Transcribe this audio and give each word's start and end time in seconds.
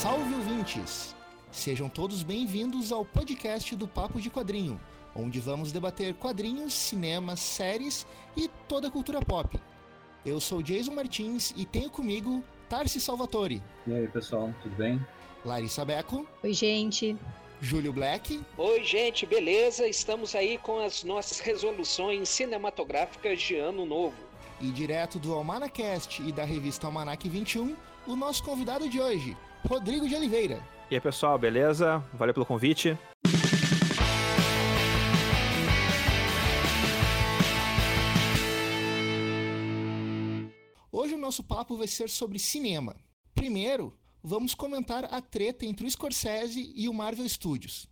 Salve 0.00 0.34
ouvintes! 0.34 1.14
Sejam 1.52 1.86
todos 1.86 2.22
bem-vindos 2.22 2.90
ao 2.90 3.04
podcast 3.04 3.76
do 3.76 3.86
Papo 3.86 4.18
de 4.18 4.30
Quadrinho, 4.30 4.80
onde 5.14 5.38
vamos 5.40 5.72
debater 5.72 6.14
quadrinhos, 6.14 6.72
cinema, 6.72 7.36
séries 7.36 8.06
e 8.34 8.48
toda 8.66 8.88
a 8.88 8.90
cultura 8.90 9.20
pop. 9.20 9.60
Eu 10.24 10.40
sou 10.40 10.62
Jason 10.62 10.94
Martins 10.94 11.52
e 11.54 11.66
tenho 11.66 11.90
comigo 11.90 12.42
Tarsi 12.66 12.98
Salvatore. 12.98 13.62
E 13.86 13.92
aí, 13.92 14.08
pessoal, 14.08 14.54
tudo 14.62 14.74
bem? 14.74 14.98
Larissa 15.44 15.84
Beco. 15.84 16.26
Oi, 16.42 16.54
gente. 16.54 17.14
Júlio 17.60 17.92
Black. 17.92 18.40
Oi, 18.56 18.82
gente, 18.82 19.26
beleza? 19.26 19.86
Estamos 19.86 20.34
aí 20.34 20.56
com 20.56 20.78
as 20.78 21.04
nossas 21.04 21.40
resoluções 21.40 22.26
cinematográficas 22.30 23.38
de 23.38 23.56
ano 23.56 23.84
novo. 23.84 24.16
E 24.62 24.70
direto 24.70 25.18
do 25.18 25.34
Almanacast 25.34 26.22
e 26.22 26.32
da 26.32 26.46
revista 26.46 26.86
Almanac 26.86 27.28
21, 27.28 27.76
o 28.06 28.16
nosso 28.16 28.42
convidado 28.42 28.88
de 28.88 28.98
hoje, 28.98 29.36
Rodrigo 29.68 30.08
de 30.08 30.14
Oliveira. 30.14 30.62
E 30.90 30.94
aí, 30.94 31.00
pessoal, 31.00 31.38
beleza? 31.38 31.98
Valeu 32.14 32.34
pelo 32.34 32.46
convite. 32.46 32.98
Hoje 40.90 41.14
o 41.14 41.18
nosso 41.18 41.42
papo 41.44 41.76
vai 41.76 41.86
ser 41.86 42.08
sobre 42.10 42.38
cinema. 42.38 42.96
Primeiro, 43.34 43.96
vamos 44.22 44.54
comentar 44.54 45.04
a 45.04 45.20
treta 45.20 45.64
entre 45.64 45.86
o 45.86 45.90
Scorsese 45.90 46.72
e 46.74 46.88
o 46.88 46.92
Marvel 46.94 47.28
Studios. 47.28 47.88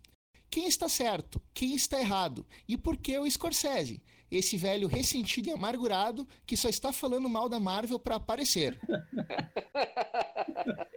Quem 0.49 0.67
está 0.67 0.89
certo? 0.89 1.41
Quem 1.53 1.75
está 1.75 1.99
errado? 1.99 2.45
E 2.67 2.77
por 2.77 2.97
que 2.97 3.17
o 3.17 3.29
Scorsese? 3.29 4.01
Esse 4.31 4.57
velho 4.57 4.87
ressentido 4.87 5.49
e 5.49 5.51
amargurado 5.51 6.27
que 6.45 6.55
só 6.55 6.69
está 6.69 6.93
falando 6.93 7.27
mal 7.27 7.49
da 7.49 7.59
Marvel 7.59 7.99
para 7.99 8.15
aparecer. 8.15 8.79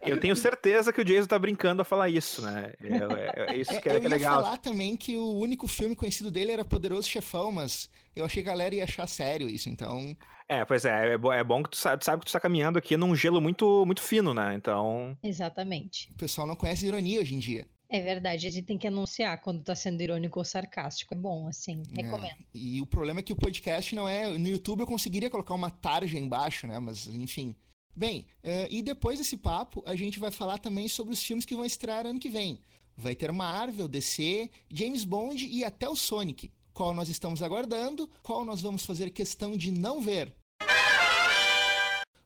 Eu 0.05 0.19
tenho 0.19 0.35
certeza 0.35 0.93
que 0.93 1.01
o 1.01 1.05
Jason 1.05 1.29
tá 1.29 1.39
brincando 1.39 1.81
a 1.81 1.85
falar 1.85 2.09
isso, 2.09 2.43
né? 2.43 2.73
É, 2.83 3.51
é, 3.51 3.55
é 3.55 3.57
isso 3.57 3.81
que 3.81 3.89
é, 3.89 3.97
eu 3.97 4.01
que 4.01 4.07
é 4.07 4.11
legal. 4.11 4.35
Eu 4.35 4.39
ia 4.39 4.45
falar 4.45 4.57
também 4.59 4.97
que 4.97 5.17
o 5.17 5.39
único 5.39 5.69
filme 5.69 5.95
conhecido 5.95 6.31
dele 6.31 6.51
era 6.51 6.65
Poderoso 6.65 7.09
Chefão, 7.09 7.53
mas 7.53 7.89
eu 8.15 8.25
achei 8.25 8.43
que 8.43 8.49
a 8.49 8.53
galera 8.53 8.75
ia 8.75 8.85
achar 8.85 9.07
sério 9.07 9.49
isso, 9.49 9.69
então... 9.69 10.17
É, 10.49 10.65
pois 10.65 10.85
é, 10.85 11.15
é, 11.15 11.19
bom, 11.19 11.33
é 11.33 11.43
bom 11.45 11.63
que 11.63 11.71
tu 11.71 11.77
sabe, 11.77 12.05
sabe 12.05 12.21
que 12.21 12.27
tu 12.27 12.33
tá 12.33 12.41
caminhando 12.41 12.79
aqui 12.79 12.97
num 12.97 13.15
gelo 13.15 13.41
muito, 13.41 13.87
muito 13.87 14.03
fino, 14.03 14.35
né? 14.35 14.55
Então... 14.55 15.17
Exatamente. 15.23 16.11
O 16.11 16.15
pessoal 16.17 16.47
não 16.47 16.57
conhece 16.57 16.85
ironia 16.85 17.21
hoje 17.21 17.35
em 17.35 17.39
dia. 17.39 17.67
É 17.93 18.01
verdade, 18.01 18.47
a 18.47 18.51
gente 18.51 18.65
tem 18.65 18.79
que 18.79 18.87
anunciar 18.87 19.39
quando 19.43 19.63
tá 19.63 19.75
sendo 19.75 20.01
irônico 20.01 20.39
ou 20.39 20.45
sarcástico. 20.47 21.13
É 21.13 21.17
bom, 21.17 21.47
assim, 21.47 21.83
recomendo. 21.95 22.41
É. 22.41 22.45
E 22.55 22.81
o 22.81 22.87
problema 22.87 23.21
é 23.21 23.23
que 23.23 23.35
o 23.35 23.37
podcast 23.37 23.95
não 23.95 24.09
é. 24.09 24.27
No 24.39 24.49
YouTube 24.49 24.81
eu 24.81 24.87
conseguiria 24.87 25.29
colocar 25.29 25.53
uma 25.53 25.71
tarja 25.71 26.19
embaixo, 26.19 26.67
né? 26.67 26.79
Mas, 26.79 27.07
enfim. 27.07 27.55
Bem, 27.95 28.25
uh, 28.43 28.67
e 28.71 28.81
depois 28.81 29.19
desse 29.19 29.37
papo, 29.37 29.85
a 29.87 29.95
gente 29.95 30.19
vai 30.19 30.31
falar 30.31 30.57
também 30.57 30.89
sobre 30.89 31.13
os 31.13 31.23
filmes 31.23 31.45
que 31.45 31.55
vão 31.55 31.67
estrear 31.67 32.07
ano 32.07 32.19
que 32.19 32.31
vem. 32.31 32.59
Vai 32.97 33.15
ter 33.15 33.31
Marvel, 33.31 33.87
DC, 33.87 34.49
James 34.73 35.05
Bond 35.05 35.47
e 35.47 35.63
até 35.63 35.87
o 35.87 35.95
Sonic. 35.95 36.51
Qual 36.73 36.95
nós 36.95 37.11
estamos 37.11 37.43
aguardando, 37.43 38.09
qual 38.23 38.43
nós 38.43 38.63
vamos 38.63 38.87
fazer 38.87 39.11
questão 39.11 39.55
de 39.55 39.71
não 39.71 40.01
ver. 40.01 40.35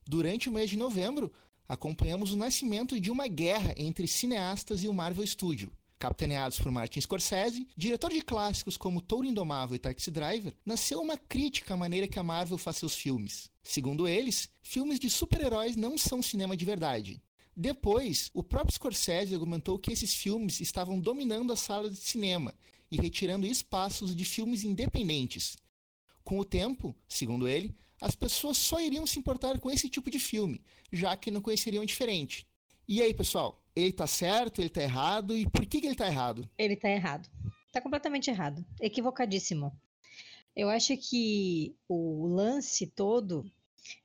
Durante 0.07 0.49
o 0.49 0.53
mês 0.53 0.71
de 0.71 0.77
novembro, 0.77 1.33
acompanhamos 1.69 2.33
o 2.33 2.37
nascimento 2.37 3.01
de 3.01 3.11
uma 3.11 3.27
guerra 3.29 3.75
entre 3.77 4.07
cineastas 4.07 4.83
e 4.83 4.89
o 4.89 4.95
Marvel 4.95 5.27
Studio. 5.27 5.73
Capitaneados 5.99 6.61
por 6.61 6.71
Martin 6.71 7.01
Scorsese, 7.01 7.67
diretor 7.77 8.11
de 8.11 8.21
clássicos 8.21 8.77
como 8.77 9.01
Touro 9.01 9.27
Indomável 9.27 9.77
e 9.77 9.79
Taxi 9.79 10.11
Driver, 10.11 10.55
nasceu 10.65 11.01
uma 11.01 11.17
crítica 11.17 11.73
à 11.73 11.77
maneira 11.77 12.07
que 12.07 12.19
a 12.19 12.23
Marvel 12.23 12.59
faz 12.59 12.77
seus 12.77 12.95
filmes. 12.95 13.51
Segundo 13.63 14.07
eles, 14.07 14.49
filmes 14.63 15.01
de 15.01 15.09
super-heróis 15.09 15.75
não 15.75 15.97
são 15.97 16.23
cinema 16.23 16.57
de 16.57 16.65
verdade. 16.65 17.23
Depois, 17.57 18.31
o 18.35 18.43
próprio 18.43 18.75
Scorsese 18.75 19.33
argumentou 19.33 19.79
que 19.79 19.91
esses 19.91 20.13
filmes 20.13 20.61
estavam 20.61 21.01
dominando 21.01 21.53
as 21.53 21.61
salas 21.61 21.93
de 21.93 22.01
cinema 22.01 22.55
e 22.91 22.99
retirando 22.99 23.47
espaços 23.47 24.15
de 24.15 24.25
filmes 24.27 24.63
independentes. 24.63 25.57
Com 26.23 26.39
o 26.39 26.45
tempo, 26.45 26.95
segundo 27.09 27.49
ele, 27.49 27.75
as 28.01 28.15
pessoas 28.15 28.57
só 28.57 28.81
iriam 28.81 29.07
se 29.07 29.19
importar 29.19 29.59
com 29.59 29.71
esse 29.71 29.89
tipo 29.89 30.11
de 30.11 30.19
filme, 30.19 30.63
já 30.93 31.17
que 31.17 31.31
não 31.31 31.41
conheceriam 31.41 31.85
diferente. 31.85 32.47
E 32.89 33.03
aí, 33.03 33.13
pessoal? 33.13 33.63
Ele 33.75 33.93
tá 33.93 34.07
certo, 34.07 34.61
ele 34.61 34.69
tá 34.69 34.83
errado, 34.83 35.37
e 35.37 35.49
por 35.49 35.67
que, 35.67 35.81
que 35.81 35.87
ele 35.87 35.97
tá 35.97 36.07
errado? 36.07 36.49
Ele 36.57 36.77
tá 36.77 36.89
errado. 36.89 37.29
Tá 37.73 37.81
completamente 37.81 38.31
errado. 38.31 38.65
Equivocadíssimo. 38.81 39.73
Eu 40.55 40.71
acho 40.71 40.97
que 40.97 41.75
o 41.89 42.27
lance 42.29 42.87
todo 42.87 43.51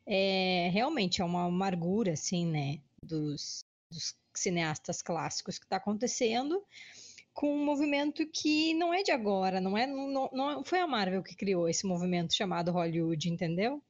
é 0.05 0.69
realmente 0.73 1.21
é 1.21 1.25
uma 1.25 1.45
amargura, 1.45 2.13
assim, 2.13 2.45
né, 2.45 2.81
dos, 3.01 3.63
dos 3.89 4.15
cineastas 4.33 5.01
clássicos 5.01 5.57
que 5.57 5.65
está 5.65 5.77
acontecendo 5.77 6.61
com 7.41 7.55
um 7.55 7.65
movimento 7.65 8.23
que 8.27 8.71
não 8.75 8.93
é 8.93 9.01
de 9.01 9.09
agora, 9.09 9.59
não 9.59 9.75
é, 9.75 9.87
não, 9.87 10.29
não 10.31 10.63
foi 10.63 10.79
a 10.79 10.85
Marvel 10.85 11.23
que 11.23 11.35
criou 11.35 11.67
esse 11.67 11.87
movimento 11.87 12.35
chamado 12.35 12.71
Hollywood, 12.71 13.31
entendeu? 13.31 13.81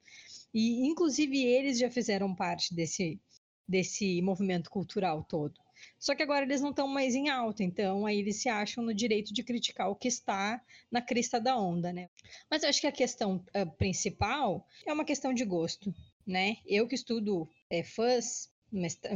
E 0.53 0.87
inclusive 0.87 1.43
eles 1.43 1.77
já 1.77 1.91
fizeram 1.91 2.33
parte 2.33 2.73
desse 2.73 3.19
desse 3.67 4.21
movimento 4.21 4.69
cultural 4.69 5.25
todo. 5.25 5.59
Só 5.99 6.15
que 6.15 6.23
agora 6.23 6.45
eles 6.45 6.61
não 6.61 6.69
estão 6.69 6.87
mais 6.87 7.13
em 7.13 7.27
alta, 7.27 7.61
então 7.61 8.05
aí 8.05 8.19
eles 8.19 8.37
se 8.37 8.47
acham 8.47 8.85
no 8.85 8.93
direito 8.93 9.33
de 9.33 9.43
criticar 9.43 9.89
o 9.89 9.95
que 9.95 10.07
está 10.07 10.61
na 10.89 11.01
crista 11.01 11.37
da 11.37 11.57
onda, 11.57 11.91
né? 11.91 12.09
Mas 12.49 12.63
eu 12.63 12.69
acho 12.69 12.79
que 12.79 12.87
a 12.87 12.91
questão 12.91 13.43
uh, 13.53 13.69
principal 13.77 14.65
é 14.85 14.93
uma 14.93 15.03
questão 15.03 15.33
de 15.33 15.43
gosto, 15.43 15.93
né? 16.25 16.55
Eu 16.65 16.87
que 16.87 16.95
estudo 16.95 17.49
é, 17.69 17.83
fãs, 17.83 18.49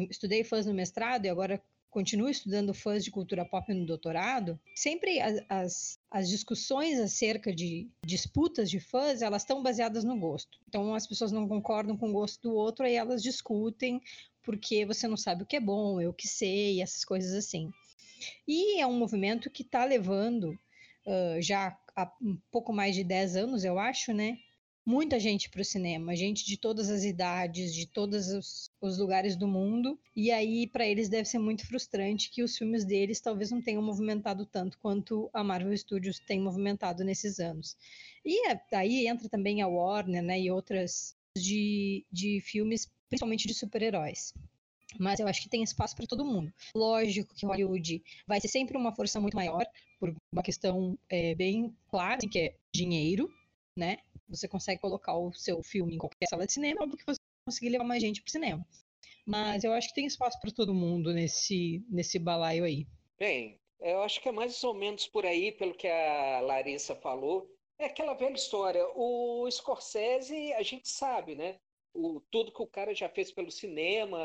estudei 0.09 0.43
fãs 0.43 0.65
no 0.65 0.73
mestrado 0.73 1.25
e 1.25 1.29
agora 1.29 1.61
continuo 1.95 2.27
estudando 2.27 2.73
fãs 2.73 3.05
de 3.05 3.09
cultura 3.09 3.45
pop 3.45 3.73
no 3.73 3.85
doutorado, 3.85 4.59
sempre 4.75 5.17
as, 5.21 5.41
as, 5.47 5.99
as 6.11 6.27
discussões 6.27 6.99
acerca 6.99 7.55
de 7.55 7.89
disputas 8.05 8.69
de 8.69 8.81
fãs, 8.81 9.21
elas 9.21 9.43
estão 9.43 9.63
baseadas 9.63 10.03
no 10.03 10.19
gosto. 10.19 10.59
Então, 10.67 10.93
as 10.93 11.07
pessoas 11.07 11.31
não 11.31 11.47
concordam 11.47 11.95
com 11.95 12.09
o 12.09 12.11
gosto 12.11 12.49
do 12.49 12.53
outro, 12.53 12.85
aí 12.85 12.95
elas 12.95 13.23
discutem 13.23 14.01
porque 14.43 14.85
você 14.85 15.07
não 15.07 15.15
sabe 15.15 15.43
o 15.43 15.45
que 15.45 15.55
é 15.55 15.59
bom, 15.61 16.01
eu 16.01 16.13
que 16.13 16.27
sei, 16.27 16.81
essas 16.81 17.05
coisas 17.05 17.33
assim. 17.33 17.71
E 18.45 18.81
é 18.81 18.85
um 18.85 18.99
movimento 18.99 19.49
que 19.49 19.61
está 19.61 19.85
levando 19.85 20.49
uh, 21.07 21.41
já 21.41 21.79
há 21.95 22.11
um 22.21 22.37
pouco 22.51 22.73
mais 22.73 22.93
de 22.93 23.05
10 23.05 23.37
anos, 23.37 23.63
eu 23.63 23.79
acho, 23.79 24.11
né? 24.11 24.37
Muita 24.85 25.19
gente 25.19 25.49
para 25.49 25.61
o 25.61 25.65
cinema, 25.65 26.15
gente 26.15 26.45
de 26.45 26.57
todas 26.57 26.89
as 26.89 27.03
idades, 27.03 27.73
de 27.73 27.87
todos 27.87 28.27
os, 28.29 28.71
os 28.79 28.97
lugares 28.99 29.35
do 29.35 29.47
mundo. 29.47 29.99
E 30.15 30.31
aí, 30.31 30.67
para 30.67 30.85
eles, 30.85 31.09
deve 31.09 31.27
ser 31.27 31.39
muito 31.39 31.65
frustrante 31.65 32.29
que 32.29 32.43
os 32.43 32.55
filmes 32.55 32.85
deles 32.85 33.19
talvez 33.19 33.49
não 33.49 33.61
tenham 33.61 33.81
movimentado 33.81 34.45
tanto 34.45 34.77
quanto 34.77 35.29
a 35.33 35.43
Marvel 35.43 35.75
Studios 35.75 36.19
tem 36.19 36.39
movimentado 36.39 37.03
nesses 37.03 37.39
anos. 37.39 37.75
E 38.23 38.47
é, 38.49 38.61
aí 38.73 39.07
entra 39.07 39.27
também 39.27 39.61
a 39.61 39.67
Warner 39.67 40.21
né, 40.21 40.39
e 40.39 40.51
outras 40.51 41.17
de, 41.35 42.05
de 42.11 42.39
filmes, 42.41 42.91
principalmente 43.09 43.47
de 43.47 43.53
super-heróis 43.53 44.33
mas 44.97 45.19
eu 45.19 45.27
acho 45.27 45.41
que 45.41 45.49
tem 45.49 45.61
espaço 45.61 45.95
para 45.95 46.07
todo 46.07 46.23
mundo. 46.23 46.53
Lógico 46.73 47.33
que 47.35 47.45
Hollywood 47.45 48.01
vai 48.25 48.39
ser 48.39 48.47
sempre 48.47 48.77
uma 48.77 48.95
força 48.95 49.19
muito 49.19 49.35
maior, 49.35 49.65
por 49.99 50.15
uma 50.31 50.43
questão 50.43 50.97
é, 51.09 51.35
bem 51.35 51.75
clara, 51.89 52.17
assim, 52.17 52.29
que 52.29 52.39
é 52.39 52.55
dinheiro, 52.71 53.29
né? 53.75 53.97
Você 54.29 54.47
consegue 54.47 54.81
colocar 54.81 55.17
o 55.17 55.33
seu 55.33 55.61
filme 55.61 55.95
em 55.95 55.97
qualquer 55.97 56.27
sala 56.29 56.45
de 56.45 56.53
cinema, 56.53 56.87
porque 56.87 57.03
você 57.05 57.19
conseguir 57.45 57.69
levar 57.69 57.83
mais 57.83 58.01
gente 58.01 58.21
para 58.21 58.29
o 58.29 58.31
cinema. 58.31 58.67
Mas 59.25 59.63
eu 59.63 59.73
acho 59.73 59.89
que 59.89 59.95
tem 59.95 60.05
espaço 60.05 60.39
para 60.39 60.51
todo 60.51 60.73
mundo 60.73 61.13
nesse, 61.13 61.83
nesse 61.89 62.17
balaio 62.17 62.63
aí. 62.63 62.87
Bem, 63.17 63.59
eu 63.79 64.01
acho 64.01 64.21
que 64.21 64.29
é 64.29 64.31
mais 64.31 64.63
ou 64.63 64.73
menos 64.73 65.07
por 65.07 65.25
aí, 65.25 65.51
pelo 65.51 65.73
que 65.73 65.87
a 65.87 66.39
Larissa 66.41 66.95
falou. 66.95 67.49
É 67.77 67.85
aquela 67.85 68.13
velha 68.13 68.35
história. 68.35 68.85
O 68.95 69.49
Scorsese, 69.49 70.53
a 70.53 70.63
gente 70.63 70.87
sabe, 70.87 71.35
né? 71.35 71.59
O, 71.93 72.21
tudo 72.31 72.51
que 72.51 72.61
o 72.61 72.67
cara 72.67 72.93
já 72.93 73.09
fez 73.09 73.31
pelo 73.31 73.51
cinema, 73.51 74.17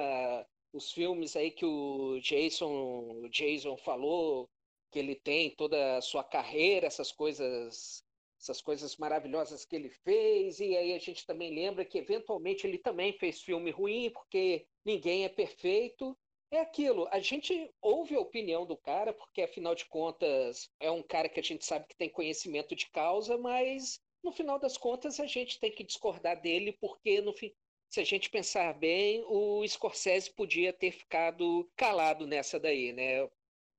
os 0.73 0.93
filmes 0.93 1.35
aí 1.37 1.51
que 1.51 1.65
o 1.65 2.21
Jason, 2.21 3.23
o 3.23 3.29
Jason 3.29 3.77
falou, 3.77 4.49
que 4.91 4.99
ele 4.99 5.15
tem 5.15 5.51
toda 5.51 5.97
a 5.97 6.03
sua 6.03 6.25
carreira, 6.25 6.87
essas 6.87 7.13
coisas 7.13 8.05
essas 8.41 8.63
coisas 8.63 8.97
maravilhosas 8.97 9.65
que 9.65 9.77
ele 9.77 9.91
fez, 9.91 10.61
e 10.61 10.75
aí 10.77 10.95
a 10.95 10.99
gente 10.99 11.27
também 11.27 11.55
lembra 11.55 11.85
que 11.85 11.99
eventualmente 11.99 12.67
ele 12.67 12.79
também 12.79 13.13
fez 13.13 13.43
filme 13.43 13.71
ruim, 13.71 14.11
porque 14.11 14.67
ninguém 14.85 15.25
é 15.25 15.29
perfeito. 15.29 16.17
É 16.51 16.59
aquilo, 16.61 17.07
a 17.13 17.21
gente 17.21 17.71
ouve 17.81 18.17
a 18.17 18.21
opinião 18.21 18.67
do 18.67 18.77
cara, 18.77 19.13
porque 19.13 19.43
afinal 19.43 19.73
de 19.75 19.85
contas 19.85 20.69
é 20.81 20.91
um 20.91 21.03
cara 21.03 21.29
que 21.29 21.39
a 21.39 21.43
gente 21.43 21.65
sabe 21.65 21.87
que 21.87 21.97
tem 21.97 22.09
conhecimento 22.09 22.75
de 22.75 22.91
causa, 22.91 23.39
mas 23.39 24.01
no 24.25 24.33
final 24.33 24.59
das 24.59 24.77
contas 24.77 25.21
a 25.21 25.27
gente 25.27 25.61
tem 25.61 25.71
que 25.71 25.85
discordar 25.85 26.41
dele, 26.41 26.77
porque 26.81 27.21
no 27.21 27.33
fim, 27.33 27.55
se 27.89 28.01
a 28.01 28.05
gente 28.05 28.31
pensar 28.31 28.73
bem, 28.77 29.23
o 29.29 29.67
Scorsese 29.67 30.33
podia 30.33 30.73
ter 30.73 30.91
ficado 30.91 31.71
calado 31.77 32.27
nessa 32.27 32.59
daí, 32.59 32.93
né? 32.93 33.29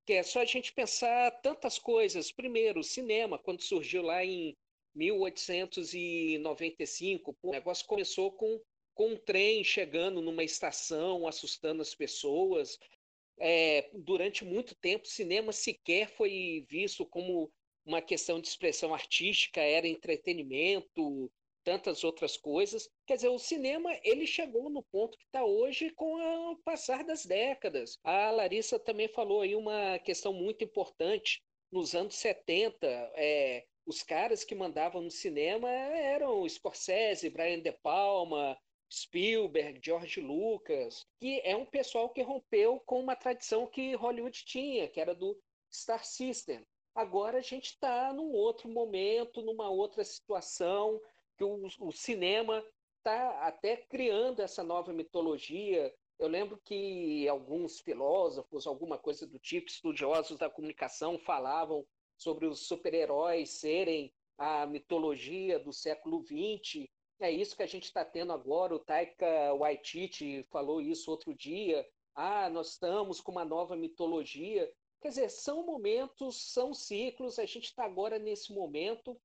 Que 0.05 0.13
é 0.13 0.23
só 0.23 0.39
a 0.41 0.45
gente 0.45 0.73
pensar 0.73 1.29
tantas 1.41 1.77
coisas. 1.77 2.31
Primeiro, 2.31 2.79
o 2.79 2.83
cinema, 2.83 3.37
quando 3.37 3.61
surgiu 3.61 4.01
lá 4.01 4.25
em 4.25 4.57
1895, 4.95 7.37
o 7.41 7.51
negócio 7.51 7.85
começou 7.85 8.31
com, 8.31 8.59
com 8.93 9.09
um 9.11 9.17
trem 9.17 9.63
chegando 9.63 10.21
numa 10.21 10.43
estação, 10.43 11.27
assustando 11.27 11.81
as 11.81 11.95
pessoas. 11.95 12.77
é, 13.39 13.89
durante 13.93 14.43
muito 14.45 14.75
tempo, 14.75 15.07
cinema 15.07 15.51
sequer 15.51 16.07
foi 16.09 16.65
visto 16.69 17.05
como 17.05 17.51
uma 17.85 18.01
questão 18.01 18.39
de 18.39 18.47
expressão 18.47 18.93
artística, 18.93 19.59
era 19.61 19.87
entretenimento, 19.87 21.31
tantas 21.63 22.03
outras 22.03 22.37
coisas. 22.37 22.89
Quer 23.05 23.15
dizer, 23.15 23.29
o 23.29 23.39
cinema 23.39 23.91
ele 24.03 24.25
chegou 24.25 24.69
no 24.69 24.83
ponto 24.83 25.17
que 25.17 25.25
está 25.25 25.43
hoje 25.43 25.89
com 25.91 26.51
o 26.51 26.57
passar 26.57 27.03
das 27.03 27.25
décadas. 27.25 27.97
A 28.03 28.31
Larissa 28.31 28.79
também 28.79 29.07
falou 29.07 29.41
aí 29.41 29.55
uma 29.55 29.99
questão 29.99 30.33
muito 30.33 30.63
importante. 30.63 31.41
Nos 31.71 31.95
anos 31.95 32.15
70, 32.15 32.85
é, 33.15 33.65
os 33.85 34.03
caras 34.03 34.43
que 34.43 34.53
mandavam 34.53 35.01
no 35.01 35.11
cinema 35.11 35.69
eram 35.69 36.47
Scorsese, 36.47 37.29
Brian 37.29 37.61
De 37.61 37.71
Palma, 37.71 38.57
Spielberg, 38.91 39.79
George 39.81 40.19
Lucas, 40.19 41.05
que 41.19 41.41
é 41.45 41.55
um 41.55 41.65
pessoal 41.65 42.09
que 42.09 42.21
rompeu 42.21 42.79
com 42.85 42.99
uma 42.99 43.15
tradição 43.15 43.65
que 43.65 43.95
Hollywood 43.95 44.43
tinha, 44.45 44.87
que 44.89 44.99
era 44.99 45.15
do 45.15 45.39
Star 45.71 46.03
System. 46.05 46.65
Agora 46.93 47.37
a 47.37 47.41
gente 47.41 47.67
está 47.67 48.11
num 48.11 48.33
outro 48.33 48.67
momento, 48.67 49.41
numa 49.41 49.69
outra 49.69 50.03
situação, 50.03 50.99
que 51.41 51.43
o, 51.43 51.87
o 51.87 51.91
cinema 51.91 52.63
está 52.99 53.47
até 53.47 53.75
criando 53.75 54.41
essa 54.41 54.63
nova 54.63 54.93
mitologia. 54.93 55.91
Eu 56.19 56.27
lembro 56.27 56.61
que 56.63 57.27
alguns 57.27 57.79
filósofos, 57.79 58.67
alguma 58.67 58.99
coisa 58.99 59.25
do 59.25 59.39
tipo, 59.39 59.67
estudiosos 59.67 60.37
da 60.37 60.51
comunicação, 60.51 61.17
falavam 61.17 61.83
sobre 62.15 62.45
os 62.45 62.67
super-heróis 62.67 63.59
serem 63.59 64.13
a 64.37 64.67
mitologia 64.67 65.57
do 65.57 65.73
século 65.73 66.23
XX. 66.23 66.85
É 67.19 67.31
isso 67.31 67.55
que 67.55 67.63
a 67.63 67.67
gente 67.67 67.85
está 67.85 68.05
tendo 68.05 68.31
agora. 68.31 68.75
O 68.75 68.79
Taika 68.79 69.51
Waititi 69.55 70.43
falou 70.51 70.79
isso 70.79 71.09
outro 71.09 71.33
dia. 71.33 71.83
Ah, 72.13 72.51
nós 72.51 72.73
estamos 72.73 73.19
com 73.19 73.31
uma 73.31 73.45
nova 73.45 73.75
mitologia. 73.75 74.71
Quer 75.01 75.09
dizer, 75.09 75.29
são 75.29 75.65
momentos, 75.65 76.51
são 76.53 76.71
ciclos. 76.71 77.39
A 77.39 77.45
gente 77.47 77.65
está 77.65 77.83
agora 77.83 78.19
nesse 78.19 78.53
momento 78.53 79.19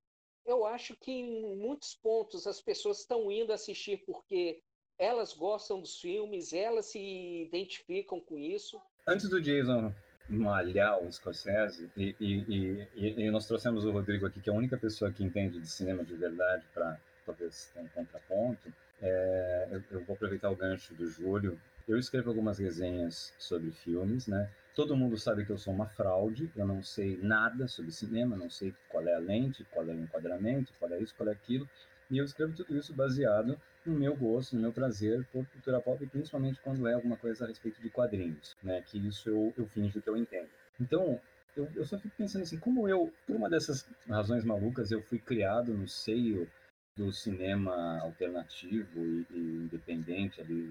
eu 0.46 0.64
acho 0.64 0.94
que 0.96 1.10
em 1.10 1.56
muitos 1.56 1.94
pontos 1.94 2.46
as 2.46 2.60
pessoas 2.60 3.00
estão 3.00 3.30
indo 3.30 3.52
assistir 3.52 4.02
porque 4.06 4.62
elas 4.98 5.32
gostam 5.34 5.80
dos 5.80 6.00
filmes, 6.00 6.52
elas 6.52 6.86
se 6.86 7.42
identificam 7.42 8.20
com 8.20 8.38
isso. 8.38 8.80
Antes 9.06 9.28
do 9.28 9.40
Jason 9.40 9.92
malhar 10.28 11.02
o 11.02 11.12
Scorsese, 11.12 11.90
e, 11.96 12.14
e, 12.18 12.88
e, 12.94 13.26
e, 13.26 13.30
nós 13.30 13.46
trouxemos 13.46 13.84
o 13.84 13.92
Rodrigo 13.92 14.26
aqui, 14.26 14.40
que 14.40 14.50
é 14.50 14.52
a 14.52 14.56
única 14.56 14.76
pessoa 14.76 15.12
que 15.12 15.22
entende 15.22 15.60
de 15.60 15.68
cinema 15.68 16.02
de 16.04 16.14
verdade, 16.14 16.64
para 16.74 16.98
talvez 17.24 17.70
ter 17.72 17.80
um 17.80 17.88
contraponto, 17.88 18.72
é, 19.00 19.68
eu, 19.70 19.82
eu, 19.90 20.04
vou 20.04 20.14
aproveitar 20.14 20.50
o 20.50 20.56
gancho 20.56 20.94
do 20.94 21.06
Júlio. 21.08 21.60
Eu 21.86 21.98
escrevo 21.98 22.30
algumas 22.30 22.58
resenhas 22.58 23.32
sobre 23.38 23.70
filmes, 23.70 24.26
né? 24.26 24.50
Todo 24.76 24.94
mundo 24.94 25.16
sabe 25.16 25.46
que 25.46 25.50
eu 25.50 25.56
sou 25.56 25.72
uma 25.72 25.86
fraude, 25.86 26.52
eu 26.54 26.66
não 26.66 26.82
sei 26.82 27.16
nada 27.22 27.66
sobre 27.66 27.90
cinema, 27.90 28.36
não 28.36 28.50
sei 28.50 28.74
qual 28.90 29.08
é 29.08 29.14
a 29.14 29.18
lente, 29.18 29.64
qual 29.70 29.88
é 29.88 29.92
o 29.94 29.98
enquadramento, 29.98 30.70
qual 30.78 30.92
é 30.92 31.00
isso, 31.00 31.14
qual 31.16 31.30
é 31.30 31.32
aquilo. 31.32 31.66
E 32.10 32.18
eu 32.18 32.24
escrevo 32.26 32.54
tudo 32.54 32.76
isso 32.76 32.92
baseado 32.92 33.58
no 33.86 33.94
meu 33.98 34.14
gosto, 34.14 34.54
no 34.54 34.60
meu 34.60 34.72
prazer 34.74 35.26
por 35.32 35.46
cultura 35.46 35.80
pop, 35.80 36.06
principalmente 36.08 36.60
quando 36.60 36.86
é 36.86 36.92
alguma 36.92 37.16
coisa 37.16 37.44
a 37.44 37.48
respeito 37.48 37.80
de 37.80 37.88
quadrinhos, 37.88 38.54
né? 38.62 38.82
Que 38.82 38.98
isso 38.98 39.30
eu, 39.30 39.54
eu 39.56 39.66
finjo 39.66 40.02
que 40.02 40.10
eu 40.10 40.16
entendo. 40.16 40.50
Então, 40.78 41.18
eu, 41.56 41.66
eu 41.74 41.86
só 41.86 41.98
fico 41.98 42.14
pensando 42.14 42.42
assim, 42.42 42.58
como 42.58 42.86
eu, 42.86 43.10
por 43.26 43.34
uma 43.34 43.48
dessas 43.48 43.88
razões 44.06 44.44
malucas, 44.44 44.92
eu 44.92 45.00
fui 45.00 45.18
criado 45.18 45.72
no 45.72 45.88
seio 45.88 46.46
do 46.94 47.10
cinema 47.14 47.98
alternativo 48.00 49.00
e, 49.00 49.26
e 49.30 49.38
independente 49.64 50.38
ali 50.38 50.70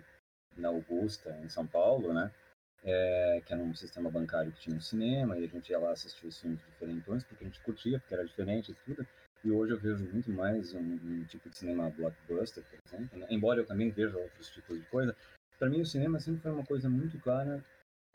na 0.56 0.68
Augusta, 0.68 1.36
em 1.44 1.50
São 1.50 1.66
Paulo, 1.66 2.14
né? 2.14 2.32
É, 2.86 3.42
que 3.44 3.52
era 3.52 3.62
um 3.62 3.74
sistema 3.74 4.12
bancário 4.12 4.52
que 4.52 4.62
tinha 4.62 4.78
um 4.78 4.82
cinema, 4.82 5.38
e 5.38 5.44
a 5.44 5.48
gente 5.48 5.70
ia 5.72 5.80
lá 5.80 5.92
assistir 5.92 6.28
os 6.28 6.40
filmes 6.40 6.60
diferentões, 6.60 7.24
porque 7.24 7.44
a 7.44 7.48
gente 7.48 7.60
curtia, 7.62 8.00
porque 8.00 8.14
era 8.14 8.26
diferente 8.26 8.72
e 8.72 8.76
tudo. 8.86 9.08
E 9.44 9.52
hoje 9.52 9.74
eu 9.74 9.80
vejo 9.80 10.06
muito 10.06 10.32
mais 10.32 10.74
um, 10.74 10.80
um 10.80 11.24
tipo 11.26 11.50
de 11.50 11.58
cinema 11.58 11.90
blockbuster, 11.90 12.64
por 12.64 12.80
exemplo, 12.88 13.20
né? 13.20 13.28
embora 13.30 13.60
eu 13.60 13.66
também 13.66 13.90
veja 13.90 14.18
outros 14.18 14.50
tipos 14.50 14.80
de 14.80 14.86
coisa. 14.86 15.16
Para 15.58 15.70
mim, 15.70 15.82
o 15.82 15.86
cinema 15.86 16.20
sempre 16.20 16.42
foi 16.42 16.52
uma 16.52 16.66
coisa 16.66 16.90
muito 16.90 17.18
clara, 17.20 17.64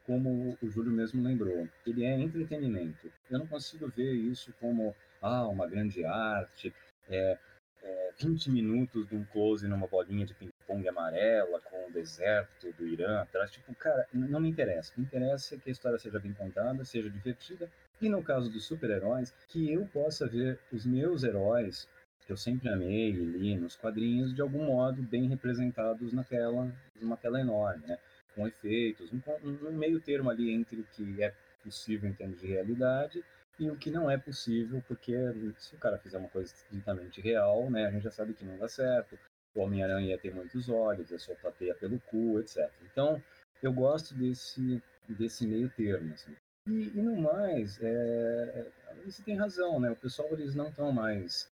como 0.06 0.56
o 0.60 0.68
Júlio 0.68 0.92
mesmo 0.92 1.22
lembrou. 1.22 1.68
Ele 1.86 2.04
é 2.04 2.18
entretenimento. 2.18 3.10
Eu 3.30 3.38
não 3.38 3.46
consigo 3.46 3.88
ver 3.88 4.12
isso 4.12 4.52
como 4.60 4.94
ah, 5.22 5.46
uma 5.46 5.66
grande 5.66 6.04
arte, 6.04 6.72
é, 7.08 7.38
é, 7.82 8.12
20 8.18 8.50
minutos 8.50 9.06
de 9.08 9.16
um 9.16 9.24
close 9.24 9.66
numa 9.66 9.86
bolinha 9.86 10.26
de 10.26 10.34
ping-pong 10.70 10.88
amarela 10.88 11.60
com 11.60 11.88
o 11.88 11.92
deserto 11.92 12.72
do 12.78 12.86
Irã 12.86 13.20
atrás. 13.22 13.50
Tipo, 13.50 13.74
cara, 13.74 14.06
não 14.12 14.40
me 14.40 14.48
interessa. 14.48 14.92
Que 14.94 15.00
interessa 15.00 15.56
que 15.56 15.68
a 15.68 15.72
história 15.72 15.98
seja 15.98 16.18
bem 16.18 16.32
contada, 16.32 16.84
seja 16.84 17.10
divertida. 17.10 17.70
E 18.00 18.08
no 18.08 18.22
caso 18.22 18.50
dos 18.50 18.64
super-heróis, 18.64 19.34
que 19.48 19.72
eu 19.72 19.86
possa 19.86 20.26
ver 20.26 20.58
os 20.72 20.86
meus 20.86 21.24
heróis, 21.24 21.88
que 22.24 22.32
eu 22.32 22.36
sempre 22.36 22.68
amei 22.68 23.10
e 23.10 23.24
li 23.24 23.56
nos 23.56 23.76
quadrinhos, 23.76 24.34
de 24.34 24.40
algum 24.40 24.66
modo 24.66 25.02
bem 25.02 25.28
representados 25.28 26.12
na 26.12 26.24
tela, 26.24 26.72
numa 27.00 27.16
tela 27.16 27.40
enorme, 27.40 27.86
né? 27.86 27.98
Com 28.34 28.46
efeitos, 28.46 29.12
um, 29.12 29.68
um 29.68 29.72
meio 29.72 30.00
termo 30.00 30.30
ali 30.30 30.52
entre 30.52 30.80
o 30.80 30.84
que 30.84 31.22
é 31.22 31.34
possível 31.62 32.08
em 32.08 32.14
termos 32.14 32.40
de 32.40 32.46
realidade 32.46 33.22
e 33.58 33.70
o 33.70 33.76
que 33.76 33.90
não 33.90 34.10
é 34.10 34.16
possível, 34.16 34.82
porque 34.88 35.12
se 35.58 35.74
o 35.74 35.78
cara 35.78 35.98
fizer 35.98 36.16
uma 36.16 36.30
coisa 36.30 36.54
estritamente 36.54 37.20
real, 37.20 37.68
né, 37.70 37.86
a 37.86 37.90
gente 37.90 38.04
já 38.04 38.10
sabe 38.10 38.32
que 38.32 38.44
não 38.44 38.56
dá 38.56 38.66
certo, 38.66 39.18
o 39.54 39.60
Homem-Aranha 39.60 40.08
ia 40.08 40.18
ter 40.18 40.34
muitos 40.34 40.68
olhos, 40.68 41.10
ia 41.10 41.18
soltar 41.18 41.52
teia 41.52 41.74
pelo 41.74 41.98
cu, 42.00 42.40
etc. 42.40 42.70
Então, 42.90 43.22
eu 43.62 43.72
gosto 43.72 44.14
desse, 44.14 44.82
desse 45.08 45.46
meio 45.46 45.68
termo, 45.70 46.12
assim. 46.14 46.34
E, 46.66 46.92
e 46.94 47.02
no 47.02 47.20
mais, 47.20 47.78
é, 47.82 48.66
você 49.04 49.22
tem 49.22 49.36
razão, 49.36 49.80
né, 49.80 49.90
o 49.90 49.96
pessoal, 49.96 50.28
eles 50.32 50.54
não 50.54 50.68
estão 50.68 50.92
mais 50.92 51.50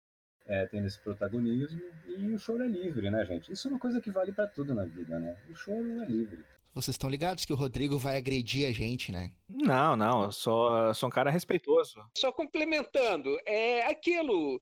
é, 0.47 0.67
tendo 0.67 0.87
esse 0.87 0.99
protagonismo, 1.01 1.81
e 2.07 2.33
o 2.33 2.39
choro 2.39 2.65
é 2.65 2.69
livre, 2.69 3.11
né, 3.11 3.25
gente? 3.25 3.53
Isso 3.53 3.69
é 3.69 3.71
uma 3.71 3.81
coisa 3.81 4.01
que 4.01 4.11
vale 4.11 4.33
para 4.33 4.47
tudo 4.47 4.75
na 4.75 4.85
vida, 4.85 5.19
né? 5.19 5.37
O 5.51 5.55
choro 5.55 6.03
é 6.03 6.07
livre. 6.07 6.45
Vocês 6.75 6.95
estão 6.95 7.09
ligados 7.09 7.47
que 7.47 7.53
o 7.55 7.57
Rodrigo 7.57 7.99
vai 7.99 8.19
agredir 8.19 8.69
a 8.69 8.73
gente, 8.73 9.11
né? 9.11 9.33
Não, 9.49 9.97
não, 9.97 10.25
eu 10.25 10.33
sou, 10.33 10.93
sou 10.93 11.09
um 11.09 11.13
cara 11.13 11.31
respeitoso. 11.31 12.05
Só 12.19 12.31
complementando, 12.31 13.35
é 13.47 13.87
aquilo. 13.87 14.61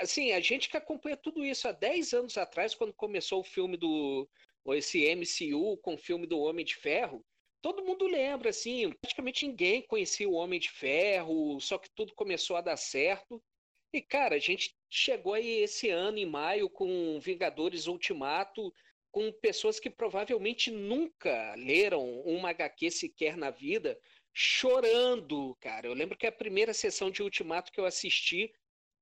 Assim, 0.00 0.32
a 0.32 0.40
gente 0.40 0.68
que 0.68 0.76
acompanha 0.76 1.16
tudo 1.16 1.44
isso 1.44 1.68
há 1.68 1.72
10 1.72 2.12
anos 2.12 2.38
atrás, 2.38 2.74
quando 2.74 2.92
começou 2.92 3.40
o 3.40 3.44
filme 3.44 3.76
do. 3.76 4.28
esse 4.68 5.04
MCU 5.14 5.76
com 5.78 5.94
o 5.94 5.98
filme 5.98 6.26
do 6.26 6.38
Homem 6.40 6.64
de 6.64 6.76
Ferro, 6.76 7.24
todo 7.60 7.84
mundo 7.84 8.06
lembra, 8.06 8.50
assim, 8.50 8.90
praticamente 9.00 9.46
ninguém 9.46 9.82
conhecia 9.82 10.28
o 10.28 10.34
Homem 10.34 10.58
de 10.58 10.70
Ferro, 10.70 11.60
só 11.60 11.78
que 11.78 11.88
tudo 11.94 12.14
começou 12.14 12.56
a 12.56 12.60
dar 12.60 12.76
certo. 12.76 13.42
E, 13.92 14.00
cara, 14.00 14.36
a 14.36 14.38
gente 14.38 14.74
chegou 14.90 15.34
aí 15.34 15.60
esse 15.60 15.90
ano, 15.90 16.18
em 16.18 16.26
maio, 16.26 16.68
com 16.68 17.20
Vingadores 17.20 17.86
Ultimato, 17.86 18.72
com 19.10 19.30
pessoas 19.30 19.78
que 19.78 19.90
provavelmente 19.90 20.70
nunca 20.70 21.54
leram 21.56 22.20
uma 22.22 22.50
HQ 22.50 22.90
sequer 22.90 23.36
na 23.36 23.50
vida, 23.50 23.98
chorando, 24.32 25.54
cara. 25.60 25.86
Eu 25.86 25.92
lembro 25.92 26.16
que 26.16 26.26
a 26.26 26.32
primeira 26.32 26.72
sessão 26.72 27.10
de 27.10 27.22
Ultimato 27.22 27.70
que 27.70 27.78
eu 27.78 27.84
assisti, 27.84 28.50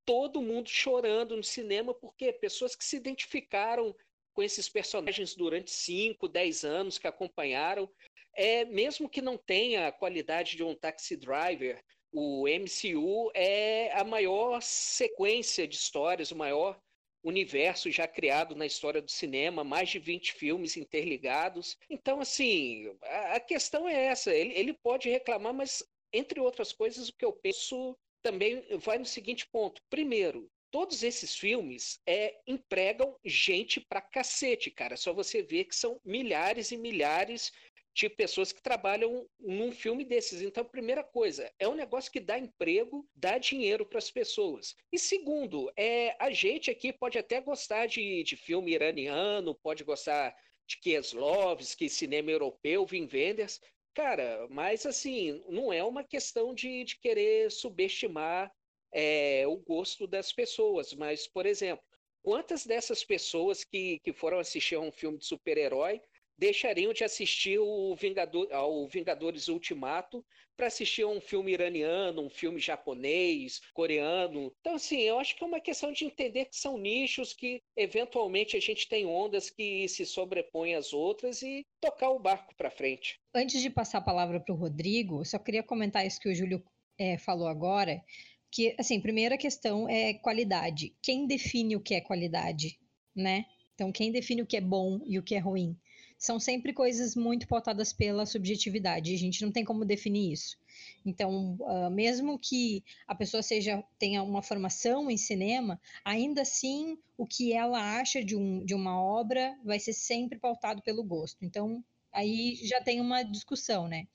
todo 0.04 0.42
mundo 0.42 0.68
chorando 0.68 1.36
no 1.36 1.42
cinema, 1.42 1.94
porque 1.94 2.32
pessoas 2.32 2.74
que 2.74 2.84
se 2.84 2.96
identificaram 2.96 3.94
com 4.32 4.42
esses 4.42 4.68
personagens 4.68 5.34
durante 5.34 5.70
5, 5.70 6.28
10 6.28 6.64
anos 6.64 6.98
que 6.98 7.06
acompanharam, 7.06 7.90
é 8.34 8.64
mesmo 8.64 9.08
que 9.08 9.20
não 9.20 9.36
tenha 9.36 9.88
a 9.88 9.92
qualidade 9.92 10.56
de 10.56 10.62
um 10.62 10.74
Taxi 10.74 11.16
Driver, 11.16 11.82
o 12.12 12.46
MCU 12.48 13.30
é 13.34 13.92
a 13.92 14.04
maior 14.04 14.60
sequência 14.60 15.66
de 15.66 15.76
histórias, 15.76 16.30
o 16.30 16.36
maior 16.36 16.80
universo 17.22 17.90
já 17.90 18.08
criado 18.08 18.56
na 18.56 18.66
história 18.66 19.00
do 19.00 19.10
cinema, 19.10 19.62
mais 19.62 19.90
de 19.90 19.98
20 19.98 20.32
filmes 20.32 20.76
interligados. 20.76 21.76
Então, 21.88 22.20
assim, 22.20 22.92
a, 23.02 23.38
questão 23.38 23.88
é 23.88 24.06
essa: 24.06 24.34
ele, 24.34 24.54
ele 24.54 24.72
pode 24.72 25.08
reclamar, 25.08 25.54
mas, 25.54 25.84
entre 26.12 26.40
outras 26.40 26.72
coisas, 26.72 27.08
o 27.08 27.16
que 27.16 27.24
eu 27.24 27.32
penso 27.32 27.96
também 28.22 28.64
vai 28.78 28.98
no 28.98 29.06
seguinte 29.06 29.46
ponto. 29.46 29.82
Primeiro, 29.90 30.50
todos 30.70 31.02
esses 31.02 31.34
filmes 31.34 32.00
é, 32.06 32.36
empregam 32.46 33.16
gente 33.24 33.80
pra 33.80 34.00
cacete, 34.00 34.70
cara. 34.70 34.96
Só 34.96 35.12
você 35.12 35.42
ver 35.42 35.64
que 35.64 35.74
são 35.74 36.00
milhares 36.04 36.70
e 36.70 36.76
milhares 36.76 37.52
de 37.94 38.08
pessoas 38.08 38.52
que 38.52 38.62
trabalham 38.62 39.28
num 39.38 39.72
filme 39.72 40.04
desses. 40.04 40.40
Então, 40.42 40.64
primeira 40.64 41.02
coisa, 41.02 41.52
é 41.58 41.68
um 41.68 41.74
negócio 41.74 42.10
que 42.10 42.20
dá 42.20 42.38
emprego, 42.38 43.06
dá 43.14 43.36
dinheiro 43.36 43.84
para 43.84 43.98
as 43.98 44.10
pessoas. 44.10 44.76
E 44.92 44.98
segundo, 44.98 45.70
é, 45.76 46.16
a 46.18 46.30
gente 46.30 46.70
aqui 46.70 46.92
pode 46.92 47.18
até 47.18 47.40
gostar 47.40 47.86
de, 47.86 48.22
de 48.22 48.36
filme 48.36 48.72
iraniano, 48.72 49.54
pode 49.56 49.82
gostar 49.84 50.34
de 50.66 50.78
Kieslowski, 50.78 51.88
cinema 51.88 52.30
europeu, 52.30 52.86
Wim 52.90 53.08
Wenders. 53.12 53.60
Cara, 53.94 54.46
mas 54.50 54.86
assim, 54.86 55.42
não 55.48 55.72
é 55.72 55.82
uma 55.82 56.04
questão 56.04 56.54
de, 56.54 56.84
de 56.84 56.98
querer 56.98 57.50
subestimar 57.50 58.52
é, 58.92 59.46
o 59.46 59.56
gosto 59.56 60.06
das 60.06 60.32
pessoas, 60.32 60.94
mas, 60.94 61.26
por 61.26 61.44
exemplo, 61.44 61.84
quantas 62.22 62.64
dessas 62.64 63.04
pessoas 63.04 63.64
que, 63.64 63.98
que 64.00 64.12
foram 64.12 64.38
assistir 64.38 64.76
a 64.76 64.80
um 64.80 64.92
filme 64.92 65.18
de 65.18 65.26
super-herói 65.26 66.00
deixariam 66.40 66.94
de 66.94 67.04
assistir 67.04 67.58
o 67.58 67.94
Vingador, 67.94 68.50
ao 68.50 68.88
Vingadores 68.88 69.46
Ultimato 69.48 70.24
para 70.56 70.68
assistir 70.68 71.04
um 71.04 71.20
filme 71.20 71.52
iraniano, 71.52 72.22
um 72.22 72.30
filme 72.30 72.58
japonês, 72.58 73.60
coreano. 73.74 74.50
Então, 74.60 74.74
assim, 74.76 75.00
eu 75.02 75.18
acho 75.18 75.36
que 75.36 75.44
é 75.44 75.46
uma 75.46 75.60
questão 75.60 75.92
de 75.92 76.06
entender 76.06 76.46
que 76.46 76.56
são 76.56 76.78
nichos 76.78 77.34
que, 77.34 77.62
eventualmente, 77.76 78.56
a 78.56 78.60
gente 78.60 78.88
tem 78.88 79.04
ondas 79.04 79.50
que 79.50 79.86
se 79.86 80.06
sobrepõem 80.06 80.74
às 80.74 80.94
outras 80.94 81.42
e 81.42 81.66
tocar 81.78 82.08
o 82.08 82.18
barco 82.18 82.54
para 82.56 82.70
frente. 82.70 83.20
Antes 83.34 83.60
de 83.60 83.68
passar 83.68 83.98
a 83.98 84.02
palavra 84.02 84.40
para 84.40 84.54
o 84.54 84.58
Rodrigo, 84.58 85.22
só 85.26 85.38
queria 85.38 85.62
comentar 85.62 86.06
isso 86.06 86.20
que 86.20 86.30
o 86.30 86.34
Júlio 86.34 86.64
é, 86.98 87.18
falou 87.18 87.48
agora, 87.48 88.02
que, 88.50 88.74
assim, 88.78 88.98
primeira 88.98 89.36
questão 89.36 89.86
é 89.88 90.14
qualidade. 90.14 90.96
Quem 91.02 91.26
define 91.26 91.76
o 91.76 91.82
que 91.82 91.94
é 91.94 92.00
qualidade, 92.00 92.78
né? 93.14 93.44
Então, 93.74 93.92
quem 93.92 94.10
define 94.10 94.42
o 94.42 94.46
que 94.46 94.58
é 94.58 94.60
bom 94.60 95.00
e 95.06 95.18
o 95.18 95.22
que 95.22 95.34
é 95.34 95.38
ruim? 95.38 95.74
São 96.20 96.38
sempre 96.38 96.74
coisas 96.74 97.16
muito 97.16 97.48
pautadas 97.48 97.94
pela 97.94 98.26
subjetividade. 98.26 99.14
A 99.14 99.16
gente 99.16 99.42
não 99.42 99.50
tem 99.50 99.64
como 99.64 99.86
definir 99.86 100.30
isso. 100.30 100.58
Então, 101.04 101.56
uh, 101.60 101.90
mesmo 101.90 102.38
que 102.38 102.84
a 103.08 103.14
pessoa 103.14 103.42
seja 103.42 103.82
tenha 103.98 104.22
uma 104.22 104.42
formação 104.42 105.10
em 105.10 105.16
cinema, 105.16 105.80
ainda 106.04 106.42
assim 106.42 106.98
o 107.16 107.26
que 107.26 107.54
ela 107.54 107.98
acha 107.98 108.22
de, 108.22 108.36
um, 108.36 108.62
de 108.62 108.74
uma 108.74 109.02
obra 109.02 109.58
vai 109.64 109.78
ser 109.78 109.94
sempre 109.94 110.38
pautado 110.38 110.82
pelo 110.82 111.02
gosto. 111.02 111.42
Então, 111.42 111.82
aí 112.12 112.54
já 112.62 112.82
tem 112.82 113.00
uma 113.00 113.22
discussão, 113.22 113.88
né? 113.88 114.06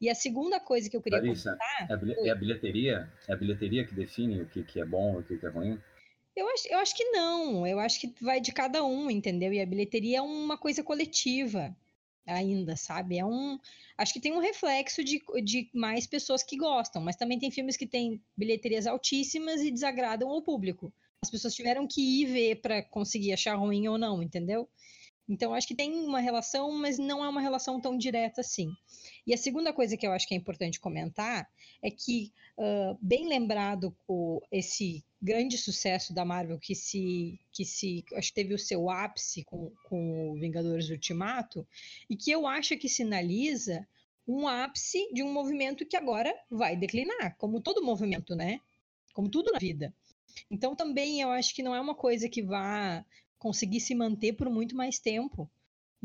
E 0.00 0.10
a 0.10 0.14
segunda 0.14 0.58
coisa 0.58 0.90
que 0.90 0.96
eu 0.96 1.00
queria 1.00 1.20
Larissa, 1.20 1.56
comentar... 1.56 2.26
É 2.26 2.30
a 2.30 2.34
bilheteria? 2.34 3.12
É 3.28 3.32
a 3.32 3.36
bilheteria 3.36 3.86
que 3.86 3.94
define 3.94 4.42
o 4.42 4.46
que, 4.46 4.64
que 4.64 4.80
é 4.80 4.84
bom 4.84 5.14
e 5.14 5.20
o 5.20 5.22
que, 5.22 5.38
que 5.38 5.46
é 5.46 5.50
ruim? 5.50 5.80
Eu 6.36 6.48
acho, 6.48 6.68
eu 6.68 6.78
acho 6.78 6.94
que 6.96 7.04
não. 7.10 7.66
Eu 7.66 7.78
acho 7.78 8.00
que 8.00 8.12
vai 8.20 8.40
de 8.40 8.52
cada 8.52 8.84
um, 8.84 9.10
entendeu? 9.10 9.52
E 9.52 9.60
a 9.60 9.66
bilheteria 9.66 10.18
é 10.18 10.22
uma 10.22 10.58
coisa 10.58 10.82
coletiva 10.82 11.76
ainda, 12.26 12.76
sabe? 12.76 13.18
É 13.18 13.24
um. 13.24 13.58
Acho 13.96 14.12
que 14.12 14.20
tem 14.20 14.32
um 14.32 14.40
reflexo 14.40 15.04
de, 15.04 15.22
de 15.44 15.70
mais 15.72 16.06
pessoas 16.06 16.42
que 16.42 16.56
gostam, 16.56 17.02
mas 17.02 17.16
também 17.16 17.38
tem 17.38 17.50
filmes 17.50 17.76
que 17.76 17.86
têm 17.86 18.20
bilheterias 18.36 18.86
altíssimas 18.86 19.60
e 19.60 19.70
desagradam 19.70 20.28
ao 20.30 20.42
público. 20.42 20.92
As 21.22 21.30
pessoas 21.30 21.54
tiveram 21.54 21.86
que 21.86 22.22
ir 22.22 22.26
ver 22.26 22.56
para 22.56 22.82
conseguir 22.82 23.32
achar 23.32 23.54
ruim 23.54 23.86
ou 23.88 23.96
não, 23.96 24.22
entendeu? 24.22 24.68
Então, 25.28 25.54
acho 25.54 25.66
que 25.66 25.74
tem 25.74 25.94
uma 25.94 26.20
relação, 26.20 26.70
mas 26.72 26.98
não 26.98 27.24
é 27.24 27.28
uma 27.28 27.40
relação 27.40 27.80
tão 27.80 27.96
direta 27.96 28.42
assim. 28.42 28.68
E 29.26 29.32
a 29.32 29.38
segunda 29.38 29.72
coisa 29.72 29.96
que 29.96 30.06
eu 30.06 30.12
acho 30.12 30.28
que 30.28 30.34
é 30.34 30.36
importante 30.36 30.78
comentar 30.78 31.48
é 31.82 31.90
que, 31.90 32.30
uh, 32.58 32.98
bem 33.00 33.26
lembrado 33.26 33.96
o, 34.06 34.42
esse 34.52 35.02
grande 35.24 35.56
sucesso 35.56 36.12
da 36.12 36.22
Marvel 36.22 36.58
que 36.58 36.74
se, 36.74 37.40
que 37.50 37.64
se 37.64 38.04
acho 38.14 38.28
que 38.28 38.34
teve 38.34 38.52
o 38.52 38.58
seu 38.58 38.90
ápice 38.90 39.42
com, 39.42 39.72
com 39.84 40.30
o 40.30 40.34
Vingadores 40.34 40.90
Ultimato, 40.90 41.66
e 42.10 42.14
que 42.14 42.30
eu 42.30 42.46
acho 42.46 42.76
que 42.76 42.90
sinaliza 42.90 43.88
um 44.28 44.46
ápice 44.46 45.10
de 45.14 45.22
um 45.22 45.32
movimento 45.32 45.86
que 45.86 45.96
agora 45.96 46.32
vai 46.50 46.76
declinar, 46.76 47.36
como 47.38 47.62
todo 47.62 47.82
movimento, 47.82 48.36
né? 48.36 48.60
Como 49.14 49.30
tudo 49.30 49.50
na 49.50 49.58
vida. 49.58 49.94
Então 50.50 50.76
também 50.76 51.22
eu 51.22 51.30
acho 51.30 51.54
que 51.54 51.62
não 51.62 51.74
é 51.74 51.80
uma 51.80 51.94
coisa 51.94 52.28
que 52.28 52.42
vá 52.42 53.02
conseguir 53.38 53.80
se 53.80 53.94
manter 53.94 54.34
por 54.34 54.50
muito 54.50 54.76
mais 54.76 54.98
tempo. 54.98 55.50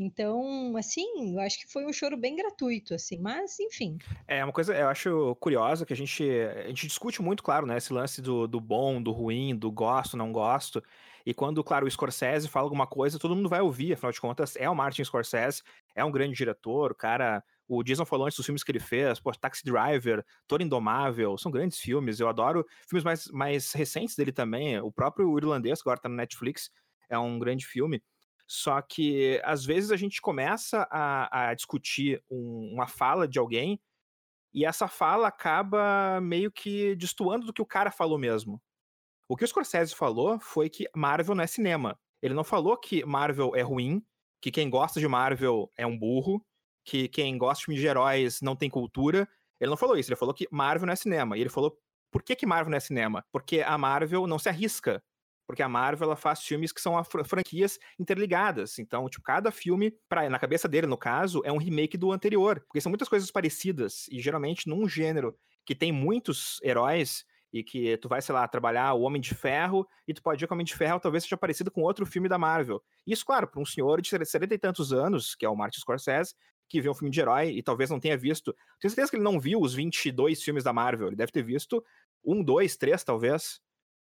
Então, 0.00 0.74
assim, 0.78 1.34
eu 1.34 1.40
acho 1.40 1.58
que 1.60 1.70
foi 1.70 1.84
um 1.84 1.92
choro 1.92 2.16
bem 2.16 2.34
gratuito, 2.34 2.94
assim, 2.94 3.18
mas 3.18 3.60
enfim. 3.60 3.98
É 4.26 4.42
uma 4.42 4.52
coisa, 4.52 4.74
eu 4.74 4.88
acho 4.88 5.36
curiosa 5.36 5.84
que 5.84 5.92
a 5.92 5.96
gente, 5.96 6.24
a 6.24 6.68
gente 6.68 6.86
discute 6.86 7.20
muito, 7.20 7.42
claro, 7.42 7.66
né, 7.66 7.76
esse 7.76 7.92
lance 7.92 8.22
do, 8.22 8.48
do 8.48 8.58
bom, 8.58 9.02
do 9.02 9.12
ruim, 9.12 9.54
do 9.54 9.70
gosto, 9.70 10.16
não 10.16 10.32
gosto. 10.32 10.82
E 11.26 11.34
quando, 11.34 11.62
claro, 11.62 11.86
o 11.86 11.90
Scorsese 11.90 12.48
fala 12.48 12.64
alguma 12.64 12.86
coisa, 12.86 13.18
todo 13.18 13.36
mundo 13.36 13.50
vai 13.50 13.60
ouvir, 13.60 13.92
afinal 13.92 14.10
de 14.10 14.18
contas, 14.18 14.56
é 14.56 14.70
o 14.70 14.74
Martin 14.74 15.04
Scorsese, 15.04 15.62
é 15.94 16.02
um 16.02 16.10
grande 16.10 16.34
diretor, 16.34 16.92
o 16.92 16.94
cara. 16.94 17.44
O 17.68 17.84
Jason 17.84 18.04
falou 18.04 18.26
antes 18.26 18.36
dos 18.36 18.46
filmes 18.46 18.64
que 18.64 18.72
ele 18.72 18.80
fez, 18.80 19.20
pô, 19.20 19.30
Taxi 19.32 19.62
Driver, 19.64 20.24
Toro 20.48 20.62
Indomável, 20.62 21.38
são 21.38 21.52
grandes 21.52 21.78
filmes. 21.78 22.18
Eu 22.18 22.28
adoro 22.28 22.66
filmes 22.88 23.04
mais, 23.04 23.28
mais 23.28 23.72
recentes 23.72 24.16
dele 24.16 24.32
também. 24.32 24.80
O 24.80 24.90
próprio 24.90 25.38
Irlandês, 25.38 25.80
agora 25.80 26.00
tá 26.00 26.08
no 26.08 26.16
Netflix, 26.16 26.68
é 27.08 27.16
um 27.16 27.38
grande 27.38 27.64
filme. 27.64 28.02
Só 28.52 28.82
que 28.82 29.40
às 29.44 29.64
vezes 29.64 29.92
a 29.92 29.96
gente 29.96 30.20
começa 30.20 30.84
a, 30.90 31.50
a 31.50 31.54
discutir 31.54 32.20
um, 32.28 32.72
uma 32.74 32.88
fala 32.88 33.28
de 33.28 33.38
alguém 33.38 33.80
e 34.52 34.64
essa 34.64 34.88
fala 34.88 35.28
acaba 35.28 36.20
meio 36.20 36.50
que 36.50 36.96
destoando 36.96 37.46
do 37.46 37.52
que 37.52 37.62
o 37.62 37.66
cara 37.66 37.92
falou 37.92 38.18
mesmo. 38.18 38.60
O 39.28 39.36
que 39.36 39.44
o 39.44 39.46
Scorsese 39.46 39.94
falou 39.94 40.40
foi 40.40 40.68
que 40.68 40.90
Marvel 40.96 41.36
não 41.36 41.44
é 41.44 41.46
cinema. 41.46 41.96
Ele 42.20 42.34
não 42.34 42.42
falou 42.42 42.76
que 42.76 43.04
Marvel 43.04 43.54
é 43.54 43.62
ruim, 43.62 44.04
que 44.42 44.50
quem 44.50 44.68
gosta 44.68 44.98
de 44.98 45.06
Marvel 45.06 45.70
é 45.76 45.86
um 45.86 45.96
burro, 45.96 46.44
que 46.84 47.06
quem 47.06 47.38
gosta 47.38 47.72
de 47.72 47.80
de 47.80 47.86
heróis 47.86 48.40
não 48.42 48.56
tem 48.56 48.68
cultura. 48.68 49.28
Ele 49.60 49.70
não 49.70 49.76
falou 49.76 49.96
isso, 49.96 50.10
ele 50.10 50.18
falou 50.18 50.34
que 50.34 50.48
Marvel 50.50 50.86
não 50.86 50.92
é 50.92 50.96
cinema. 50.96 51.38
E 51.38 51.40
ele 51.40 51.50
falou 51.50 51.78
por 52.10 52.24
que, 52.24 52.34
que 52.34 52.46
Marvel 52.46 52.70
não 52.70 52.78
é 52.78 52.80
cinema? 52.80 53.24
Porque 53.30 53.60
a 53.60 53.78
Marvel 53.78 54.26
não 54.26 54.40
se 54.40 54.48
arrisca 54.48 55.00
porque 55.50 55.64
a 55.64 55.68
Marvel 55.68 56.06
ela 56.06 56.14
faz 56.14 56.44
filmes 56.44 56.70
que 56.70 56.80
são 56.80 57.02
franquias 57.02 57.76
interligadas. 57.98 58.78
Então, 58.78 59.08
tipo, 59.08 59.24
cada 59.24 59.50
filme, 59.50 59.92
pra, 60.08 60.30
na 60.30 60.38
cabeça 60.38 60.68
dele, 60.68 60.86
no 60.86 60.96
caso, 60.96 61.42
é 61.44 61.50
um 61.50 61.56
remake 61.56 61.98
do 61.98 62.12
anterior. 62.12 62.60
Porque 62.60 62.80
são 62.80 62.88
muitas 62.88 63.08
coisas 63.08 63.32
parecidas. 63.32 64.06
E 64.12 64.20
geralmente, 64.20 64.68
num 64.68 64.88
gênero 64.88 65.36
que 65.66 65.74
tem 65.74 65.90
muitos 65.90 66.60
heróis, 66.62 67.24
e 67.52 67.64
que 67.64 67.96
tu 67.96 68.08
vai, 68.08 68.22
sei 68.22 68.32
lá, 68.32 68.46
trabalhar 68.46 68.94
o 68.94 69.00
Homem 69.00 69.20
de 69.20 69.34
Ferro, 69.34 69.84
e 70.06 70.14
tu 70.14 70.22
pode 70.22 70.38
ver 70.38 70.46
que 70.46 70.52
o 70.52 70.54
Homem 70.54 70.64
de 70.64 70.76
Ferro 70.76 71.00
talvez 71.00 71.24
seja 71.24 71.36
parecido 71.36 71.68
com 71.68 71.82
outro 71.82 72.06
filme 72.06 72.28
da 72.28 72.38
Marvel. 72.38 72.80
Isso, 73.04 73.26
claro, 73.26 73.48
para 73.48 73.60
um 73.60 73.66
senhor 73.66 74.00
de 74.00 74.08
70 74.08 74.54
e 74.54 74.58
tantos 74.58 74.92
anos, 74.92 75.34
que 75.34 75.44
é 75.44 75.48
o 75.48 75.56
Martin 75.56 75.80
Scorsese, 75.80 76.32
que 76.68 76.80
vê 76.80 76.88
um 76.88 76.94
filme 76.94 77.10
de 77.10 77.20
herói 77.20 77.50
e 77.50 77.60
talvez 77.60 77.90
não 77.90 77.98
tenha 77.98 78.16
visto. 78.16 78.54
Tenho 78.80 78.90
certeza 78.90 79.10
que 79.10 79.16
ele 79.16 79.24
não 79.24 79.40
viu 79.40 79.60
os 79.60 79.74
22 79.74 80.40
filmes 80.44 80.62
da 80.62 80.72
Marvel, 80.72 81.08
ele 81.08 81.16
deve 81.16 81.32
ter 81.32 81.42
visto 81.42 81.84
um, 82.24 82.40
dois, 82.40 82.76
três, 82.76 83.02
talvez. 83.02 83.60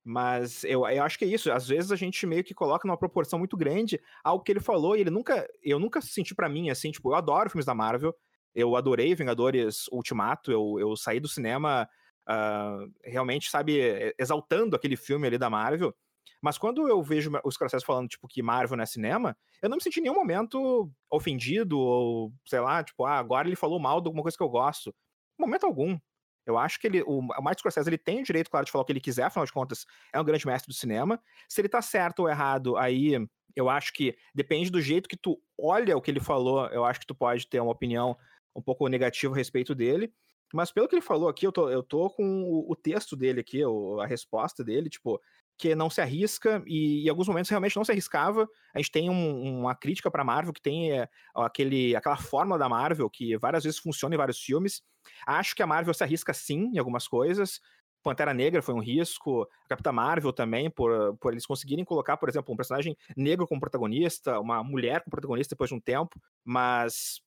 Mas 0.04 0.64
eu, 0.66 0.86
eu 0.88 1.04
acho 1.04 1.18
que 1.18 1.26
é 1.26 1.28
isso. 1.28 1.52
Às 1.52 1.68
vezes 1.68 1.92
a 1.92 1.96
gente 1.96 2.26
meio 2.28 2.44
que 2.44 2.54
coloca 2.54 2.88
numa 2.88 2.98
proporção 2.98 3.40
muito 3.40 3.56
grande 3.56 4.02
algo 4.24 4.44
que 4.44 4.52
ele 4.52 4.60
falou 4.60 4.98
e 4.98 5.02
ele 5.02 5.10
nunca. 5.10 5.48
Eu 5.62 5.80
nunca 5.80 6.02
senti 6.02 6.36
para 6.36 6.50
mim 6.50 6.70
assim, 6.70 6.92
tipo, 6.92 7.10
eu 7.10 7.16
adoro 7.16 7.50
filmes 7.50 7.66
da 7.66 7.74
Marvel. 7.74 8.14
Eu 8.54 8.76
adorei 8.76 9.16
Vingadores 9.16 9.88
Ultimato. 9.92 10.52
Eu, 10.52 10.78
eu 10.80 10.96
saí 10.98 11.20
do 11.20 11.28
cinema 11.28 11.88
uh, 12.28 12.92
realmente, 13.04 13.50
sabe, 13.50 14.14
exaltando 14.20 14.76
aquele 14.76 14.98
filme 14.98 15.26
ali 15.26 15.38
da 15.38 15.50
Marvel. 15.50 15.96
Mas 16.42 16.58
quando 16.58 16.88
eu 16.90 17.02
vejo 17.02 17.32
os 17.46 17.58
processos 17.58 17.86
falando, 17.86 18.10
tipo, 18.10 18.28
que 18.28 18.44
Marvel 18.44 18.76
não 18.76 18.84
é 18.84 18.86
cinema, 18.86 19.38
eu 19.62 19.70
não 19.70 19.78
me 19.78 19.84
senti 19.84 20.02
em 20.02 20.04
nenhum 20.04 20.16
momento 20.16 20.92
ofendido 21.10 21.80
ou, 21.80 22.34
sei 22.46 22.60
lá, 22.60 22.84
tipo, 22.84 23.06
ah, 23.06 23.18
agora 23.18 23.48
ele 23.48 23.56
falou 23.56 23.80
mal 23.80 24.02
de 24.02 24.08
alguma 24.08 24.24
coisa 24.24 24.38
que 24.38 24.44
eu 24.44 24.50
gosto. 24.50 24.94
Momento 25.40 25.66
algum. 25.66 25.98
Eu 26.46 26.58
acho 26.58 26.80
que 26.80 26.88
ele, 26.88 27.02
o, 27.04 27.22
Martin 27.22 27.60
Scorsese 27.60 27.90
ele 27.90 27.98
tem 27.98 28.22
o 28.22 28.24
direito, 28.24 28.50
claro, 28.50 28.66
de 28.66 28.72
falar 28.72 28.84
o 28.84 28.86
que 28.86 28.92
ele 28.92 29.00
quiser, 29.00 29.24
afinal 29.24 29.46
de 29.46 29.54
contas, 29.54 29.86
é 30.12 30.20
um 30.20 30.24
grande 30.24 30.46
mestre 30.46 30.68
do 30.68 30.76
cinema. 30.76 31.22
Se 31.48 31.62
ele 31.62 31.70
tá 31.70 31.82
certo 31.82 32.20
ou 32.20 32.30
errado, 32.30 32.76
aí 32.78 33.14
eu 33.56 33.70
acho 33.70 33.94
que 33.94 34.16
depende 34.34 34.70
do 34.70 34.82
jeito 34.82 35.08
que 35.08 35.18
tu 35.18 35.42
olha 35.58 35.96
o 35.96 36.02
que 36.02 36.12
ele 36.12 36.20
falou, 36.20 36.68
eu 36.68 36.84
acho 36.84 37.00
que 37.00 37.08
tu 37.08 37.16
pode 37.16 37.48
ter 37.48 37.60
uma 37.60 37.72
opinião 37.72 38.18
um 38.56 38.62
pouco 38.62 38.88
negativa 38.88 39.34
a 39.34 39.38
respeito 39.38 39.74
dele. 39.74 40.14
Mas 40.54 40.72
pelo 40.72 40.88
que 40.88 40.94
ele 40.94 41.02
falou 41.02 41.28
aqui, 41.28 41.48
eu 41.48 41.52
tô, 41.52 41.70
eu 41.70 41.82
tô 41.82 42.10
com 42.12 42.44
o, 42.44 42.72
o 42.72 42.76
texto 42.76 43.16
dele 43.16 43.40
aqui, 43.40 43.62
a 44.00 44.06
resposta 44.06 44.64
dele, 44.64 44.88
tipo, 44.88 45.20
que 45.58 45.76
não 45.76 45.90
se 45.90 46.02
arrisca 46.02 46.64
e 46.66 47.06
em 47.06 47.10
alguns 47.10 47.28
momentos 47.28 47.50
realmente 47.50 47.76
não 47.76 47.84
se 47.84 47.92
arriscava. 47.92 48.48
A 48.74 48.80
gente 48.80 48.92
tem 48.92 49.10
um, 49.10 49.60
uma 49.60 49.76
crítica 49.76 50.10
para 50.10 50.24
Marvel 50.24 50.54
que 50.54 50.62
tem 50.62 50.92
é, 50.92 51.08
aquele, 51.36 51.96
aquela 51.96 52.18
forma 52.18 52.58
da 52.58 52.68
Marvel 52.68 53.10
que 53.10 53.38
várias 53.38 53.64
vezes 53.64 53.80
funciona 53.80 54.16
em 54.16 54.18
vários 54.18 54.40
filmes. 54.40 54.82
Acho 55.26 55.56
que 55.56 55.64
a 55.64 55.68
Marvel 55.68 55.94
se 55.94 56.04
arrisca 56.04 56.34
sim 56.34 56.72
em 56.74 56.78
algumas 56.78 57.08
coisas. 57.08 57.60
Pantera 58.02 58.34
Negra 58.34 58.62
foi 58.62 58.74
um 58.74 58.82
risco, 58.82 59.44
a 59.44 59.70
Capitã 59.70 59.94
Marvel 59.94 60.34
também, 60.34 60.70
por, 60.70 61.16
por 61.18 61.32
eles 61.32 61.46
conseguirem 61.46 61.86
colocar, 61.86 62.18
por 62.18 62.28
exemplo, 62.28 62.54
um 62.54 62.58
personagem 62.58 62.98
negro 63.16 63.48
como 63.48 63.62
protagonista, 63.62 64.40
uma 64.42 64.62
mulher 64.62 65.02
como 65.02 65.12
protagonista 65.12 65.56
depois 65.56 65.70
de 65.70 65.76
um 65.76 65.80
tempo, 65.80 66.22
mas 66.44 67.22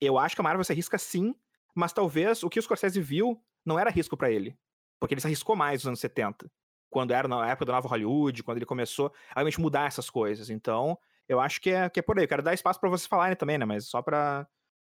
eu 0.00 0.16
acho 0.16 0.36
que 0.36 0.40
a 0.40 0.44
Marvel 0.44 0.62
se 0.62 0.70
arrisca 0.70 0.96
sim, 0.98 1.34
mas 1.74 1.92
talvez 1.92 2.44
o 2.44 2.48
que 2.48 2.60
o 2.60 2.62
Scorsese 2.62 3.00
viu 3.00 3.42
não 3.66 3.76
era 3.76 3.90
risco 3.90 4.16
para 4.16 4.30
ele, 4.30 4.56
porque 5.00 5.14
ele 5.14 5.20
se 5.20 5.26
arriscou 5.26 5.56
mais 5.56 5.80
nos 5.80 5.88
anos 5.88 6.00
70 6.00 6.48
quando 6.90 7.12
era 7.12 7.28
na 7.28 7.48
época 7.48 7.64
do 7.64 7.72
Nova 7.72 7.88
Hollywood, 7.88 8.42
quando 8.42 8.58
ele 8.58 8.66
começou 8.66 9.12
a 9.30 9.36
realmente 9.36 9.60
mudar 9.60 9.86
essas 9.86 10.10
coisas. 10.10 10.50
Então, 10.50 10.98
eu 11.28 11.40
acho 11.40 11.60
que 11.60 11.70
é, 11.70 11.88
que 11.88 12.00
é 12.00 12.02
por 12.02 12.18
aí. 12.18 12.24
Eu 12.24 12.28
quero 12.28 12.42
dar 12.42 12.52
espaço 12.52 12.80
para 12.80 12.90
vocês 12.90 13.06
falarem 13.06 13.36
também, 13.36 13.56
né? 13.56 13.64
Mas 13.64 13.86
só 13.86 14.02
para 14.02 14.46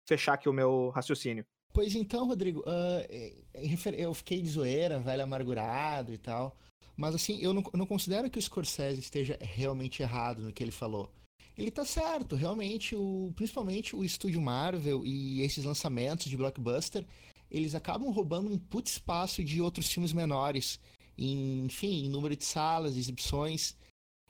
fechar 0.08 0.34
aqui 0.34 0.48
o 0.48 0.52
meu 0.52 0.88
raciocínio. 0.90 1.44
Pois 1.72 1.94
então, 1.94 2.26
Rodrigo, 2.26 2.60
uh, 2.60 3.94
eu 3.96 4.12
fiquei 4.14 4.42
de 4.42 4.48
zoeira, 4.48 4.98
velho 4.98 5.22
amargurado 5.22 6.12
e 6.12 6.18
tal. 6.18 6.56
Mas 6.96 7.14
assim, 7.14 7.38
eu 7.40 7.52
não, 7.52 7.62
não 7.72 7.86
considero 7.86 8.28
que 8.28 8.38
o 8.38 8.42
Scorsese 8.42 9.00
esteja 9.00 9.38
realmente 9.40 10.02
errado 10.02 10.42
no 10.42 10.52
que 10.52 10.62
ele 10.62 10.72
falou. 10.72 11.12
Ele 11.56 11.70
tá 11.70 11.84
certo, 11.84 12.36
realmente, 12.36 12.96
o, 12.96 13.32
principalmente 13.36 13.94
o 13.94 14.02
estúdio 14.02 14.40
Marvel 14.40 15.04
e 15.04 15.42
esses 15.42 15.64
lançamentos 15.64 16.26
de 16.26 16.36
blockbuster, 16.36 17.04
eles 17.50 17.74
acabam 17.74 18.10
roubando 18.10 18.50
um 18.50 18.58
puto 18.58 18.88
espaço 18.88 19.44
de 19.44 19.60
outros 19.60 19.90
filmes 19.92 20.12
menores 20.12 20.80
em, 21.20 21.64
enfim, 21.66 22.06
em 22.06 22.08
número 22.08 22.34
de 22.34 22.44
salas, 22.44 22.96
exibições. 22.96 23.76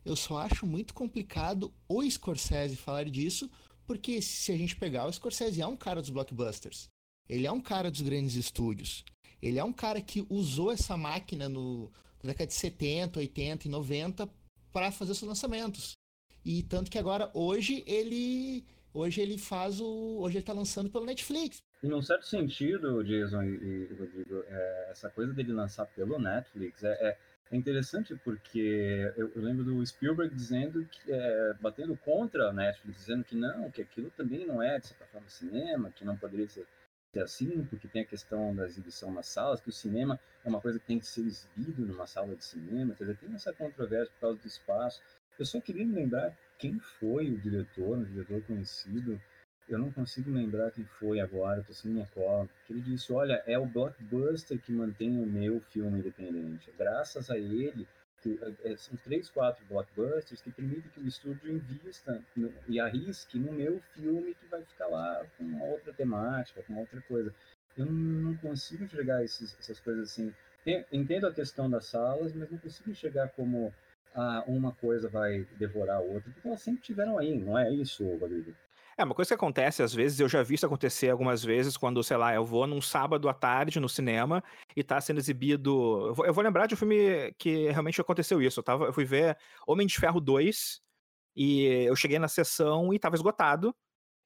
Eu 0.04 0.16
só 0.16 0.38
acho 0.38 0.66
muito 0.66 0.92
complicado 0.92 1.72
o 1.88 2.02
Scorsese 2.08 2.76
falar 2.76 3.04
disso, 3.04 3.50
Porque 3.86 4.22
se 4.22 4.52
a 4.52 4.56
gente 4.56 4.76
pegar, 4.76 5.06
o 5.06 5.12
Scorsese 5.12 5.60
é 5.60 5.66
um 5.66 5.76
cara 5.76 6.00
dos 6.00 6.10
blockbusters. 6.10 6.88
Ele 7.28 7.46
é 7.46 7.52
um 7.52 7.60
cara 7.60 7.90
dos 7.90 8.00
grandes 8.00 8.36
estúdios. 8.36 9.04
Ele 9.42 9.58
é 9.58 9.64
um 9.64 9.72
cara 9.72 10.00
que 10.00 10.24
usou 10.28 10.70
essa 10.70 10.96
máquina 10.96 11.48
no 11.48 11.90
na 12.22 12.28
década 12.28 12.48
de 12.48 12.54
70, 12.54 13.18
80 13.18 13.66
e 13.66 13.70
90 13.70 14.28
para 14.72 14.92
fazer 14.92 15.14
seus 15.14 15.28
lançamentos. 15.28 15.96
E 16.44 16.62
tanto 16.62 16.90
que 16.90 16.98
agora, 16.98 17.30
hoje, 17.34 17.82
ele 17.86 18.64
hoje 18.92 19.20
ele 19.20 19.38
faz 19.38 19.80
o. 19.80 20.18
Hoje 20.20 20.36
ele 20.36 20.42
está 20.42 20.52
lançando 20.52 20.90
pelo 20.90 21.06
Netflix. 21.06 21.62
E 21.82 21.88
num 21.88 22.02
certo 22.02 22.26
sentido, 22.26 23.02
Jason 23.02 23.42
e, 23.42 23.56
e 23.56 23.94
Rodrigo, 23.94 24.44
é, 24.48 24.88
essa 24.90 25.08
coisa 25.08 25.32
dele 25.32 25.52
lançar 25.52 25.86
pelo 25.86 26.18
Netflix 26.18 26.84
é, 26.84 26.92
é, 26.92 27.18
é 27.50 27.56
interessante 27.56 28.14
porque 28.22 29.10
eu, 29.16 29.32
eu, 29.34 29.42
lembro 29.42 29.64
do 29.64 29.84
Spielberg 29.86 30.34
dizendo 30.34 30.84
que 30.84 31.10
é, 31.10 31.54
batendo 31.60 31.96
contra 31.96 32.48
a 32.48 32.52
Netflix, 32.52 32.98
dizendo 32.98 33.24
que 33.24 33.34
não, 33.34 33.70
que 33.70 33.80
aquilo 33.80 34.10
também 34.10 34.46
não 34.46 34.62
é 34.62 34.78
de 34.78 34.88
certa 34.88 35.06
forma 35.06 35.28
cinema, 35.28 35.90
que 35.90 36.04
não 36.04 36.16
poderia 36.16 36.48
ser 36.48 36.66
ser 37.12 37.22
assim, 37.22 37.64
porque 37.64 37.88
tem 37.88 38.02
a 38.02 38.06
questão 38.06 38.54
da 38.54 38.64
exibição 38.64 39.12
nas 39.12 39.26
salas, 39.26 39.60
que 39.60 39.68
o 39.68 39.72
cinema 39.72 40.18
é 40.44 40.48
uma 40.48 40.60
coisa 40.60 40.78
que 40.78 40.86
tem 40.86 40.98
que 40.98 41.06
ser 41.06 41.22
exibido 41.22 41.84
numa 41.84 42.06
sala 42.06 42.34
de 42.36 42.44
cinema, 42.44 42.94
quer 42.94 43.04
dizer, 43.04 43.18
tem 43.18 43.34
essa 43.34 43.52
controvérsia 43.52 44.12
por 44.14 44.20
causa 44.20 44.38
do 44.38 44.46
espaço. 44.46 45.02
Eu 45.38 45.44
só 45.44 45.60
queria 45.60 45.84
me 45.84 45.94
lembrar 45.94 46.36
quem 46.58 46.78
foi 46.78 47.30
o 47.30 47.38
diretor, 47.38 47.98
um 47.98 48.04
diretor 48.04 48.42
conhecido, 48.42 49.20
eu 49.74 49.78
não 49.78 49.92
consigo 49.92 50.30
lembrar 50.30 50.70
quem 50.70 50.84
foi 50.84 51.20
agora, 51.20 51.60
estou 51.60 51.74
sem 51.74 51.90
minha 51.90 52.06
cola, 52.06 52.48
que 52.66 52.72
ele 52.72 52.80
disse, 52.82 53.12
olha, 53.12 53.42
é 53.46 53.58
o 53.58 53.66
blockbuster 53.66 54.60
que 54.60 54.72
mantém 54.72 55.10
o 55.10 55.26
meu 55.26 55.60
filme 55.60 55.98
independente. 55.98 56.72
Graças 56.76 57.30
a 57.30 57.38
ele, 57.38 57.86
que, 58.22 58.38
é, 58.64 58.76
são 58.76 58.96
três, 58.96 59.30
quatro 59.30 59.64
blockbusters 59.66 60.40
que 60.42 60.50
permitem 60.50 60.90
que 60.90 61.00
o 61.00 61.06
estúdio 61.06 61.52
invista 61.52 62.22
no, 62.36 62.52
e 62.68 62.78
arrisque 62.78 63.38
no 63.38 63.52
meu 63.52 63.80
filme 63.94 64.34
que 64.34 64.46
vai 64.46 64.62
ficar 64.62 64.86
lá 64.88 65.24
com 65.36 65.44
uma 65.44 65.64
outra 65.64 65.92
temática, 65.92 66.62
com 66.62 66.72
uma 66.72 66.82
outra 66.82 67.00
coisa. 67.02 67.34
Eu 67.76 67.86
não 67.86 68.36
consigo 68.36 68.84
enxergar 68.84 69.24
esses, 69.24 69.56
essas 69.58 69.80
coisas 69.80 70.10
assim. 70.10 70.34
Entendo 70.92 71.26
a 71.26 71.32
questão 71.32 71.70
das 71.70 71.86
salas, 71.86 72.34
mas 72.34 72.50
não 72.50 72.58
consigo 72.58 72.90
enxergar 72.90 73.28
como 73.28 73.72
ah, 74.14 74.44
uma 74.46 74.72
coisa 74.72 75.08
vai 75.08 75.46
devorar 75.58 75.96
a 75.96 76.00
outra, 76.00 76.30
porque 76.32 76.46
elas 76.46 76.60
sempre 76.60 76.82
tiveram 76.82 77.18
aí, 77.18 77.38
não 77.38 77.58
é 77.58 77.72
isso, 77.72 78.04
Rodrigo? 78.16 78.54
É, 78.96 79.04
uma 79.04 79.14
coisa 79.14 79.28
que 79.28 79.34
acontece 79.34 79.82
às 79.82 79.94
vezes, 79.94 80.20
eu 80.20 80.28
já 80.28 80.42
vi 80.42 80.54
isso 80.54 80.66
acontecer 80.66 81.10
algumas 81.10 81.42
vezes, 81.42 81.76
quando, 81.76 82.02
sei 82.02 82.16
lá, 82.16 82.34
eu 82.34 82.44
vou 82.44 82.66
num 82.66 82.80
sábado 82.80 83.28
à 83.28 83.34
tarde 83.34 83.80
no 83.80 83.88
cinema 83.88 84.42
e 84.76 84.82
tá 84.82 85.00
sendo 85.00 85.18
exibido. 85.18 86.08
Eu 86.08 86.14
vou, 86.14 86.26
eu 86.26 86.34
vou 86.34 86.44
lembrar 86.44 86.66
de 86.66 86.74
um 86.74 86.76
filme 86.76 87.32
que 87.38 87.70
realmente 87.70 88.00
aconteceu 88.00 88.42
isso. 88.42 88.60
Eu, 88.60 88.64
tava, 88.64 88.86
eu 88.86 88.92
fui 88.92 89.04
ver 89.04 89.36
Homem 89.66 89.86
de 89.86 89.98
Ferro 89.98 90.20
2 90.20 90.80
e 91.36 91.64
eu 91.86 91.96
cheguei 91.96 92.18
na 92.18 92.28
sessão 92.28 92.92
e 92.92 92.98
tava 92.98 93.16
esgotado. 93.16 93.74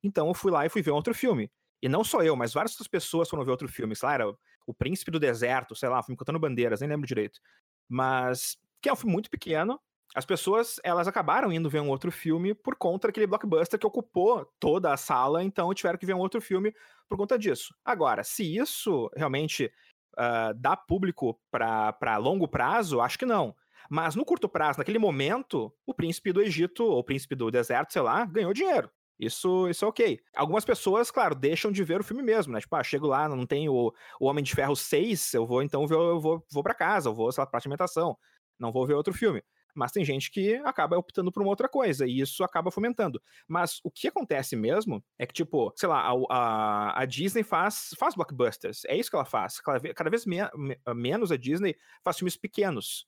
Então 0.02 0.28
eu 0.28 0.34
fui 0.34 0.50
lá 0.50 0.66
e 0.66 0.68
fui 0.68 0.82
ver 0.82 0.90
outro 0.90 1.14
filme. 1.14 1.50
E 1.82 1.88
não 1.88 2.02
só 2.04 2.22
eu, 2.22 2.34
mas 2.36 2.52
várias 2.52 2.72
outras 2.72 2.88
pessoas 2.88 3.28
foram 3.28 3.44
ver 3.44 3.50
outro 3.50 3.68
filme. 3.68 3.94
Sei 3.94 4.06
lá, 4.06 4.14
era 4.14 4.28
O 4.66 4.74
Príncipe 4.74 5.10
do 5.10 5.20
Deserto, 5.20 5.74
sei 5.76 5.88
lá, 5.88 6.00
um 6.00 6.02
filme 6.02 6.16
contando 6.16 6.38
bandeiras, 6.38 6.80
nem 6.80 6.88
lembro 6.88 7.06
direito. 7.06 7.40
Mas 7.88 8.56
que 8.80 8.88
é 8.88 8.92
um 8.92 8.96
filme 8.96 9.12
muito 9.12 9.30
pequeno, 9.30 9.80
as 10.14 10.24
pessoas 10.24 10.80
elas 10.84 11.08
acabaram 11.08 11.52
indo 11.52 11.68
ver 11.68 11.80
um 11.80 11.88
outro 11.88 12.12
filme 12.12 12.54
por 12.54 12.76
conta 12.76 13.08
daquele 13.08 13.26
blockbuster 13.26 13.78
que 13.78 13.86
ocupou 13.86 14.46
toda 14.60 14.92
a 14.92 14.96
sala, 14.96 15.42
então 15.42 15.74
tiveram 15.74 15.98
que 15.98 16.06
ver 16.06 16.14
um 16.14 16.20
outro 16.20 16.40
filme 16.40 16.72
por 17.08 17.18
conta 17.18 17.38
disso. 17.38 17.74
Agora, 17.84 18.22
se 18.22 18.56
isso 18.56 19.10
realmente 19.16 19.72
uh, 20.16 20.54
dá 20.54 20.76
público 20.76 21.38
para 21.50 22.16
longo 22.16 22.46
prazo, 22.46 23.00
acho 23.00 23.18
que 23.18 23.26
não. 23.26 23.54
Mas 23.90 24.14
no 24.14 24.24
curto 24.24 24.48
prazo, 24.48 24.78
naquele 24.78 24.98
momento, 24.98 25.72
o 25.84 25.92
príncipe 25.92 26.32
do 26.32 26.40
Egito, 26.40 26.84
ou 26.84 26.98
o 27.00 27.04
príncipe 27.04 27.34
do 27.34 27.50
deserto, 27.50 27.92
sei 27.92 28.02
lá, 28.02 28.24
ganhou 28.24 28.54
dinheiro. 28.54 28.90
Isso, 29.18 29.68
isso 29.68 29.84
é 29.84 29.88
ok. 29.88 30.20
Algumas 30.34 30.64
pessoas, 30.64 31.10
claro, 31.10 31.34
deixam 31.34 31.70
de 31.70 31.84
ver 31.84 32.00
o 32.00 32.04
filme 32.04 32.22
mesmo, 32.22 32.52
né? 32.52 32.60
Tipo, 32.60 32.76
ah, 32.76 32.82
chego 32.82 33.06
lá, 33.06 33.28
não 33.28 33.46
tem 33.46 33.68
o, 33.68 33.92
o 34.20 34.26
Homem 34.26 34.42
de 34.42 34.54
Ferro 34.54 34.74
6, 34.74 35.34
eu 35.34 35.46
vou 35.46 35.62
então 35.62 35.86
eu 35.88 36.20
vou, 36.20 36.44
vou 36.50 36.62
para 36.62 36.74
casa, 36.74 37.08
eu 37.08 37.14
vou, 37.14 37.30
sei 37.30 37.42
lá, 37.42 37.46
pra 37.46 37.60
alimentação. 37.60 38.16
Não 38.58 38.72
vou 38.72 38.86
ver 38.86 38.94
outro 38.94 39.12
filme. 39.12 39.42
Mas 39.74 39.90
tem 39.90 40.04
gente 40.04 40.30
que 40.30 40.54
acaba 40.64 40.96
optando 40.96 41.32
por 41.32 41.42
uma 41.42 41.50
outra 41.50 41.68
coisa, 41.68 42.06
e 42.06 42.20
isso 42.20 42.44
acaba 42.44 42.70
fomentando. 42.70 43.20
Mas 43.48 43.80
o 43.82 43.90
que 43.90 44.08
acontece 44.08 44.54
mesmo 44.54 45.04
é 45.18 45.26
que, 45.26 45.32
tipo, 45.32 45.72
sei 45.76 45.88
lá, 45.88 46.00
a, 46.00 46.12
a, 46.30 47.02
a 47.02 47.04
Disney 47.04 47.42
faz, 47.42 47.90
faz 47.98 48.14
blockbusters. 48.14 48.84
É 48.84 48.96
isso 48.96 49.10
que 49.10 49.16
ela 49.16 49.24
faz. 49.24 49.60
Cada, 49.60 50.10
vez 50.10 50.24
me, 50.24 50.36
me, 50.54 50.78
menos 50.94 51.32
a 51.32 51.36
Disney 51.36 51.76
faz 52.02 52.16
filmes 52.18 52.36
pequenos. 52.36 53.06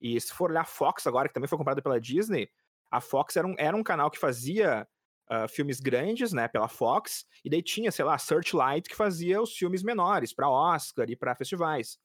E 0.00 0.20
se 0.20 0.32
for 0.32 0.50
olhar 0.50 0.62
a 0.62 0.66
Fox 0.66 1.06
agora, 1.06 1.28
que 1.28 1.34
também 1.34 1.48
foi 1.48 1.56
comprada 1.56 1.80
pela 1.80 2.00
Disney, 2.00 2.50
a 2.90 3.00
Fox 3.00 3.36
era 3.36 3.46
um, 3.46 3.54
era 3.56 3.76
um 3.76 3.82
canal 3.82 4.10
que 4.10 4.18
fazia 4.18 4.86
uh, 5.30 5.48
filmes 5.48 5.80
grandes, 5.80 6.32
né, 6.32 6.48
pela 6.48 6.68
Fox, 6.68 7.24
e 7.44 7.50
daí 7.50 7.62
tinha, 7.62 7.90
sei 7.90 8.04
lá, 8.04 8.18
Searchlight 8.18 8.88
que 8.88 8.96
fazia 8.96 9.40
os 9.40 9.56
filmes 9.56 9.82
menores 9.82 10.32
para 10.32 10.50
Oscar 10.50 11.08
e 11.08 11.16
para 11.16 11.34
festivais. 11.34 11.98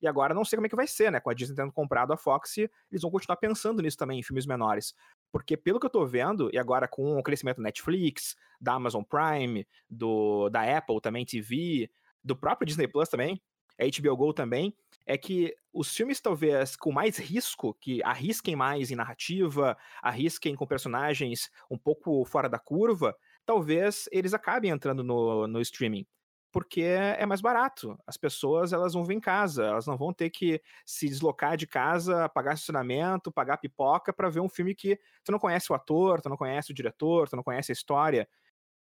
E 0.00 0.08
agora 0.08 0.34
não 0.34 0.44
sei 0.44 0.56
como 0.56 0.66
é 0.66 0.68
que 0.68 0.76
vai 0.76 0.86
ser, 0.86 1.12
né? 1.12 1.20
Com 1.20 1.30
a 1.30 1.34
Disney 1.34 1.54
tendo 1.54 1.72
comprado 1.72 2.12
a 2.12 2.16
Fox, 2.16 2.56
eles 2.58 3.02
vão 3.02 3.10
continuar 3.10 3.36
pensando 3.36 3.82
nisso 3.82 3.96
também, 3.96 4.18
em 4.18 4.22
filmes 4.22 4.46
menores. 4.46 4.94
Porque 5.30 5.56
pelo 5.56 5.78
que 5.78 5.86
eu 5.86 5.90
tô 5.90 6.06
vendo, 6.06 6.50
e 6.52 6.58
agora 6.58 6.88
com 6.88 7.18
o 7.18 7.22
crescimento 7.22 7.58
da 7.58 7.64
Netflix, 7.64 8.36
da 8.60 8.74
Amazon 8.74 9.02
Prime, 9.02 9.66
do, 9.88 10.48
da 10.48 10.62
Apple 10.76 11.00
também 11.00 11.24
TV, 11.24 11.90
do 12.24 12.34
próprio 12.36 12.66
Disney 12.66 12.88
Plus 12.88 13.08
também, 13.08 13.40
a 13.78 13.84
HBO 13.84 14.16
Go 14.16 14.32
também, 14.32 14.74
é 15.06 15.16
que 15.16 15.54
os 15.72 15.94
filmes 15.94 16.20
talvez 16.20 16.76
com 16.76 16.92
mais 16.92 17.18
risco, 17.18 17.74
que 17.74 18.02
arrisquem 18.02 18.54
mais 18.54 18.90
em 18.90 18.96
narrativa, 18.96 19.76
arrisquem 20.02 20.54
com 20.54 20.66
personagens 20.66 21.50
um 21.70 21.78
pouco 21.78 22.24
fora 22.24 22.48
da 22.48 22.58
curva, 22.58 23.16
talvez 23.46 24.08
eles 24.12 24.34
acabem 24.34 24.70
entrando 24.70 25.02
no, 25.02 25.46
no 25.46 25.60
streaming 25.60 26.06
porque 26.52 26.82
é 26.82 27.24
mais 27.26 27.40
barato. 27.40 27.96
As 28.06 28.16
pessoas 28.16 28.72
elas 28.72 28.92
vão 28.94 29.04
ver 29.04 29.14
em 29.14 29.20
casa, 29.20 29.64
elas 29.64 29.86
não 29.86 29.96
vão 29.96 30.12
ter 30.12 30.30
que 30.30 30.60
se 30.84 31.08
deslocar 31.08 31.56
de 31.56 31.66
casa, 31.66 32.28
pagar 32.28 32.54
estacionamento, 32.54 33.32
pagar 33.32 33.58
pipoca 33.58 34.12
para 34.12 34.28
ver 34.28 34.40
um 34.40 34.48
filme 34.48 34.74
que 34.74 34.98
tu 35.24 35.32
não 35.32 35.38
conhece 35.38 35.72
o 35.72 35.74
ator, 35.74 36.20
tu 36.20 36.28
não 36.28 36.36
conhece 36.36 36.72
o 36.72 36.74
diretor, 36.74 37.28
tu 37.28 37.36
não 37.36 37.42
conhece 37.42 37.72
a 37.72 37.74
história. 37.74 38.28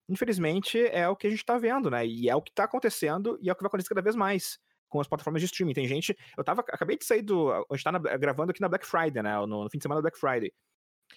Infelizmente 0.10 0.80
é 0.88 1.08
o 1.10 1.16
que 1.16 1.28
a 1.28 1.30
gente 1.30 1.40
está 1.40 1.58
vendo, 1.58 1.90
né? 1.92 2.06
E 2.06 2.30
é 2.30 2.36
o 2.36 2.42
que 2.42 2.52
está 2.52 2.64
acontecendo 2.64 3.38
e 3.42 3.50
é 3.50 3.54
o 3.54 3.56
que 3.56 3.62
vai 3.62 3.68
acontecer 3.68 3.90
cada 3.90 4.02
vez 4.02 4.16
mais 4.16 4.60
com 4.90 5.02
as 5.02 5.08
plataformas 5.08 5.42
de 5.42 5.48
streaming. 5.48 5.74
Tem 5.74 5.88
gente, 5.88 6.18
eu 6.38 6.44
tava, 6.44 6.62
acabei 6.62 6.98
de 6.98 7.06
sair 7.06 7.22
do, 7.22 7.52
a 7.52 7.64
gente 7.76 7.84
tá 7.84 7.92
gravando 8.18 8.52
aqui 8.52 8.62
na 8.62 8.70
Black 8.70 8.86
Friday, 8.86 9.22
né? 9.22 9.38
No, 9.46 9.66
no 9.66 9.70
fim 9.70 9.78
de 9.78 9.84
semana 9.84 10.00
da 10.00 10.04
Black 10.04 10.18
Friday. 10.18 10.52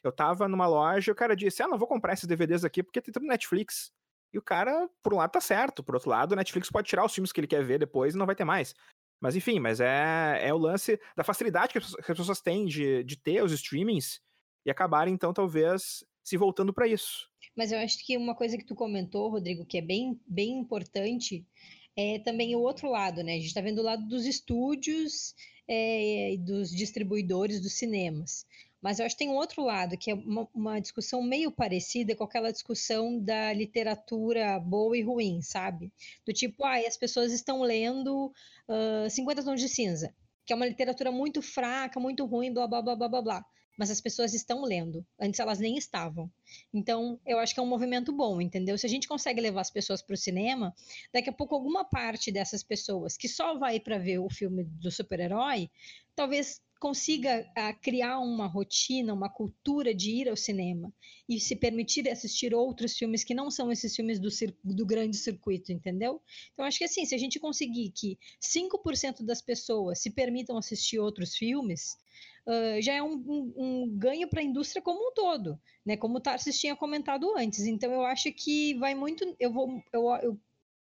Eu 0.04 0.12
tava 0.12 0.48
numa 0.48 0.66
loja 0.66 1.12
o 1.12 1.14
cara 1.14 1.36
disse: 1.36 1.62
"Ah, 1.62 1.68
não 1.68 1.78
vou 1.78 1.88
comprar 1.88 2.12
esses 2.14 2.26
DVDs 2.26 2.64
aqui 2.64 2.82
porque 2.82 3.00
tem 3.00 3.12
tudo 3.12 3.26
Netflix". 3.26 3.92
E 4.32 4.38
o 4.38 4.42
cara, 4.42 4.88
por 5.02 5.12
um 5.12 5.16
lado, 5.16 5.32
tá 5.32 5.40
certo. 5.40 5.82
Por 5.82 5.94
outro 5.94 6.10
lado, 6.10 6.32
a 6.32 6.36
Netflix 6.36 6.70
pode 6.70 6.88
tirar 6.88 7.04
os 7.04 7.12
filmes 7.12 7.32
que 7.32 7.40
ele 7.40 7.46
quer 7.46 7.64
ver 7.64 7.78
depois 7.78 8.14
e 8.14 8.18
não 8.18 8.26
vai 8.26 8.36
ter 8.36 8.44
mais. 8.44 8.74
Mas 9.20 9.36
enfim, 9.36 9.58
mas 9.58 9.80
é, 9.80 10.38
é 10.40 10.54
o 10.54 10.58
lance 10.58 10.98
da 11.14 11.22
facilidade 11.22 11.72
que 11.72 11.78
as 11.78 12.16
pessoas 12.16 12.40
têm 12.40 12.64
de, 12.64 13.04
de 13.04 13.16
ter 13.16 13.42
os 13.42 13.52
streamings 13.52 14.20
e 14.64 14.70
acabarem, 14.70 15.12
então, 15.12 15.32
talvez 15.32 16.04
se 16.24 16.36
voltando 16.36 16.72
para 16.72 16.86
isso. 16.86 17.28
Mas 17.56 17.72
eu 17.72 17.78
acho 17.78 18.04
que 18.04 18.16
uma 18.16 18.34
coisa 18.34 18.56
que 18.56 18.64
tu 18.64 18.74
comentou, 18.74 19.30
Rodrigo, 19.30 19.66
que 19.66 19.78
é 19.78 19.82
bem, 19.82 20.18
bem 20.26 20.58
importante, 20.58 21.44
é 21.96 22.18
também 22.20 22.54
o 22.54 22.60
outro 22.60 22.88
lado, 22.88 23.22
né? 23.22 23.32
A 23.32 23.36
gente 23.36 23.46
está 23.46 23.60
vendo 23.60 23.80
o 23.80 23.84
lado 23.84 24.06
dos 24.06 24.24
estúdios 24.24 25.34
é, 25.68 26.36
dos 26.38 26.70
distribuidores 26.70 27.60
dos 27.60 27.74
cinemas. 27.74 28.46
Mas 28.80 28.98
eu 28.98 29.04
acho 29.04 29.14
que 29.14 29.24
tem 29.24 29.28
um 29.28 29.36
outro 29.36 29.62
lado, 29.62 29.96
que 29.96 30.10
é 30.10 30.14
uma, 30.14 30.48
uma, 30.54 30.80
discussão 30.80 31.22
meio 31.22 31.50
parecida 31.50 32.16
com 32.16 32.24
aquela 32.24 32.50
discussão 32.50 33.18
da 33.18 33.52
literatura 33.52 34.58
boa 34.58 34.96
e 34.96 35.02
ruim, 35.02 35.42
sabe? 35.42 35.92
Do 36.24 36.32
tipo, 36.32 36.64
ah, 36.64 36.78
as 36.78 36.96
pessoas 36.96 37.32
estão 37.32 37.60
lendo 37.60 38.32
uh, 38.68 39.10
50 39.10 39.44
Tons 39.44 39.60
de 39.60 39.68
Cinza, 39.68 40.14
que 40.46 40.52
é 40.52 40.56
uma 40.56 40.66
literatura 40.66 41.12
muito 41.12 41.42
fraca, 41.42 42.00
muito 42.00 42.24
ruim, 42.24 42.52
blá, 42.52 42.66
blá, 42.66 42.80
blá, 42.80 42.96
blá, 42.96 43.08
blá, 43.08 43.22
blá. 43.22 43.44
Mas 43.78 43.90
as 43.90 44.00
pessoas 44.00 44.34
estão 44.34 44.62
lendo. 44.62 45.06
Antes 45.18 45.40
elas 45.40 45.58
nem 45.58 45.78
estavam. 45.78 46.30
Então, 46.72 47.18
eu 47.24 47.38
acho 47.38 47.54
que 47.54 47.60
é 47.60 47.62
um 47.62 47.66
movimento 47.66 48.12
bom, 48.12 48.40
entendeu? 48.40 48.76
Se 48.76 48.84
a 48.84 48.88
gente 48.90 49.08
consegue 49.08 49.40
levar 49.40 49.62
as 49.62 49.70
pessoas 49.70 50.02
para 50.02 50.14
o 50.14 50.18
cinema, 50.18 50.74
daqui 51.12 51.30
a 51.30 51.32
pouco 51.32 51.54
alguma 51.54 51.84
parte 51.84 52.30
dessas 52.30 52.62
pessoas 52.62 53.16
que 53.16 53.28
só 53.28 53.56
vai 53.56 53.80
para 53.80 53.96
ver 53.96 54.18
o 54.18 54.28
filme 54.28 54.64
do 54.64 54.90
super-herói, 54.90 55.70
talvez 56.14 56.60
consiga 56.80 57.46
uh, 57.50 57.78
criar 57.82 58.18
uma 58.18 58.46
rotina, 58.46 59.12
uma 59.12 59.28
cultura 59.28 59.94
de 59.94 60.10
ir 60.10 60.28
ao 60.28 60.36
cinema 60.36 60.92
e 61.28 61.38
se 61.38 61.54
permitir 61.54 62.08
assistir 62.08 62.54
outros 62.54 62.96
filmes 62.96 63.22
que 63.22 63.34
não 63.34 63.50
são 63.50 63.70
esses 63.70 63.94
filmes 63.94 64.18
do, 64.18 64.30
do 64.64 64.86
grande 64.86 65.16
circuito, 65.18 65.70
entendeu? 65.70 66.20
Então, 66.52 66.64
acho 66.64 66.78
que 66.78 66.84
assim, 66.84 67.04
se 67.04 67.14
a 67.14 67.18
gente 67.18 67.38
conseguir 67.38 67.92
que 67.94 68.18
5% 68.40 69.22
das 69.24 69.42
pessoas 69.42 70.00
se 70.00 70.10
permitam 70.10 70.56
assistir 70.56 70.98
outros 70.98 71.36
filmes, 71.36 71.98
Uh, 72.46 72.80
já 72.80 72.94
é 72.94 73.02
um, 73.02 73.12
um, 73.12 73.54
um 73.56 73.98
ganho 73.98 74.26
para 74.26 74.40
a 74.40 74.42
indústria 74.42 74.80
como 74.80 75.10
um 75.10 75.12
todo, 75.12 75.60
né? 75.84 75.94
Como 75.94 76.16
o 76.16 76.20
Tarsis 76.20 76.58
tinha 76.58 76.74
comentado 76.74 77.36
antes. 77.36 77.60
Então 77.66 77.92
eu 77.92 78.02
acho 78.02 78.32
que 78.32 78.74
vai 78.78 78.94
muito. 78.94 79.36
Eu 79.38 79.52
vou, 79.52 79.80
eu, 79.92 80.08
eu 80.22 80.40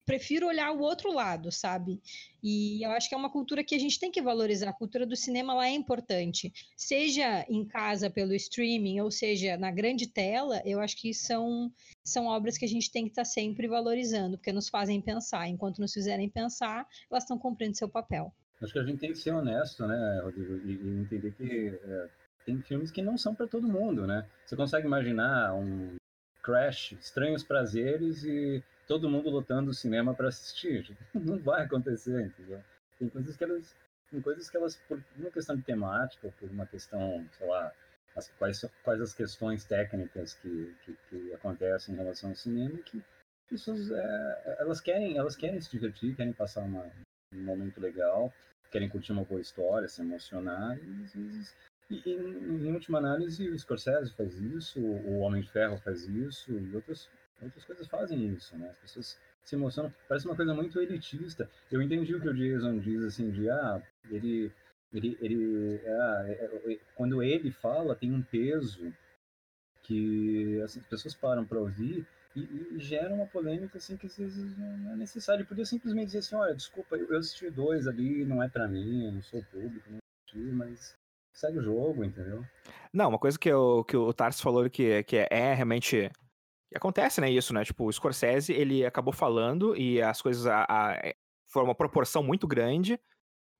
prefiro 0.05 0.47
olhar 0.47 0.71
o 0.71 0.79
outro 0.79 1.13
lado, 1.13 1.51
sabe? 1.51 2.01
E 2.41 2.85
eu 2.85 2.91
acho 2.91 3.07
que 3.07 3.15
é 3.15 3.17
uma 3.17 3.29
cultura 3.29 3.63
que 3.63 3.75
a 3.75 3.79
gente 3.79 3.99
tem 3.99 4.11
que 4.11 4.21
valorizar. 4.21 4.69
A 4.69 4.73
cultura 4.73 5.05
do 5.05 5.15
cinema 5.15 5.53
lá 5.53 5.67
é 5.67 5.71
importante. 5.71 6.51
Seja 6.75 7.45
em 7.49 7.65
casa 7.65 8.09
pelo 8.09 8.33
streaming, 8.33 8.99
ou 8.99 9.09
seja 9.09 9.57
na 9.57 9.71
grande 9.71 10.07
tela, 10.07 10.61
eu 10.65 10.79
acho 10.79 10.97
que 10.97 11.13
são, 11.13 11.71
são 12.03 12.27
obras 12.27 12.57
que 12.57 12.65
a 12.65 12.69
gente 12.69 12.91
tem 12.91 13.05
que 13.05 13.11
estar 13.11 13.23
tá 13.23 13.29
sempre 13.29 13.67
valorizando, 13.67 14.37
porque 14.37 14.51
nos 14.51 14.69
fazem 14.69 15.01
pensar. 15.01 15.47
Enquanto 15.47 15.79
nos 15.79 15.93
fizerem 15.93 16.29
pensar, 16.29 16.85
elas 17.09 17.23
estão 17.23 17.37
cumprindo 17.37 17.77
seu 17.77 17.87
papel. 17.87 18.33
Acho 18.61 18.73
que 18.73 18.79
a 18.79 18.83
gente 18.83 18.99
tem 18.99 19.11
que 19.11 19.17
ser 19.17 19.31
honesto, 19.31 19.85
né, 19.85 20.21
Rodrigo, 20.23 20.55
e, 20.65 21.01
entender 21.01 21.33
que 21.33 21.67
é, 21.83 22.09
tem 22.45 22.61
filmes 22.61 22.91
que 22.91 23.01
não 23.01 23.17
são 23.17 23.35
para 23.35 23.47
todo 23.47 23.67
mundo, 23.67 24.07
né? 24.07 24.25
Você 24.45 24.55
consegue 24.55 24.87
imaginar 24.87 25.53
um 25.53 25.95
Crash, 26.43 26.91
Estranhos 26.93 27.43
Prazeres 27.43 28.23
e 28.25 28.61
todo 28.87 29.09
mundo 29.09 29.29
lotando 29.29 29.71
o 29.71 29.73
cinema 29.73 30.13
para 30.13 30.27
assistir. 30.27 30.95
Não 31.15 31.39
vai 31.39 31.63
acontecer, 31.63 32.25
entendeu? 32.25 32.61
Tem 32.99 33.09
coisas 33.09 33.37
que 33.37 33.43
elas, 33.43 33.75
tem 34.11 34.21
coisas 34.21 34.49
que 34.49 34.57
elas, 34.57 34.75
por 34.87 35.01
uma 35.17 35.31
questão 35.31 35.55
de 35.55 35.63
temática, 35.63 36.33
por 36.39 36.49
uma 36.49 36.65
questão, 36.65 37.25
sei 37.37 37.47
lá, 37.47 37.71
as, 38.15 38.29
quais, 38.37 38.65
quais 38.83 39.01
as 39.01 39.13
questões 39.13 39.65
técnicas 39.65 40.33
que, 40.35 40.75
que, 40.83 40.97
que, 41.09 41.33
acontecem 41.33 41.95
em 41.95 41.97
relação 41.97 42.29
ao 42.29 42.35
cinema, 42.35 42.77
que 42.79 43.01
pessoas, 43.49 43.89
é, 43.89 44.57
elas 44.59 44.81
querem, 44.81 45.17
elas 45.17 45.35
querem 45.35 45.59
se 45.59 45.71
divertir, 45.71 46.15
querem 46.15 46.33
passar 46.33 46.61
uma, 46.61 46.85
um 47.33 47.43
momento 47.43 47.79
legal, 47.79 48.31
querem 48.69 48.89
curtir 48.89 49.13
uma 49.13 49.23
boa 49.23 49.41
história, 49.41 49.87
se 49.87 50.01
emocionar, 50.01 50.77
e 50.77 51.03
às 51.03 51.13
vezes 51.13 51.55
e, 51.89 52.01
em, 52.05 52.67
em 52.67 52.73
última 52.73 52.97
análise, 52.97 53.49
o 53.49 53.57
Scorsese 53.57 54.13
faz 54.13 54.39
isso, 54.39 54.79
o 54.79 55.19
Homem 55.19 55.41
de 55.41 55.49
Ferro 55.49 55.77
faz 55.77 56.07
isso, 56.07 56.51
e 56.51 56.75
outras 56.75 57.09
outras 57.41 57.65
coisas 57.65 57.87
fazem 57.87 58.27
isso, 58.27 58.57
né? 58.57 58.69
As 58.69 58.77
pessoas 58.77 59.19
se 59.43 59.55
emocionam. 59.55 59.93
Parece 60.07 60.25
uma 60.25 60.35
coisa 60.35 60.53
muito 60.53 60.79
elitista. 60.79 61.49
Eu 61.71 61.81
entendi 61.81 62.15
o 62.15 62.21
que 62.21 62.29
o 62.29 62.33
Jason 62.33 62.79
diz, 62.79 63.03
assim, 63.03 63.31
de, 63.31 63.49
ah, 63.49 63.81
ele... 64.09 64.51
ele, 64.93 65.17
ele 65.21 65.81
ah, 65.85 66.23
é, 66.27 66.31
é, 66.31 66.73
é, 66.73 66.79
quando 66.95 67.21
ele 67.21 67.51
fala, 67.51 67.95
tem 67.95 68.11
um 68.11 68.21
peso 68.21 68.93
que 69.83 70.61
assim, 70.61 70.79
as 70.79 70.87
pessoas 70.87 71.13
param 71.13 71.45
para 71.45 71.59
ouvir 71.59 72.07
e, 72.33 72.39
e, 72.39 72.79
gera 72.79 73.13
uma 73.13 73.27
polêmica 73.27 73.77
assim 73.77 73.97
que 73.97 74.05
às 74.07 74.17
vezes 74.17 74.57
não 74.57 74.93
é 74.93 74.95
necessário. 74.95 75.41
Ele 75.41 75.47
podia 75.47 75.65
simplesmente 75.65 76.07
dizer 76.07 76.19
assim, 76.19 76.35
olha, 76.35 76.55
desculpa, 76.55 76.95
eu, 76.95 77.17
assisti 77.17 77.49
dois 77.49 77.87
ali, 77.87 78.23
não 78.25 78.41
é 78.41 78.47
para 78.47 78.67
mim, 78.67 79.05
eu 79.05 79.11
não 79.11 79.21
sou 79.21 79.43
público, 79.51 79.89
não 79.89 79.99
assisti, 80.25 80.51
mas 80.51 80.95
segue 81.33 81.59
o 81.59 81.63
jogo, 81.63 82.03
entendeu? 82.03 82.43
Não, 82.91 83.09
uma 83.09 83.19
coisa 83.19 83.37
que, 83.37 83.49
eu, 83.49 83.83
que 83.85 83.97
o 83.97 84.13
Tarso 84.13 84.41
falou 84.41 84.69
que, 84.69 85.03
que 85.03 85.27
é 85.29 85.53
realmente 85.53 86.11
acontece, 86.75 87.21
né, 87.21 87.29
isso, 87.29 87.53
né? 87.53 87.63
Tipo, 87.63 87.85
o 87.85 87.91
Scorsese, 87.91 88.53
ele 88.53 88.85
acabou 88.85 89.13
falando 89.13 89.75
e 89.75 90.01
as 90.01 90.21
coisas 90.21 90.45
a, 90.47 90.65
a, 90.67 90.93
é, 90.95 91.15
foram 91.47 91.67
uma 91.67 91.75
proporção 91.75 92.23
muito 92.23 92.47
grande, 92.47 92.99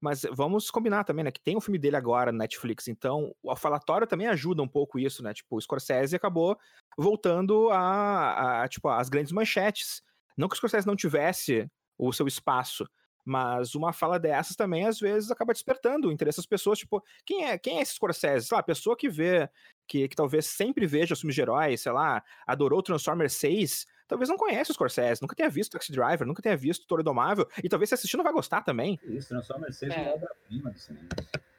mas 0.01 0.23
vamos 0.33 0.69
combinar 0.69 1.03
também, 1.03 1.23
né, 1.23 1.31
que 1.31 1.41
tem 1.41 1.55
o 1.55 1.59
um 1.59 1.61
filme 1.61 1.77
dele 1.77 1.95
agora 1.95 2.31
na 2.31 2.39
Netflix, 2.39 2.87
então 2.87 3.33
o 3.41 3.55
falatório 3.55 4.07
também 4.07 4.27
ajuda 4.27 4.61
um 4.61 4.67
pouco 4.67 4.99
isso, 4.99 5.23
né? 5.23 5.33
Tipo, 5.33 5.57
o 5.57 5.61
Scorsese 5.61 6.15
acabou 6.15 6.57
voltando 6.97 7.69
a, 7.69 8.63
a 8.63 8.67
tipo, 8.67 8.89
as 8.89 9.09
grandes 9.09 9.31
manchetes. 9.31 10.01
Não 10.37 10.47
que 10.47 10.55
o 10.55 10.57
Scorsese 10.57 10.87
não 10.87 10.95
tivesse 10.95 11.69
o 11.97 12.11
seu 12.11 12.27
espaço, 12.27 12.85
mas 13.25 13.75
uma 13.75 13.93
fala 13.93 14.19
dessas 14.19 14.55
também, 14.55 14.85
às 14.85 14.99
vezes, 14.99 15.31
acaba 15.31 15.53
despertando 15.53 16.07
o 16.07 16.11
interesse 16.11 16.37
das 16.37 16.45
pessoas. 16.45 16.79
Tipo, 16.79 17.03
quem 17.25 17.45
é, 17.45 17.57
quem 17.57 17.79
é 17.79 17.81
esse 17.81 17.95
Scorsese? 17.95 18.47
Sei 18.47 18.55
lá, 18.55 18.59
a 18.59 18.63
pessoa 18.63 18.95
que 18.95 19.09
vê, 19.09 19.49
que, 19.87 20.07
que 20.07 20.15
talvez 20.15 20.45
sempre 20.45 20.85
veja 20.85 21.13
os 21.13 21.21
filmes 21.21 21.35
de 21.35 21.41
heróis, 21.41 21.81
sei 21.81 21.91
lá, 21.91 22.23
adorou 22.45 22.83
Transformers 22.83 23.33
6, 23.33 23.85
talvez 24.07 24.29
não 24.29 24.37
conhece 24.37 24.71
o 24.71 24.73
Scorsese, 24.73 25.21
nunca 25.21 25.35
tenha 25.35 25.49
visto 25.49 25.71
Taxi 25.71 25.91
Driver, 25.91 26.27
nunca 26.27 26.41
tenha 26.41 26.57
visto 26.57 26.87
Toro 26.87 27.03
Domável, 27.03 27.47
e 27.63 27.69
talvez 27.69 27.89
se 27.89 27.95
assistir 27.95 28.17
não 28.17 28.23
vai 28.23 28.33
gostar 28.33 28.61
também. 28.61 28.99
Isso, 29.03 29.29
Transformers 29.29 29.77
6 29.77 29.91
é, 29.91 29.95
é 29.95 30.01
uma 30.01 30.13
obra-prima 30.15 30.71
do 30.71 30.79
cinema. 30.79 31.09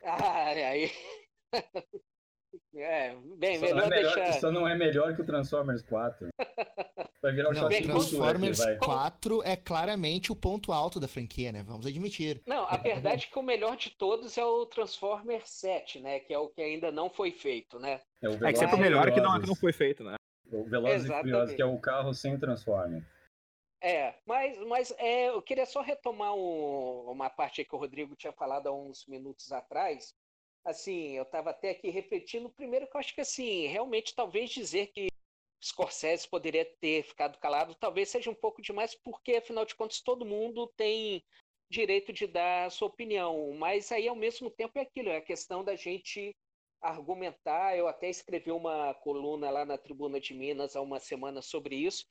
Ah, 0.04 0.48
aí. 0.48 0.90
É, 2.76 3.14
bem, 3.36 3.58
só 3.58 3.66
melhor, 3.66 3.76
não 3.76 3.84
é 3.84 3.88
melhor 3.88 4.14
deixar... 4.14 4.32
Só 4.40 4.50
não 4.50 4.68
é 4.68 4.76
melhor 4.76 5.14
que 5.14 5.22
o 5.22 5.24
Transformers 5.24 5.82
4. 5.82 6.28
Vai 7.22 7.32
virar 7.32 7.50
um 7.50 7.52
não, 7.52 7.68
Transformers 7.68 8.60
aqui, 8.60 8.84
4 8.84 9.42
é 9.44 9.56
claramente 9.56 10.30
o 10.30 10.36
ponto 10.36 10.72
alto 10.72 11.00
da 11.00 11.08
franquia, 11.08 11.52
né? 11.52 11.62
Vamos 11.62 11.86
admitir. 11.86 12.42
Não, 12.46 12.66
a 12.68 12.76
verdade 12.76 13.26
é 13.26 13.32
que 13.32 13.38
o 13.38 13.42
melhor 13.42 13.76
de 13.76 13.90
todos 13.90 14.36
é 14.36 14.44
o 14.44 14.66
Transformers 14.66 15.48
7, 15.48 16.00
né? 16.00 16.20
Que 16.20 16.34
é 16.34 16.38
o 16.38 16.48
que 16.48 16.60
ainda 16.60 16.92
não 16.92 17.08
foi 17.08 17.30
feito, 17.30 17.78
né? 17.78 18.00
É, 18.20 18.28
o 18.28 18.46
é 18.46 18.52
que 18.52 18.58
sempre 18.58 18.76
o 18.76 18.78
melhor 18.78 19.10
que 19.10 19.20
não, 19.20 19.40
que 19.40 19.46
não 19.46 19.54
foi 19.54 19.72
feito, 19.72 20.04
né? 20.04 20.16
O 20.52 20.64
Velozes 20.64 21.08
e 21.08 21.12
Furiosos, 21.12 21.54
que 21.54 21.62
é 21.62 21.66
o 21.66 21.78
carro 21.78 22.12
sem 22.12 22.38
Transformer. 22.38 23.02
É, 23.82 24.14
mas, 24.26 24.58
mas 24.66 24.94
é, 24.98 25.28
eu 25.28 25.42
queria 25.42 25.66
só 25.66 25.82
retomar 25.82 26.34
um, 26.34 27.10
uma 27.10 27.28
parte 27.28 27.64
que 27.64 27.74
o 27.74 27.78
Rodrigo 27.78 28.16
tinha 28.16 28.32
falado 28.32 28.66
há 28.66 28.72
uns 28.72 29.06
minutos 29.06 29.52
atrás, 29.52 30.14
assim, 30.64 31.10
eu 31.10 31.24
estava 31.24 31.50
até 31.50 31.70
aqui 31.70 31.90
refletindo, 31.90 32.50
primeiro 32.50 32.88
que 32.88 32.96
eu 32.96 33.00
acho 33.00 33.14
que, 33.14 33.20
assim, 33.20 33.66
realmente 33.66 34.14
talvez 34.14 34.50
dizer 34.50 34.88
que 34.88 35.08
Scorsese 35.62 36.28
poderia 36.28 36.64
ter 36.80 37.02
ficado 37.04 37.38
calado, 37.38 37.74
talvez 37.74 38.08
seja 38.08 38.30
um 38.30 38.34
pouco 38.34 38.62
demais, 38.62 38.94
porque, 38.94 39.36
afinal 39.36 39.64
de 39.64 39.74
contas, 39.74 40.00
todo 40.00 40.26
mundo 40.26 40.72
tem 40.76 41.22
direito 41.70 42.12
de 42.12 42.26
dar 42.26 42.66
a 42.66 42.70
sua 42.70 42.88
opinião, 42.88 43.52
mas 43.52 43.90
aí, 43.92 44.06
ao 44.08 44.16
mesmo 44.16 44.50
tempo, 44.50 44.78
é 44.78 44.82
aquilo, 44.82 45.08
é 45.08 45.16
a 45.16 45.22
questão 45.22 45.64
da 45.64 45.76
gente 45.76 46.34
argumentar, 46.80 47.76
eu 47.76 47.88
até 47.88 48.10
escrevi 48.10 48.50
uma 48.50 48.92
coluna 48.94 49.50
lá 49.50 49.64
na 49.64 49.78
Tribuna 49.78 50.20
de 50.20 50.34
Minas 50.34 50.76
há 50.76 50.82
uma 50.82 51.00
semana 51.00 51.40
sobre 51.40 51.76
isso, 51.76 52.04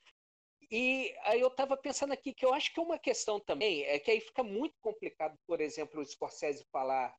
e 0.70 1.14
aí 1.22 1.40
eu 1.40 1.48
estava 1.48 1.76
pensando 1.76 2.12
aqui 2.12 2.34
que 2.34 2.44
eu 2.44 2.52
acho 2.52 2.72
que 2.72 2.80
uma 2.80 2.98
questão 2.98 3.38
também 3.38 3.84
é 3.84 3.98
que 3.98 4.10
aí 4.10 4.20
fica 4.20 4.42
muito 4.42 4.74
complicado, 4.80 5.36
por 5.46 5.60
exemplo, 5.60 6.00
o 6.00 6.04
Scorsese 6.04 6.64
falar 6.72 7.14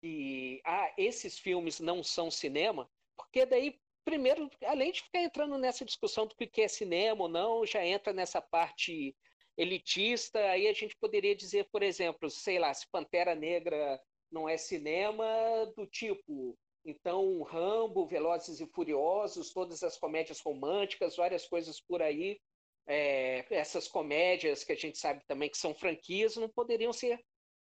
que 0.00 0.60
ah, 0.64 0.92
esses 0.96 1.38
filmes 1.38 1.80
não 1.80 2.02
são 2.02 2.30
cinema, 2.30 2.88
porque 3.16 3.44
daí, 3.44 3.78
primeiro, 4.04 4.50
além 4.64 4.92
de 4.92 5.02
ficar 5.02 5.20
entrando 5.20 5.58
nessa 5.58 5.84
discussão 5.84 6.26
do 6.26 6.34
que 6.34 6.62
é 6.62 6.68
cinema 6.68 7.22
ou 7.22 7.28
não, 7.28 7.66
já 7.66 7.84
entra 7.84 8.12
nessa 8.12 8.40
parte 8.40 9.14
elitista, 9.56 10.38
aí 10.38 10.68
a 10.68 10.72
gente 10.72 10.96
poderia 11.00 11.34
dizer, 11.34 11.68
por 11.70 11.82
exemplo, 11.82 12.30
sei 12.30 12.58
lá, 12.58 12.72
se 12.72 12.86
Pantera 12.90 13.34
Negra 13.34 14.00
não 14.30 14.48
é 14.48 14.56
cinema, 14.56 15.26
do 15.76 15.86
tipo, 15.86 16.56
então 16.84 17.42
Rambo, 17.42 18.06
Velozes 18.06 18.60
e 18.60 18.66
Furiosos, 18.66 19.52
todas 19.52 19.82
as 19.82 19.98
comédias 19.98 20.40
românticas, 20.40 21.16
várias 21.16 21.46
coisas 21.46 21.80
por 21.80 22.00
aí, 22.00 22.38
é, 22.86 23.44
essas 23.50 23.88
comédias 23.88 24.64
que 24.64 24.72
a 24.72 24.76
gente 24.76 24.96
sabe 24.96 25.22
também 25.26 25.50
que 25.50 25.58
são 25.58 25.74
franquias, 25.74 26.36
não 26.36 26.48
poderiam 26.48 26.92
ser 26.92 27.20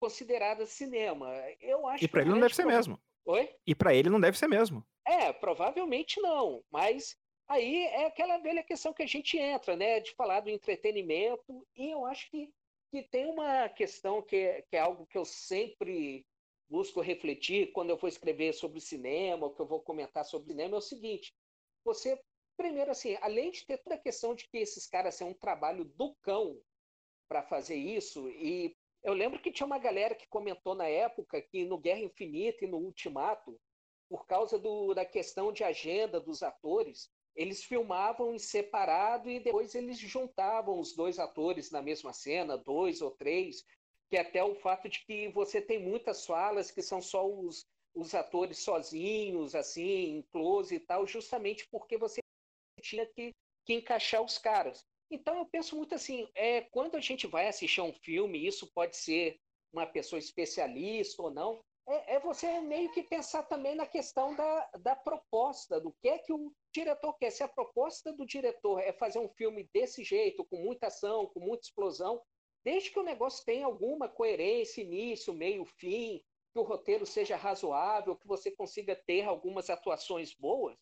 considerada 0.06 0.66
cinema. 0.68 1.28
Eu 1.60 1.88
acho 1.88 2.04
e 2.04 2.08
para 2.08 2.22
ele 2.22 2.30
não 2.30 2.40
deve 2.40 2.56
ser 2.56 2.66
mesmo. 2.66 3.00
Oi? 3.26 3.50
E 3.66 3.74
para 3.74 3.94
ele 3.94 4.10
não 4.10 4.20
deve 4.20 4.38
ser 4.38 4.48
mesmo. 4.48 4.86
É, 5.04 5.34
provavelmente 5.34 6.22
não. 6.22 6.64
Mas 6.70 7.18
aí 7.48 7.86
é 7.88 8.06
aquela 8.06 8.38
velha 8.38 8.64
questão 8.64 8.94
que 8.94 9.02
a 9.02 9.08
gente 9.08 9.38
entra, 9.38 9.76
né? 9.76 10.00
De 10.00 10.14
falar 10.14 10.42
do 10.42 10.50
entretenimento. 10.50 11.68
E 11.76 11.90
eu 11.90 12.06
acho 12.06 12.30
que, 12.30 12.54
que 12.92 13.02
tem 13.02 13.26
uma 13.26 13.68
questão 13.70 14.22
que 14.22 14.36
é, 14.36 14.62
que 14.62 14.76
é 14.76 14.80
algo 14.80 15.08
que 15.08 15.18
eu 15.18 15.26
sempre 15.26 16.24
busco 16.70 17.02
refletir 17.02 17.72
quando 17.72 17.90
eu 17.90 17.98
vou 17.98 18.08
escrever 18.08 18.54
sobre 18.54 18.80
cinema, 18.80 19.48
ou 19.48 19.54
que 19.54 19.62
eu 19.62 19.68
vou 19.68 19.82
comentar 19.82 20.24
sobre 20.24 20.50
cinema, 20.50 20.76
é 20.76 20.78
o 20.78 20.82
seguinte: 20.82 21.34
você, 21.84 22.20
primeiro, 22.56 22.92
assim, 22.92 23.18
além 23.22 23.50
de 23.50 23.66
ter 23.66 23.80
toda 23.80 23.96
a 23.96 24.00
questão 24.00 24.36
de 24.36 24.48
que 24.48 24.58
esses 24.58 24.86
caras 24.86 25.16
são 25.16 25.30
um 25.30 25.34
trabalho 25.34 25.84
do 25.84 26.14
cão 26.22 26.60
para 27.28 27.42
fazer 27.42 27.76
isso, 27.76 28.30
e 28.30 28.76
eu 29.06 29.14
lembro 29.14 29.40
que 29.40 29.52
tinha 29.52 29.68
uma 29.68 29.78
galera 29.78 30.16
que 30.16 30.28
comentou 30.28 30.74
na 30.74 30.88
época 30.88 31.40
que 31.40 31.64
no 31.64 31.78
Guerra 31.78 32.00
Infinita 32.00 32.66
e 32.66 32.68
no 32.68 32.78
Ultimato, 32.78 33.56
por 34.10 34.26
causa 34.26 34.58
do, 34.58 34.96
da 34.96 35.06
questão 35.06 35.54
de 35.54 35.64
agenda 35.64 36.20
dos 36.20 36.42
atores, 36.42 37.08
eles 37.36 37.64
filmavam 37.64 38.34
em 38.34 38.40
separado 38.40 39.30
e 39.30 39.40
depois 39.40 39.76
eles 39.76 40.00
juntavam 40.00 40.80
os 40.80 40.96
dois 40.96 41.20
atores 41.20 41.70
na 41.70 41.84
mesma 41.84 42.14
cena, 42.14 42.58
dois 42.58 43.00
ou 43.00 43.12
três, 43.12 43.64
que 44.10 44.18
até 44.18 44.44
o 44.44 44.56
fato 44.56 44.90
de 44.90 45.06
que 45.06 45.28
você 45.30 45.62
tem 45.62 45.80
muitas 45.80 46.26
falas 46.26 46.72
que 46.72 46.82
são 46.82 47.00
só 47.00 47.30
os, 47.30 47.68
os 47.94 48.16
atores 48.16 48.58
sozinhos, 48.60 49.54
assim, 49.54 50.18
em 50.18 50.22
close 50.32 50.74
e 50.74 50.80
tal, 50.80 51.06
justamente 51.06 51.68
porque 51.70 51.96
você 51.96 52.22
tinha 52.82 53.06
que, 53.06 53.36
que 53.66 53.74
encaixar 53.76 54.24
os 54.24 54.40
caras. 54.40 54.84
Então 55.10 55.38
eu 55.38 55.46
penso 55.46 55.76
muito 55.76 55.94
assim, 55.94 56.28
é, 56.34 56.62
quando 56.62 56.96
a 56.96 57.02
gente 57.02 57.28
vai 57.28 57.48
assistir 57.48 57.82
um 57.82 57.94
filme, 57.94 58.46
isso 58.46 58.72
pode 58.74 58.98
ser 58.98 59.40
uma 59.72 59.86
pessoa 59.86 60.20
especialista 60.20 61.22
ou 61.22 61.32
não, 61.32 61.64
é, 61.88 62.16
é, 62.16 62.20
você 62.20 62.60
meio 62.62 62.92
que 62.92 63.04
pensar 63.04 63.44
também 63.44 63.76
na 63.76 63.86
questão 63.86 64.36
da, 64.36 64.70
da 64.80 64.96
proposta, 64.96 65.80
do 65.80 65.92
que 66.02 66.10
é 66.10 66.18
que 66.18 66.34
o 66.34 66.52
diretor 66.74 67.14
quer. 67.14 67.30
Se 67.30 67.44
a 67.44 67.48
proposta 67.48 68.12
do 68.12 68.26
diretor 68.26 68.80
é 68.80 68.92
fazer 68.92 69.20
um 69.20 69.30
filme 69.30 69.70
desse 69.72 70.04
jeito, 70.04 70.44
com 70.46 70.58
muita 70.58 70.88
ação, 70.88 71.28
com 71.28 71.40
muita 71.40 71.66
explosão, 71.66 72.22
desde 72.64 72.90
que 72.90 73.00
o 73.00 73.04
negócio 73.04 73.46
tenha 73.46 73.68
alguma 73.68 74.10
coerência, 74.10 74.82
início, 74.82 75.32
meio, 75.32 75.64
fim, 75.64 76.24
que 76.52 76.60
o 76.60 76.64
roteiro 76.64 77.06
seja 77.06 77.36
razoável, 77.36 78.16
que 78.16 78.28
você 78.28 78.50
consiga 78.50 78.96
ter 78.96 79.24
algumas 79.24 79.70
atuações 79.70 80.34
boas, 80.34 80.76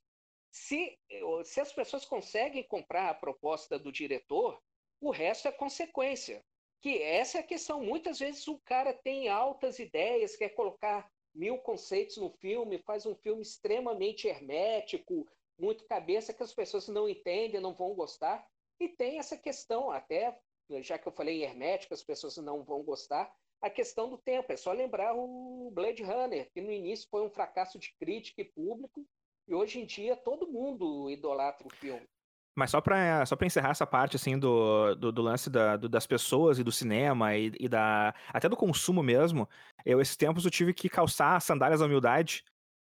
se, 0.54 1.00
se 1.46 1.60
as 1.60 1.74
pessoas 1.74 2.06
conseguem 2.06 2.64
comprar 2.68 3.10
a 3.10 3.14
proposta 3.16 3.80
do 3.80 3.92
diretor, 3.92 4.62
o 5.02 5.10
resto 5.10 5.48
é 5.48 5.52
consequência. 5.52 6.46
Que 6.80 7.02
essa 7.02 7.40
é 7.40 7.42
a 7.42 7.46
questão. 7.46 7.82
Muitas 7.82 8.20
vezes 8.20 8.48
o 8.48 8.60
cara 8.60 8.94
tem 8.94 9.30
altas 9.30 9.80
ideias, 9.80 10.36
quer 10.36 10.50
colocar 10.50 11.10
mil 11.34 11.58
conceitos 11.58 12.18
no 12.18 12.30
filme, 12.30 12.78
faz 12.78 13.06
um 13.08 13.16
filme 13.16 13.42
extremamente 13.42 14.28
hermético, 14.28 15.28
muito 15.58 15.88
cabeça 15.88 16.34
que 16.34 16.44
as 16.44 16.54
pessoas 16.54 16.88
não 16.88 17.10
entendem, 17.10 17.60
não 17.60 17.74
vão 17.74 17.96
gostar. 17.96 18.46
E 18.80 18.88
tem 18.88 19.18
essa 19.18 19.36
questão, 19.36 19.90
até 19.90 20.38
já 20.82 21.00
que 21.00 21.08
eu 21.08 21.12
falei 21.12 21.40
em 21.40 21.44
hermético, 21.44 21.96
as 21.96 22.04
pessoas 22.04 22.38
não 22.38 22.64
vão 22.64 22.84
gostar, 22.84 23.34
a 23.60 23.72
questão 23.72 24.08
do 24.08 24.20
tempo. 24.20 24.54
É 24.54 24.58
só 24.58 24.72
lembrar 24.72 25.16
o 25.16 25.72
Blade 25.72 26.04
Runner, 26.04 26.52
que 26.52 26.62
no 26.62 26.72
início 26.72 27.08
foi 27.10 27.26
um 27.26 27.32
fracasso 27.32 27.80
de 27.80 27.92
crítica 28.00 28.42
e 28.42 28.52
público, 28.52 29.04
e 29.48 29.54
hoje 29.54 29.80
em 29.80 29.86
dia 29.86 30.16
todo 30.16 30.48
mundo 30.48 31.10
idolatra 31.10 31.68
o 31.68 31.70
filme. 31.70 32.08
Mas 32.56 32.70
só 32.70 32.80
para 32.80 33.26
só 33.26 33.36
pra 33.36 33.48
encerrar 33.48 33.72
essa 33.72 33.86
parte, 33.86 34.16
assim, 34.16 34.38
do, 34.38 34.94
do, 34.96 35.12
do 35.12 35.22
lance 35.24 35.50
da, 35.50 35.76
do, 35.76 35.90
das 35.90 36.06
pessoas 36.06 36.60
e 36.60 36.64
do 36.64 36.72
cinema 36.72 37.36
e, 37.36 37.52
e, 37.60 37.68
da 37.68 38.14
até 38.30 38.48
do 38.48 38.56
consumo 38.56 39.02
mesmo, 39.02 39.50
eu, 39.84 40.00
esses 40.00 40.16
tempos, 40.16 40.46
eu 40.46 40.52
tive 40.52 40.74
que 40.74 40.88
calçar 40.88 41.42
sandálias 41.42 41.80
da 41.80 41.88
humildade, 41.88 42.44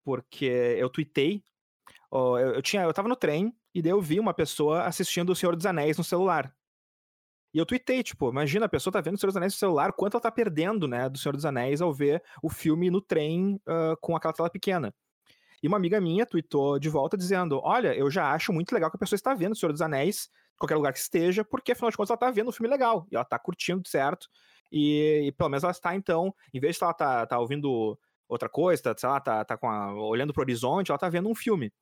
porque 0.05 0.47
eu 0.47 0.89
tuitei, 0.89 1.43
eu, 2.13 2.39
eu, 2.39 2.63
tinha, 2.63 2.83
eu 2.83 2.95
tava 2.95 3.09
no 3.09 3.17
trem, 3.17 3.53
e 3.75 3.83
daí 3.83 3.91
eu 3.91 4.01
vi 4.01 4.21
uma 4.21 4.33
pessoa 4.33 4.85
assistindo 4.85 5.31
O 5.31 5.37
Senhor 5.37 5.57
dos 5.57 5.67
Anéis 5.67 5.99
no 5.99 6.05
celular. 6.05 6.55
E 7.53 7.59
eu 7.59 7.67
tuitei, 7.67 8.03
tipo, 8.03 8.31
imagina, 8.31 8.67
a 8.67 8.69
pessoa 8.69 8.93
tá 8.93 9.01
vendo 9.01 9.15
O 9.15 9.19
Senhor 9.19 9.31
dos 9.31 9.37
Anéis 9.37 9.55
no 9.55 9.59
celular, 9.59 9.93
quanto 9.93 10.15
ela 10.15 10.23
tá 10.23 10.31
perdendo, 10.31 10.87
né, 10.87 11.09
do 11.09 11.19
Senhor 11.19 11.35
dos 11.35 11.45
Anéis 11.45 11.81
ao 11.81 11.93
ver 11.93 12.23
o 12.43 12.49
filme 12.49 12.91
no 12.91 13.01
trem 13.01 13.57
uh, 13.67 13.97
com 14.01 14.15
aquela 14.15 14.33
tela 14.33 14.51
pequena. 14.51 14.95
E 15.63 15.69
uma 15.69 15.77
amiga 15.77 16.01
minha 16.01 16.27
tweetou 16.27 16.79
de 16.79 16.89
volta 16.89 17.17
dizendo: 17.17 17.61
Olha, 17.63 17.95
eu 17.95 18.11
já 18.11 18.33
acho 18.33 18.53
muito 18.53 18.73
legal 18.73 18.91
que 18.91 18.97
a 18.97 19.01
pessoa 19.01 19.17
está 19.17 19.35
vendo 19.35 19.53
O 19.53 19.57
Senhor 19.57 19.73
dos 19.73 19.83
Anéis, 19.83 20.31
qualquer 20.59 20.77
lugar 20.77 20.93
que 20.93 20.99
esteja, 20.99 21.45
porque 21.45 21.73
afinal 21.73 21.91
de 21.91 21.97
contas 21.97 22.11
ela 22.11 22.19
tá 22.19 22.31
vendo 22.31 22.49
um 22.49 22.53
filme 22.53 22.69
legal 22.69 23.07
e 23.11 23.17
ela 23.17 23.25
tá 23.25 23.39
curtindo, 23.39 23.87
certo? 23.89 24.29
E, 24.71 25.27
e 25.27 25.33
pelo 25.33 25.49
menos 25.49 25.65
ela 25.65 25.71
está, 25.71 25.95
então, 25.95 26.35
em 26.53 26.61
vez 26.61 26.77
de 26.77 26.85
ela 26.85 26.93
tá, 26.93 27.27
tá 27.27 27.39
ouvindo 27.39 27.99
outra 28.29 28.49
coisa, 28.49 28.83
tá, 28.83 28.95
sei 28.97 29.09
lá, 29.09 29.21
tá, 29.21 29.45
tá 29.45 29.59
a, 29.61 29.95
olhando 29.95 30.33
horizonte, 30.37 30.91
ela 30.91 30.99
tá 30.99 31.09
vendo 31.09 31.29
um 31.29 31.35
filme. 31.35 31.73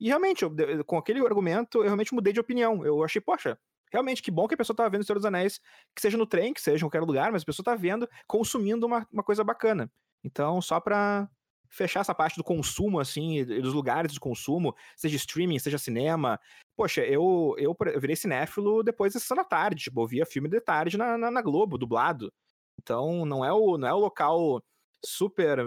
E 0.00 0.08
realmente, 0.08 0.44
eu, 0.44 0.54
com 0.84 0.96
aquele 0.96 1.20
argumento, 1.26 1.78
eu 1.78 1.84
realmente 1.84 2.14
mudei 2.14 2.32
de 2.32 2.38
opinião. 2.38 2.84
Eu 2.84 3.02
achei, 3.02 3.20
poxa, 3.20 3.58
realmente, 3.92 4.22
que 4.22 4.30
bom 4.30 4.46
que 4.46 4.54
a 4.54 4.56
pessoa 4.56 4.76
tá 4.76 4.88
vendo 4.88 5.02
O 5.02 5.04
Senhor 5.04 5.16
dos 5.16 5.24
Anéis, 5.24 5.60
que 5.94 6.00
seja 6.00 6.16
no 6.16 6.26
trem, 6.26 6.54
que 6.54 6.60
seja 6.60 6.76
em 6.76 6.88
qualquer 6.88 7.00
lugar, 7.00 7.32
mas 7.32 7.42
a 7.42 7.46
pessoa 7.46 7.64
tá 7.64 7.74
vendo, 7.74 8.08
consumindo 8.26 8.86
uma, 8.86 9.06
uma 9.12 9.24
coisa 9.24 9.42
bacana. 9.42 9.90
Então, 10.22 10.60
só 10.62 10.78
pra, 10.78 11.28
fechar 11.68 12.00
essa 12.00 12.14
parte 12.14 12.36
do 12.36 12.44
consumo, 12.44 12.98
assim, 12.98 13.44
dos 13.44 13.74
lugares 13.74 14.12
de 14.12 14.20
consumo, 14.20 14.74
seja 14.96 15.16
streaming, 15.16 15.58
seja 15.58 15.78
cinema. 15.78 16.40
Poxa, 16.76 17.02
eu, 17.02 17.54
eu, 17.58 17.76
eu 17.92 18.00
virei 18.00 18.16
cinéfilo 18.16 18.82
depois 18.82 19.12
da 19.12 19.20
sessão 19.20 19.36
da 19.36 19.44
tarde, 19.44 19.84
tipo, 19.84 20.02
eu 20.02 20.06
via 20.06 20.26
filme 20.26 20.48
de 20.48 20.60
tarde 20.60 20.96
na, 20.96 21.18
na, 21.18 21.30
na, 21.30 21.42
Globo, 21.42 21.78
dublado. 21.78 22.32
Então, 22.80 23.26
não 23.26 23.44
é 23.44 23.52
o, 23.52 23.76
não 23.76 23.88
é 23.88 23.92
o 23.92 23.98
local 23.98 24.62
super, 25.04 25.58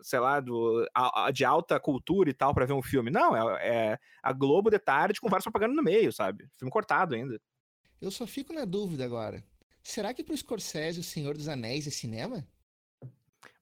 sei 0.00 0.18
lá, 0.18 0.40
do, 0.40 0.86
a, 0.94 1.26
a, 1.26 1.30
de 1.30 1.44
alta 1.44 1.78
cultura 1.80 2.30
e 2.30 2.34
tal 2.34 2.54
para 2.54 2.66
ver 2.66 2.72
um 2.72 2.82
filme. 2.82 3.10
Não, 3.10 3.36
é, 3.36 3.68
é, 3.68 3.98
a 4.22 4.32
Globo 4.32 4.70
de 4.70 4.78
tarde 4.78 5.20
com 5.20 5.28
várias 5.28 5.44
propagandas 5.44 5.76
no 5.76 5.82
meio, 5.82 6.12
sabe? 6.12 6.46
Filme 6.58 6.70
cortado 6.70 7.14
ainda. 7.14 7.40
Eu 8.00 8.10
só 8.10 8.26
fico 8.26 8.52
na 8.52 8.64
dúvida 8.64 9.04
agora. 9.04 9.42
Será 9.82 10.12
que 10.14 10.24
pro 10.24 10.36
Scorsese 10.36 11.00
o 11.00 11.04
Senhor 11.04 11.36
dos 11.36 11.48
Anéis 11.48 11.86
é 11.86 11.90
cinema? 11.90 12.46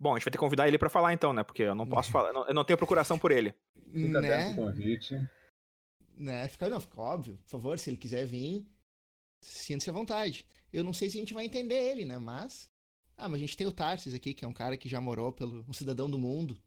Bom, 0.03 0.15
a 0.15 0.19
gente 0.19 0.25
vai 0.25 0.33
ter 0.33 0.39
que 0.39 0.41
convidar 0.45 0.67
ele 0.67 0.79
para 0.79 0.91
falar 0.91 1.13
então, 1.13 1.33
né? 1.33 1.45
Porque 1.45 1.63
eu 1.63 1.77
não 1.77 1.87
posso 1.87 2.11
falar, 2.11 2.31
eu 2.31 2.53
não 2.53 2.65
tenho 2.65 2.77
procuração 2.77 3.17
por 3.17 3.31
ele. 3.31 3.55
Fica 3.93 4.21
né? 4.21 4.53
convite. 4.53 5.15
Né? 6.17 6.49
Fica, 6.49 6.69
não, 6.69 6.81
fica 6.81 7.01
óbvio. 7.01 7.39
Por 7.45 7.51
favor, 7.51 7.79
se 7.79 7.89
ele 7.89 7.97
quiser 7.97 8.27
vir, 8.27 8.67
sinta-se 9.41 9.89
à 9.89 9.93
vontade. 9.93 10.45
Eu 10.73 10.83
não 10.83 10.93
sei 10.93 11.09
se 11.09 11.19
a 11.19 11.21
gente 11.21 11.33
vai 11.33 11.45
entender 11.45 11.77
ele, 11.77 12.05
né? 12.05 12.19
Mas. 12.19 12.69
Ah, 13.17 13.29
mas 13.29 13.37
a 13.37 13.41
gente 13.43 13.57
tem 13.57 13.65
o 13.65 13.71
Tarsis 13.71 14.13
aqui, 14.13 14.35
que 14.35 14.45
é 14.45 14.49
um 14.49 14.53
cara 14.53 14.77
que 14.77 14.89
já 14.89 15.01
morou 15.01 15.33
pelo 15.33 15.65
um 15.69 15.73
cidadão 15.73 16.11
do 16.11 16.19
mundo. 16.19 16.59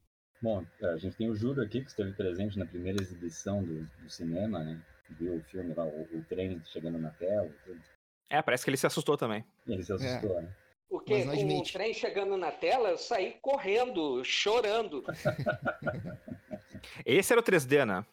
Bom, 0.41 0.65
é, 0.79 0.85
a 0.93 0.97
gente 0.97 1.17
tem 1.17 1.29
o 1.29 1.35
Júlio 1.35 1.61
aqui, 1.61 1.81
que 1.81 1.89
esteve 1.89 2.13
presente 2.13 2.57
na 2.57 2.65
primeira 2.65 3.01
exibição 3.01 3.61
do, 3.61 3.83
do 3.83 4.09
cinema, 4.09 4.63
né? 4.63 4.81
Viu 5.09 5.35
o 5.35 5.43
filme 5.43 5.73
lá, 5.73 5.83
o, 5.83 6.03
o 6.17 6.23
trem 6.23 6.63
chegando 6.63 6.97
na 6.97 7.09
tela. 7.11 7.53
Tudo. 7.65 7.81
É, 8.29 8.41
parece 8.41 8.63
que 8.63 8.69
ele 8.69 8.77
se 8.77 8.87
assustou 8.87 9.17
também. 9.17 9.43
Ele 9.67 9.83
se 9.83 9.91
assustou, 9.91 10.39
é. 10.39 10.43
né? 10.43 10.55
Porque 10.89 11.25
com 11.25 11.59
o 11.59 11.63
trem 11.63 11.93
chegando 11.93 12.37
na 12.37 12.51
tela, 12.51 12.89
eu 12.89 12.97
saí 12.97 13.37
correndo, 13.41 14.23
chorando. 14.23 15.03
Esse 17.05 17.33
era 17.33 17.41
o 17.41 17.43
3D, 17.43 17.85
né? 17.85 18.05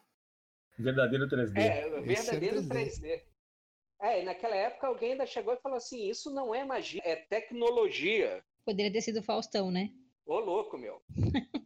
Verdadeiro 0.79 1.29
3D. 1.29 1.57
É, 1.57 2.01
verdadeiro 2.01 2.63
3D. 2.63 2.69
3D. 2.69 3.23
É, 4.01 4.21
e 4.21 4.25
naquela 4.25 4.57
época 4.57 4.89
alguém 4.89 5.13
ainda 5.13 5.27
chegou 5.27 5.55
e 5.55 5.61
falou 5.61 5.77
assim: 5.77 6.09
isso 6.09 6.35
não 6.35 6.55
é 6.55 6.65
magia, 6.65 7.03
é 7.05 7.17
tecnologia. 7.17 8.43
Poderia 8.65 8.93
ter 8.93 9.01
sido 9.01 9.23
Faustão, 9.23 9.71
né? 9.71 9.91
Ô, 10.27 10.41
louco, 10.41 10.79
meu. 10.79 11.01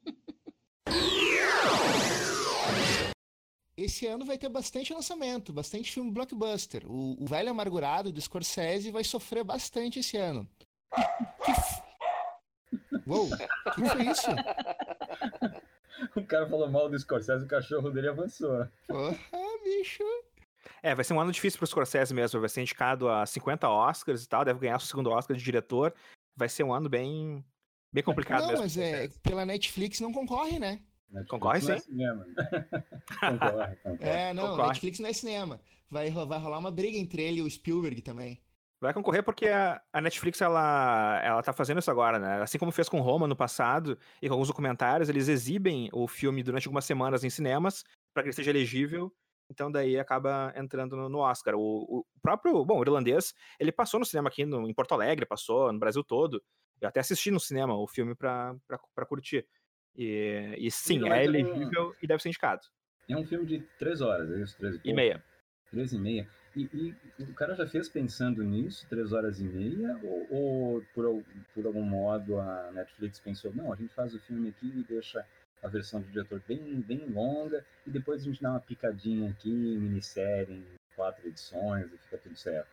Esse 3.77 4.07
ano 4.07 4.25
vai 4.25 4.38
ter 4.38 4.49
bastante 4.49 4.95
lançamento, 4.95 5.53
bastante 5.53 5.92
filme 5.92 6.11
blockbuster. 6.11 6.90
O, 6.90 7.23
o 7.23 7.27
Velho 7.27 7.51
Amargurado 7.51 8.11
do 8.11 8.21
Scorsese 8.21 8.90
vai 8.90 9.05
sofrer 9.05 9.45
bastante 9.45 9.99
esse 9.99 10.16
ano. 10.16 10.49
Uou, 13.07 13.29
o 13.29 13.70
que 13.72 13.88
foi 13.88 14.07
isso? 14.07 14.31
O 16.14 16.25
cara 16.27 16.49
falou 16.49 16.68
mal 16.68 16.88
do 16.88 16.99
Scorsese, 16.99 17.44
o 17.44 17.49
cachorro 17.49 17.90
dele 17.90 18.09
avançou. 18.09 18.66
Porra, 18.87 19.16
bicho. 19.64 20.03
É, 20.83 20.94
vai 20.94 21.05
ser 21.05 21.14
um 21.14 21.20
ano 21.20 21.33
difícil 21.33 21.59
pro 21.59 21.66
Scorsese 21.66 22.12
mesmo. 22.12 22.40
Vai 22.40 22.49
ser 22.49 22.61
indicado 22.61 23.09
a 23.09 23.25
50 23.25 23.68
Oscars 23.68 24.25
e 24.25 24.29
tal, 24.29 24.44
deve 24.44 24.61
ganhar 24.61 24.79
seu 24.79 24.88
segundo 24.88 25.11
Oscar 25.11 25.37
de 25.37 25.42
diretor. 25.42 25.94
Vai 26.37 26.49
ser 26.49 26.64
um 26.64 26.72
ano 26.72 26.88
bem, 26.88 27.44
bem 27.92 28.05
complicado 28.05 28.42
não, 28.42 28.49
mesmo. 28.49 28.62
mas 28.62 28.77
é, 28.77 29.09
pela 29.22 29.46
Netflix 29.46 30.01
não 30.01 30.12
concorre, 30.12 30.59
né? 30.59 30.81
Netflix 31.11 31.31
concorre 31.31 31.61
sim. 31.61 31.72
É, 31.72 31.79
cinema. 31.79 32.27
concorre, 33.20 33.77
concorre. 33.77 34.11
é, 34.11 34.35
não, 34.35 34.49
concorre. 34.51 34.68
Netflix 34.68 34.99
não 34.99 35.09
é 35.09 35.12
cinema. 35.12 35.61
Vai, 35.90 36.11
vai 36.11 36.38
rolar 36.38 36.59
uma 36.59 36.70
briga 36.70 36.99
entre 36.99 37.22
ele 37.22 37.38
e 37.38 37.42
o 37.42 37.51
Spielberg 37.51 38.03
também. 38.03 38.40
Vai 38.81 38.93
concorrer 38.93 39.23
porque 39.23 39.49
a, 39.49 39.81
a, 39.91 40.01
Netflix, 40.01 40.41
ela, 40.41 41.21
ela 41.25 41.43
tá 41.43 41.53
fazendo 41.53 41.79
isso 41.79 41.91
agora, 41.91 42.19
né? 42.19 42.43
Assim 42.43 42.59
como 42.59 42.71
fez 42.71 42.89
com 42.89 43.01
Roma 43.01 43.27
no 43.27 43.35
passado 43.35 43.99
e 44.21 44.29
com 44.29 44.35
alguns 44.35 44.49
documentários, 44.49 45.09
eles 45.09 45.29
exibem 45.29 45.89
o 45.93 46.07
filme 46.07 46.43
durante 46.43 46.67
algumas 46.67 46.85
semanas 46.85 47.25
em 47.25 47.31
cinemas 47.31 47.85
para 48.12 48.23
que 48.23 48.29
ele 48.29 48.37
seja 48.37 48.51
elegível. 48.51 49.11
Então 49.49 49.71
daí 49.71 49.99
acaba 49.99 50.53
entrando 50.57 50.95
no, 50.95 51.09
no 51.09 51.19
Oscar. 51.19 51.55
O, 51.55 52.01
o, 52.01 52.07
próprio, 52.21 52.65
bom, 52.65 52.79
o 52.79 52.83
irlandês, 52.83 53.33
ele 53.59 53.73
passou 53.73 53.99
no 53.99 54.05
cinema 54.05 54.29
aqui 54.29 54.45
no, 54.45 54.69
em 54.69 54.75
Porto 54.75 54.93
Alegre, 54.93 55.25
passou 55.25 55.73
no 55.73 55.79
Brasil 55.79 56.05
todo. 56.05 56.43
Eu 56.79 56.89
até 56.89 57.01
assisti 57.01 57.31
no 57.31 57.41
cinema 57.41 57.75
o 57.75 57.87
filme 57.87 58.15
para 58.15 58.59
curtir. 59.09 59.47
E, 59.95 60.55
e 60.59 60.71
sim, 60.71 61.09
é 61.09 61.25
elegível 61.25 61.89
um... 61.89 61.95
e 62.03 62.07
deve 62.07 62.23
ser 62.23 62.29
indicado. 62.29 62.61
É 63.09 63.17
um 63.17 63.25
filme 63.25 63.47
de 63.47 63.61
três 63.79 64.03
horas, 64.03 64.31
é 64.31 64.43
isso? 64.43 64.59
Três 64.59 64.77
e, 64.77 64.91
e 64.91 64.93
meia. 64.93 65.25
Três 65.71 65.93
e 65.93 65.99
meia. 65.99 66.29
E, 66.57 66.95
e, 67.19 67.23
o 67.23 67.35
cara 67.35 67.55
já 67.55 67.66
fez 67.66 67.87
pensando 67.87 68.42
nisso, 68.42 68.87
três 68.88 69.12
horas 69.12 69.38
e 69.40 69.45
meia, 69.45 70.01
ou, 70.03 70.27
ou, 70.31 70.83
por, 70.95 71.23
por 71.55 71.66
algum 71.66 71.83
modo 71.83 72.40
a 72.40 72.71
Netflix 72.73 73.21
pensou, 73.21 73.55
não, 73.55 73.71
a 73.71 73.77
gente 73.77 73.92
faz 73.92 74.14
o 74.14 74.21
filme 74.21 74.49
aqui 74.49 74.66
e 74.66 74.83
deixa 74.85 75.23
a 75.62 75.69
versão 75.69 76.01
do 76.01 76.09
diretor 76.09 76.42
bem, 76.49 76.81
bem 76.81 77.07
longa, 77.11 77.62
e 77.87 77.90
depois 77.90 78.23
a 78.23 78.25
gente 78.25 78.40
dá 78.40 78.53
uma 78.53 78.61
picadinha 78.61 79.31
aqui, 79.31 79.51
minissérie, 79.51 80.55
em 80.55 80.64
quatro 80.95 81.29
edições, 81.29 81.92
e 81.92 81.99
fica 81.99 82.16
tudo 82.16 82.37
certo. 82.37 82.71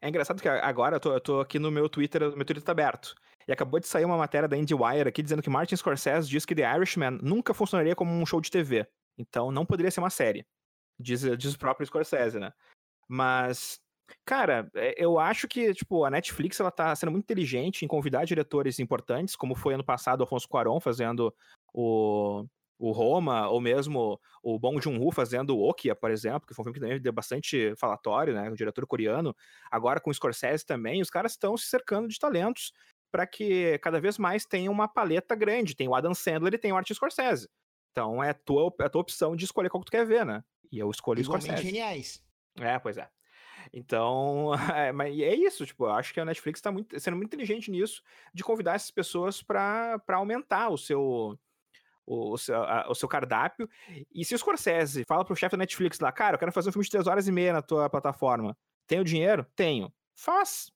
É 0.00 0.08
engraçado 0.08 0.40
que 0.40 0.48
agora 0.48 0.96
eu 0.96 1.00
tô, 1.00 1.12
eu 1.12 1.20
tô 1.20 1.40
aqui 1.40 1.58
no 1.58 1.70
meu 1.70 1.90
Twitter, 1.90 2.22
meu 2.34 2.44
Twitter 2.44 2.62
tá 2.62 2.72
aberto. 2.72 3.14
E 3.46 3.52
acabou 3.52 3.80
de 3.80 3.86
sair 3.86 4.04
uma 4.04 4.16
matéria 4.16 4.48
da 4.48 4.56
IndieWire 4.56 5.08
aqui 5.08 5.22
dizendo 5.22 5.42
que 5.42 5.50
Martin 5.50 5.76
Scorsese 5.76 6.28
diz 6.28 6.44
que 6.44 6.54
The 6.54 6.76
Irishman 6.76 7.18
nunca 7.22 7.52
funcionaria 7.52 7.96
como 7.96 8.12
um 8.12 8.24
show 8.24 8.40
de 8.40 8.50
TV. 8.50 8.86
Então 9.18 9.50
não 9.50 9.66
poderia 9.66 9.90
ser 9.90 10.00
uma 10.00 10.10
série. 10.10 10.46
Diz, 10.98 11.22
diz 11.38 11.54
o 11.54 11.58
próprio 11.58 11.86
Scorsese, 11.86 12.38
né? 12.38 12.52
Mas, 13.12 13.80
cara, 14.24 14.70
é, 14.72 14.94
eu 14.96 15.18
acho 15.18 15.48
que, 15.48 15.74
tipo, 15.74 16.04
a 16.04 16.10
Netflix, 16.10 16.60
ela 16.60 16.70
tá 16.70 16.94
sendo 16.94 17.10
muito 17.10 17.24
inteligente 17.24 17.84
em 17.84 17.88
convidar 17.88 18.24
diretores 18.24 18.78
importantes, 18.78 19.34
como 19.34 19.56
foi 19.56 19.74
ano 19.74 19.82
passado 19.84 20.20
o 20.20 20.24
Afonso 20.24 20.48
Cuarón 20.48 20.78
fazendo 20.78 21.34
o, 21.74 22.44
o 22.78 22.92
Roma, 22.92 23.48
ou 23.48 23.60
mesmo 23.60 24.20
o 24.44 24.60
Bong 24.60 24.80
Joon-ho 24.80 25.10
fazendo 25.10 25.56
o 25.56 25.68
Okia, 25.68 25.96
por 25.96 26.12
exemplo, 26.12 26.46
que 26.46 26.54
foi 26.54 26.62
um 26.62 26.66
filme 26.66 26.78
que 26.78 26.80
também 26.80 27.02
deu 27.02 27.12
bastante 27.12 27.74
falatório, 27.76 28.32
né, 28.32 28.48
o 28.48 28.54
diretor 28.54 28.86
coreano, 28.86 29.34
agora 29.68 29.98
com 29.98 30.10
o 30.10 30.14
Scorsese 30.14 30.64
também, 30.64 31.02
os 31.02 31.10
caras 31.10 31.32
estão 31.32 31.56
se 31.56 31.66
cercando 31.66 32.06
de 32.06 32.16
talentos 32.16 32.72
para 33.12 33.26
que 33.26 33.76
cada 33.78 34.00
vez 34.00 34.18
mais 34.18 34.46
tenha 34.46 34.70
uma 34.70 34.86
paleta 34.86 35.34
grande, 35.34 35.74
tem 35.74 35.88
o 35.88 35.96
Adam 35.96 36.14
Sandler 36.14 36.54
e 36.54 36.58
tem 36.58 36.70
o 36.70 36.76
Martin 36.76 36.94
Scorsese. 36.94 37.48
Então 37.90 38.22
é 38.22 38.30
a 38.30 38.34
tua, 38.34 38.72
é 38.80 38.84
a 38.84 38.88
tua 38.88 39.00
opção 39.00 39.34
de 39.34 39.44
escolher 39.44 39.68
qual 39.68 39.80
que 39.80 39.86
tu 39.86 39.90
quer 39.90 40.06
ver, 40.06 40.24
né? 40.24 40.44
E 40.70 40.78
eu 40.78 40.88
escolhi 40.88 41.22
o 41.22 41.24
Scorsese. 41.24 41.60
geniais. 41.60 42.22
É, 42.58 42.78
pois 42.78 42.98
é. 42.98 43.08
Então, 43.72 44.52
é, 44.74 44.92
mas 44.92 45.18
é 45.18 45.34
isso, 45.34 45.66
tipo, 45.66 45.84
eu 45.84 45.92
acho 45.92 46.12
que 46.12 46.20
a 46.20 46.24
Netflix 46.24 46.58
está 46.58 46.72
sendo 46.98 47.16
muito 47.16 47.28
inteligente 47.28 47.70
nisso, 47.70 48.02
de 48.32 48.42
convidar 48.42 48.74
essas 48.74 48.90
pessoas 48.90 49.42
para 49.42 50.00
aumentar 50.08 50.70
o 50.70 50.78
seu, 50.78 51.38
o, 52.06 52.32
o, 52.32 52.38
seu, 52.38 52.62
a, 52.62 52.90
o 52.90 52.94
seu 52.94 53.08
cardápio. 53.08 53.68
E 54.12 54.24
se 54.24 54.34
o 54.34 54.38
Scorsese 54.38 55.04
fala 55.04 55.24
pro 55.24 55.36
chefe 55.36 55.52
da 55.52 55.58
Netflix 55.58 56.00
lá, 56.00 56.10
cara, 56.10 56.34
eu 56.34 56.38
quero 56.38 56.52
fazer 56.52 56.70
um 56.70 56.72
filme 56.72 56.84
de 56.84 56.90
3 56.90 57.06
horas 57.06 57.28
e 57.28 57.32
meia 57.32 57.52
na 57.52 57.62
tua 57.62 57.88
plataforma, 57.88 58.56
Tenho 58.90 59.04
dinheiro? 59.04 59.46
Tenho. 59.54 59.92
Faz. 60.16 60.72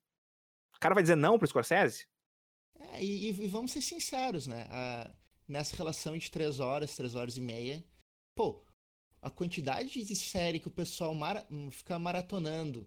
O 0.77 0.79
cara 0.79 0.95
vai 0.95 1.03
dizer 1.03 1.17
não 1.17 1.37
pro 1.37 1.49
Scorsese? 1.49 2.07
É, 2.79 3.03
e, 3.03 3.31
e, 3.31 3.49
vamos 3.49 3.73
ser 3.73 3.81
sinceros, 3.81 4.47
né? 4.47 4.69
Nessa 5.49 5.75
relação 5.75 6.17
de 6.17 6.31
três 6.31 6.61
horas, 6.61 6.95
três 6.95 7.17
horas 7.17 7.37
e 7.37 7.41
meia, 7.41 7.85
pô, 8.33 8.65
a 9.25 9.31
quantidade 9.31 10.05
de 10.05 10.15
série 10.15 10.61
que 10.61 10.69
o 10.69 10.71
pessoal 10.71 11.15
mara, 11.15 11.47
fica 11.71 11.99
maratonando 11.99 12.87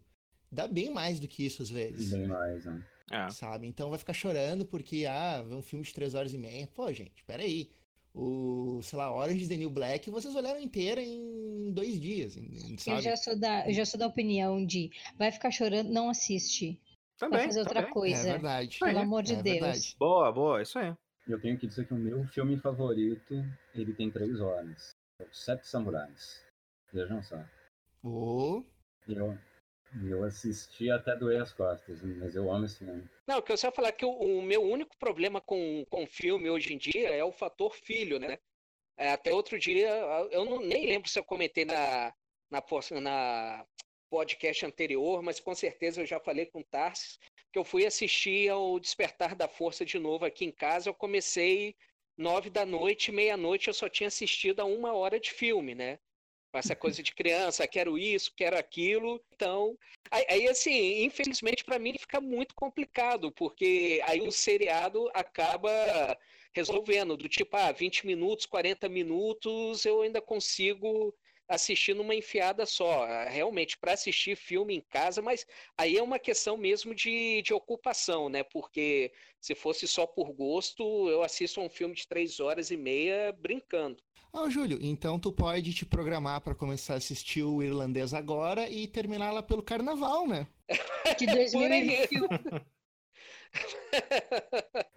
dá 0.52 0.68
bem 0.68 0.90
mais 0.90 1.20
do 1.20 1.28
que 1.28 1.46
isso 1.46 1.62
às 1.62 1.70
vezes. 1.70 2.12
Bem 2.12 2.28
mais, 2.28 2.66
né? 2.66 2.84
É. 3.12 3.30
Sabe? 3.30 3.68
Então 3.68 3.90
vai 3.90 4.00
ficar 4.00 4.14
chorando 4.14 4.66
porque, 4.66 5.06
ah, 5.06 5.42
vê 5.42 5.56
um 5.56 5.62
filme 5.62 5.86
de 5.86 5.94
três 5.94 6.14
horas 6.14 6.34
e 6.34 6.38
meia. 6.38 6.68
Pô, 6.68 6.92
gente, 6.92 7.24
peraí. 7.26 7.70
O, 8.14 8.80
sei 8.82 8.98
lá, 8.98 9.14
Orange 9.14 9.44
is 9.44 9.48
the 9.48 9.56
New 9.56 9.70
Black, 9.70 10.10
vocês 10.10 10.36
olharam 10.36 10.60
inteira 10.60 11.00
em 11.00 11.72
dois 11.72 12.00
dias, 12.00 12.34
sabe? 12.80 12.98
Eu 12.98 13.02
já 13.04 13.16
sou 13.16 13.40
da, 13.40 13.68
eu 13.68 13.74
já 13.74 13.86
sou 13.86 14.00
da 14.00 14.08
opinião 14.08 14.66
de 14.66 14.90
vai 15.16 15.32
ficar 15.32 15.52
chorando, 15.52 15.92
não 15.92 16.10
assiste. 16.10 16.82
Também, 17.20 17.38
vai 17.38 17.48
fazer 17.48 17.60
outra 17.60 17.82
também. 17.82 17.94
coisa. 17.94 18.30
É 18.30 18.32
verdade. 18.32 18.80
Pelo 18.80 19.00
amor 19.00 19.22
de 19.22 19.34
é 19.34 19.44
Deus. 19.44 19.60
Verdade. 19.60 19.96
Boa, 20.00 20.32
boa, 20.32 20.62
isso 20.64 20.80
aí. 20.80 20.96
Eu 21.28 21.40
tenho 21.40 21.60
que 21.60 21.68
dizer 21.68 21.86
que 21.86 21.94
o 21.94 21.98
meu 21.98 22.26
filme 22.30 22.58
favorito, 22.58 23.36
ele 23.76 23.94
tem 23.94 24.10
três 24.10 24.40
horas. 24.40 24.96
É 25.20 25.26
Sete 25.32 25.68
Samurais. 25.68 26.46
Vejam 26.94 27.22
só. 27.24 27.38
Oh, 28.04 28.64
Eu, 29.08 29.38
eu 30.04 30.24
assisti 30.24 30.92
até 30.92 31.16
doer 31.16 31.42
as 31.42 31.52
costas, 31.52 32.02
mas 32.02 32.36
eu 32.36 32.52
amo 32.52 32.66
esse 32.66 32.80
filme. 32.80 33.10
Não, 33.26 33.42
que 33.42 33.52
eu 33.52 33.58
só 33.58 33.72
falar 33.72 33.92
que 33.92 34.06
o, 34.06 34.12
o 34.12 34.42
meu 34.42 34.62
único 34.62 34.98
problema 34.98 35.42
com, 35.42 35.86
com 35.90 36.06
filme 36.06 36.50
hoje 36.50 36.74
em 36.74 36.78
dia 36.78 37.10
é 37.10 37.24
o 37.24 37.32
fator 37.32 37.74
filho, 37.76 38.20
né? 38.20 38.38
É, 38.98 39.12
até 39.12 39.34
outro 39.34 39.60
dia, 39.60 39.90
eu 40.32 40.44
não, 40.46 40.60
nem 40.60 40.88
lembro 40.88 41.10
se 41.10 41.20
eu 41.20 41.24
comentei 41.24 41.66
na, 41.66 42.14
na, 42.50 42.64
na 43.02 43.66
podcast 44.10 44.66
anterior, 44.66 45.22
mas 45.22 45.40
com 45.40 45.54
certeza 45.54 46.02
eu 46.02 46.06
já 46.06 46.20
falei 46.20 46.46
com 46.48 46.62
o 46.62 46.64
Tarsis, 46.64 47.20
que 47.52 47.60
eu 47.60 47.64
fui 47.64 47.86
assistir 47.86 48.50
ao 48.50 48.80
Despertar 48.80 49.36
da 49.36 49.48
Força 49.48 49.86
de 49.86 50.00
novo 50.00 50.26
aqui 50.26 50.46
em 50.46 50.52
casa. 50.52 50.90
Eu 50.90 50.94
comecei 50.94 51.76
nove 52.18 52.50
da 52.50 52.66
noite, 52.66 53.12
meia-noite, 53.12 53.68
eu 53.68 53.74
só 53.74 53.88
tinha 53.88 54.08
assistido 54.08 54.60
a 54.60 54.66
uma 54.66 54.94
hora 54.94 55.20
de 55.20 55.32
filme, 55.32 55.76
né? 55.76 56.00
essa 56.54 56.76
coisa 56.76 57.04
de 57.04 57.14
criança, 57.14 57.68
quero 57.68 57.98
isso, 57.98 58.34
quero 58.36 58.58
aquilo. 58.58 59.22
Então, 59.34 59.78
aí, 60.10 60.48
assim, 60.48 61.04
infelizmente 61.04 61.64
para 61.64 61.80
mim 61.80 61.96
fica 61.98 62.20
muito 62.20 62.56
complicado, 62.56 63.32
porque 63.32 64.02
aí 64.06 64.22
o 64.22 64.32
seriado 64.32 65.10
acaba 65.14 66.18
resolvendo, 66.54 67.16
do 67.16 67.30
tipo, 67.30 67.56
ah, 67.56 67.72
20 67.72 68.08
minutos, 68.08 68.46
40 68.46 68.90
minutos, 68.90 69.86
eu 69.86 70.02
ainda 70.02 70.22
consigo 70.22 71.14
assistir 71.48 71.94
numa 71.94 72.16
enfiada 72.16 72.66
só. 72.66 73.06
Realmente, 73.28 73.78
para 73.78 73.94
assistir 73.94 74.36
filme 74.36 74.76
em 74.76 74.82
casa, 74.82 75.22
mas 75.22 75.46
aí 75.78 75.98
é 75.98 76.04
uma 76.04 76.20
questão 76.20 76.58
mesmo 76.58 76.94
de, 76.94 77.42
de 77.42 77.54
ocupação, 77.54 78.30
né? 78.30 78.44
Porque 78.44 79.12
se 79.40 79.56
fosse 79.56 79.88
só 79.88 80.06
por 80.06 80.32
gosto, 80.34 80.84
eu 81.10 81.24
assisto 81.24 81.62
um 81.62 81.70
filme 81.70 81.96
de 81.96 82.08
três 82.08 82.40
horas 82.40 82.72
e 82.72 82.78
meia 82.78 83.32
brincando. 83.32 83.98
Ah, 84.34 84.50
Júlio, 84.50 84.78
então 84.82 85.18
tu 85.18 85.32
pode 85.32 85.74
te 85.74 85.86
programar 85.86 86.42
para 86.42 86.54
começar 86.54 86.96
a 86.96 86.98
assistir 86.98 87.44
o 87.44 87.64
irlandês 87.64 88.14
agora 88.14 88.70
e 88.70 88.86
terminar 88.86 89.32
lá 89.32 89.42
pelo 89.42 89.64
carnaval, 89.64 90.28
né? 90.28 90.48
De 91.18 91.26
2021. 91.26 92.28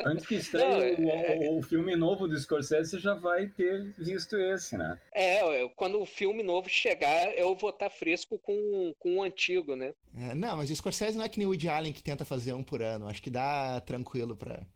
Antes 0.04 0.26
que 0.26 0.34
estreie 0.36 0.96
Não, 0.98 1.06
o, 1.06 1.10
é- 1.10 1.48
o- 1.50 1.58
o 1.58 1.62
filme 1.62 1.94
novo 1.96 2.26
do 2.26 2.38
Scorsese, 2.38 2.90
você 2.90 2.98
já 2.98 3.14
vai 3.14 3.46
ter 3.48 3.94
visto 3.98 4.36
esse, 4.36 4.76
né? 4.76 4.98
É, 5.14 5.62
eu- 5.62 5.70
quando 5.70 6.00
o 6.00 6.06
filme 6.06 6.42
novo 6.42 6.68
chegar, 6.68 7.32
eu 7.36 7.54
vou 7.54 7.70
estar 7.70 7.90
fresco 7.90 8.38
com, 8.38 8.94
com 8.98 9.16
o 9.16 9.22
antigo, 9.22 9.76
né? 9.76 9.92
É, 10.16 10.34
não, 10.34 10.56
mas 10.56 10.70
o 10.70 10.76
Scorsese 10.76 11.16
não 11.16 11.24
é 11.24 11.28
que 11.28 11.38
nem 11.38 11.46
o 11.46 11.50
Woody 11.50 11.68
Allen 11.68 11.92
que 11.92 12.02
tenta 12.02 12.24
fazer 12.24 12.52
um 12.54 12.62
por 12.62 12.82
ano. 12.82 13.08
Acho 13.08 13.22
que 13.22 13.30
dá 13.30 13.80
tranquilo 13.80 14.36
pra, 14.36 14.66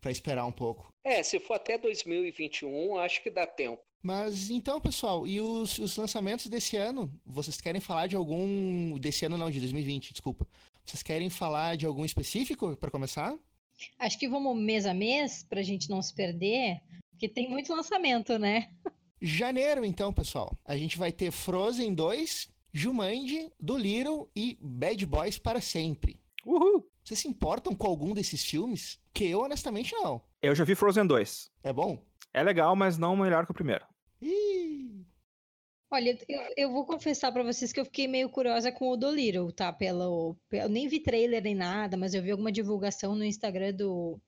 pra 0.00 0.10
esperar 0.10 0.46
um 0.46 0.52
pouco. 0.52 0.92
É, 1.04 1.22
se 1.22 1.38
for 1.40 1.54
até 1.54 1.76
2021, 1.78 2.96
acho 2.98 3.22
que 3.22 3.30
dá 3.30 3.46
tempo. 3.46 3.82
Mas 4.02 4.48
então, 4.48 4.80
pessoal, 4.80 5.26
e 5.26 5.42
os, 5.42 5.78
os 5.78 5.94
lançamentos 5.96 6.46
desse 6.46 6.74
ano? 6.76 7.12
Vocês 7.26 7.60
querem 7.60 7.82
falar 7.82 8.06
de 8.06 8.16
algum. 8.16 8.98
Desse 8.98 9.26
ano 9.26 9.36
não, 9.36 9.50
de 9.50 9.60
2020, 9.60 10.12
desculpa. 10.12 10.46
Vocês 10.90 11.04
querem 11.04 11.30
falar 11.30 11.76
de 11.76 11.86
algum 11.86 12.04
específico 12.04 12.76
para 12.76 12.90
começar? 12.90 13.38
Acho 13.96 14.18
que 14.18 14.28
vamos 14.28 14.60
mês 14.60 14.84
a 14.86 14.92
mês 14.92 15.46
pra 15.48 15.62
gente 15.62 15.88
não 15.88 16.02
se 16.02 16.12
perder, 16.12 16.80
porque 17.12 17.28
tem 17.28 17.48
muito 17.48 17.72
lançamento, 17.72 18.36
né? 18.40 18.72
Janeiro, 19.22 19.84
então, 19.84 20.12
pessoal. 20.12 20.52
A 20.64 20.76
gente 20.76 20.98
vai 20.98 21.12
ter 21.12 21.30
Frozen 21.30 21.94
2, 21.94 22.48
Jumanji, 22.72 23.52
Do 23.60 23.78
Little 23.78 24.28
e 24.34 24.58
Bad 24.60 25.06
Boys 25.06 25.38
para 25.38 25.60
sempre. 25.60 26.18
Uhul! 26.44 26.84
Vocês 27.04 27.20
se 27.20 27.28
importam 27.28 27.72
com 27.72 27.86
algum 27.86 28.12
desses 28.12 28.44
filmes? 28.44 28.98
Que 29.14 29.26
eu, 29.26 29.42
honestamente, 29.42 29.94
não. 29.94 30.20
Eu 30.42 30.56
já 30.56 30.64
vi 30.64 30.74
Frozen 30.74 31.06
2. 31.06 31.52
É 31.62 31.72
bom? 31.72 32.04
É 32.34 32.42
legal, 32.42 32.74
mas 32.74 32.98
não 32.98 33.14
melhor 33.14 33.46
que 33.46 33.52
o 33.52 33.54
primeiro. 33.54 33.86
Ih, 34.20 35.06
Olha, 35.92 36.16
eu, 36.28 36.40
eu 36.56 36.72
vou 36.72 36.86
confessar 36.86 37.32
pra 37.32 37.42
vocês 37.42 37.72
que 37.72 37.80
eu 37.80 37.84
fiquei 37.84 38.06
meio 38.06 38.30
curiosa 38.30 38.70
com 38.70 38.90
o 38.90 38.96
Dolittle, 38.96 39.52
tá? 39.52 39.72
Pelo, 39.72 40.36
eu 40.52 40.68
nem 40.68 40.86
vi 40.86 41.00
trailer 41.00 41.42
nem 41.42 41.54
nada, 41.54 41.96
mas 41.96 42.14
eu 42.14 42.22
vi 42.22 42.30
alguma 42.30 42.52
divulgação 42.52 43.16
no 43.16 43.24
Instagram 43.24 43.74
do, 43.74 44.20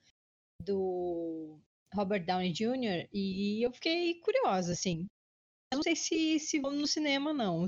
do 0.61 1.61
Robert 1.95 2.25
Downey 2.25 2.53
Jr. 2.53 3.09
e 3.13 3.65
eu 3.65 3.73
fiquei 3.73 4.15
curiosa, 4.21 4.73
assim. 4.73 5.07
Eu 5.73 5.77
não 5.77 5.83
sei 5.83 5.95
se, 5.95 6.39
se 6.41 6.59
vou 6.59 6.73
no 6.73 6.87
cinema, 6.87 7.33
não. 7.33 7.65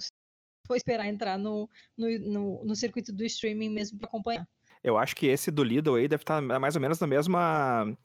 Vou 0.66 0.76
esperar 0.76 1.06
entrar 1.06 1.38
no, 1.38 1.68
no, 1.96 2.18
no, 2.18 2.64
no 2.64 2.76
circuito 2.76 3.12
do 3.12 3.24
streaming 3.24 3.70
mesmo 3.70 3.98
pra 3.98 4.08
acompanhar. 4.08 4.46
Eu 4.82 4.98
acho 4.98 5.14
que 5.14 5.26
esse 5.26 5.50
do 5.50 5.62
Lidl 5.62 5.94
aí 5.94 6.08
deve 6.08 6.22
estar 6.22 6.42
mais 6.42 6.74
ou 6.74 6.82
menos 6.82 6.98
na 6.98 7.06
mesma. 7.06 7.96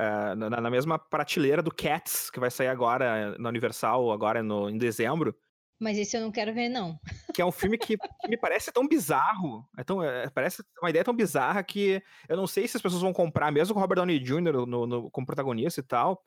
Eh, 0.00 0.34
na, 0.34 0.50
na 0.60 0.70
mesma 0.70 0.98
prateleira 0.98 1.62
do 1.62 1.74
Cats, 1.74 2.30
que 2.30 2.40
vai 2.40 2.50
sair 2.50 2.68
agora 2.68 3.36
na 3.38 3.48
Universal, 3.48 4.10
agora 4.10 4.42
no, 4.42 4.68
em 4.70 4.78
dezembro. 4.78 5.34
Mas 5.82 5.96
esse 5.96 6.14
eu 6.16 6.20
não 6.20 6.30
quero 6.30 6.52
ver, 6.52 6.68
não. 6.68 6.98
Que 7.34 7.40
é 7.40 7.44
um 7.46 7.50
filme 7.52 7.78
que, 7.78 7.96
que 7.96 8.28
me 8.28 8.36
parece 8.36 8.70
tão 8.70 8.86
bizarro. 8.86 9.66
É 9.78 9.82
tão, 9.84 10.02
é, 10.02 10.28
parece 10.28 10.62
uma 10.82 10.90
ideia 10.90 11.02
tão 11.04 11.14
bizarra 11.16 11.62
que 11.62 12.02
eu 12.28 12.36
não 12.36 12.46
sei 12.46 12.68
se 12.68 12.76
as 12.76 12.82
pessoas 12.82 13.00
vão 13.00 13.12
comprar, 13.14 13.50
mesmo 13.50 13.72
com 13.72 13.80
o 13.80 13.82
Robert 13.82 13.96
Downey 13.96 14.18
Jr. 14.18 14.66
No, 14.66 14.86
no- 14.86 15.10
como 15.10 15.26
protagonista 15.26 15.80
e 15.80 15.82
tal. 15.82 16.22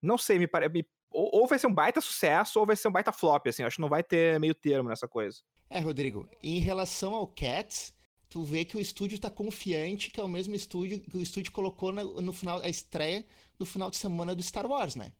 Não 0.00 0.16
sei, 0.16 0.38
me 0.38 0.46
parece. 0.46 0.86
Ou, 1.10 1.40
ou 1.40 1.46
vai 1.48 1.58
ser 1.58 1.66
um 1.66 1.74
baita 1.74 2.00
sucesso, 2.00 2.60
ou 2.60 2.66
vai 2.66 2.76
ser 2.76 2.86
um 2.86 2.92
baita 2.92 3.10
flop, 3.10 3.48
assim. 3.48 3.64
Acho 3.64 3.76
que 3.76 3.82
não 3.82 3.88
vai 3.88 4.04
ter 4.04 4.38
meio 4.38 4.54
termo 4.54 4.88
nessa 4.88 5.08
coisa. 5.08 5.38
É, 5.68 5.80
Rodrigo, 5.80 6.28
em 6.40 6.60
relação 6.60 7.14
ao 7.14 7.26
Cats, 7.26 7.92
tu 8.28 8.42
vê 8.44 8.64
que 8.64 8.76
o 8.76 8.80
estúdio 8.80 9.18
tá 9.18 9.30
confiante 9.30 10.10
que 10.10 10.20
é 10.20 10.24
o 10.24 10.28
mesmo 10.28 10.54
estúdio 10.54 11.00
que 11.00 11.16
o 11.16 11.22
estúdio 11.22 11.52
colocou 11.52 11.92
na- 11.92 12.04
no 12.04 12.32
final, 12.32 12.60
a 12.62 12.68
estreia 12.68 13.24
do 13.58 13.66
final 13.66 13.90
de 13.90 13.96
semana 13.96 14.34
do 14.34 14.42
Star 14.42 14.66
Wars, 14.66 14.94
né? 14.96 15.12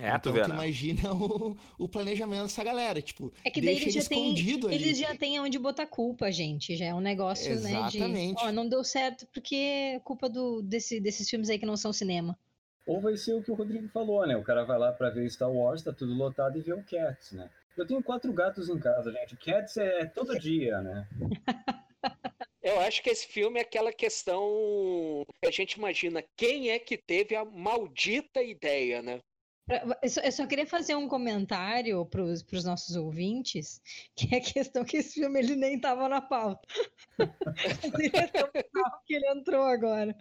É, 0.00 0.12
tu 0.12 0.30
então 0.30 0.32
vê, 0.32 0.42
tu 0.42 0.48
né? 0.48 0.54
imagina 0.54 1.12
o, 1.12 1.56
o 1.76 1.88
planejamento 1.88 2.42
dessa 2.44 2.62
galera, 2.62 3.02
tipo, 3.02 3.32
É 3.44 3.50
que 3.50 3.60
daí 3.60 3.74
deixa 3.74 3.88
ele 3.88 3.90
já 3.90 4.04
têm, 4.04 4.28
escondido 4.28 4.68
ali. 4.68 4.76
eles 4.76 4.98
já 4.98 5.14
têm 5.16 5.40
onde 5.40 5.58
botar 5.58 5.86
culpa, 5.86 6.30
gente. 6.30 6.76
Já 6.76 6.86
é 6.86 6.94
um 6.94 7.00
negócio, 7.00 7.50
né, 7.60 7.88
Exatamente. 7.88 8.38
de... 8.40 8.44
Ó, 8.46 8.52
não 8.52 8.68
deu 8.68 8.84
certo 8.84 9.26
porque 9.34 9.56
é 9.56 10.00
culpa 10.00 10.28
do, 10.28 10.62
desse, 10.62 11.00
desses 11.00 11.28
filmes 11.28 11.50
aí 11.50 11.58
que 11.58 11.66
não 11.66 11.76
são 11.76 11.92
cinema. 11.92 12.38
Ou 12.86 13.00
vai 13.00 13.16
ser 13.16 13.34
o 13.34 13.42
que 13.42 13.50
o 13.50 13.54
Rodrigo 13.54 13.88
falou, 13.88 14.24
né? 14.26 14.36
O 14.36 14.42
cara 14.44 14.64
vai 14.64 14.78
lá 14.78 14.92
pra 14.92 15.10
ver 15.10 15.28
Star 15.30 15.50
Wars, 15.50 15.82
tá 15.82 15.92
tudo 15.92 16.14
lotado 16.14 16.56
e 16.56 16.62
vê 16.62 16.72
o 16.72 16.82
Cats, 16.84 17.32
né? 17.32 17.50
Eu 17.76 17.86
tenho 17.86 18.02
quatro 18.02 18.32
gatos 18.32 18.68
em 18.68 18.78
casa, 18.78 19.12
gente. 19.12 19.36
Cats 19.36 19.76
é 19.76 20.06
todo 20.06 20.36
dia, 20.38 20.80
né? 20.80 21.06
Eu 22.68 22.80
acho 22.80 23.02
que 23.02 23.08
esse 23.10 23.26
filme 23.26 23.58
é 23.58 23.62
aquela 23.62 23.92
questão 23.92 25.24
que 25.40 25.48
a 25.48 25.50
gente 25.50 25.72
imagina 25.74 26.22
quem 26.36 26.70
é 26.70 26.78
que 26.78 26.98
teve 26.98 27.34
a 27.34 27.44
maldita 27.44 28.42
ideia, 28.42 29.00
né? 29.00 29.20
Eu 30.02 30.32
só, 30.32 30.46
queria 30.46 30.66
fazer 30.66 30.94
um 30.94 31.06
comentário 31.08 32.04
para 32.06 32.22
os 32.22 32.64
nossos 32.64 32.96
ouvintes, 32.96 33.82
que 34.16 34.34
é 34.34 34.38
a 34.38 34.40
questão 34.40 34.82
que 34.84 34.96
esse 34.96 35.20
filme 35.20 35.38
ele 35.38 35.56
nem 35.56 35.76
estava 35.76 36.08
na 36.08 36.20
pauta. 36.22 36.66
É 38.54 38.62
que 39.06 39.14
ele 39.14 39.28
entrou 39.30 39.64
agora. 39.64 40.16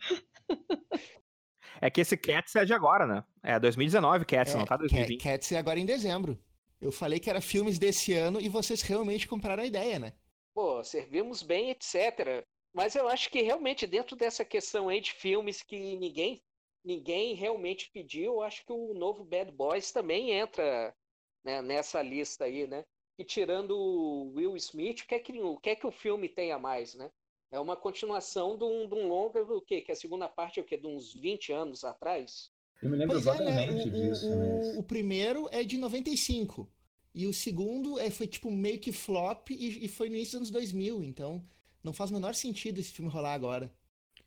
É 1.82 1.90
que 1.90 2.02
esse 2.02 2.18
Cats 2.18 2.56
é 2.56 2.66
de 2.66 2.74
agora, 2.74 3.06
né? 3.06 3.24
É 3.44 3.60
2019 3.60 4.26
Cats, 4.26 4.54
É, 4.54 4.58
não 4.58 4.66
tá 4.66 4.76
Ca- 4.78 4.78
2020. 4.78 5.22
Cats 5.22 5.52
é 5.52 5.58
agora 5.58 5.80
em 5.80 5.86
dezembro. 5.86 6.38
Eu 6.82 6.92
falei 6.92 7.20
que 7.20 7.30
era 7.30 7.42
filmes 7.42 7.78
desse 7.80 8.14
ano 8.14 8.40
e 8.42 8.50
vocês 8.50 8.82
realmente 8.82 9.28
compraram 9.28 9.64
a 9.64 9.66
ideia, 9.66 10.00
né? 10.00 10.14
Pô, 10.58 10.84
servimos 10.84 11.44
bem, 11.44 11.70
etc. 11.70 12.44
Mas 12.74 12.96
eu 12.96 13.08
acho 13.08 13.30
que 13.30 13.44
realmente 13.44 13.86
dentro 13.86 14.16
dessa 14.16 14.44
questão 14.44 14.90
aí 14.90 15.00
de 15.00 15.12
filmes 15.12 15.62
que 15.62 15.96
ninguém 15.98 16.42
ninguém 16.84 17.36
realmente 17.36 17.92
pediu, 17.94 18.34
eu 18.34 18.42
acho 18.42 18.66
que 18.66 18.74
o 18.74 18.96
novo 18.96 19.24
Bad 19.24 19.52
Boys 19.52 19.92
também 19.92 20.32
entra 20.32 20.96
né, 21.44 21.62
nessa 21.62 22.02
lista 22.02 22.46
aí, 22.46 22.66
né? 22.66 22.84
E 23.20 23.24
tirando 23.24 23.78
o 23.78 24.34
Will 24.34 24.56
Smith, 24.58 25.02
o 25.02 25.08
que 25.08 25.14
é 25.14 25.20
que 25.20 25.40
o, 25.40 25.58
que 25.60 25.70
é 25.70 25.76
que 25.76 25.86
o 25.86 25.92
filme 25.92 26.28
tem 26.28 26.52
a 26.52 26.58
mais, 26.58 26.96
né? 26.96 27.12
É 27.52 27.60
uma 27.60 27.76
continuação 27.76 28.58
de 28.58 28.64
um, 28.64 28.88
de 28.88 28.96
um 28.96 29.08
longa 29.08 29.46
do 29.46 29.62
quê? 29.62 29.82
Que 29.82 29.92
a 29.92 29.96
segunda 29.96 30.28
parte 30.28 30.60
é 30.60 30.64
o 30.64 30.66
quê? 30.66 30.76
De 30.76 30.88
uns 30.88 31.14
20 31.14 31.54
anos 31.54 31.84
atrás? 31.84 32.50
Eu 32.82 32.90
me 32.90 32.98
lembro 32.98 33.22
Pois 33.22 33.40
é, 33.40 33.44
né? 33.44 33.70
O, 33.70 33.92
disso, 33.92 34.34
o- 34.34 34.38
mas... 34.38 34.78
o 34.80 34.82
primeiro 34.82 35.48
é 35.52 35.64
de 35.64 35.78
95. 35.78 36.68
E 37.18 37.26
o 37.26 37.34
segundo 37.34 37.98
é, 37.98 38.12
foi 38.12 38.28
tipo 38.28 38.52
meio 38.52 38.80
que 38.80 38.92
flop 38.92 39.50
e, 39.50 39.86
e 39.86 39.88
foi 39.88 40.08
no 40.08 40.16
início 40.16 40.40
dos 40.40 40.50
anos 40.50 40.52
2000, 40.52 41.04
então 41.04 41.44
não 41.84 41.92
faz 41.92 42.12
o 42.12 42.14
menor 42.14 42.36
sentido 42.36 42.80
esse 42.80 42.92
filme 42.92 43.10
rolar 43.10 43.34
agora. 43.34 43.74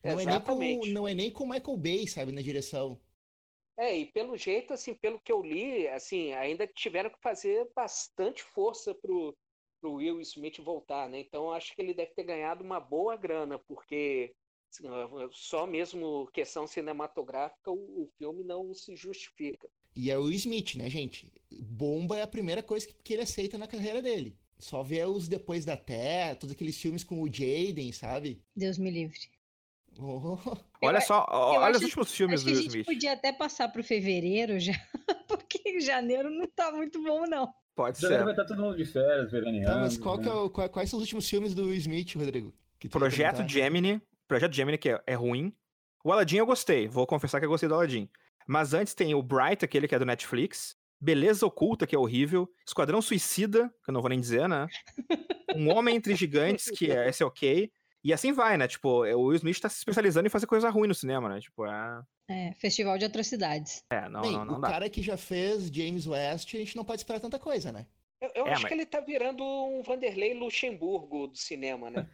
Não 0.03 0.18
é, 0.18 0.24
nem 0.26 0.41
com, 0.41 0.86
não 0.86 1.07
é 1.07 1.14
nem 1.14 1.30
com 1.30 1.45
o 1.45 1.49
Michael 1.49 1.76
Bay, 1.76 2.09
sabe, 2.09 2.32
na 2.32 2.43
direção. 2.43 3.01
É, 3.78 3.97
e 3.97 4.07
pelo 4.07 4.36
jeito, 4.36 4.72
assim, 4.72 4.93
pelo 4.93 5.20
que 5.20 5.30
eu 5.30 5.41
li, 5.41 5.86
assim, 5.86 6.32
ainda 6.32 6.66
tiveram 6.66 7.11
que 7.11 7.20
fazer 7.22 7.70
bastante 7.76 8.43
força 8.43 8.93
pro, 8.93 9.38
pro 9.80 9.95
Will 9.95 10.20
Smith 10.22 10.59
voltar, 10.59 11.09
né? 11.09 11.20
Então 11.20 11.45
eu 11.45 11.53
acho 11.53 11.72
que 11.76 11.80
ele 11.80 11.95
deve 11.95 12.12
ter 12.12 12.24
ganhado 12.24 12.64
uma 12.64 12.80
boa 12.80 13.16
grana, 13.16 13.57
porque 13.57 14.34
assim, 14.68 14.88
só 15.30 15.64
mesmo 15.64 16.28
questão 16.32 16.66
cinematográfica 16.66 17.70
o, 17.70 18.03
o 18.03 18.11
filme 18.18 18.43
não 18.43 18.74
se 18.74 18.97
justifica. 18.97 19.70
E 19.95 20.11
é 20.11 20.18
o 20.18 20.24
Will 20.24 20.32
Smith, 20.32 20.74
né, 20.74 20.91
gente? 20.91 21.30
Bomba 21.61 22.16
é 22.18 22.22
a 22.22 22.26
primeira 22.26 22.62
coisa 22.62 22.86
que, 22.86 22.94
que 23.02 23.12
ele 23.12 23.22
aceita 23.22 23.58
na 23.58 23.66
carreira 23.66 24.00
dele. 24.00 24.36
Só 24.58 24.82
vê 24.82 25.04
os 25.04 25.28
Depois 25.28 25.64
da 25.64 25.76
Terra, 25.76 26.34
todos 26.34 26.54
aqueles 26.54 26.76
filmes 26.80 27.02
com 27.04 27.20
o 27.22 27.26
Jaden, 27.26 27.92
sabe? 27.92 28.42
Deus 28.56 28.78
me 28.78 28.90
livre. 28.90 29.18
Oh, 29.98 30.38
Olha 30.82 31.00
só, 31.00 31.26
olha 31.30 31.70
os 31.72 31.76
acho- 31.76 31.84
últimos 31.86 32.12
filmes 32.14 32.40
Acho 32.40 32.44
do 32.44 32.46
que 32.46 32.52
a 32.52 32.54
Will 32.54 32.62
gente 32.62 32.70
Smith. 32.70 32.86
podia 32.86 33.12
até 33.12 33.32
passar 33.32 33.68
pro 33.70 33.82
fevereiro 33.84 34.58
já, 34.58 34.72
porque 35.28 35.80
janeiro 35.80 36.30
não 36.30 36.46
tá 36.46 36.70
muito 36.72 37.02
bom, 37.02 37.24
não. 37.26 37.52
Pode 37.74 38.00
Já 38.00 38.08
vai 38.08 38.18
ser. 38.24 38.30
estar 38.30 38.44
todo 38.44 38.61
mundo 38.62 38.76
de 38.76 38.84
férias, 38.84 39.30
veraneando. 39.30 39.66
tá, 39.66 39.78
mas 39.80 39.98
qual 39.98 40.18
que 40.18 40.28
é 40.28 40.32
né? 40.32 40.38
o- 40.38 40.50
qual- 40.50 40.68
quais 40.68 40.88
são 40.88 40.98
os 40.98 41.02
últimos 41.02 41.28
filmes 41.28 41.54
do 41.54 41.64
Will 41.64 41.74
Smith, 41.74 42.14
Rodrigo? 42.14 42.54
Projeto? 42.90 43.46
Gemini. 43.48 44.00
Projeto 44.28 44.54
Gemini, 44.54 44.78
que 44.78 44.90
é, 44.90 45.02
é 45.06 45.14
ruim. 45.14 45.52
O 46.04 46.12
Aladdin 46.12 46.36
eu 46.38 46.46
gostei. 46.46 46.88
Vou 46.88 47.06
confessar 47.06 47.40
que 47.40 47.46
eu 47.46 47.50
gostei 47.50 47.68
do 47.68 47.74
Aladdin. 47.74 48.08
Mas 48.46 48.72
antes 48.72 48.94
tem 48.94 49.14
o 49.14 49.22
Bright, 49.22 49.64
aquele 49.64 49.86
que 49.86 49.94
é 49.94 49.98
do 49.98 50.06
Netflix. 50.06 50.76
Beleza 51.01 51.46
Oculta, 51.46 51.86
que 51.86 51.94
é 51.94 51.98
horrível. 51.98 52.48
Esquadrão 52.66 53.01
Suicida, 53.01 53.68
que 53.84 53.90
eu 53.90 53.94
não 53.94 54.01
vou 54.03 54.11
nem 54.11 54.20
dizer, 54.20 54.48
né? 54.48 54.66
Um 55.57 55.70
Homem 55.74 55.96
Entre 55.96 56.14
Gigantes, 56.14 56.70
que 56.70 56.90
é, 56.90 57.09
esse 57.09 57.22
é 57.22 57.26
ok. 57.26 57.72
E 58.05 58.12
assim 58.12 58.32
vai, 58.32 58.57
né? 58.57 58.66
Tipo, 58.68 59.05
o 59.05 59.22
Will 59.26 59.36
Smith 59.36 59.61
tá 59.61 59.68
se 59.68 59.78
especializando 59.78 60.26
em 60.26 60.30
fazer 60.30 60.46
coisa 60.46 60.70
ruim 60.70 60.88
no 60.88 60.94
cinema, 60.94 61.28
né? 61.28 61.40
Tipo, 61.40 61.66
é. 61.66 62.03
É, 62.28 62.53
festival 62.55 62.96
de 62.96 63.05
atrocidades. 63.05 63.82
É, 63.90 64.09
não, 64.09 64.22
Bem, 64.22 64.32
não, 64.32 64.44
não 64.44 64.59
o 64.59 64.61
dá. 64.61 64.68
cara 64.70 64.88
que 64.90 65.03
já 65.03 65.16
fez 65.16 65.68
James 65.68 66.07
West, 66.07 66.55
a 66.55 66.59
gente 66.59 66.76
não 66.76 66.84
pode 66.84 67.01
esperar 67.01 67.18
tanta 67.20 67.38
coisa, 67.38 67.72
né? 67.72 67.86
Eu, 68.20 68.30
eu 68.34 68.46
É, 68.46 68.53
acho 68.53 68.62
mas- 68.62 68.68
que 68.68 68.74
ele 68.74 68.86
tá 68.86 69.01
virando 69.01 69.42
um 69.42 69.82
Vanderlei 69.82 70.34
Luxemburgo 70.34 71.26
do 71.28 71.36
cinema, 71.36 71.90
né? 71.90 72.07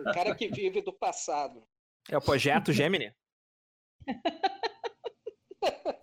o 0.00 0.12
cara 0.12 0.34
que 0.34 0.48
vive 0.48 0.80
do 0.82 0.92
passado. 0.92 1.62
É 2.10 2.16
o 2.16 2.20
Projeto 2.22 2.72
Gemini. 2.72 3.12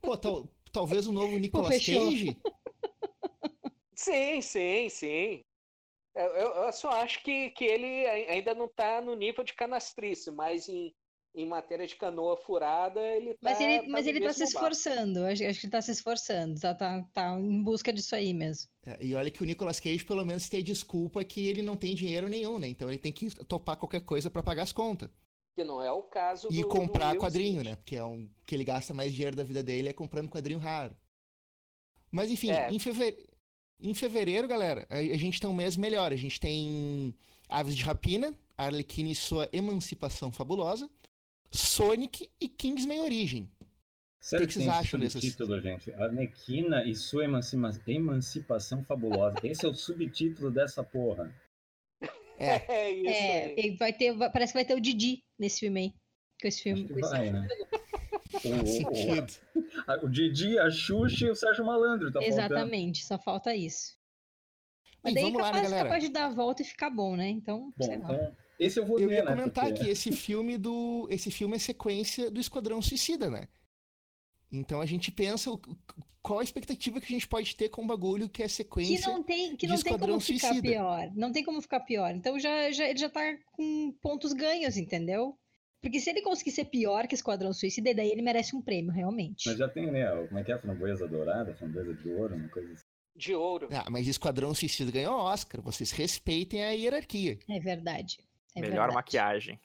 Pô, 0.02 0.18
tal- 0.18 0.48
talvez 0.76 1.08
o 1.08 1.12
novo 1.12 1.38
Nicolas. 1.40 1.70
Cage. 1.78 2.38
Sim, 3.96 4.42
sim, 4.42 4.90
sim. 4.90 5.42
Eu, 6.14 6.26
eu- 6.36 6.54
eu 6.66 6.74
só 6.74 6.90
acho 6.92 7.24
que, 7.24 7.50
que 7.52 7.64
ele 7.66 8.06
ai- 8.08 8.28
ainda 8.30 8.54
não 8.54 8.68
tá 8.68 9.02
no 9.02 9.16
nível 9.16 9.44
de 9.44 9.54
canastrice, 9.54 10.32
mas 10.32 10.68
em, 10.70 10.94
em 11.34 11.46
matéria 11.48 11.88
de 11.88 11.96
canoa 11.96 12.38
furada, 12.38 13.02
ele 13.02 13.34
tá. 13.34 13.40
Mas 13.42 13.60
ele, 13.60 13.80
tá 13.80 13.88
mas 13.90 14.08
ele 14.08 14.20
tá 14.22 14.34
se 14.34 14.44
esforçando. 14.44 15.26
Acho, 15.26 15.46
acho 15.46 15.60
que 15.60 15.66
ele 15.66 15.72
tá 15.72 15.82
se 15.82 15.92
esforçando. 15.92 16.60
Tá, 16.60 16.74
tá, 16.76 17.04
tá 17.14 17.40
em 17.40 17.64
busca 17.64 17.92
disso 17.92 18.16
aí 18.16 18.34
mesmo. 18.34 18.70
É, 18.86 18.98
E 19.04 19.16
olha 19.16 19.32
que 19.32 19.42
o 19.42 19.46
Nicolas 19.46 19.80
Cage 19.80 20.06
pelo 20.06 20.26
menos 20.26 20.48
tem 20.50 20.64
desculpa 20.64 21.24
que 21.24 21.48
ele 21.48 21.62
não 21.62 21.76
tem 21.78 21.96
dinheiro 21.96 22.28
nenhum, 22.28 22.60
né? 22.60 22.68
Então 22.68 22.90
ele 22.90 23.00
tem 23.00 23.12
que 23.14 23.30
topar 23.46 23.78
qualquer 23.78 24.02
coisa 24.02 24.30
pra 24.30 24.44
pagar 24.44 24.64
as 24.64 24.74
contas. 24.74 25.10
Que 25.56 25.64
não 25.64 25.82
é 25.82 25.92
o 25.92 26.04
caso 26.04 26.50
E 26.52 26.56
do, 26.58 26.62
do 26.64 26.68
comprar 26.68 27.12
Will 27.12 27.20
quadrinho, 27.22 27.52
Smith. 27.62 27.66
né? 27.66 27.76
Porque 27.78 27.96
é 27.96 28.04
um 28.04 28.30
que 28.46 28.54
ele 28.56 28.66
gasta 28.66 28.94
mais 28.94 29.14
dinheiro 29.14 29.36
da 29.38 29.44
vida 29.44 29.64
dele 29.64 29.88
é 29.90 29.94
comprando 29.94 30.30
quadrinho 30.30 30.60
raro. 30.60 30.96
Mas 32.12 32.30
enfim, 32.30 32.52
É. 32.52 32.70
em, 32.70 32.78
em 33.80 33.94
fevereiro, 33.94 34.48
galera, 34.48 34.86
a, 34.90 34.98
a 34.98 35.18
gente 35.18 35.40
tem 35.40 35.50
um 35.50 35.54
mês 35.56 35.78
melhor. 35.78 36.12
A 36.12 36.16
gente 36.18 36.40
tem 36.40 37.16
Aves 37.48 37.76
de 37.76 37.84
Rapina, 37.84 38.34
Arlequina 38.58 39.10
e 39.10 39.16
sua 39.16 39.48
Emancipação 39.54 40.30
Fabulosa, 40.32 40.90
Sonic 41.52 42.30
e 42.40 42.50
Kingsman 42.50 43.00
Origem. 43.02 43.50
Sério 44.20 44.46
O 44.46 44.48
que 44.48 44.54
que 44.56 44.60
vocês 44.60 44.70
acham 44.76 45.00
desses? 45.00 45.22
subtítulo, 45.22 45.62
gente? 45.62 45.94
Arlequina 45.94 46.84
e 46.84 46.96
sua 46.96 47.24
emancipa- 47.26 47.80
emancipação 47.88 48.84
fabulosa. 48.84 49.36
Esse 49.44 49.66
é 49.66 49.70
o 49.70 49.74
subtítulo 49.76 50.50
dessa 50.52 50.84
porra. 50.84 51.34
É, 52.38 52.56
É 52.68 52.92
isso 52.92 53.70
É, 53.72 53.76
vai 53.78 53.94
ter, 53.94 54.18
parece 54.32 54.52
que 54.52 54.58
vai 54.58 54.66
ter 54.66 54.74
o 54.76 54.82
Didi 54.82 55.24
nesse 55.40 55.60
filme 55.62 55.80
aí. 55.82 55.94
Com 56.42 56.48
esse 56.48 56.62
filme. 56.64 56.88
Com 56.88 57.00
esse- 57.00 57.10
vai, 57.10 57.32
né? 57.32 57.48
O, 58.44 58.64
o, 58.64 58.68
sentido. 58.68 59.34
o, 59.56 60.06
o 60.06 60.10
Didi, 60.10 60.60
a 60.60 60.70
Xuxa 60.70 61.26
e 61.26 61.30
o 61.30 61.36
Sérgio 61.36 61.64
Malandro. 61.64 62.12
Tá 62.12 62.20
faltando. 62.20 62.40
Exatamente, 62.42 63.06
só 63.06 63.18
falta 63.18 63.56
isso. 63.56 63.96
Mas 65.02 65.14
Bem, 65.14 65.24
daí 65.24 65.32
vamos 65.32 65.42
lá, 65.42 65.48
né, 65.48 65.54
capaz, 65.54 65.70
galera? 65.72 65.90
capaz 65.90 66.04
de 66.04 66.10
dar 66.10 66.26
a 66.26 66.30
volta 66.34 66.62
e 66.62 66.66
ficar 66.66 66.90
bom, 66.90 67.16
né? 67.16 67.30
Então, 67.30 67.72
Bom, 67.78 67.86
sei 67.86 67.98
lá. 67.98 68.04
então, 68.14 68.36
esse 68.60 68.80
eu 68.80 68.86
vou 68.86 69.00
Eu 69.00 69.08
ver, 69.08 69.16
ia 69.18 69.24
né? 69.24 69.32
comentar 69.36 69.66
porque- 69.70 69.86
que 69.86 69.90
esse 69.90 70.12
filme 70.12 70.58
do. 70.58 71.08
Esse 71.10 71.32
filme 71.32 71.56
é 71.56 71.60
sequência 71.60 72.30
do 72.30 72.40
Esquadrão 72.42 72.82
Suicida, 72.82 73.30
né? 73.30 73.48
Então 74.52 74.82
a 74.82 74.86
gente 74.86 75.12
pensa 75.12 75.52
o- 75.52 75.60
qual 76.22 76.40
a 76.40 76.44
expectativa 76.44 77.00
que 77.00 77.06
a 77.06 77.16
gente 77.16 77.28
pode 77.28 77.56
ter 77.56 77.70
com 77.70 77.84
um 77.84 77.88
bagulho 77.88 78.28
que 78.30 78.42
é 78.42 78.46
Que 78.48 78.52
sequência. 78.52 79.08
não 79.12 79.22
tem, 79.24 79.56
que 79.56 79.68
de 79.68 79.74
não 79.74 79.82
tem 79.82 79.98
como 79.98 80.20
ficar 80.20 80.48
Suicida. 80.50 80.62
pior. 80.70 81.12
Não 81.16 81.32
tem 81.32 81.44
como 81.44 81.62
ficar 81.62 81.80
pior. 81.82 82.16
Então 82.16 82.40
já, 82.40 82.72
já, 82.72 82.88
ele 82.90 82.98
já 83.00 83.10
tá 83.10 83.22
com 83.52 83.92
pontos 84.02 84.34
ganhos, 84.34 84.76
entendeu? 84.78 85.38
Porque 85.82 86.00
se 86.00 86.10
ele 86.10 86.24
conseguir 86.24 86.50
ser 86.52 86.66
pior 86.66 87.06
que 87.08 87.14
Esquadrão 87.14 87.54
Suicida, 87.54 87.94
daí 87.94 88.10
ele 88.10 88.24
merece 88.24 88.56
um 88.56 88.62
prêmio, 88.62 88.92
realmente. 88.92 89.48
Mas 89.48 89.58
já 89.60 89.68
tem, 89.70 89.92
né? 89.92 90.06
Como 90.28 90.40
é 90.40 90.44
que 90.44 90.52
é? 90.52 90.58
Framboesa 90.58 91.08
dourada, 91.08 91.54
framboesa 91.56 91.94
de 91.94 92.10
ouro, 92.10 92.34
uma 92.36 92.50
coisa 92.50 92.74
assim. 92.74 92.84
De 93.16 93.36
ouro. 93.36 93.70
Ah, 93.72 93.88
mas 93.92 94.08
Esquadrão 94.08 94.54
Suicida 94.56 94.92
ganhou 94.92 95.16
Oscar. 95.16 95.62
Vocês 95.62 95.92
respeitem 95.92 96.64
a 96.66 96.72
hierarquia. 96.72 97.38
É 97.48 97.60
verdade. 97.60 98.18
É 98.56 98.62
Melhor 98.62 98.72
verdade. 98.72 98.94
maquiagem. 98.96 99.60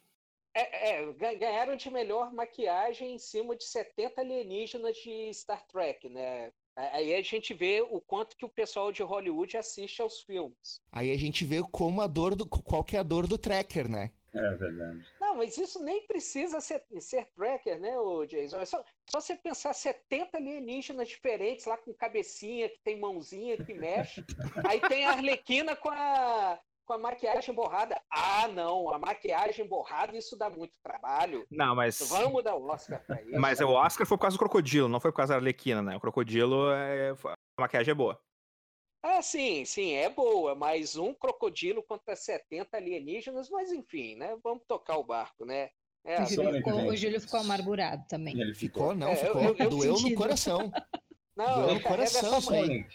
É, 0.55 0.91
é, 1.01 1.13
ga- 1.13 1.35
ganharam 1.35 1.77
de 1.77 1.91
melhor 1.91 2.33
maquiagem 2.33 3.15
em 3.15 3.19
cima 3.19 3.55
de 3.57 3.65
70 3.65 4.21
alienígenas 4.21 4.97
de 4.97 5.33
Star 5.33 5.65
Trek, 5.67 6.09
né? 6.09 6.53
Aí 6.77 7.15
a 7.15 7.23
gente 7.23 7.53
vê 7.53 7.83
o 7.83 8.01
quanto 8.01 8.37
que 8.37 8.45
o 8.45 8.49
pessoal 8.49 8.91
de 8.91 9.03
Hollywood 9.03 9.57
assiste 9.57 10.01
aos 10.01 10.23
filmes. 10.23 10.81
Aí 10.91 11.11
a 11.13 11.17
gente 11.19 11.45
vê 11.45 11.63
como 11.71 12.01
a 12.01 12.07
dor 12.07 12.35
do. 12.35 12.47
qual 12.47 12.83
que 12.83 12.97
é 12.97 13.01
a 13.01 13.03
dor 13.05 13.27
do 13.27 13.37
tracker, 13.37 13.89
né? 13.89 14.11
É 14.33 14.55
verdade. 14.55 15.05
Não, 15.21 15.35
mas 15.37 15.59
isso 15.59 15.83
nem 15.83 16.07
precisa 16.07 16.61
ser, 16.61 16.85
ser 17.01 17.27
tracker, 17.35 17.81
né, 17.81 17.99
o 17.99 18.25
Jason? 18.25 18.61
É 18.61 18.65
só, 18.65 18.83
só 19.11 19.21
você 19.21 19.35
pensar 19.35 19.73
70 19.75 20.37
alienígenas 20.37 21.09
diferentes 21.09 21.67
lá 21.67 21.77
com 21.77 21.93
cabecinha, 21.93 22.69
que 22.69 22.79
tem 22.79 22.99
mãozinha, 22.99 23.57
que 23.57 23.75
mexe. 23.75 24.25
Aí 24.71 24.81
tem 24.81 25.05
a 25.05 25.11
Arlequina 25.11 25.75
com 25.75 25.91
a, 25.91 26.61
com 26.91 26.95
a 26.95 26.99
maquiagem 26.99 27.55
borrada. 27.55 28.03
Ah, 28.11 28.49
não, 28.49 28.93
a 28.93 28.99
maquiagem 28.99 29.65
borrada, 29.65 30.19
isso 30.19 30.37
dá 30.37 30.51
muito 30.51 30.73
trabalho. 30.83 31.47
Não, 31.49 31.77
mas. 31.77 32.01
Vamos 32.09 32.43
dar 32.43 32.57
o 32.57 32.65
Oscar 32.69 33.01
pra 33.07 33.23
isso. 33.23 33.39
Mas 33.39 33.61
o 33.61 33.69
Oscar 33.69 34.05
foi 34.05 34.17
por 34.19 34.23
causa 34.23 34.37
do 34.37 34.41
crocodilo, 34.41 34.89
não 34.89 34.99
foi 34.99 35.13
por 35.13 35.19
causa 35.19 35.35
da 35.35 35.39
Arlequina, 35.39 35.81
né? 35.81 35.97
O 35.97 36.01
crocodilo, 36.01 36.73
é... 36.73 37.11
a 37.13 37.35
maquiagem 37.61 37.93
é 37.93 37.95
boa. 37.95 38.21
Ah, 39.05 39.23
sim, 39.23 39.65
sim, 39.65 39.93
é 39.93 40.09
boa, 40.11 40.57
mas 40.57 40.97
um 40.97 41.15
crocodilo 41.15 41.81
contra 41.85 42.17
70 42.17 42.77
alienígenas, 42.77 43.49
mas 43.49 43.71
enfim, 43.71 44.17
né? 44.17 44.37
Vamos 44.43 44.65
tocar 44.67 44.97
o 44.99 45.05
barco, 45.05 45.45
né? 45.45 45.71
É, 46.05 46.21
O 46.23 46.27
Júlio, 46.27 46.51
Sonic, 46.51 46.65
ficou, 46.65 46.89
o. 46.89 46.97
Júlio 46.97 47.21
ficou 47.21 47.41
amargurado 47.41 48.05
também. 48.09 48.39
Ele 48.39 48.53
Ficou, 48.53 48.97
não, 48.97 49.11
É, 49.11 49.13
eu- 49.13 49.17
ficou. 49.27 49.43
eu- 49.43 49.57
eu 49.57 49.71
Doeu 49.71 49.93
no 49.93 49.99
sentido. 49.99 50.17
coração. 50.19 50.73
Não, 51.37 51.55
Doeu 51.55 51.69
eu 51.69 51.75
no 51.75 51.81
coração 51.83 52.39
isso 52.41 52.53
aí. 52.53 52.87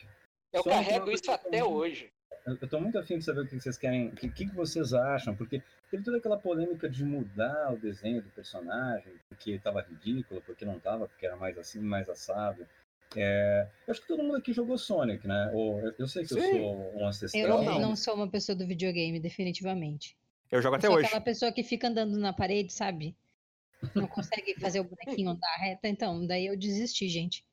eu 0.51 0.63
carrego 0.65 1.09
isso 1.11 1.29
eu 1.29 1.33
até 1.33 1.63
hoje. 1.63 2.11
Eu 2.45 2.57
eu 2.61 2.67
tô 2.67 2.79
muito 2.79 2.97
afim 2.97 3.17
de 3.17 3.25
saber 3.25 3.41
o 3.41 3.47
que 3.47 3.59
vocês 3.59 3.77
querem, 3.77 4.09
o 4.09 4.15
que, 4.15 4.29
que 4.29 4.45
vocês 4.53 4.93
acham, 4.93 5.35
porque 5.35 5.61
teve 5.89 6.03
toda 6.03 6.17
aquela 6.17 6.37
polêmica 6.37 6.87
de 6.87 7.03
mudar 7.03 7.73
o 7.73 7.77
desenho 7.77 8.21
do 8.21 8.29
personagem, 8.29 9.13
porque 9.27 9.57
tava 9.59 9.81
ridículo, 9.81 10.41
porque 10.41 10.63
não 10.63 10.79
tava, 10.79 11.07
porque 11.07 11.25
era 11.25 11.35
mais 11.35 11.57
assim, 11.57 11.79
mais 11.79 12.07
assado. 12.07 12.67
É, 13.15 13.67
eu 13.87 13.91
acho 13.91 14.01
que 14.01 14.07
todo 14.07 14.23
mundo 14.23 14.37
aqui 14.37 14.53
jogou 14.53 14.77
Sonic, 14.77 15.27
né? 15.27 15.49
Ou, 15.53 15.79
eu, 15.79 15.93
eu 15.99 16.07
sei 16.07 16.25
que 16.25 16.33
eu 16.33 16.41
Sim. 16.41 16.51
sou 16.51 16.95
um 17.01 17.07
ancestral. 17.07 17.43
Eu 17.43 17.57
Eu 17.57 17.63
não, 17.63 17.79
não. 17.79 17.95
sou 17.95 18.13
uma 18.15 18.29
pessoa 18.29 18.55
do 18.55 18.67
videogame, 18.67 19.19
definitivamente. 19.19 20.15
Eu 20.51 20.61
jogo 20.61 20.75
Eu 20.75 20.77
até 20.77 20.87
sou 20.87 20.97
hoje. 20.97 21.05
aquela 21.07 21.21
pessoa 21.21 21.51
que 21.51 21.63
fica 21.63 21.87
andando 21.87 22.17
na 22.17 22.33
parede, 22.33 22.71
sabe? 22.73 23.15
Não 23.95 24.07
consegue 24.07 24.55
fazer 24.59 24.79
o 24.79 24.83
bonequinho 24.83 25.29
andar 25.29 25.55
reta, 25.57 25.87
então, 25.87 26.25
daí 26.25 26.47
eu 26.47 26.57
desisti, 26.57 27.07
gente. 27.07 27.43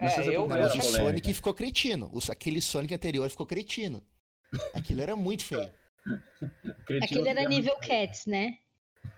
Mas 0.00 0.18
É, 0.18 0.36
eu, 0.36 0.46
Mas 0.46 0.74
o? 0.74 0.82
Sonic 0.82 1.34
ficou 1.34 1.52
cretino. 1.54 2.10
O- 2.12 2.32
Aquele 2.32 2.60
Sonic 2.60 2.94
anterior 2.94 3.28
ficou 3.30 3.44
cretino. 3.46 4.02
Aquilo 4.74 5.00
era 5.02 5.16
muito 5.16 5.44
feio. 5.44 5.70
Cretino 6.86 7.04
Aquele 7.04 7.28
era 7.28 7.40
que 7.40 7.46
é 7.46 7.48
nível 7.48 7.76
Cats, 7.76 8.26
né? 8.26 8.58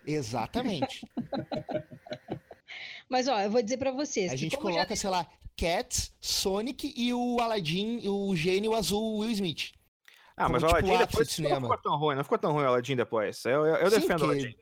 Exatamente. 0.06 1.06
Mas 3.08 3.28
ó, 3.28 3.40
eu 3.40 3.50
vou 3.50 3.62
dizer 3.62 3.76
pra 3.76 3.90
vocês 3.90 4.30
A 4.30 4.34
que 4.34 4.40
gente 4.40 4.56
como 4.56 4.68
já 4.70 4.74
coloca, 4.76 4.96
sei 4.96 5.10
lá, 5.10 5.26
Cats, 5.56 6.12
Sonic 6.20 6.92
e 6.96 7.12
o 7.12 7.38
Aladdin, 7.40 8.00
o 8.08 8.34
gênio 8.36 8.74
azul 8.74 9.18
Will 9.18 9.30
Smith. 9.32 9.72
Ah, 10.36 10.48
mas 10.48 10.62
o 10.62 10.66
como, 10.66 10.78
tipo, 10.78 10.90
Aladdin 10.90 11.00
o 11.00 11.04
ápice 11.04 11.10
depois 11.12 11.26
do 11.28 11.30
não 11.42 11.48
cinema. 11.48 11.60
ficou 11.68 11.78
tão 11.82 11.98
ruim, 11.98 12.16
não 12.16 12.22
ficou 12.24 12.38
tão 12.38 12.52
ruim 12.52 12.64
o 12.64 12.68
Aladdin 12.68 12.96
depois. 12.96 13.44
Eu, 13.44 13.66
eu, 13.66 13.76
eu 13.76 13.90
Sim, 13.90 14.00
defendo 14.00 14.22
o 14.22 14.26
porque- 14.26 14.40
Aladdin. 14.40 14.56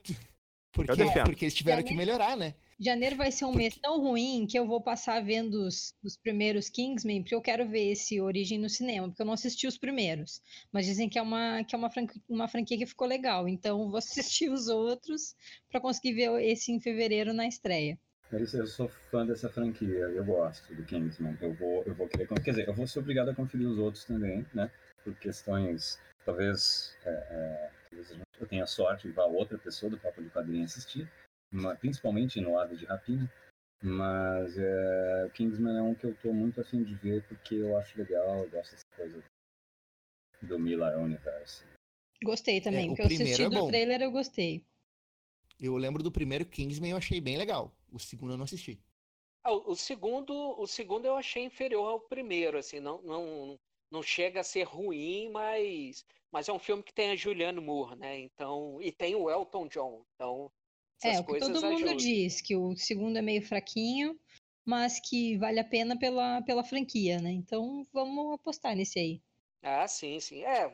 Porque, 0.72 0.90
Eu 0.92 0.96
defendo. 0.96 1.24
porque 1.26 1.44
eles 1.44 1.54
tiveram 1.54 1.80
É, 1.80 1.82
que 1.82 1.94
melhorar, 1.94 2.36
né? 2.36 2.54
Janeiro 2.80 3.16
vai 3.16 3.32
ser 3.32 3.44
um 3.44 3.52
mês 3.52 3.76
tão 3.76 4.00
ruim 4.00 4.46
que 4.46 4.56
eu 4.56 4.64
vou 4.64 4.80
passar 4.80 5.20
vendo 5.24 5.66
os, 5.66 5.92
os, 6.00 6.16
primeiros 6.16 6.68
Kingsman, 6.68 7.22
porque 7.22 7.34
eu 7.34 7.42
quero 7.42 7.68
ver 7.68 7.90
esse 7.90 8.20
Origem 8.20 8.56
no 8.56 8.70
cinema, 8.70 9.08
porque 9.08 9.20
eu 9.20 9.26
não 9.26 9.32
assisti 9.32 9.66
os 9.66 9.76
primeiros. 9.76 10.40
Mas 10.72 10.86
dizem 10.86 11.08
que 11.08 11.18
é 11.18 11.22
uma, 11.22 11.64
que 11.64 11.74
é 11.74 11.78
uma, 11.78 11.90
franquia, 11.90 12.22
uma 12.28 12.46
franquia 12.46 12.78
que 12.78 12.86
ficou 12.86 13.08
legal. 13.08 13.48
Então 13.48 13.90
vou 13.90 13.98
assistir 13.98 14.48
os 14.48 14.68
outros 14.68 15.34
para 15.68 15.80
conseguir 15.80 16.14
ver 16.14 16.40
esse 16.44 16.70
em 16.70 16.80
fevereiro 16.80 17.32
na 17.32 17.48
estreia. 17.48 17.98
Eu 18.30 18.66
sou 18.66 18.88
fã 19.10 19.26
dessa 19.26 19.48
franquia, 19.48 19.88
eu 19.88 20.24
gosto 20.24 20.72
do 20.72 20.84
Kingsman. 20.84 21.36
Eu 21.40 21.54
vou, 21.54 21.82
eu 21.84 21.94
vou 21.96 22.06
querer. 22.06 22.28
Quer 22.28 22.50
dizer, 22.50 22.68
eu 22.68 22.74
vou 22.74 22.86
ser 22.86 23.00
obrigado 23.00 23.30
a 23.30 23.34
conferir 23.34 23.66
os 23.66 23.78
outros 23.78 24.04
também, 24.04 24.46
né? 24.54 24.70
Por 25.02 25.16
questões. 25.16 25.98
Talvez, 26.24 26.94
é, 27.04 27.10
é, 27.10 27.70
talvez 27.90 28.16
eu 28.38 28.46
tenha 28.46 28.66
sorte 28.66 29.08
de 29.08 29.14
vá 29.14 29.24
outra 29.24 29.58
pessoa 29.58 29.90
do 29.90 29.98
Papo 29.98 30.22
de 30.22 30.28
Quadrinho 30.28 30.64
assistir 30.64 31.10
principalmente 31.80 32.40
no 32.40 32.58
Ave 32.58 32.76
de 32.76 32.84
Rapina. 32.84 33.30
Mas 33.80 34.58
é, 34.58 35.30
Kingsman 35.34 35.78
é 35.78 35.82
um 35.82 35.94
que 35.94 36.04
eu 36.04 36.16
tô 36.16 36.32
muito 36.32 36.60
afim 36.60 36.82
de 36.82 36.94
ver 36.96 37.22
porque 37.28 37.54
eu 37.54 37.78
acho 37.78 37.96
legal, 37.96 38.38
eu 38.38 38.50
gosto 38.50 38.72
dessa 38.72 38.84
coisa 38.96 39.22
do 40.42 40.58
Miller 40.58 40.98
Universe. 40.98 41.64
Gostei 42.22 42.60
também, 42.60 42.86
é, 42.86 42.88
porque 42.88 43.02
eu 43.02 43.06
assisti 43.06 43.42
é 43.42 43.48
do 43.48 43.68
trailer 43.68 44.02
eu 44.02 44.10
gostei. 44.10 44.64
Eu 45.60 45.76
lembro 45.76 46.02
do 46.02 46.10
primeiro 46.10 46.44
Kingsman 46.44 46.90
eu 46.90 46.96
achei 46.96 47.20
bem 47.20 47.36
legal. 47.36 47.72
O 47.92 47.98
segundo 47.98 48.32
eu 48.32 48.36
não 48.36 48.44
assisti. 48.44 48.80
Ah, 49.44 49.52
o, 49.52 49.74
segundo, 49.76 50.34
o 50.60 50.66
segundo 50.66 51.06
eu 51.06 51.16
achei 51.16 51.44
inferior 51.44 51.86
ao 51.86 52.00
primeiro, 52.00 52.58
assim, 52.58 52.80
não, 52.80 53.00
não, 53.02 53.58
não 53.90 54.02
chega 54.02 54.40
a 54.40 54.44
ser 54.44 54.64
ruim, 54.64 55.30
mas, 55.30 56.04
mas 56.30 56.48
é 56.48 56.52
um 56.52 56.58
filme 56.58 56.82
que 56.82 56.92
tem 56.92 57.10
a 57.10 57.16
Julianne 57.16 57.60
Moore, 57.60 57.96
né? 57.96 58.18
Então, 58.18 58.78
e 58.82 58.90
tem 58.92 59.14
o 59.14 59.30
Elton 59.30 59.68
John. 59.68 60.04
Então, 60.14 60.50
é, 61.02 61.20
o 61.20 61.24
que 61.24 61.38
todo 61.38 61.62
mundo 61.62 61.66
ajudam. 61.66 61.96
diz, 61.96 62.40
que 62.40 62.56
o 62.56 62.76
segundo 62.76 63.16
é 63.16 63.22
meio 63.22 63.42
fraquinho, 63.42 64.18
mas 64.64 65.00
que 65.00 65.36
vale 65.38 65.60
a 65.60 65.64
pena 65.64 65.98
pela, 65.98 66.42
pela 66.42 66.64
franquia, 66.64 67.20
né? 67.20 67.30
Então 67.30 67.86
vamos 67.92 68.34
apostar 68.34 68.76
nesse 68.76 68.98
aí. 68.98 69.22
Ah, 69.62 69.88
sim, 69.88 70.20
sim. 70.20 70.44
É, 70.44 70.72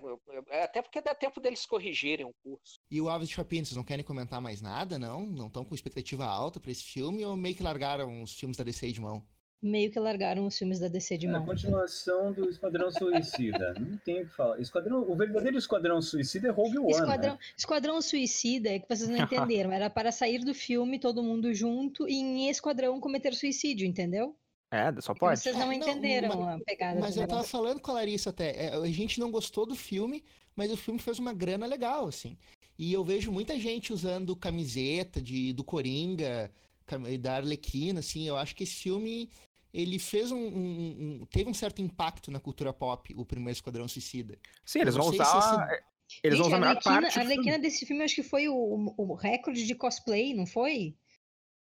é, 0.50 0.62
até 0.62 0.82
porque 0.82 1.00
dá 1.00 1.14
tempo 1.14 1.40
deles 1.40 1.64
corrigirem 1.64 2.26
o 2.26 2.34
curso. 2.42 2.78
E 2.90 3.00
o 3.00 3.08
Aves 3.08 3.28
de 3.28 3.34
Rapina, 3.34 3.64
vocês 3.64 3.76
não 3.76 3.84
querem 3.84 4.04
comentar 4.04 4.40
mais 4.40 4.60
nada, 4.60 4.98
não? 4.98 5.24
Não 5.26 5.46
estão 5.46 5.64
com 5.64 5.74
expectativa 5.74 6.26
alta 6.26 6.60
para 6.60 6.70
esse 6.70 6.84
filme 6.84 7.24
ou 7.24 7.36
meio 7.36 7.54
que 7.54 7.62
largaram 7.62 8.22
os 8.22 8.34
filmes 8.34 8.56
da 8.56 8.64
DC 8.64 8.92
de 8.92 9.00
mão? 9.00 9.26
Meio 9.64 9.90
que 9.90 9.98
largaram 9.98 10.46
os 10.46 10.58
filmes 10.58 10.78
da 10.78 10.88
DC 10.88 11.16
de 11.16 11.26
mão. 11.26 11.40
É 11.40 11.42
a 11.42 11.46
continuação 11.46 12.32
do 12.32 12.48
Esquadrão 12.50 12.90
Suicida. 12.90 13.74
Não 13.80 13.96
tem 13.98 14.22
o 14.22 14.26
que 14.26 14.34
falar. 14.34 14.60
Esquadrão, 14.60 15.10
o 15.10 15.16
verdadeiro 15.16 15.56
Esquadrão 15.56 16.02
Suicida 16.02 16.48
é 16.48 16.50
Rogue 16.50 16.78
One. 16.78 16.90
Esquadrão, 16.90 17.32
né? 17.32 17.38
Esquadrão 17.56 18.02
Suicida 18.02 18.70
é 18.70 18.78
que 18.78 18.86
vocês 18.88 19.08
não 19.08 19.16
entenderam. 19.24 19.72
Era 19.72 19.88
para 19.88 20.12
sair 20.12 20.44
do 20.44 20.54
filme 20.54 20.98
todo 20.98 21.22
mundo 21.22 21.52
junto 21.54 22.06
e 22.06 22.14
em 22.14 22.50
Esquadrão 22.50 23.00
cometer 23.00 23.34
suicídio, 23.34 23.86
entendeu? 23.86 24.36
É, 24.70 25.00
só 25.00 25.14
pode. 25.14 25.40
Vocês 25.40 25.56
não 25.56 25.72
entenderam 25.72 26.28
não, 26.28 26.42
mas, 26.42 26.60
a 26.60 26.64
pegada. 26.64 27.00
Mas 27.00 27.16
eu 27.16 27.26
tava 27.26 27.44
falando 27.44 27.80
com 27.80 27.90
a 27.92 27.94
Larissa 27.94 28.30
até. 28.30 28.66
É, 28.66 28.74
a 28.74 28.86
gente 28.88 29.18
não 29.18 29.30
gostou 29.30 29.64
do 29.64 29.74
filme, 29.74 30.22
mas 30.54 30.70
o 30.70 30.76
filme 30.76 31.00
fez 31.00 31.18
uma 31.18 31.32
grana 31.32 31.64
legal, 31.64 32.06
assim. 32.06 32.36
E 32.76 32.92
eu 32.92 33.04
vejo 33.04 33.32
muita 33.32 33.58
gente 33.58 33.92
usando 33.92 34.34
camiseta 34.34 35.22
de, 35.22 35.52
do 35.52 35.62
Coringa, 35.62 36.50
da 37.20 37.36
Arlequina, 37.36 38.00
assim. 38.00 38.26
Eu 38.26 38.36
acho 38.36 38.54
que 38.54 38.64
esse 38.64 38.74
filme 38.74 39.30
ele 39.74 39.98
fez 39.98 40.30
um, 40.30 40.38
um, 40.38 41.20
um, 41.20 41.26
teve 41.26 41.50
um 41.50 41.54
certo 41.54 41.82
impacto 41.82 42.30
na 42.30 42.38
cultura 42.38 42.72
pop, 42.72 43.12
o 43.16 43.26
primeiro 43.26 43.56
Esquadrão 43.56 43.88
Suicida. 43.88 44.38
Sim, 44.64 44.80
eles 44.82 44.94
vão 44.94 45.08
usar. 45.08 45.24
Esse... 45.24 45.82
Eles 46.22 46.36
Gente, 46.36 46.38
vão 46.38 46.46
usar 46.46 46.56
a 46.56 46.60
melhor 46.60 46.82
parte. 46.82 47.18
A 47.18 47.22
Arlequina 47.22 47.58
desse 47.58 47.84
filme 47.84 48.04
acho 48.04 48.14
que 48.14 48.22
foi 48.22 48.48
o, 48.48 48.94
o, 48.96 49.14
recorde 49.14 49.66
de 49.66 49.74
cosplay, 49.74 50.32
não 50.32 50.46
foi? 50.46 50.96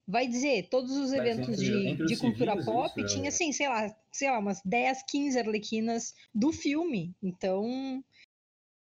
Vai 0.09 0.27
dizer, 0.27 0.69
todos 0.71 0.97
os 0.97 1.13
eventos 1.13 1.61
entre, 1.61 1.67
de, 1.67 1.89
entre 1.89 2.07
de 2.07 2.17
cultura 2.17 2.53
civis, 2.53 2.65
pop 2.65 3.01
isso, 3.01 3.15
tinha, 3.15 3.27
é. 3.27 3.29
assim, 3.29 3.53
sei 3.53 3.69
lá, 3.69 3.95
sei 4.11 4.31
lá, 4.31 4.39
umas 4.39 4.63
10, 4.65 5.03
15 5.07 5.39
arlequinas 5.39 6.15
do 6.35 6.53
filme. 6.53 7.15
Então, 7.23 8.03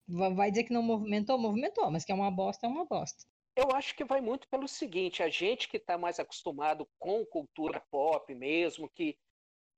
vai 0.07 0.49
dizer 0.49 0.63
que 0.63 0.73
não 0.73 0.81
movimentou? 0.81 1.37
Movimentou, 1.37 1.91
mas 1.91 2.05
que 2.05 2.11
é 2.11 2.15
uma 2.15 2.31
bosta, 2.31 2.65
é 2.65 2.69
uma 2.69 2.85
bosta. 2.85 3.25
Eu 3.55 3.71
acho 3.71 3.95
que 3.95 4.03
vai 4.03 4.19
muito 4.19 4.47
pelo 4.47 4.67
seguinte, 4.67 5.21
a 5.21 5.29
gente 5.29 5.67
que 5.67 5.77
está 5.77 5.97
mais 5.97 6.19
acostumado 6.19 6.87
com 6.97 7.25
cultura 7.25 7.79
pop 7.91 8.33
mesmo, 8.33 8.89
que 8.89 9.17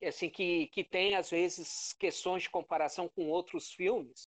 assim 0.04 0.30
que, 0.30 0.68
que 0.68 0.84
tem 0.84 1.16
às 1.16 1.30
vezes 1.30 1.94
questões 1.94 2.44
de 2.44 2.50
comparação 2.50 3.10
com 3.10 3.30
outros 3.30 3.72
filmes, 3.72 4.30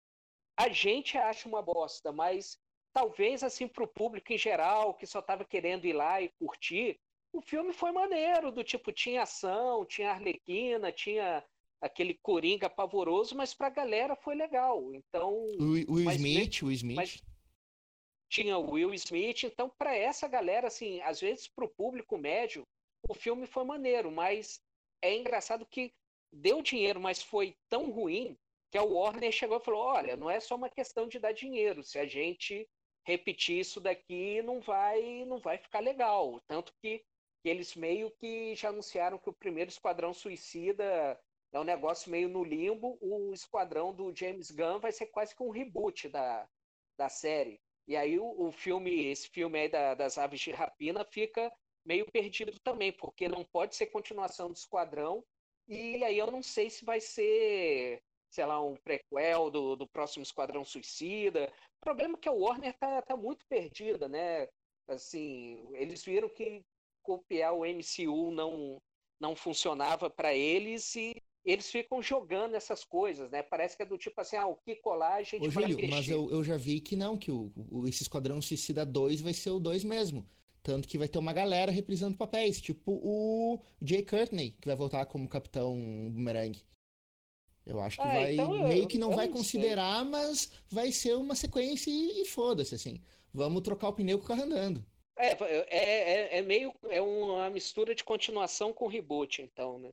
a 0.58 0.68
gente 0.68 1.16
acha 1.16 1.48
uma 1.48 1.62
bosta, 1.62 2.12
mas 2.12 2.58
talvez 2.92 3.42
assim 3.42 3.66
para 3.66 3.84
o 3.84 3.88
público 3.88 4.32
em 4.32 4.38
geral 4.38 4.94
que 4.94 5.06
só 5.06 5.20
estava 5.20 5.44
querendo 5.44 5.86
ir 5.86 5.94
lá 5.94 6.20
e 6.20 6.28
curtir, 6.38 7.00
o 7.32 7.40
filme 7.40 7.72
foi 7.72 7.92
maneiro, 7.92 8.50
do 8.50 8.64
tipo 8.64 8.92
tinha 8.92 9.22
ação, 9.22 9.86
tinha 9.86 10.10
arlequina, 10.10 10.92
tinha 10.92 11.44
aquele 11.80 12.14
coringa 12.22 12.68
pavoroso, 12.68 13.36
mas 13.36 13.54
para 13.54 13.68
a 13.68 13.70
galera 13.70 14.16
foi 14.16 14.34
legal. 14.34 14.92
Então, 14.94 15.32
o, 15.32 15.92
o 15.92 16.10
Smith, 16.10 16.62
o 16.62 16.70
Smith. 16.70 16.96
Mas, 16.96 17.22
tinha 18.30 18.56
Will 18.56 18.94
Smith. 18.94 19.42
Então, 19.42 19.68
para 19.68 19.94
essa 19.94 20.28
galera, 20.28 20.68
assim, 20.68 21.00
às 21.02 21.20
vezes 21.20 21.48
para 21.48 21.64
o 21.64 21.68
público 21.68 22.16
médio, 22.16 22.66
o 23.08 23.12
filme 23.12 23.46
foi 23.46 23.64
maneiro, 23.64 24.10
mas 24.10 24.60
é 25.02 25.14
engraçado 25.14 25.66
que 25.66 25.92
deu 26.32 26.62
dinheiro, 26.62 27.00
mas 27.00 27.22
foi 27.22 27.56
tão 27.68 27.90
ruim 27.90 28.38
que 28.70 28.78
a 28.78 28.82
Warner 28.82 29.32
chegou 29.32 29.58
e 29.58 29.64
falou: 29.64 29.82
olha, 29.82 30.16
não 30.16 30.30
é 30.30 30.38
só 30.38 30.54
uma 30.54 30.70
questão 30.70 31.08
de 31.08 31.18
dar 31.18 31.32
dinheiro. 31.32 31.82
Se 31.82 31.98
a 31.98 32.06
gente 32.06 32.68
repetir 33.04 33.58
isso 33.58 33.80
daqui, 33.80 34.40
não 34.42 34.60
vai, 34.60 35.24
não 35.24 35.40
vai 35.40 35.58
ficar 35.58 35.80
legal. 35.80 36.40
Tanto 36.46 36.72
que, 36.80 37.04
que 37.42 37.48
eles 37.48 37.74
meio 37.74 38.10
que 38.12 38.54
já 38.54 38.68
anunciaram 38.68 39.18
que 39.18 39.28
o 39.28 39.34
primeiro 39.34 39.70
Esquadrão 39.70 40.14
Suicida 40.14 41.20
é 41.52 41.58
um 41.58 41.64
negócio 41.64 42.10
meio 42.10 42.28
no 42.28 42.44
limbo. 42.44 42.96
O 43.00 43.32
Esquadrão 43.32 43.92
do 43.92 44.14
James 44.14 44.52
Gunn 44.52 44.78
vai 44.78 44.92
ser 44.92 45.06
quase 45.06 45.34
que 45.34 45.42
um 45.42 45.50
reboot 45.50 46.08
da, 46.08 46.48
da 46.96 47.08
série. 47.08 47.60
E 47.90 47.96
aí 47.96 48.20
o, 48.20 48.46
o 48.46 48.52
filme, 48.52 49.06
esse 49.06 49.28
filme 49.28 49.58
aí 49.58 49.68
da, 49.68 49.96
das 49.96 50.16
aves 50.16 50.38
de 50.38 50.52
rapina 50.52 51.04
fica 51.04 51.52
meio 51.84 52.08
perdido 52.08 52.56
também, 52.60 52.92
porque 52.92 53.28
não 53.28 53.44
pode 53.44 53.74
ser 53.74 53.86
continuação 53.86 54.46
do 54.46 54.54
Esquadrão. 54.54 55.24
E 55.66 56.04
aí 56.04 56.16
eu 56.16 56.30
não 56.30 56.40
sei 56.40 56.70
se 56.70 56.84
vai 56.84 57.00
ser, 57.00 58.00
sei 58.30 58.46
lá, 58.46 58.62
um 58.62 58.76
prequel 58.76 59.50
do, 59.50 59.74
do 59.74 59.88
próximo 59.88 60.22
Esquadrão 60.22 60.64
Suicida. 60.64 61.52
O 61.78 61.84
problema 61.84 62.14
é 62.14 62.20
que 62.20 62.28
a 62.28 62.32
Warner 62.32 62.78
tá, 62.78 63.02
tá 63.02 63.16
muito 63.16 63.44
perdida, 63.48 64.08
né? 64.08 64.46
Assim, 64.86 65.68
eles 65.74 66.04
viram 66.04 66.28
que 66.28 66.64
copiar 67.02 67.54
o 67.54 67.66
MCU 67.66 68.30
não, 68.30 68.80
não 69.18 69.34
funcionava 69.34 70.08
para 70.08 70.32
eles 70.32 70.94
e 70.94 71.20
eles 71.44 71.70
ficam 71.70 72.02
jogando 72.02 72.54
essas 72.54 72.84
coisas, 72.84 73.30
né? 73.30 73.42
Parece 73.42 73.76
que 73.76 73.82
é 73.82 73.86
do 73.86 73.96
tipo 73.96 74.20
assim, 74.20 74.36
ah, 74.36 74.46
o 74.46 74.56
que 74.56 74.76
colar 74.76 75.14
a 75.14 75.22
gente 75.22 75.46
Ô, 75.46 75.50
Júlio, 75.50 75.88
mas 75.88 76.08
eu, 76.08 76.30
eu 76.30 76.44
já 76.44 76.56
vi 76.56 76.80
que 76.80 76.96
não, 76.96 77.16
que 77.16 77.30
o, 77.30 77.52
o, 77.70 77.88
esse 77.88 78.02
Esquadrão 78.02 78.40
Suicida 78.42 78.84
2 78.84 79.20
vai 79.20 79.32
ser 79.32 79.50
o 79.50 79.58
2 79.58 79.84
mesmo. 79.84 80.26
Tanto 80.62 80.86
que 80.86 80.98
vai 80.98 81.08
ter 81.08 81.18
uma 81.18 81.32
galera 81.32 81.72
reprisando 81.72 82.18
papéis, 82.18 82.60
tipo 82.60 82.92
o 83.02 83.60
Jay 83.80 84.04
Courtney, 84.04 84.50
que 84.60 84.68
vai 84.68 84.76
voltar 84.76 85.06
como 85.06 85.28
Capitão 85.28 85.74
Boomerang. 86.10 86.60
Eu 87.64 87.80
acho 87.80 87.96
que 87.96 88.02
ah, 88.02 88.12
vai. 88.12 88.34
Então 88.34 88.68
meio 88.68 88.86
que 88.86 88.98
não 88.98 89.10
vai 89.10 89.28
considerar, 89.28 90.04
mas 90.04 90.50
vai 90.68 90.92
ser 90.92 91.14
uma 91.14 91.34
sequência 91.34 91.90
e, 91.90 92.22
e 92.22 92.26
foda-se, 92.26 92.74
assim. 92.74 93.00
Vamos 93.32 93.62
trocar 93.62 93.88
o 93.88 93.92
pneu 93.92 94.18
com 94.18 94.24
o 94.24 94.28
carro 94.28 94.42
andando. 94.42 94.84
É, 95.16 95.32
é, 95.40 95.66
é, 95.70 96.38
é 96.38 96.42
meio. 96.42 96.74
É 96.90 97.00
uma 97.00 97.48
mistura 97.48 97.94
de 97.94 98.04
continuação 98.04 98.72
com 98.72 98.86
reboot, 98.86 99.40
então, 99.40 99.78
né? 99.78 99.90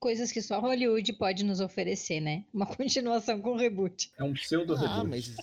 Coisas 0.00 0.32
que 0.32 0.42
só 0.42 0.58
Hollywood 0.58 1.12
pode 1.12 1.44
nos 1.44 1.60
oferecer, 1.60 2.20
né? 2.20 2.44
Uma 2.52 2.66
continuação 2.74 3.40
com 3.40 3.54
reboot. 3.54 4.10
É 4.18 4.24
um 4.24 4.32
pseudo 4.32 4.74
reboot. 4.74 5.00
Ah, 5.00 5.04
mas 5.04 5.36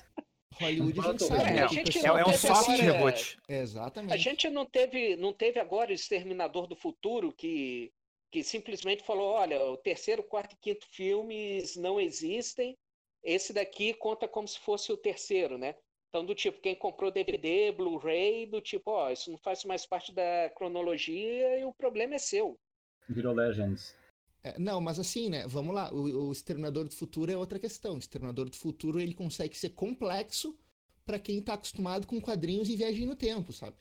Hollywood 0.59 1.01
gente 1.01 1.23
sabe. 1.23 1.43
É, 1.43 1.63
a 1.63 1.67
gente 1.67 1.99
é, 1.99 2.07
é 2.07 2.25
um 2.25 2.33
soft 2.33 2.69
agora, 2.69 2.81
reboot. 2.81 3.37
exatamente. 3.47 4.13
A 4.13 4.17
gente 4.17 4.49
não 4.49 4.65
teve, 4.65 5.15
não 5.15 5.31
teve 5.31 5.59
agora 5.59 5.91
o 5.91 5.93
Exterminador 5.93 6.67
do 6.67 6.75
Futuro 6.75 7.31
que, 7.31 7.91
que 8.31 8.43
simplesmente 8.43 9.05
falou, 9.05 9.33
olha, 9.33 9.63
o 9.63 9.77
terceiro, 9.77 10.23
quarto 10.23 10.53
e 10.53 10.57
quinto 10.57 10.85
filmes 10.89 11.75
não 11.75 11.99
existem. 11.99 12.75
Esse 13.23 13.53
daqui 13.53 13.93
conta 13.93 14.27
como 14.27 14.47
se 14.47 14.59
fosse 14.59 14.91
o 14.91 14.97
terceiro, 14.97 15.57
né? 15.57 15.75
Então, 16.09 16.25
do 16.25 16.33
tipo, 16.33 16.61
quem 16.61 16.73
comprou 16.73 17.11
DVD, 17.11 17.71
Blu-ray, 17.71 18.45
do 18.45 18.61
tipo, 18.61 18.91
ó, 18.91 19.11
isso 19.11 19.29
não 19.29 19.37
faz 19.37 19.65
mais 19.65 19.85
parte 19.85 20.13
da 20.13 20.49
cronologia 20.55 21.59
e 21.59 21.65
o 21.65 21.73
problema 21.73 22.15
é 22.15 22.17
seu. 22.17 22.57
Virou 23.09 23.33
Legends. 23.33 23.93
É, 24.43 24.57
não, 24.59 24.79
mas 24.79 24.99
assim, 24.99 25.29
né? 25.29 25.47
Vamos 25.47 25.73
lá. 25.73 25.93
O, 25.93 26.27
o 26.27 26.31
Exterminador 26.31 26.87
do 26.87 26.95
Futuro 26.95 27.31
é 27.31 27.37
outra 27.37 27.59
questão. 27.59 27.95
O 27.95 27.99
Exterminador 27.99 28.49
do 28.49 28.55
Futuro 28.55 28.99
ele 28.99 29.13
consegue 29.13 29.57
ser 29.57 29.69
complexo 29.69 30.57
para 31.05 31.19
quem 31.19 31.41
tá 31.41 31.53
acostumado 31.53 32.05
com 32.05 32.19
quadrinhos 32.21 32.69
e 32.69 32.75
viagem 32.75 33.05
no 33.05 33.15
tempo, 33.15 33.53
sabe? 33.53 33.77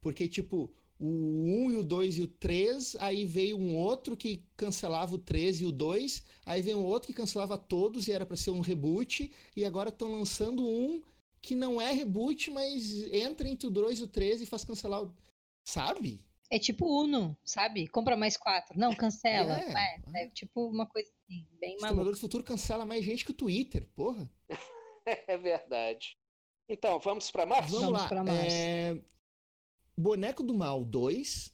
Porque, 0.00 0.26
tipo, 0.26 0.72
o 0.98 1.66
1 1.66 1.70
e 1.72 1.76
o 1.76 1.82
2 1.82 2.18
e 2.18 2.22
o 2.22 2.28
3, 2.28 2.96
aí 3.00 3.26
veio 3.26 3.58
um 3.58 3.76
outro 3.76 4.16
que 4.16 4.44
cancelava 4.56 5.14
o 5.14 5.18
3 5.18 5.60
e 5.60 5.66
o 5.66 5.72
2, 5.72 6.22
aí 6.46 6.62
veio 6.62 6.78
um 6.78 6.84
outro 6.84 7.08
que 7.08 7.14
cancelava 7.14 7.58
todos 7.58 8.08
e 8.08 8.12
era 8.12 8.24
para 8.24 8.36
ser 8.36 8.50
um 8.50 8.60
reboot, 8.60 9.30
e 9.56 9.64
agora 9.64 9.90
estão 9.90 10.12
lançando 10.12 10.66
um 10.66 11.02
que 11.40 11.54
não 11.56 11.80
é 11.80 11.92
reboot, 11.92 12.50
mas 12.52 13.02
entra 13.12 13.48
entre 13.48 13.66
o 13.66 13.70
2 13.70 13.98
e 13.98 14.02
o 14.04 14.08
3 14.08 14.42
e 14.42 14.46
faz 14.46 14.64
cancelar 14.64 15.02
o. 15.02 15.14
Sabe? 15.64 16.20
É 16.52 16.58
tipo 16.58 16.84
Uno, 17.02 17.34
sabe? 17.42 17.88
Compra 17.88 18.14
mais 18.14 18.36
quatro. 18.36 18.78
Não, 18.78 18.94
cancela. 18.94 19.58
É. 19.58 19.72
É, 20.14 20.24
é 20.24 20.28
tipo 20.28 20.68
uma 20.68 20.86
coisa 20.86 21.08
assim, 21.08 21.46
bem 21.58 21.70
Exterminador 21.76 21.96
maluca. 21.96 22.14
do 22.14 22.20
Futuro 22.20 22.44
cancela 22.44 22.84
mais 22.84 23.02
gente 23.02 23.24
que 23.24 23.30
o 23.30 23.34
Twitter, 23.34 23.88
porra. 23.96 24.30
É 25.26 25.36
verdade. 25.36 26.16
Então, 26.68 27.00
vamos 27.00 27.30
para 27.30 27.44
março? 27.46 27.70
Vamos, 27.72 27.86
Vamos 27.86 28.02
lá. 28.02 28.08
pra 28.08 28.22
março. 28.22 28.54
É... 28.54 29.00
Boneco 29.98 30.42
do 30.44 30.54
Mal 30.54 30.84
2, 30.84 31.52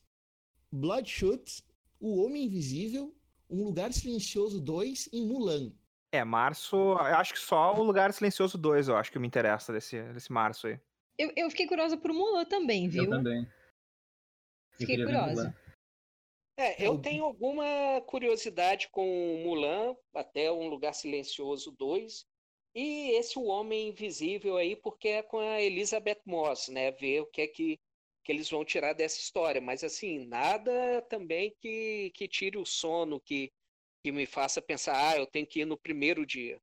Bloodshot, 0.71 1.65
O 1.99 2.23
Homem 2.23 2.45
Invisível, 2.45 3.17
Um 3.49 3.65
Lugar 3.65 3.93
Silencioso 3.93 4.61
2 4.61 5.09
e 5.13 5.23
Mulan. 5.23 5.73
É, 6.13 6.25
março, 6.25 6.77
eu 6.77 6.99
acho 6.99 7.33
que 7.33 7.39
só 7.41 7.75
o 7.75 7.83
Lugar 7.85 8.13
Silencioso 8.13 8.59
2, 8.59 8.89
eu 8.89 8.97
acho 8.97 9.11
que 9.13 9.19
me 9.19 9.27
interessa 9.29 9.73
desse, 9.73 10.03
desse 10.13 10.31
março 10.33 10.67
aí. 10.67 10.79
Eu, 11.17 11.33
eu 11.37 11.51
fiquei 11.51 11.67
curiosa 11.67 11.97
por 11.97 12.13
Mulan 12.13 12.45
também, 12.45 12.89
viu? 12.89 13.05
Eu 13.05 13.11
também. 13.11 13.47
Eu 14.79 14.87
Fiquei 14.87 15.05
curiosa. 15.05 15.35
Mulan. 15.35 15.55
É, 16.59 16.85
eu 16.85 16.99
tenho 16.99 17.25
alguma 17.25 18.01
curiosidade 18.07 18.89
com 18.89 19.41
Mulan, 19.45 19.97
até 20.13 20.51
Um 20.51 20.69
Lugar 20.69 20.93
Silencioso 20.93 21.71
2, 21.71 22.27
e 22.75 23.11
esse 23.13 23.39
O 23.39 23.45
Homem 23.45 23.89
Invisível 23.89 24.57
aí, 24.57 24.75
porque 24.75 25.09
é 25.09 25.23
com 25.23 25.39
a 25.39 25.63
Elizabeth 25.63 26.21
Moss, 26.27 26.69
né? 26.69 26.91
Ver 26.91 27.21
o 27.21 27.27
que 27.27 27.43
é 27.43 27.47
que, 27.47 27.79
que 28.25 28.33
eles 28.33 28.51
vão 28.51 28.65
tirar 28.65 28.93
dessa 28.93 29.19
história. 29.19 29.61
Mas, 29.61 29.85
assim, 29.85 30.27
nada 30.27 31.01
também 31.03 31.55
que, 31.61 32.11
que 32.15 32.27
tire 32.27 32.59
o 32.59 32.67
sono, 32.67 33.21
que, 33.21 33.53
que 34.03 34.11
me 34.11 34.27
faça 34.27 34.61
pensar, 34.61 35.13
ah, 35.13 35.17
eu 35.17 35.27
tenho 35.27 35.47
que 35.47 35.61
ir 35.61 35.65
no 35.65 35.79
primeiro 35.79 36.27
dia. 36.27 36.61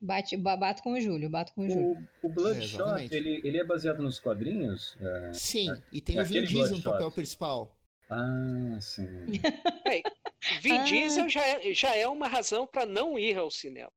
Bate, 0.00 0.36
ba- 0.36 0.56
bato 0.56 0.82
com 0.82 0.92
o 0.92 1.00
Júlio, 1.00 1.30
bato 1.30 1.52
com 1.54 1.62
o 1.66 1.68
Júlio. 1.70 2.06
O, 2.22 2.26
o 2.26 2.28
Bloodshot, 2.28 2.74
exatamente. 2.82 3.14
ele, 3.14 3.40
ele 3.42 3.58
é 3.58 3.64
baseado 3.64 4.02
nos 4.02 4.18
quadrinhos? 4.20 4.96
É. 5.00 5.32
Sim, 5.32 5.70
e 5.90 6.00
tem 6.00 6.18
é 6.18 6.22
o 6.22 6.24
Vin 6.24 6.44
Diesel 6.44 6.76
no 6.76 6.82
papel 6.82 7.10
principal. 7.10 7.74
Ah, 8.10 8.78
sim. 8.80 9.06
Vin 10.62 10.78
Ah. 10.78 10.84
Diesel 10.84 11.28
já 11.28 11.44
é, 11.46 11.72
já 11.74 11.96
é 11.96 12.06
uma 12.06 12.28
razão 12.28 12.66
para 12.66 12.84
não 12.86 13.18
ir 13.18 13.36
ao 13.36 13.50
cinema. 13.50 13.90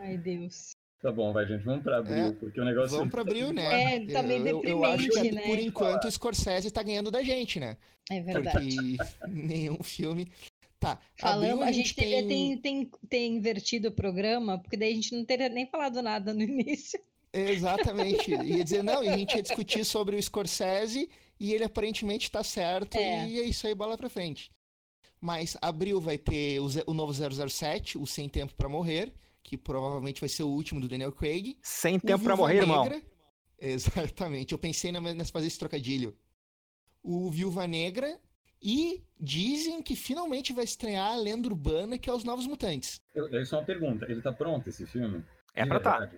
Ai, 0.00 0.16
Deus. 0.16 0.70
Tá 1.00 1.12
bom, 1.12 1.30
vai, 1.32 1.46
gente, 1.46 1.62
vamos 1.62 1.84
pra 1.84 1.98
abril, 1.98 2.16
É, 2.16 2.32
porque 2.32 2.60
o 2.60 2.64
negócio. 2.64 2.96
Vamos 2.96 3.12
pra 3.12 3.20
abril, 3.20 3.52
né? 3.52 3.96
É, 3.96 4.06
tá 4.12 4.22
meio 4.22 4.48
eu, 4.48 4.62
eu, 4.64 4.70
eu 4.70 4.84
acho 4.84 5.04
que 5.04 5.10
deprimente, 5.10 5.34
né? 5.34 5.42
por 5.42 5.58
enquanto 5.58 6.04
o 6.06 6.10
Scorsese 6.10 6.70
tá 6.70 6.82
ganhando 6.82 7.10
da 7.10 7.22
gente, 7.22 7.60
né? 7.60 7.76
É 8.10 8.20
verdade. 8.20 8.96
Porque 8.96 9.26
nenhum 9.30 9.82
filme. 9.82 10.32
Tá. 10.78 10.98
Falando, 11.18 11.52
abril 11.52 11.62
a 11.64 11.72
gente 11.72 11.94
devia 11.96 12.26
ter, 12.26 12.56
ter, 12.60 12.90
ter 13.08 13.26
invertido 13.26 13.88
o 13.88 13.92
programa, 13.92 14.58
porque 14.58 14.76
daí 14.76 14.92
a 14.92 14.94
gente 14.94 15.14
não 15.16 15.24
teria 15.24 15.48
nem 15.48 15.66
falado 15.66 16.02
nada 16.02 16.34
no 16.34 16.42
início. 16.42 17.00
Exatamente. 17.32 18.30
Ia 18.30 18.64
dizer, 18.64 18.82
não, 18.82 19.02
e 19.02 19.08
a 19.08 19.16
gente 19.16 19.34
ia 19.36 19.42
discutir 19.42 19.84
sobre 19.84 20.16
o 20.16 20.22
Scorsese 20.22 21.08
e 21.38 21.52
ele 21.52 21.64
aparentemente 21.64 22.30
tá 22.30 22.42
certo 22.42 22.96
É. 22.96 23.26
e 23.28 23.40
é 23.40 23.44
isso 23.44 23.66
aí, 23.66 23.74
bola 23.74 23.96
pra 23.96 24.08
frente. 24.08 24.50
Mas 25.20 25.56
abril 25.62 26.00
vai 26.00 26.18
ter 26.18 26.60
o, 26.60 26.66
o 26.86 26.94
novo 26.94 27.12
007, 27.12 27.96
o 27.98 28.06
Sem 28.06 28.28
Tempo 28.28 28.54
pra 28.54 28.68
Morrer, 28.68 29.12
que 29.42 29.56
provavelmente 29.56 30.20
vai 30.20 30.28
ser 30.28 30.42
o 30.42 30.48
último 30.48 30.80
do 30.80 30.88
Daniel 30.88 31.12
Craig. 31.12 31.56
Sem 31.62 31.96
O 31.96 32.00
tempo 32.00 32.22
pra 32.24 32.34
Viúva 32.34 32.36
morrer, 32.36 32.56
irmão. 32.58 32.84
Negra- 32.84 33.02
Exatamente, 33.58 34.52
eu 34.52 34.58
pensei 34.58 34.92
nessa 34.92 35.32
fazer 35.32 35.46
esse 35.46 35.58
trocadilho. 35.58 36.14
O 37.02 37.30
Viúva 37.30 37.66
Negra 37.66 38.20
e 38.62 39.02
dizem 39.20 39.82
que 39.82 39.94
finalmente 39.96 40.52
vai 40.52 40.64
estrear 40.64 41.12
a 41.12 41.16
lenda 41.16 41.48
urbana, 41.48 41.98
que 41.98 42.08
é 42.08 42.12
os 42.12 42.24
Novos 42.24 42.46
Mutantes. 42.46 43.00
Eu, 43.14 43.28
eu 43.28 43.44
só 43.46 43.58
uma 43.58 43.64
pergunta: 43.64 44.06
ele 44.10 44.20
tá 44.22 44.32
pronto 44.32 44.68
esse 44.68 44.86
filme? 44.86 45.24
É 45.54 45.62
De 45.62 45.68
pra 45.68 45.80
tá. 45.80 46.10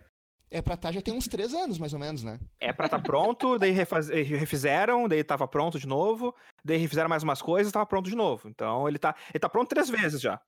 É 0.51 0.63
pra 0.63 0.75
estar 0.75 0.91
já 0.93 1.03
tem 1.03 1.13
uns 1.13 1.29
três 1.29 1.53
anos, 1.53 1.79
mais 1.79 1.93
ou 1.93 1.99
menos, 1.99 2.23
né? 2.23 2.41
É 2.59 2.73
pra 2.73 2.89
tá 2.89 2.99
pronto, 2.99 3.59
daí 3.59 3.71
refaz- 3.71 4.09
refizeram, 4.09 5.07
daí 5.07 5.23
tava 5.23 5.47
pronto 5.47 5.79
de 5.79 5.87
novo, 5.87 6.35
daí 6.65 6.79
refizeram 6.79 7.09
mais 7.09 7.23
umas 7.23 7.43
coisas, 7.43 7.71
tava 7.71 7.85
pronto 7.85 8.09
de 8.09 8.17
novo. 8.17 8.49
Então 8.49 8.89
ele 8.89 8.99
tá, 8.99 9.15
ele 9.31 9.39
tá 9.41 9.49
pronto 9.49 9.69
três 9.69 9.91
vezes 9.91 10.21
já. 10.23 10.41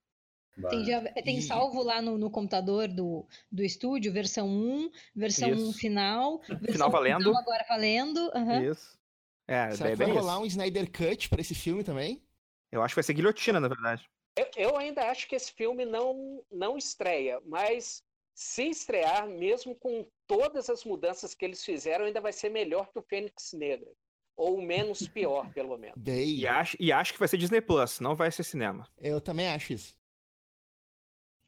Tem, 0.71 0.85
já- 0.87 1.03
tem 1.23 1.37
E- 1.39 1.43
salvo 1.43 1.83
lá 1.83 2.01
no, 2.01 2.17
no 2.17 2.31
computador 2.31 2.89
do, 2.89 3.27
do 3.53 3.63
estúdio, 3.63 4.11
versão 4.11 4.49
1, 4.49 4.91
versão 5.15 5.51
Isso. 5.51 5.73
final, 5.75 6.41
versão 6.49 6.73
Final 6.73 6.91
valendo. 6.91 7.37
agora 7.37 7.65
valendo. 7.69 8.31
aham. 8.35 8.63
Isso. 8.65 8.99
É, 9.53 9.71
Será 9.73 9.85
daí 9.85 9.93
é 9.93 9.97
que 9.97 10.05
vai 10.05 10.13
rolar 10.13 10.35
isso. 10.35 10.43
um 10.43 10.47
Snyder 10.47 10.91
Cut 10.93 11.29
pra 11.29 11.41
esse 11.41 11.55
filme 11.55 11.83
também? 11.83 12.23
Eu 12.71 12.83
acho 12.83 12.93
que 12.93 12.97
vai 12.97 13.03
ser 13.05 13.15
guilhotina, 13.15 13.59
na 13.59 13.67
verdade. 13.67 14.09
Eu, 14.37 14.47
eu 14.57 14.77
ainda 14.77 15.11
acho 15.11 15.27
que 15.29 15.35
esse 15.35 15.53
filme 15.53 15.85
não, 15.85 16.41
não 16.53 16.79
estreia, 16.79 17.41
mas 17.45 18.05
se 18.33 18.69
estrear, 18.71 19.27
mesmo 19.29 19.75
com 19.75 20.07
todas 20.27 20.71
as 20.71 20.85
mudanças 20.85 21.35
que 21.35 21.45
eles 21.45 21.65
fizeram, 21.65 22.05
ainda 22.05 22.21
vai 22.21 22.33
ser 22.33 22.49
melhor 22.49 22.91
que 22.93 22.99
o 22.99 23.03
Fênix 23.03 23.53
Negra. 23.53 23.91
Ou 24.37 24.63
menos 24.63 25.07
pior, 25.09 25.51
pelo 25.53 25.77
menos. 25.77 25.97
Bem, 26.01 26.37
E 26.39 26.47
acho, 26.47 26.77
e 26.79 26.93
acho 26.93 27.13
que 27.13 27.19
vai 27.19 27.27
ser 27.29 27.37
Disney 27.37 27.61
Plus, 27.61 27.99
não 27.99 28.15
vai 28.15 28.31
ser 28.31 28.45
cinema. 28.45 28.89
eu 28.99 29.21
também 29.21 29.49
acho 29.49 29.73
isso. 29.73 29.95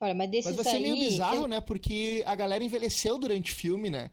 Olha, 0.00 0.14
mas 0.14 0.28
Mas 0.44 0.56
vai 0.56 0.64
ser 0.64 0.80
meio 0.80 0.96
bizarro, 0.96 1.42
eu- 1.44 1.48
né? 1.48 1.60
Porque 1.60 2.24
a 2.26 2.34
galera 2.34 2.64
envelheceu 2.64 3.16
durante 3.16 3.52
o 3.52 3.54
filme, 3.54 3.88
né? 3.88 4.10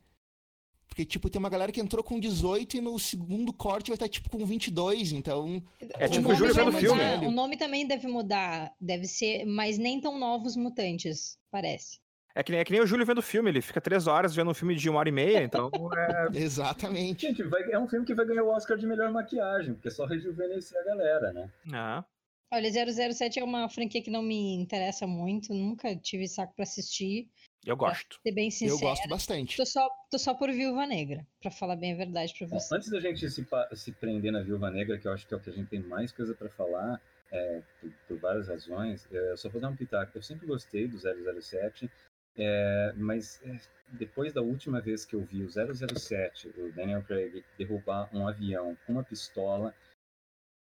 Porque, 1.00 1.06
tipo, 1.06 1.30
tem 1.30 1.40
uma 1.40 1.50
galera 1.50 1.72
que 1.72 1.80
entrou 1.80 2.04
com 2.04 2.20
18 2.20 2.76
e 2.76 2.82
no 2.82 3.00
segundo 3.00 3.54
corte 3.54 3.88
vai 3.88 3.96
estar, 3.96 4.10
tipo, 4.10 4.30
com 4.30 4.46
22, 4.46 5.14
então... 5.14 5.64
É 5.98 6.08
o 6.08 6.10
tipo 6.10 6.30
o 6.30 6.36
Júlio 6.36 6.54
vendo 6.54 6.74
mudar, 6.74 6.80
filme. 6.80 7.26
O 7.26 7.32
nome 7.32 7.56
também 7.56 7.88
deve 7.88 8.06
mudar, 8.06 8.74
deve 8.82 9.06
ser, 9.06 9.46
mas 9.46 9.78
nem 9.78 10.02
tão 10.02 10.20
novos 10.20 10.58
mutantes, 10.58 11.40
parece. 11.50 12.02
É 12.36 12.44
que, 12.44 12.52
nem, 12.52 12.60
é 12.60 12.66
que 12.66 12.74
nem 12.74 12.82
o 12.82 12.86
Júlio 12.86 13.06
vendo 13.06 13.22
filme, 13.22 13.50
ele 13.50 13.62
fica 13.62 13.80
três 13.80 14.08
horas 14.08 14.36
vendo 14.36 14.52
um 14.52 14.54
filme 14.54 14.76
de 14.76 14.90
uma 14.90 15.00
hora 15.00 15.08
e 15.08 15.12
meia, 15.14 15.42
então 15.42 15.72
é, 16.36 16.38
Exatamente. 16.38 17.28
Gente, 17.28 17.44
vai- 17.44 17.72
é 17.72 17.80
um 17.80 17.88
filme 17.88 18.06
que 18.06 18.14
vai 18.14 18.26
ganhar 18.26 18.44
o 18.44 18.50
Oscar 18.50 18.78
de 18.78 18.86
melhor 18.86 19.10
maquiagem, 19.10 19.76
porque 19.76 19.88
é 19.88 19.92
só 19.92 20.06
rejuvenescer 20.06 20.78
a 20.82 20.84
galera, 20.84 21.32
né? 21.32 21.50
ah, 21.72 22.04
Olha, 22.52 22.70
007 23.14 23.40
é 23.40 23.44
uma 23.44 23.70
franquia 23.70 24.02
que 24.02 24.12
não 24.12 24.22
me 24.22 24.56
interessa 24.56 25.08
muito, 25.08 25.54
nunca 25.54 25.96
tive 25.96 26.28
saco 26.28 26.54
pra 26.56 26.64
assistir, 26.64 27.30
eu 27.66 27.76
gosto. 27.76 28.20
ser 28.24 28.32
bem 28.32 28.46
Eu 28.48 28.52
sincero. 28.52 28.80
gosto 28.80 29.08
bastante. 29.10 29.58
Tô 29.58 29.66
só, 29.66 29.90
tô 30.10 30.18
só 30.18 30.34
por 30.34 30.52
Viúva 30.52 30.86
Negra, 30.86 31.26
pra 31.42 31.52
falar 31.52 31.76
bem 31.76 31.94
a 31.94 31.98
verdade 31.98 32.34
pra 32.38 32.48
Bom, 32.48 32.60
você. 32.60 32.76
antes 32.76 32.90
da 32.90 33.00
gente 33.00 33.30
se, 33.30 33.46
se 33.74 33.92
prender 33.92 34.32
na 34.32 34.42
Viúva 34.42 34.70
Negra, 34.72 34.98
que 34.98 35.08
eu 35.08 35.14
acho 35.14 35.28
que 35.28 35.34
é 35.34 35.38
o 35.38 35.40
que 35.40 35.50
a 35.50 35.54
gente 35.54 35.70
tem 35.70 35.80
mais 35.82 36.12
coisa 36.12 36.34
pra 36.34 36.50
falar, 36.50 37.02
é, 37.32 37.62
por, 37.80 37.92
por 38.08 38.18
várias 38.20 38.48
razões, 38.48 39.08
é, 39.12 39.36
só 39.36 39.50
vou 39.50 39.62
dar 39.62 39.70
um 39.70 39.76
pitaco. 39.76 40.18
Eu 40.18 40.22
sempre 40.24 40.48
gostei 40.48 40.88
do 40.88 40.98
007, 40.98 41.90
é, 42.38 42.94
mas 42.96 43.42
é, 43.46 43.58
depois 43.94 44.34
da 44.34 44.42
última 44.42 44.80
vez 44.80 45.04
que 45.06 45.16
eu 45.16 45.22
vi 45.24 45.44
o 45.44 45.50
007, 45.50 46.50
o 46.58 46.72
Daniel 46.74 47.04
Craig, 47.04 47.44
derrubar 47.58 48.10
um 48.14 48.28
avião 48.28 48.78
com 48.86 48.94
uma 48.94 49.04
pistola, 49.04 49.74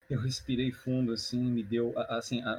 eu 0.10 0.22
respirei 0.22 0.72
fundo, 0.72 1.12
assim, 1.12 1.41
me 1.43 1.62
deu, 1.64 1.93
assim, 2.10 2.41
a- 2.41 2.58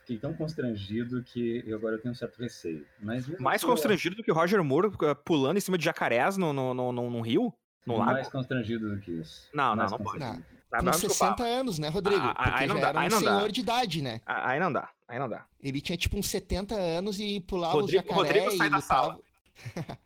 fiquei 0.00 0.18
tão 0.18 0.34
constrangido 0.34 1.22
que 1.22 1.62
eu 1.66 1.76
agora 1.76 1.94
eu 1.96 2.00
tenho 2.02 2.12
um 2.12 2.14
certo 2.16 2.38
receio. 2.40 2.84
Mas 3.00 3.26
Mais 3.38 3.62
eu- 3.62 3.68
constrangido 3.68 4.16
do 4.16 4.22
que 4.22 4.30
o 4.32 4.34
Roger 4.34 4.62
Moore 4.64 4.88
uh, 4.88 5.14
pulando 5.24 5.56
em 5.56 5.60
cima 5.60 5.78
de 5.78 5.84
jacarés 5.84 6.36
no, 6.36 6.52
no, 6.52 6.74
no, 6.74 6.92
no, 6.92 7.10
no 7.10 7.20
rio? 7.20 7.52
No 7.86 7.96
lago? 7.98 8.12
Mais 8.12 8.28
constrangido 8.28 8.94
do 8.94 9.00
que 9.00 9.12
isso. 9.12 9.48
Não, 9.54 9.70
não, 9.70 9.76
Mais 9.76 9.90
não 9.92 9.98
pode. 9.98 10.18
constrangido. 10.18 10.58
Tá, 10.70 10.78
Com 10.80 10.84
mas 10.84 10.96
60 10.96 11.42
anos, 11.44 11.78
né, 11.78 11.88
Rodrigo? 11.88 12.20
Ah, 12.20 12.34
ah, 12.36 12.42
Porque 12.50 12.62
aí 12.64 12.68
não 12.68 12.74
já 12.76 12.80
dá, 12.82 12.88
era 12.88 13.00
aí 13.00 13.06
um 13.06 13.10
não 13.10 13.22
dá. 13.22 13.36
senhor 13.38 13.52
de 13.52 13.60
idade, 13.62 14.02
né? 14.02 14.20
Ah, 14.26 14.50
Aí 14.50 14.60
não 14.60 14.70
dá, 14.70 14.90
aí 15.08 15.18
não 15.18 15.26
dá. 15.28 15.46
Ele 15.62 15.80
tinha, 15.80 15.96
tipo, 15.96 16.18
uns 16.18 16.26
70 16.28 16.74
anos 16.74 17.18
e 17.18 17.40
pulava 17.40 17.72
Rodrigo- 17.72 18.02
o 18.02 18.06
jacaré 18.06 18.40
Rodrigo 18.40 18.56
sai 18.58 18.66
e 18.66 18.70
da 18.70 18.76
lutava... 18.76 19.18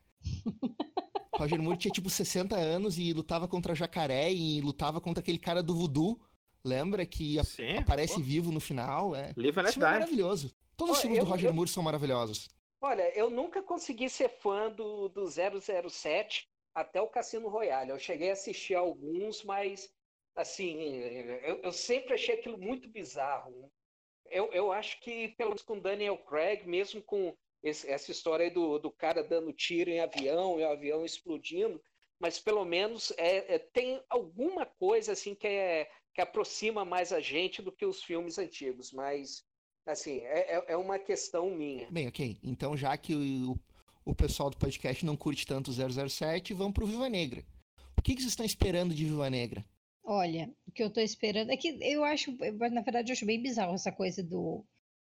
Roger 1.36 1.60
Moore 1.60 1.78
tinha, 1.78 1.90
tipo, 1.90 2.08
60 2.08 2.54
anos 2.56 2.98
e 2.98 3.12
lutava 3.12 3.48
contra 3.48 3.74
jacaré 3.74 4.32
e 4.32 4.60
lutava 4.60 5.00
contra 5.00 5.20
aquele 5.20 5.38
cara 5.38 5.62
do 5.62 5.74
voodoo. 5.74 6.20
Lembra 6.64 7.04
que 7.04 7.38
a- 7.38 7.44
Sim, 7.44 7.78
aparece 7.78 8.14
pô. 8.14 8.20
vivo 8.20 8.52
no 8.52 8.60
final? 8.60 9.14
É. 9.14 9.32
Live 9.36 9.58
and 9.58 9.62
Let 9.62 9.72
filme 9.72 9.86
é 9.88 9.90
Die. 9.90 9.98
maravilhoso. 9.98 10.54
Todos 10.76 10.96
os 10.96 11.00
filmes 11.02 11.18
do 11.18 11.24
eu- 11.24 11.28
Roger 11.30 11.50
eu- 11.50 11.54
Moore 11.54 11.68
são 11.70 11.82
maravilhosos. 11.82 12.48
Olha, 12.80 13.08
eu 13.16 13.30
nunca 13.30 13.62
consegui 13.62 14.08
ser 14.08 14.28
fã 14.28 14.70
do, 14.70 15.08
do 15.08 15.26
007 15.28 16.48
até 16.74 17.00
o 17.00 17.06
Cassino 17.08 17.48
Royale. 17.48 17.90
Eu 17.90 17.98
cheguei 17.98 18.30
a 18.30 18.32
assistir 18.32 18.74
alguns, 18.74 19.44
mas, 19.44 19.92
assim, 20.34 20.80
eu, 20.82 21.56
eu 21.62 21.72
sempre 21.72 22.14
achei 22.14 22.34
aquilo 22.36 22.58
muito 22.58 22.88
bizarro. 22.88 23.70
Eu, 24.30 24.46
eu 24.52 24.72
acho 24.72 24.98
que, 25.00 25.28
pelo 25.36 25.50
menos 25.50 25.62
com 25.62 25.78
Daniel 25.78 26.16
Craig, 26.18 26.66
mesmo 26.66 27.02
com 27.02 27.36
esse- 27.62 27.88
essa 27.88 28.10
história 28.10 28.44
aí 28.44 28.50
do, 28.50 28.78
do 28.78 28.90
cara 28.90 29.22
dando 29.22 29.52
tiro 29.52 29.90
em 29.90 30.00
avião 30.00 30.58
e 30.58 30.64
o 30.64 30.68
avião 30.70 31.04
explodindo, 31.04 31.80
mas 32.18 32.38
pelo 32.40 32.64
menos 32.64 33.12
é, 33.16 33.54
é- 33.54 33.58
tem 33.58 34.02
alguma 34.08 34.64
coisa 34.66 35.12
assim 35.12 35.34
que, 35.34 35.46
é, 35.46 35.88
que 36.14 36.20
aproxima 36.20 36.84
mais 36.84 37.12
a 37.12 37.20
gente 37.20 37.62
do 37.62 37.72
que 37.72 37.86
os 37.86 38.02
filmes 38.02 38.38
antigos. 38.38 38.92
Mas, 38.92 39.44
assim, 39.86 40.18
é, 40.20 40.56
é- 40.56 40.64
é 40.72 40.76
uma 40.76 40.98
questão 40.98 41.50
minha. 41.50 41.90
Bem, 41.90 42.08
ok. 42.08 42.38
Então, 42.42 42.76
já 42.76 42.96
que 42.96 43.14
o, 43.14 43.58
o 44.04 44.14
pessoal 44.14 44.50
do 44.50 44.56
podcast 44.56 45.04
não 45.04 45.16
curte 45.16 45.46
tanto 45.46 45.70
o 45.70 46.08
007, 46.08 46.52
vamos 46.54 46.74
pro 46.74 46.86
Viva 46.86 47.08
Negra. 47.08 47.44
O 47.96 48.02
que, 48.02 48.14
que 48.14 48.20
vocês 48.20 48.32
estão 48.32 48.44
esperando 48.46 48.94
de 48.94 49.04
Viva 49.04 49.30
Negra? 49.30 49.64
Olha, 50.04 50.52
o 50.66 50.72
que 50.72 50.82
eu 50.82 50.90
tô 50.90 51.00
esperando 51.00 51.50
é 51.52 51.56
que 51.56 51.78
eu 51.80 52.02
acho, 52.04 52.32
na 52.72 52.80
verdade, 52.82 53.10
eu 53.10 53.12
acho 53.12 53.24
bem 53.24 53.40
bizarro 53.40 53.74
essa 53.74 53.92
coisa 53.92 54.22
do, 54.22 54.64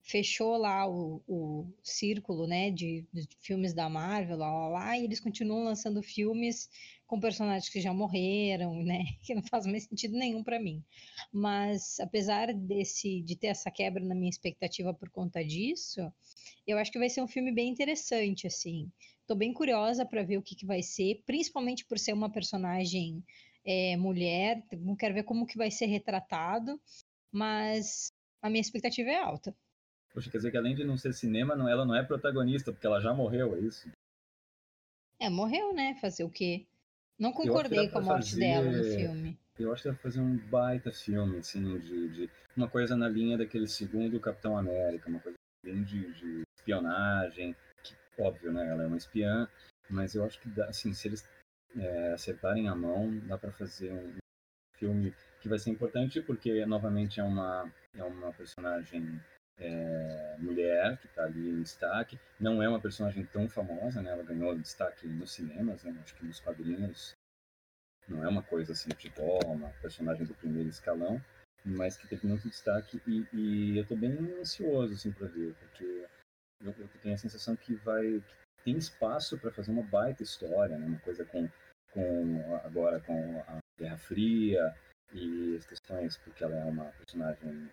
fechou 0.03 0.57
lá 0.57 0.89
o, 0.89 1.23
o 1.29 1.67
círculo, 1.83 2.47
né, 2.47 2.71
de, 2.71 3.07
de, 3.13 3.29
filmes 3.41 3.73
da 3.73 3.89
Marvel, 3.89 4.37
lá, 4.37 4.53
lá, 4.53 4.69
lá, 4.69 4.99
e 4.99 5.05
eles 5.05 5.21
continuam 5.21 5.65
lançando 5.65 6.03
filmes 6.03 6.69
com 7.07 7.21
personagens 7.21 7.69
que 7.69 7.81
já 7.81 7.93
morreram, 7.93 8.83
né, 8.83 9.05
que 9.23 9.35
não 9.35 9.43
faz 9.43 9.65
mais 9.65 9.85
sentido 9.85 10.17
nenhum 10.17 10.43
para 10.43 10.59
mim. 10.59 10.83
Mas 11.33 12.01
apesar 12.01 12.53
desse 12.53 13.23
de 13.23 13.37
ter 13.37 13.49
essa 13.49 13.71
quebra 13.71 14.05
na 14.05 14.15
minha 14.15 14.31
expectativa 14.31 14.93
por 14.93 15.09
conta 15.09 15.45
disso, 15.45 16.01
eu 16.67 16.79
acho 16.79 16.91
que 16.91 16.99
vai 16.99 17.09
ser 17.09 17.23
um 17.23 17.29
filme 17.29 17.53
bem 17.53 17.69
interessante, 17.69 18.47
assim. 18.47 18.91
Tô 19.27 19.37
bem 19.37 19.53
curiosa 19.53 20.05
para 20.05 20.25
ver 20.25 20.37
o 20.37 20.43
que, 20.43 20.57
que 20.57 20.67
vai 20.67 20.83
ser, 20.83 21.23
principalmente 21.25 21.85
por 21.85 21.99
ser 21.99 22.13
uma 22.13 22.31
personagem 22.31 23.23
é, 23.65 23.97
mulher. 23.97 24.65
Quero 24.99 25.15
ver 25.15 25.23
como 25.23 25.47
que 25.47 25.57
vai 25.57 25.71
ser 25.71 25.87
retratado, 25.87 26.81
mas 27.31 28.13
a 28.43 28.51
minha 28.51 28.61
expectativa 28.61 29.11
é 29.11 29.19
alta. 29.19 29.55
Poxa, 30.13 30.31
quer 30.31 30.39
dizer 30.39 30.51
que 30.51 30.57
além 30.57 30.75
de 30.75 30.85
não 30.85 30.97
ser 30.97 31.15
cinema, 31.15 31.57
não, 31.57 31.69
ela 31.69 31.85
não 31.85 31.95
é 31.95 32.03
protagonista, 32.03 32.71
porque 32.71 32.87
ela 32.87 33.01
já 33.01 33.15
morreu, 33.15 33.57
é 33.57 33.61
isso? 33.61 33.91
É, 35.19 35.31
morreu, 35.31 35.73
né? 35.73 35.95
Fazer 36.01 36.25
o 36.25 36.31
quê? 36.31 36.67
Não 37.19 37.33
concordei 37.33 37.89
com 37.89 37.99
a 37.99 38.03
morte 38.03 38.31
fazer... 38.31 38.41
dela 38.41 38.71
no 38.71 38.85
filme. 38.85 39.39
Eu 39.59 39.73
acho 39.73 39.83
que 39.83 39.89
ia 39.89 39.95
fazer 39.95 40.21
um 40.21 40.37
baita 40.49 40.93
filme, 40.93 41.39
assim, 41.39 41.79
de, 41.79 42.09
de, 42.09 42.31
uma 42.57 42.69
coisa 42.69 42.97
na 42.97 43.09
linha 43.09 43.39
daquele 43.39 43.69
segundo 43.69 44.19
Capitão 44.19 44.57
América, 44.57 45.09
uma 45.09 45.21
coisa 45.21 45.37
bem 45.65 45.83
de, 45.85 46.13
de 46.15 46.43
espionagem, 46.57 47.55
que, 47.83 47.95
óbvio, 48.19 48.53
né? 48.53 48.69
Ela 48.69 48.85
é 48.85 48.87
uma 48.87 48.97
espiã, 48.97 49.49
mas 49.89 50.15
eu 50.15 50.25
acho 50.25 50.41
que, 50.41 50.49
dá, 50.49 50.67
assim, 50.67 50.93
se 50.93 51.09
eles 51.09 51.29
é, 51.77 52.13
acertarem 52.13 52.69
a 52.69 52.75
mão, 52.75 53.19
dá 53.27 53.39
para 53.39 53.53
fazer 53.53 53.93
um 53.93 54.17
filme 54.77 55.15
que 55.41 55.49
vai 55.49 55.59
ser 55.59 55.71
importante, 55.71 56.21
porque, 56.23 56.67
novamente, 56.67 57.21
é 57.21 57.25
uma, 57.25 57.71
é 57.95 58.03
uma 58.03 58.33
personagem 58.33 59.21
é, 59.59 60.37
mulher 60.39 60.99
que 60.99 61.07
está 61.07 61.25
ali 61.25 61.49
em 61.51 61.63
destaque. 61.63 62.19
Não 62.39 62.63
é 62.63 62.69
uma 62.69 62.81
personagem 62.81 63.25
tão 63.25 63.49
famosa, 63.49 64.03
né? 64.03 64.11
Ela 64.11 64.23
ganhou 64.23 64.59
destaque 64.59 65.07
nos 65.07 65.33
cinemas, 65.33 65.83
né? 65.85 65.97
Acho 66.03 66.15
que 66.15 66.25
nos 66.25 66.41
quadrinhos 66.41 67.15
não 68.09 68.25
é 68.25 68.29
uma 68.29 68.43
coisa 68.43 68.73
assim, 68.73 68.91
tipo, 68.91 69.23
oh, 69.23 69.53
uma 69.53 69.71
personagem 69.81 70.27
do 70.27 70.35
primeiro 70.35 70.69
escalão, 70.69 71.23
mas 71.65 71.97
que 71.97 72.09
teve 72.09 72.27
muito 72.27 72.49
destaque 72.49 73.01
e, 73.07 73.27
e 73.33 73.77
eu 73.77 73.83
estou 73.83 73.97
bem 73.97 74.13
ansioso 74.41 74.95
assim 74.95 75.13
para 75.13 75.29
ver, 75.29 75.55
porque 75.55 76.07
eu, 76.61 76.75
eu, 76.79 76.89
tenho 77.01 77.15
a 77.15 77.19
sensação 77.19 77.55
que 77.57 77.75
vai 77.77 78.21
que 78.59 78.65
tem 78.65 78.77
espaço 78.77 79.39
para 79.39 79.53
fazer 79.53 79.71
uma 79.71 79.83
baita 79.83 80.23
história, 80.23 80.77
né? 80.77 80.87
Uma 80.87 81.01
coisa 81.01 81.25
com 81.25 81.49
com 81.93 82.57
agora 82.65 83.01
com 83.01 83.41
a 83.47 83.59
Guerra 83.79 83.99
Fria 83.99 84.75
e 85.13 85.57
as 85.57 85.67
questões 85.67 86.17
porque 86.19 86.43
ela 86.43 86.57
é 86.57 86.65
uma 86.65 86.87
personagem 86.93 87.71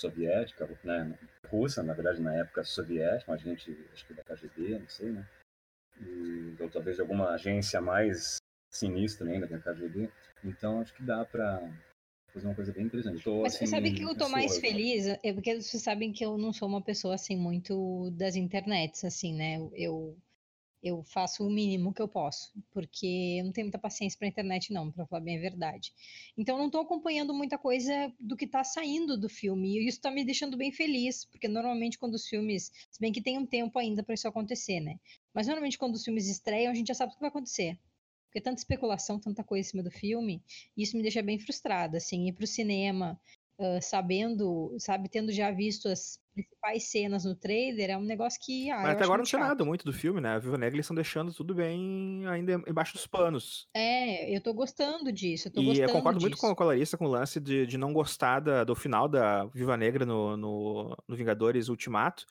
soviética, 0.00 0.68
né, 0.84 1.18
russa, 1.48 1.82
na 1.82 1.92
verdade, 1.92 2.20
na 2.20 2.34
época 2.34 2.64
soviética, 2.64 3.32
a 3.32 3.36
gente, 3.36 3.76
acho 3.92 4.06
que 4.06 4.14
da 4.14 4.24
KGB, 4.24 4.78
não 4.78 4.88
sei, 4.88 5.10
né? 5.10 5.28
E, 6.00 6.56
ou 6.58 6.70
talvez 6.70 6.96
de 6.96 7.02
alguma 7.02 7.30
agência 7.30 7.80
mais 7.80 8.38
sinistra 8.70 9.28
ainda 9.28 9.46
que 9.46 9.54
a 9.54 9.58
KGB. 9.58 10.10
Então, 10.44 10.80
acho 10.80 10.94
que 10.94 11.02
dá 11.02 11.24
para 11.24 11.60
fazer 12.32 12.46
uma 12.46 12.54
coisa 12.54 12.72
bem 12.72 12.84
interessante. 12.84 13.22
Tô, 13.22 13.42
Mas 13.42 13.54
assim, 13.54 13.66
você 13.66 13.70
sabe 13.70 13.92
que 13.92 14.02
eu 14.02 14.16
tô 14.16 14.28
mais 14.28 14.58
feliz? 14.58 15.06
É 15.22 15.32
porque 15.32 15.60
vocês 15.60 15.82
sabem 15.82 16.12
que 16.12 16.24
eu 16.24 16.38
não 16.38 16.52
sou 16.52 16.68
uma 16.68 16.80
pessoa, 16.80 17.14
assim, 17.14 17.36
muito 17.36 18.10
das 18.12 18.36
internets, 18.36 19.04
assim, 19.04 19.34
né? 19.34 19.58
Eu 19.74 20.16
eu 20.82 21.02
faço 21.02 21.46
o 21.46 21.50
mínimo 21.50 21.92
que 21.92 22.00
eu 22.00 22.08
posso, 22.08 22.52
porque 22.70 23.36
eu 23.38 23.44
não 23.44 23.52
tenho 23.52 23.66
muita 23.66 23.78
paciência 23.78 24.18
para 24.18 24.28
internet 24.28 24.72
não, 24.72 24.90
para 24.90 25.06
falar 25.06 25.22
bem 25.22 25.36
a 25.36 25.40
verdade. 25.40 25.92
Então 26.36 26.56
não 26.56 26.66
estou 26.66 26.80
acompanhando 26.80 27.34
muita 27.34 27.58
coisa 27.58 28.12
do 28.18 28.36
que 28.36 28.46
está 28.46 28.64
saindo 28.64 29.18
do 29.18 29.28
filme, 29.28 29.76
e 29.76 29.86
isso 29.86 29.98
está 29.98 30.10
me 30.10 30.24
deixando 30.24 30.56
bem 30.56 30.72
feliz, 30.72 31.24
porque 31.26 31.48
normalmente 31.48 31.98
quando 31.98 32.14
os 32.14 32.26
filmes, 32.26 32.72
se 32.90 33.00
bem 33.00 33.12
que 33.12 33.20
tem 33.20 33.38
um 33.38 33.46
tempo 33.46 33.78
ainda 33.78 34.02
para 34.02 34.14
isso 34.14 34.26
acontecer, 34.26 34.80
né? 34.80 34.98
Mas 35.34 35.46
normalmente 35.46 35.78
quando 35.78 35.94
os 35.94 36.04
filmes 36.04 36.28
estreiam, 36.28 36.72
a 36.72 36.74
gente 36.74 36.88
já 36.88 36.94
sabe 36.94 37.12
o 37.12 37.14
que 37.14 37.20
vai 37.20 37.28
acontecer. 37.28 37.78
Porque 38.26 38.40
tanta 38.40 38.60
especulação, 38.60 39.18
tanta 39.18 39.42
coisa 39.42 39.66
em 39.66 39.70
cima 39.70 39.82
do 39.82 39.90
filme, 39.90 40.40
e 40.76 40.84
isso 40.84 40.96
me 40.96 41.02
deixa 41.02 41.20
bem 41.20 41.38
frustrada, 41.38 41.98
assim, 41.98 42.28
ir 42.28 42.32
para 42.32 42.44
o 42.44 42.46
cinema 42.46 43.20
uh, 43.60 43.80
sabendo, 43.82 44.74
sabe, 44.78 45.08
tendo 45.08 45.30
já 45.30 45.50
visto 45.50 45.88
as 45.88 46.18
principais 46.32 46.90
cenas 46.90 47.24
no 47.24 47.34
trailer, 47.34 47.90
é 47.90 47.98
um 47.98 48.04
negócio 48.04 48.40
que. 48.42 48.70
Ah, 48.70 48.82
Mas 48.82 48.92
até 48.92 49.04
agora 49.04 49.18
não 49.18 49.24
tinha 49.24 49.40
nada 49.40 49.64
muito 49.64 49.84
do 49.84 49.92
filme, 49.92 50.20
né? 50.20 50.30
A 50.30 50.38
Viva 50.38 50.56
Negra 50.56 50.76
eles 50.76 50.84
estão 50.84 50.94
deixando 50.94 51.32
tudo 51.32 51.54
bem 51.54 52.26
ainda 52.26 52.54
embaixo 52.66 52.94
dos 52.94 53.06
panos. 53.06 53.68
É, 53.74 54.34
eu 54.34 54.40
tô 54.40 54.54
gostando 54.54 55.12
disso. 55.12 55.48
Eu 55.48 55.52
tô 55.52 55.60
e 55.60 55.78
eu 55.78 55.88
concordo 55.88 56.18
disso. 56.18 56.28
muito 56.42 56.56
com 56.56 56.62
a 56.62 56.66
Larissa 56.66 56.96
com 56.96 57.04
o 57.04 57.10
lance 57.10 57.38
de, 57.38 57.66
de 57.66 57.76
não 57.76 57.92
gostar 57.92 58.40
da, 58.40 58.64
do 58.64 58.74
final 58.74 59.08
da 59.08 59.44
Viva 59.46 59.76
Negra 59.76 60.06
no, 60.06 60.36
no, 60.36 60.96
no 61.06 61.16
Vingadores 61.16 61.68
Ultimato. 61.68 62.24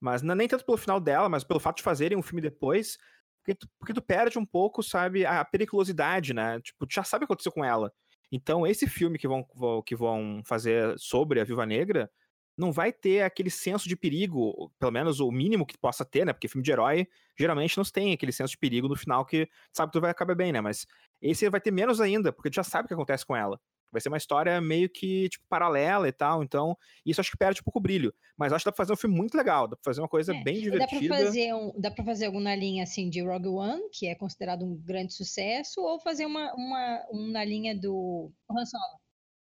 Mas 0.00 0.20
não, 0.20 0.34
nem 0.34 0.48
tanto 0.48 0.64
pelo 0.66 0.76
final 0.76 1.00
dela, 1.00 1.28
mas 1.28 1.44
pelo 1.44 1.60
fato 1.60 1.78
de 1.78 1.82
fazerem 1.82 2.18
um 2.18 2.22
filme 2.22 2.42
depois. 2.42 2.98
Porque 3.42 3.54
tu, 3.54 3.68
porque 3.78 3.94
tu 3.94 4.02
perde 4.02 4.38
um 4.38 4.44
pouco, 4.44 4.82
sabe, 4.82 5.24
a 5.24 5.44
periculosidade, 5.44 6.34
né? 6.34 6.60
Tipo, 6.60 6.86
tu 6.86 6.94
já 6.94 7.04
sabe 7.04 7.24
o 7.24 7.26
que 7.26 7.32
aconteceu 7.32 7.52
com 7.52 7.64
ela. 7.64 7.92
Então, 8.36 8.66
esse 8.66 8.88
filme 8.88 9.16
que 9.16 9.28
vão, 9.28 9.46
que 9.86 9.94
vão 9.94 10.42
fazer 10.44 10.98
sobre 10.98 11.38
a 11.40 11.44
Viva 11.44 11.64
Negra 11.64 12.10
não 12.58 12.72
vai 12.72 12.92
ter 12.92 13.22
aquele 13.22 13.48
senso 13.48 13.88
de 13.88 13.94
perigo, 13.96 14.72
pelo 14.76 14.90
menos 14.90 15.20
o 15.20 15.30
mínimo 15.30 15.64
que 15.64 15.78
possa 15.78 16.04
ter, 16.04 16.26
né? 16.26 16.32
Porque 16.32 16.48
filme 16.48 16.64
de 16.64 16.72
herói 16.72 17.06
geralmente 17.38 17.76
não 17.76 17.84
tem 17.84 18.12
aquele 18.12 18.32
senso 18.32 18.50
de 18.50 18.58
perigo 18.58 18.88
no 18.88 18.96
final 18.96 19.24
que 19.24 19.48
sabe 19.72 19.90
que 19.90 19.92
tudo 19.92 20.02
vai 20.02 20.10
acabar 20.10 20.34
bem, 20.34 20.50
né? 20.50 20.60
Mas 20.60 20.84
esse 21.22 21.48
vai 21.48 21.60
ter 21.60 21.70
menos 21.70 22.00
ainda, 22.00 22.32
porque 22.32 22.50
tu 22.50 22.56
já 22.56 22.64
sabe 22.64 22.86
o 22.86 22.88
que 22.88 22.94
acontece 22.94 23.24
com 23.24 23.36
ela. 23.36 23.60
Vai 23.94 24.00
ser 24.00 24.08
uma 24.08 24.18
história 24.18 24.60
meio 24.60 24.90
que, 24.90 25.28
tipo, 25.28 25.46
paralela 25.48 26.08
e 26.08 26.12
tal. 26.12 26.42
Então, 26.42 26.76
isso 27.06 27.20
acho 27.20 27.30
que 27.30 27.36
perde 27.36 27.60
um 27.60 27.64
pouco 27.64 27.78
o 27.78 27.82
brilho. 27.82 28.12
Mas 28.36 28.52
acho 28.52 28.64
que 28.64 28.68
dá 28.68 28.72
pra 28.72 28.84
fazer 28.84 28.92
um 28.92 28.96
filme 28.96 29.16
muito 29.16 29.36
legal. 29.36 29.68
Dá 29.68 29.76
pra 29.76 29.84
fazer 29.84 30.00
uma 30.00 30.08
coisa 30.08 30.34
é, 30.34 30.42
bem 30.42 30.60
divertida. 30.60 31.08
Dá 31.08 31.16
pra, 31.16 31.24
fazer 31.24 31.54
um, 31.54 31.72
dá 31.80 31.90
pra 31.92 32.04
fazer 32.04 32.26
alguma 32.26 32.52
linha, 32.56 32.82
assim, 32.82 33.08
de 33.08 33.22
Rogue 33.22 33.46
One, 33.46 33.88
que 33.92 34.08
é 34.08 34.16
considerado 34.16 34.64
um 34.64 34.76
grande 34.76 35.14
sucesso, 35.14 35.80
ou 35.80 36.00
fazer 36.00 36.26
uma, 36.26 36.52
uma, 36.54 37.06
uma 37.12 37.44
linha 37.44 37.78
do 37.78 38.32
Han 38.50 38.66
Solo, 38.66 39.00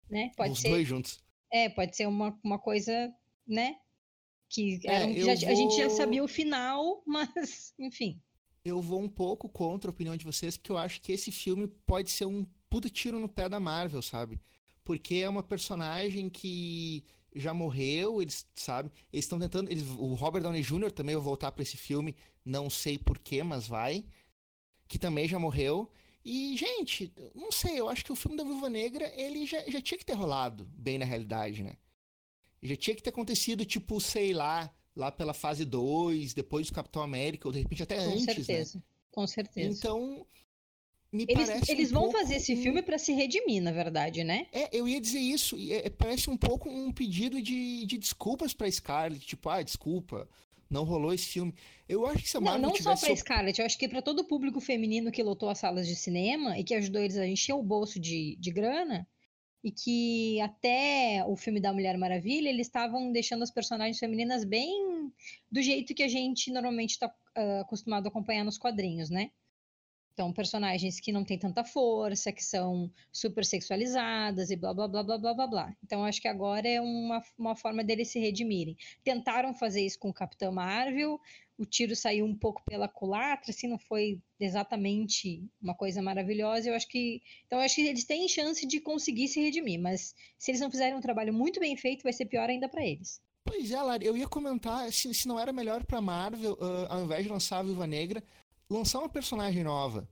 né? 0.09 0.31
Pode 0.35 0.53
Os 0.53 0.61
ser. 0.61 0.69
dois 0.69 0.87
juntos. 0.87 1.23
É, 1.53 1.69
pode 1.69 1.95
ser 1.95 2.07
uma, 2.07 2.35
uma 2.43 2.57
coisa, 2.57 3.13
né? 3.47 3.75
Que 4.49 4.79
é, 4.87 5.05
um, 5.05 5.13
já, 5.13 5.35
vou... 5.35 5.49
a 5.49 5.55
gente 5.55 5.77
já 5.77 5.89
sabia 5.91 6.23
o 6.23 6.27
final, 6.27 7.03
mas, 7.05 7.75
enfim. 7.79 8.19
Eu 8.65 8.81
vou 8.81 8.99
um 8.99 9.09
pouco 9.09 9.47
contra 9.47 9.89
a 9.89 9.93
opinião 9.93 10.17
de 10.17 10.25
vocês, 10.25 10.57
porque 10.57 10.71
eu 10.71 10.77
acho 10.77 10.99
que 11.01 11.11
esse 11.11 11.31
filme 11.31 11.67
pode 11.85 12.09
ser 12.09 12.25
um 12.25 12.45
puta 12.69 12.89
tiro 12.89 13.19
no 13.19 13.27
pé 13.27 13.49
da 13.49 13.59
Marvel, 13.59 14.01
sabe? 14.01 14.39
Porque 14.83 15.15
é 15.15 15.29
uma 15.29 15.43
personagem 15.43 16.29
que 16.29 17.03
já 17.35 17.53
morreu, 17.53 18.21
eles, 18.21 18.45
sabe? 18.55 18.91
Eles 19.11 19.25
estão 19.25 19.39
tentando. 19.39 19.69
Eles, 19.71 19.83
o 19.97 20.13
Robert 20.13 20.41
Downey 20.41 20.61
Jr. 20.61 20.91
também 20.91 21.15
vai 21.15 21.23
voltar 21.23 21.51
para 21.51 21.63
esse 21.63 21.77
filme, 21.77 22.15
não 22.43 22.69
sei 22.69 22.97
porquê, 22.97 23.43
mas 23.43 23.67
vai. 23.67 24.05
Que 24.87 24.97
também 24.97 25.27
já 25.27 25.37
morreu. 25.37 25.91
E, 26.23 26.57
gente, 26.57 27.13
não 27.33 27.51
sei, 27.51 27.79
eu 27.79 27.87
acho 27.87 28.03
que 28.03 28.11
o 28.11 28.15
filme 28.15 28.35
da 28.35 28.43
Viúva 28.43 28.69
Negra, 28.69 29.11
ele 29.15 29.45
já, 29.45 29.61
já 29.69 29.81
tinha 29.81 29.97
que 29.97 30.05
ter 30.05 30.13
rolado, 30.13 30.65
bem 30.73 30.97
na 30.97 31.05
realidade, 31.05 31.63
né? 31.63 31.77
Já 32.61 32.75
tinha 32.75 32.95
que 32.95 33.01
ter 33.01 33.09
acontecido, 33.09 33.65
tipo, 33.65 34.01
sei 34.01 34.33
lá, 34.33 34.69
lá 34.95 35.11
pela 35.11 35.33
fase 35.33 35.63
2, 35.63 36.33
depois 36.33 36.67
do 36.67 36.73
Capitão 36.73 37.01
América, 37.01 37.47
ou 37.47 37.53
de 37.53 37.59
repente 37.59 37.83
até 37.83 37.97
Com 37.97 38.11
antes, 38.11 38.25
né? 38.25 38.33
certeza. 38.33 38.77
né? 38.77 38.83
Com 39.11 39.27
certeza. 39.27 39.77
Então, 39.77 40.25
me 41.11 41.25
eles, 41.27 41.69
eles 41.69 41.91
um 41.91 41.95
vão 41.95 42.03
pouco 42.03 42.19
fazer 42.19 42.35
esse 42.35 42.55
filme 42.55 42.81
para 42.81 42.97
se 42.97 43.13
redimir, 43.13 43.61
na 43.61 43.71
verdade, 43.71 44.23
né? 44.23 44.45
É, 44.51 44.69
eu 44.71 44.87
ia 44.87 45.01
dizer 45.01 45.19
isso. 45.19 45.57
É, 45.71 45.89
parece 45.89 46.29
um 46.29 46.37
pouco 46.37 46.69
um 46.69 46.91
pedido 46.91 47.41
de, 47.41 47.85
de 47.85 47.97
desculpas 47.97 48.53
para 48.53 48.69
Scarlett, 48.69 49.25
tipo, 49.25 49.49
ah, 49.49 49.61
desculpa, 49.63 50.29
não 50.69 50.83
rolou 50.83 51.13
esse 51.13 51.25
filme. 51.25 51.53
Eu 51.87 52.05
acho 52.05 52.23
que 52.23 52.29
se 52.29 52.37
a 52.37 52.39
Marvel 52.39 52.61
Não, 52.61 52.69
não 52.69 52.75
tivesse... 52.75 53.01
só 53.01 53.07
para 53.07 53.15
Scarlett, 53.15 53.59
eu 53.59 53.65
acho 53.65 53.77
que 53.77 53.87
para 53.87 54.01
todo 54.01 54.19
o 54.19 54.27
público 54.27 54.61
feminino 54.61 55.11
que 55.11 55.23
lotou 55.23 55.49
as 55.49 55.57
salas 55.57 55.87
de 55.87 55.95
cinema 55.95 56.59
e 56.59 56.63
que 56.63 56.75
ajudou 56.75 57.01
eles 57.01 57.17
a 57.17 57.25
encher 57.25 57.53
o 57.53 57.63
bolso 57.63 57.99
de, 57.99 58.37
de 58.39 58.51
grana, 58.51 59.07
e 59.63 59.71
que 59.71 60.39
até 60.41 61.23
o 61.27 61.35
filme 61.35 61.59
da 61.59 61.73
Mulher 61.73 61.97
Maravilha 61.97 62.49
eles 62.49 62.67
estavam 62.67 63.11
deixando 63.11 63.43
as 63.43 63.51
personagens 63.51 63.99
femininas 63.99 64.45
bem 64.45 65.11
do 65.51 65.61
jeito 65.61 65.93
que 65.93 66.03
a 66.03 66.07
gente 66.07 66.51
normalmente 66.51 66.91
está 66.91 67.07
uh, 67.07 67.11
ah, 67.35 67.61
acostumado 67.61 68.05
a 68.05 68.09
acompanhar 68.09 68.45
nos 68.45 68.57
quadrinhos, 68.57 69.09
né? 69.09 69.31
Então, 70.19 70.33
personagens 70.33 70.99
que 70.99 71.13
não 71.13 71.23
têm 71.23 71.39
tanta 71.39 71.63
força, 71.63 72.29
que 72.29 72.43
são 72.43 72.91
super 73.09 73.45
sexualizadas 73.45 74.51
e 74.51 74.57
blá, 74.57 74.73
blá, 74.73 74.85
blá, 74.85 75.01
blá, 75.01 75.17
blá, 75.17 75.33
blá, 75.33 75.47
blá. 75.47 75.77
Então, 75.81 76.03
acho 76.03 76.21
que 76.21 76.27
agora 76.27 76.67
é 76.67 76.81
uma, 76.81 77.23
uma 77.37 77.55
forma 77.55 77.85
deles 77.85 78.09
se 78.09 78.19
redimirem. 78.19 78.75
Tentaram 79.01 79.53
fazer 79.53 79.85
isso 79.85 79.97
com 79.97 80.09
o 80.09 80.13
Capitão 80.13 80.51
Marvel, 80.51 81.21
o 81.57 81.65
tiro 81.65 81.95
saiu 81.95 82.25
um 82.25 82.35
pouco 82.35 82.61
pela 82.65 82.89
culatra, 82.89 83.51
assim, 83.51 83.69
não 83.69 83.79
foi 83.79 84.19
exatamente 84.37 85.41
uma 85.61 85.73
coisa 85.73 86.01
maravilhosa. 86.01 86.67
Eu 86.67 86.75
acho 86.75 86.89
que. 86.89 87.21
Então, 87.47 87.57
acho 87.59 87.75
que 87.75 87.87
eles 87.87 88.03
têm 88.03 88.27
chance 88.27 88.67
de 88.67 88.81
conseguir 88.81 89.29
se 89.29 89.39
redimir, 89.39 89.79
mas 89.79 90.13
se 90.37 90.51
eles 90.51 90.59
não 90.59 90.69
fizerem 90.69 90.95
um 90.95 91.01
trabalho 91.01 91.33
muito 91.33 91.61
bem 91.61 91.77
feito, 91.77 92.03
vai 92.03 92.11
ser 92.11 92.25
pior 92.25 92.49
ainda 92.49 92.67
para 92.67 92.85
eles. 92.85 93.21
Pois 93.45 93.71
é, 93.71 93.81
Lari, 93.81 94.05
eu 94.05 94.17
ia 94.17 94.27
comentar 94.27 94.91
se, 94.91 95.13
se 95.13 95.27
não 95.29 95.39
era 95.39 95.53
melhor 95.53 95.85
para 95.85 96.01
Marvel, 96.01 96.57
uh, 96.59 96.87
ao 96.89 97.05
invés 97.05 97.23
de 97.23 97.29
lançar 97.29 97.59
a 97.59 97.63
Viúva 97.63 97.87
Negra, 97.87 98.21
lançar 98.69 98.99
uma 98.99 99.09
personagem 99.09 99.63
nova. 99.63 100.07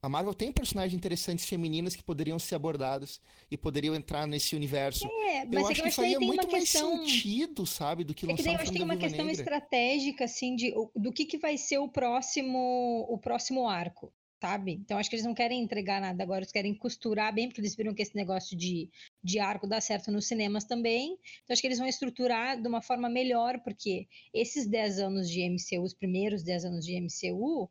A 0.00 0.08
Marvel 0.08 0.32
tem 0.32 0.52
personagens 0.52 0.94
interessantes 0.94 1.44
femininas 1.44 1.96
que 1.96 2.04
poderiam 2.04 2.38
ser 2.38 2.54
abordadas 2.54 3.20
e 3.50 3.56
poderiam 3.58 3.96
entrar 3.96 4.28
nesse 4.28 4.54
universo. 4.54 5.04
É, 5.08 5.44
mas 5.44 5.54
eu 5.54 5.68
é 5.68 5.72
acho 5.72 5.82
que 5.82 5.88
que 5.88 5.90
faria 5.90 6.20
muito 6.20 6.48
mais 6.50 6.70
questão. 6.70 6.98
sentido, 6.98 7.66
sabe, 7.66 8.04
do 8.04 8.14
que 8.14 8.24
É 8.24 8.28
que 8.28 8.32
lançar 8.32 8.44
daí 8.44 8.52
um 8.52 8.56
eu 8.56 8.62
acho 8.62 8.70
que 8.70 8.76
tem 8.76 8.84
uma 8.84 8.96
questão 8.96 9.24
Negra. 9.26 9.42
estratégica, 9.42 10.24
assim, 10.24 10.54
de 10.54 10.72
do 10.94 11.12
que, 11.12 11.24
que 11.24 11.36
vai 11.36 11.58
ser 11.58 11.78
o 11.78 11.88
próximo, 11.88 13.06
o 13.10 13.18
próximo 13.18 13.68
arco, 13.68 14.12
sabe? 14.40 14.72
Então 14.72 14.98
acho 14.98 15.10
que 15.10 15.16
eles 15.16 15.26
não 15.26 15.34
querem 15.34 15.62
entregar 15.62 16.00
nada 16.00 16.22
agora, 16.22 16.40
eles 16.40 16.52
querem 16.52 16.74
costurar 16.74 17.34
bem, 17.34 17.48
porque 17.48 17.60
eles 17.60 17.74
viram 17.74 17.94
que 17.94 18.02
esse 18.02 18.14
negócio 18.14 18.56
de, 18.56 18.88
de 19.22 19.38
arco 19.38 19.66
dá 19.66 19.80
certo 19.80 20.10
nos 20.10 20.26
cinemas 20.26 20.64
também. 20.64 21.18
Então 21.44 21.52
acho 21.52 21.60
que 21.60 21.68
eles 21.68 21.78
vão 21.78 21.88
estruturar 21.88 22.60
de 22.60 22.68
uma 22.68 22.80
forma 22.82 23.08
melhor, 23.08 23.60
porque 23.60 24.06
esses 24.32 24.66
10 24.66 24.98
anos 24.98 25.28
de 25.28 25.42
MCU, 25.42 25.82
os 25.82 25.94
primeiros 25.94 26.42
10 26.42 26.64
anos 26.64 26.84
de 26.84 27.00
MCU, 27.00 27.68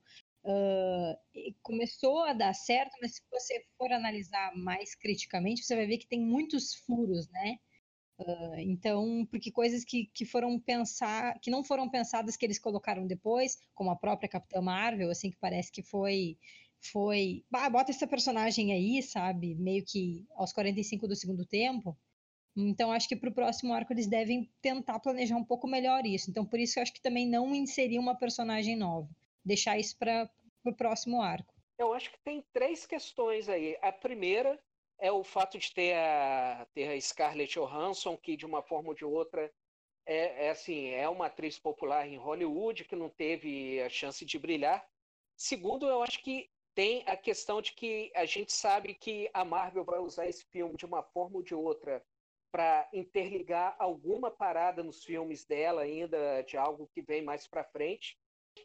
ah, 0.47 1.19
e 1.35 1.53
começou 1.61 2.23
a 2.23 2.33
dar 2.33 2.53
certo, 2.53 2.97
mas 3.01 3.15
se 3.15 3.21
você 3.29 3.65
for 3.77 3.91
analisar 3.91 4.55
mais 4.55 4.95
criticamente, 4.95 5.63
você 5.63 5.75
vai 5.75 5.85
ver 5.85 5.97
que 5.97 6.07
tem 6.07 6.21
muitos 6.21 6.73
furos, 6.73 7.27
né? 7.29 7.59
Ah, 8.19 8.61
Então, 8.61 9.25
porque 9.29 9.51
coisas 9.51 9.83
que, 9.85 10.05
que 10.07 10.25
foram 10.25 10.59
pensar, 10.59 11.39
que 11.39 11.51
não 11.51 11.63
foram 11.63 11.89
pensadas 11.89 12.35
que 12.35 12.45
eles 12.45 12.59
colocaram 12.59 13.05
depois, 13.05 13.59
como 13.75 13.91
a 13.91 13.95
própria 13.95 14.29
Capitã 14.29 14.61
Marvel, 14.61 15.09
assim, 15.11 15.29
que 15.31 15.37
parece 15.37 15.71
que 15.71 15.83
foi 15.83 16.37
foi, 16.91 17.43
"Bah, 17.49 17.69
bota 17.69 17.91
essa 17.91 18.07
personagem 18.07 18.71
aí, 18.71 19.01
sabe? 19.01 19.55
Meio 19.55 19.83
que 19.85 20.25
aos 20.35 20.53
45 20.53 21.07
do 21.07 21.15
segundo 21.15 21.43
tempo. 21.45 21.97
Então, 22.55 22.91
acho 22.91 23.07
que 23.07 23.15
para 23.15 23.29
o 23.29 23.33
próximo 23.33 23.73
arco 23.73 23.93
eles 23.93 24.07
devem 24.07 24.51
tentar 24.61 24.99
planejar 24.99 25.37
um 25.37 25.43
pouco 25.45 25.67
melhor 25.67 26.05
isso. 26.05 26.29
Então, 26.31 26.45
por 26.45 26.59
isso 26.59 26.79
eu 26.79 26.83
acho 26.83 26.93
que 26.93 27.01
também 27.01 27.27
não 27.27 27.53
inserir 27.55 27.99
uma 27.99 28.15
personagem 28.17 28.75
nova. 28.75 29.09
Deixar 29.45 29.77
isso 29.79 29.97
para 29.97 30.29
o 30.65 30.73
próximo 30.75 31.21
arco. 31.21 31.53
Eu 31.77 31.93
acho 31.93 32.11
que 32.11 32.19
tem 32.19 32.43
três 32.53 32.85
questões 32.85 33.49
aí. 33.49 33.77
A 33.81 33.91
primeira 33.91 34.59
é 34.99 35.11
o 35.11 35.23
fato 35.23 35.57
de 35.57 35.73
ter 35.73 35.93
a, 35.95 36.67
ter 36.73 36.89
a 36.89 36.99
Scarlett 36.99 37.53
Johansson, 37.53 38.17
que 38.17 38.35
de 38.35 38.45
uma 38.45 38.61
forma 38.61 38.89
ou 38.89 38.95
de 38.95 39.05
outra 39.05 39.51
é, 40.05 40.47
é 40.47 40.49
assim, 40.49 40.89
é 40.89 41.07
uma 41.09 41.25
atriz 41.25 41.59
popular 41.59 42.07
em 42.07 42.17
Hollywood 42.17 42.85
que 42.85 42.95
não 42.95 43.09
teve 43.09 43.81
a 43.81 43.89
chance 43.89 44.25
de 44.25 44.39
brilhar. 44.39 44.85
Segundo, 45.35 45.87
eu 45.87 46.01
acho 46.01 46.23
que 46.23 46.49
tem 46.73 47.03
a 47.07 47.17
questão 47.17 47.61
de 47.61 47.73
que 47.73 48.11
a 48.15 48.25
gente 48.25 48.53
sabe 48.53 48.93
que 48.93 49.29
a 49.33 49.43
Marvel 49.43 49.83
vai 49.83 49.99
usar 49.99 50.27
esse 50.27 50.45
filme 50.45 50.77
de 50.77 50.85
uma 50.85 51.03
forma 51.03 51.37
ou 51.37 51.43
de 51.43 51.53
outra 51.53 52.03
para 52.51 52.87
interligar 52.93 53.75
alguma 53.77 54.31
parada 54.31 54.83
nos 54.83 55.03
filmes 55.03 55.45
dela 55.45 55.81
ainda 55.81 56.41
de 56.43 56.55
algo 56.55 56.89
que 56.93 57.01
vem 57.01 57.21
mais 57.21 57.45
para 57.47 57.63
frente. 57.63 58.17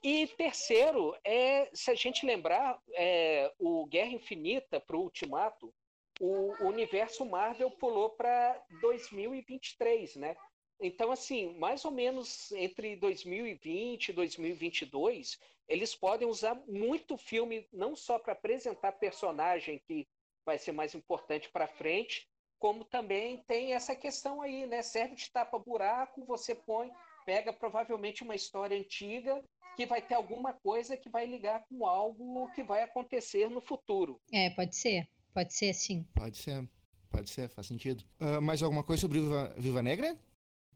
E 0.03 0.27
terceiro, 0.29 1.17
é, 1.25 1.69
se 1.75 1.91
a 1.91 1.95
gente 1.95 2.25
lembrar, 2.25 2.81
é, 2.95 3.53
o 3.59 3.85
Guerra 3.87 4.13
Infinita 4.13 4.81
para 4.81 4.97
o 4.97 5.03
Ultimato, 5.03 5.75
o, 6.23 6.69
universo 6.69 7.27
Marvel 7.27 7.69
pulou 7.69 8.11
para 8.11 8.63
2023, 8.81 10.15
né? 10.15 10.37
Então, 10.81 11.11
assim, 11.11 11.59
mais 11.59 11.85
ou 11.85 11.91
menos 11.91 12.53
entre 12.53 12.95
2020 12.95 14.09
e 14.09 14.13
2022, 14.13 15.41
eles 15.69 15.97
podem 15.97 16.29
usar 16.29 16.55
muito 16.69 17.17
filme, 17.17 17.67
não 17.73 17.97
só 17.97 18.21
para 18.21 18.35
apresentar 18.35 18.93
personagem 18.93 19.81
que 19.85 20.07
vai 20.47 20.59
ser 20.59 20.71
mais 20.71 20.95
importante 20.95 21.51
para 21.51 21.67
frente, 21.67 22.29
como 22.57 22.85
também 22.85 23.39
tem 23.39 23.75
essa 23.75 23.97
questão 23.97 24.41
aí, 24.41 24.65
né? 24.67 24.81
Serve 24.81 25.17
de 25.17 25.29
tapa-buraco, 25.29 26.25
você 26.25 26.55
põe, 26.55 26.89
pega 27.27 27.53
provavelmente 27.53 28.23
uma 28.23 28.37
história 28.37 28.79
antiga 28.79 29.43
que 29.77 29.87
vai 29.87 30.01
ter 30.01 30.15
alguma 30.15 30.53
coisa 30.53 30.97
que 30.97 31.09
vai 31.09 31.27
ligar 31.27 31.65
com 31.69 31.85
algo 31.85 32.49
que 32.53 32.63
vai 32.63 32.83
acontecer 32.83 33.51
no 33.51 33.61
futuro. 33.61 34.21
É, 34.33 34.51
pode 34.51 34.77
ser. 34.77 35.09
Pode 35.33 35.55
ser 35.55 35.73
sim. 35.73 36.07
Pode 36.15 36.37
ser, 36.37 36.69
pode 37.11 37.31
ser, 37.31 37.49
faz 37.49 37.67
sentido. 37.67 38.05
Ah, 38.21 38.41
mais 38.41 38.63
alguma 38.63 38.83
coisa 38.83 39.01
sobre 39.01 39.21
Viva, 39.21 39.55
Viva 39.57 39.83
Negra? 39.83 40.17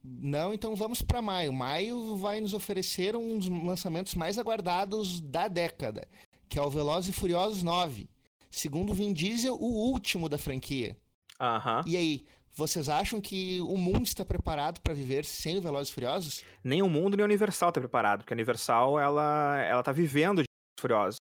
Não, 0.02 0.54
então 0.54 0.74
vamos 0.76 1.02
para 1.02 1.20
maio. 1.20 1.52
Maio 1.52 2.16
vai 2.16 2.40
nos 2.40 2.54
oferecer 2.54 3.16
um 3.16 3.38
dos 3.38 3.48
lançamentos 3.48 4.14
mais 4.14 4.38
aguardados 4.38 5.20
da 5.20 5.48
década, 5.48 6.07
que 6.48 6.59
é 6.59 6.62
o 6.62 6.70
Velozes 6.70 7.11
e 7.11 7.18
Furiosos 7.18 7.62
9. 7.62 8.09
Segundo 8.50 8.94
Vin 8.94 9.12
Diesel, 9.12 9.54
o 9.54 9.90
último 9.90 10.28
da 10.28 10.38
franquia. 10.38 10.96
Aham. 11.40 11.82
E 11.86 11.96
aí, 11.96 12.24
vocês 12.54 12.88
acham 12.88 13.20
que 13.20 13.61
o 13.61 13.76
mundo 13.76 14.07
está 14.07 14.24
preparado 14.24 14.80
para 14.80 14.94
viver 14.94 15.24
sem 15.24 15.59
o 15.59 15.61
Velozes 15.61 15.90
e 15.90 15.94
Furiosos? 15.94 16.44
Nem 16.64 16.82
o 16.82 16.88
mundo 16.88 17.16
nem 17.16 17.22
a 17.22 17.26
Universal 17.26 17.72
tá 17.72 17.80
preparado, 17.80 18.20
porque 18.20 18.32
a 18.32 18.36
Universal, 18.36 18.98
ela, 18.98 19.61
ela 19.62 19.82
tá 19.82 19.92
vivendo 19.92 20.42
de 20.42 20.48
Furiosos. 20.80 21.18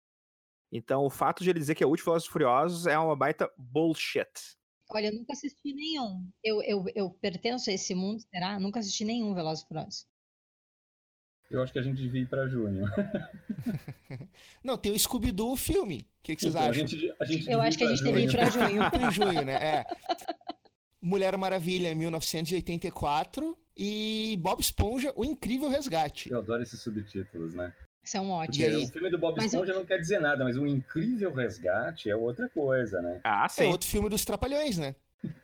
Então, 0.76 1.05
o 1.05 1.09
fato 1.09 1.43
de 1.43 1.51
ele 1.51 1.59
dizer 1.59 1.76
que 1.76 1.84
é 1.84 1.88
o 1.88 1.89
último 1.89 2.05
Velozes 2.05 2.28
e 2.28 2.32
Furiosos 2.32 2.88
é 2.88 2.97
uma 2.97 3.15
baita 3.15 3.47
bullshit. 3.55 4.26
Olha, 4.89 5.07
eu 5.07 5.13
nunca 5.13 5.34
assisti 5.34 5.71
nenhum. 5.71 6.28
Eu, 6.43 6.63
eu, 6.63 6.86
eu 6.95 7.09
pertenço 7.11 7.69
a 7.69 7.74
esse 7.74 7.93
mundo, 7.93 8.21
será? 8.21 8.59
Nunca 8.59 8.80
assisti 8.80 9.05
nenhum 9.05 9.36
Velozes 9.36 9.63
e 9.63 9.67
Furiosos. 9.67 10.07
Eu 11.51 11.61
acho 11.61 11.71
que 11.71 11.78
a 11.78 11.84
gente 11.84 12.01
devia 12.01 12.21
ir 12.21 12.28
para 12.28 12.47
junho. 12.47 12.86
Não, 14.63 14.76
tem 14.76 14.91
o 14.91 14.97
Scooby-Doo 14.99 15.51
o 15.51 15.55
filme. 15.55 16.07
O 16.19 16.24
que, 16.24 16.36
que 16.36 16.41
vocês 16.41 16.55
Então, 16.55 16.65
a 16.65 16.69
acham? 16.71 16.88
gente, 16.88 17.13
a 17.19 17.26
gente 17.26 17.51
Eu 17.51 17.61
acho 17.61 17.78
que 17.78 17.84
a 17.84 17.88
pra 17.88 17.95
gente 17.95 18.05
devia 18.05 18.26
ir 18.26 18.32
pra 18.32 18.49
junho. 18.49 18.82
em 19.07 19.11
junho, 19.11 19.45
né? 19.45 19.53
É. 19.53 19.86
Mulher 20.99 21.38
Maravilha, 21.38 21.93
1984. 21.93 23.55
E 23.78 24.38
Bob 24.41 24.59
Esponja, 24.59 25.13
O 25.15 25.24
Incrível 25.24 25.69
Resgate. 25.69 26.32
Eu 26.32 26.39
adoro 26.39 26.63
esses 26.63 26.82
subtítulos, 26.82 27.53
né? 27.53 27.71
São 28.04 28.30
ótimos. 28.30 28.60
aí? 28.76 28.84
O 28.84 28.88
filme 28.88 29.10
do 29.10 29.18
Bob 29.18 29.36
Mas 29.38 29.54
Esponja 29.54 29.74
não 29.74 29.86
quer 29.86 29.97
dizer 29.97 30.20
nada, 30.20 30.43
mas 30.43 30.58
um 30.58 30.68
incrível 30.68 31.34
resgate 31.34 32.10
é 32.10 32.16
outra 32.16 32.49
coisa, 32.49 33.01
né? 33.01 33.22
Ah, 33.24 33.45
É 33.45 33.49
sim. 33.49 33.66
outro 33.68 33.88
filme 33.88 34.10
dos 34.10 34.26
Trapalhões, 34.26 34.78
né? 34.78 34.95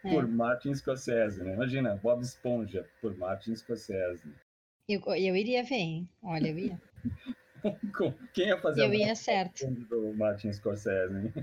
É. 0.03 0.09
Por 0.09 0.27
Martin 0.27 0.73
Scorsese, 0.75 1.41
né? 1.41 1.53
Imagina, 1.53 1.95
Bob 1.95 2.21
Esponja 2.21 2.85
por 3.01 3.15
Martin 3.17 3.55
Scorsese. 3.55 4.23
Eu, 4.89 5.01
eu 5.15 5.35
iria 5.37 5.63
ver, 5.63 5.75
hein? 5.75 6.09
Olha, 6.21 6.49
eu 6.49 6.57
ia. 6.59 6.81
Quem 8.33 8.47
ia 8.47 8.59
fazer 8.59 8.83
Eu 8.83 8.93
ia 8.93 9.15
certo. 9.15 9.65
do 9.89 10.13
Martin 10.13 10.51
Scorsese? 10.51 11.13
hein? 11.15 11.33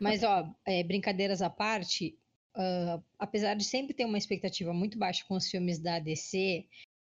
Mas, 0.00 0.22
ó, 0.22 0.48
é, 0.66 0.82
brincadeiras 0.82 1.42
à 1.42 1.50
parte, 1.50 2.16
ah, 2.54 2.98
apesar 3.18 3.54
de 3.54 3.64
sempre 3.64 3.92
ter 3.92 4.04
uma 4.06 4.16
expectativa 4.18 4.72
muito 4.72 4.96
baixa 4.98 5.22
com 5.28 5.34
os 5.36 5.50
filmes 5.50 5.78
da 5.78 5.98
DC, 5.98 6.64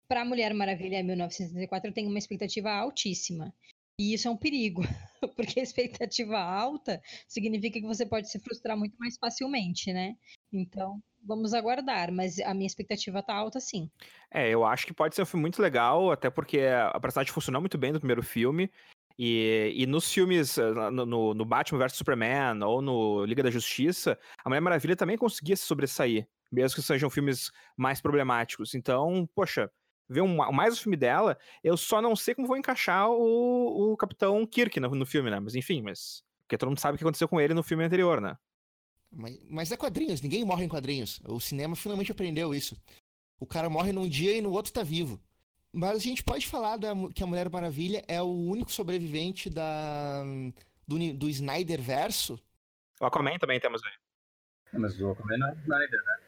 para 0.08 0.26
Mulher 0.26 0.54
Maravilha 0.54 1.04
1974 1.04 1.90
eu 1.90 1.94
tenho 1.94 2.10
uma 2.10 2.20
expectativa 2.20 2.72
altíssima. 2.72 3.54
E 4.00 4.14
isso 4.14 4.28
é 4.28 4.32
um 4.32 4.38
perigo, 4.38 4.82
porque 5.36 5.60
a 5.60 5.64
expectativa 5.64 6.40
alta 6.40 7.02
significa 7.28 7.80
que 7.80 7.86
você 7.86 8.06
pode 8.06 8.30
se 8.30 8.40
frustrar 8.40 8.76
muito 8.76 8.96
mais 8.98 9.18
facilmente, 9.18 9.94
né? 9.94 10.16
Então, 10.52 11.00
vamos 11.24 11.54
aguardar, 11.54 12.12
mas 12.12 12.40
a 12.40 12.54
minha 12.56 12.66
expectativa 12.66 13.22
tá 13.22 13.36
alta 13.36 13.60
sim. 13.60 13.90
É, 14.32 14.50
eu 14.50 14.66
acho 14.66 14.88
que 14.88 14.94
pode 14.94 15.14
ser 15.16 15.22
um 15.22 15.26
filme 15.28 15.42
muito 15.42 15.62
legal, 15.62 16.12
até 16.12 16.30
porque 16.30 16.62
a 16.62 17.00
personagem 17.00 17.32
funcionou 17.32 17.62
muito 17.62 17.78
bem 17.78 17.92
no 17.92 18.00
primeiro 18.00 18.24
filme. 18.24 18.70
E, 19.18 19.72
e 19.76 19.86
nos 19.86 20.12
filmes, 20.12 20.58
eh, 20.58 20.72
no- 20.92 21.36
no 21.36 21.46
Batman 21.46 21.78
vs 21.78 21.94
Superman 21.98 22.64
ou 22.64 22.82
no 22.82 23.24
Liga 23.26 23.44
da 23.44 23.52
Justiça, 23.52 24.18
a 24.44 24.50
Mulher 24.50 24.62
Maravilha 24.62 24.96
também 24.96 25.18
conseguia 25.20 25.56
se 25.56 25.66
sobressair, 25.66 26.28
mesmo 26.52 26.76
que 26.78 26.82
sejam 26.82 27.12
filmes 27.12 27.52
mais 27.78 28.02
problemáticos. 28.02 28.74
Então, 28.74 29.30
poxa, 29.36 29.70
ver 30.10 30.22
um, 30.22 30.36
mais 30.52 30.78
o 30.78 30.82
filme 30.82 30.98
dela, 30.98 31.38
eu 31.64 31.78
só 31.78 32.02
não 32.02 32.16
sei 32.16 32.36
como 32.36 32.48
vou 32.48 32.58
encaixar 32.58 33.10
o, 33.10 33.94
o 33.94 33.98
Capitão 33.98 34.46
Kirk 34.46 34.80
no, 34.80 34.90
no 34.90 35.06
filme, 35.06 35.30
né? 35.30 35.40
Mas 35.40 35.56
enfim, 35.56 35.82
mas. 35.82 36.24
Porque 36.42 36.58
todo 36.58 36.70
mundo 36.70 36.80
sabe 36.80 36.96
o 36.96 36.98
que 36.98 37.04
aconteceu 37.04 37.28
com 37.28 37.40
ele 37.40 37.54
no 37.54 37.64
filme 37.64 37.84
anterior, 37.84 38.20
né? 38.22 38.38
Mas, 39.12 39.40
mas 39.50 39.72
é 39.72 39.78
quadrinhos, 39.78 40.22
ninguém 40.22 40.44
morre 40.44 40.66
em 40.66 40.70
quadrinhos. 40.70 41.22
O 41.26 41.40
cinema 41.40 41.76
finalmente 41.76 42.12
aprendeu 42.12 42.54
isso. 42.54 42.76
O 43.40 43.46
cara 43.46 43.70
morre 43.70 43.92
num 43.92 44.08
dia 44.08 44.36
e 44.36 44.42
no 44.42 44.52
outro 44.52 44.74
tá 44.74 44.84
vivo. 44.84 45.20
Mas 45.72 45.98
a 45.98 46.00
gente 46.00 46.24
pode 46.24 46.48
falar 46.48 46.78
da, 46.78 46.94
que 47.16 47.24
a 47.24 47.28
Mulher 47.28 47.50
Maravilha 47.50 48.04
é 48.08 48.22
o 48.22 48.28
único 48.28 48.72
sobrevivente 48.72 49.50
da, 49.50 50.24
do, 50.88 51.14
do 51.14 51.30
Snyder 51.30 51.82
verso. 51.82 52.40
O 53.00 53.06
Aquaman 53.06 53.38
também 53.40 53.60
temos 53.60 53.82
aí. 53.84 53.92
É, 54.74 54.78
Mas 54.78 55.00
o 55.00 55.12
Aquaman 55.12 55.38
não 55.38 55.50
é 55.50 55.54
Snyder, 55.56 56.04
né? 56.06 56.20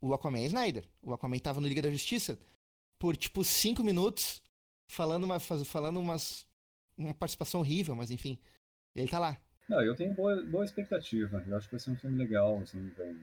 O 0.00 0.14
Aquaman 0.14 0.38
é 0.38 0.46
Snyder. 0.46 0.84
O 1.02 1.12
Aquaman 1.12 1.38
tava 1.38 1.60
no 1.60 1.66
Liga 1.66 1.82
da 1.82 1.90
Justiça 1.90 2.38
por 2.98 3.16
tipo 3.16 3.44
cinco 3.44 3.82
minutos 3.84 4.42
falando, 4.86 5.24
uma, 5.24 5.38
falando 5.40 6.00
umas, 6.00 6.46
uma 6.96 7.14
participação 7.14 7.60
horrível, 7.60 7.94
mas 7.94 8.10
enfim. 8.10 8.38
Ele 8.94 9.08
tá 9.08 9.18
lá. 9.18 9.36
Não, 9.68 9.80
eu 9.82 9.94
tenho 9.94 10.14
boa, 10.14 10.42
boa 10.46 10.64
expectativa. 10.64 11.44
Eu 11.46 11.56
acho 11.56 11.66
que 11.68 11.72
vai 11.74 11.80
ser 11.80 11.90
um 11.90 11.96
filme 11.96 12.16
legal, 12.18 12.58
assim, 12.58 12.80
bem. 12.96 13.16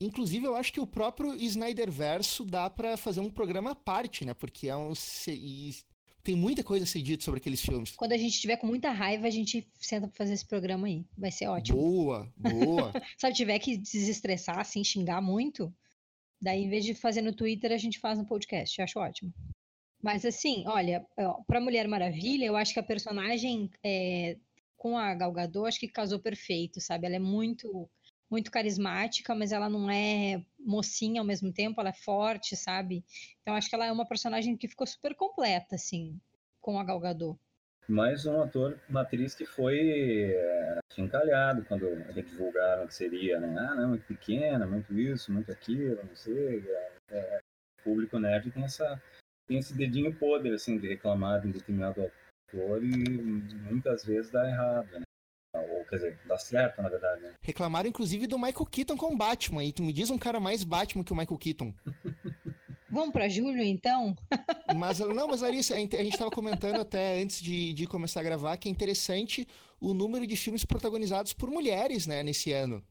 Inclusive, 0.00 0.44
eu 0.44 0.56
acho 0.56 0.72
que 0.72 0.80
o 0.80 0.86
próprio 0.86 1.34
Snyder 1.36 1.90
Verso 1.90 2.44
dá 2.44 2.68
pra 2.68 2.96
fazer 2.96 3.20
um 3.20 3.30
programa 3.30 3.70
à 3.70 3.74
parte, 3.74 4.24
né? 4.24 4.34
Porque 4.34 4.68
é 4.68 4.76
um. 4.76 4.94
se- 4.94 5.30
e 5.32 5.74
Tem 6.24 6.34
muita 6.34 6.64
coisa 6.64 6.84
a 6.84 6.86
ser 6.86 7.02
dita 7.02 7.22
sobre 7.22 7.38
aqueles 7.38 7.60
filmes. 7.60 7.92
Quando 7.96 8.12
a 8.12 8.16
gente 8.16 8.40
tiver 8.40 8.56
com 8.56 8.66
muita 8.66 8.90
raiva, 8.90 9.26
a 9.26 9.30
gente 9.30 9.70
senta 9.78 10.08
pra 10.08 10.16
fazer 10.16 10.32
esse 10.32 10.46
programa 10.46 10.86
aí. 10.86 11.04
Vai 11.16 11.30
ser 11.30 11.46
ótimo. 11.48 11.78
Boa, 11.78 12.32
boa. 12.36 12.92
Sabe, 13.18 13.34
tiver 13.36 13.58
que 13.58 13.76
desestressar, 13.76 14.58
assim, 14.58 14.82
xingar 14.82 15.20
muito, 15.20 15.72
daí 16.40 16.64
em 16.64 16.68
vez 16.68 16.84
de 16.84 16.94
fazer 16.94 17.22
no 17.22 17.34
Twitter, 17.34 17.72
a 17.72 17.76
gente 17.76 17.98
faz 17.98 18.18
no 18.18 18.26
podcast. 18.26 18.80
Acho 18.80 18.98
ótimo. 18.98 19.32
Mas 20.02 20.24
assim, 20.24 20.64
olha, 20.66 21.06
ó, 21.16 21.42
pra 21.46 21.60
Mulher 21.60 21.88
Maravilha, 21.88 22.44
eu 22.44 22.56
acho 22.56 22.74
que 22.74 22.80
a 22.80 22.82
personagem 22.82 23.70
é, 23.82 24.36
com 24.76 24.98
a 24.98 25.14
Gal 25.14 25.32
Gadot, 25.32 25.66
acho 25.66 25.80
que 25.80 25.88
casou 25.88 26.18
perfeito, 26.18 26.80
sabe? 26.80 27.06
Ela 27.06 27.16
é 27.16 27.20
muito 27.20 27.88
muito 28.30 28.50
carismática, 28.50 29.34
mas 29.34 29.52
ela 29.52 29.68
não 29.68 29.88
é 29.88 30.44
mocinha 30.58 31.20
ao 31.20 31.26
mesmo 31.26 31.52
tempo, 31.52 31.80
ela 31.80 31.90
é 31.90 31.94
forte, 31.94 32.56
sabe? 32.56 33.04
Então 33.40 33.54
acho 33.54 33.68
que 33.68 33.74
ela 33.74 33.86
é 33.86 33.92
uma 33.92 34.06
personagem 34.06 34.56
que 34.56 34.66
ficou 34.66 34.86
super 34.86 35.14
completa, 35.14 35.76
assim, 35.76 36.20
com 36.60 36.78
a 36.78 36.84
Gal 36.84 37.00
Mais 37.86 38.24
um 38.24 38.40
ator, 38.40 38.78
uma 38.88 39.02
atriz 39.02 39.34
que 39.34 39.44
foi 39.44 40.32
é, 40.32 40.78
encalhado 40.96 41.64
quando 41.66 41.86
divulgaram 42.14 42.86
que 42.86 42.94
seria, 42.94 43.38
né? 43.38 43.54
Ah, 43.58 43.74
não, 43.74 43.88
muito 43.90 44.06
pequena, 44.06 44.66
muito 44.66 44.98
isso, 44.98 45.30
muito 45.30 45.52
aquilo, 45.52 46.02
não 46.02 46.16
sei. 46.16 46.64
É, 46.66 46.92
é, 47.10 47.40
o 47.80 47.84
público 47.84 48.18
nerd 48.18 48.50
tem, 48.50 48.64
essa, 48.64 49.00
tem 49.46 49.58
esse 49.58 49.76
dedinho 49.76 50.14
podre, 50.14 50.54
assim, 50.54 50.78
de 50.78 50.88
reclamar 50.88 51.42
de 51.42 51.48
um 51.48 51.50
determinado 51.50 52.00
ator 52.00 52.82
e 52.82 53.08
muitas 53.70 54.02
vezes 54.04 54.30
dá 54.30 54.48
errado, 54.48 54.88
né? 54.98 55.04
Ou, 55.54 55.84
quer 55.84 55.96
dizer, 55.96 56.18
dá 56.26 56.38
certo, 56.38 56.80
na 56.80 56.88
verdade. 56.88 57.22
Né? 57.22 57.34
Reclamaram, 57.42 57.88
inclusive, 57.88 58.26
do 58.26 58.38
Michael 58.38 58.66
Keaton 58.66 58.96
com 58.96 59.16
Batman. 59.16 59.62
E 59.62 59.72
tu 59.72 59.82
me 59.82 59.92
diz 59.92 60.10
um 60.10 60.18
cara 60.18 60.40
mais 60.40 60.64
Batman 60.64 61.04
que 61.04 61.12
o 61.12 61.16
Michael 61.16 61.38
Keaton. 61.38 61.72
Vamos 62.94 63.10
para 63.10 63.28
julho, 63.28 63.60
então? 63.60 64.14
mas, 64.78 65.00
não, 65.00 65.26
mas 65.26 65.40
Larissa, 65.40 65.74
a 65.74 65.78
gente 65.78 65.96
estava 65.96 66.30
comentando 66.30 66.80
até 66.80 67.20
antes 67.20 67.42
de, 67.42 67.72
de 67.72 67.88
começar 67.88 68.20
a 68.20 68.22
gravar 68.22 68.56
que 68.56 68.68
é 68.68 68.70
interessante 68.70 69.48
o 69.80 69.92
número 69.92 70.24
de 70.24 70.36
filmes 70.36 70.64
protagonizados 70.64 71.32
por 71.32 71.50
mulheres, 71.50 72.06
né, 72.06 72.22
nesse 72.22 72.52
ano. 72.52 72.86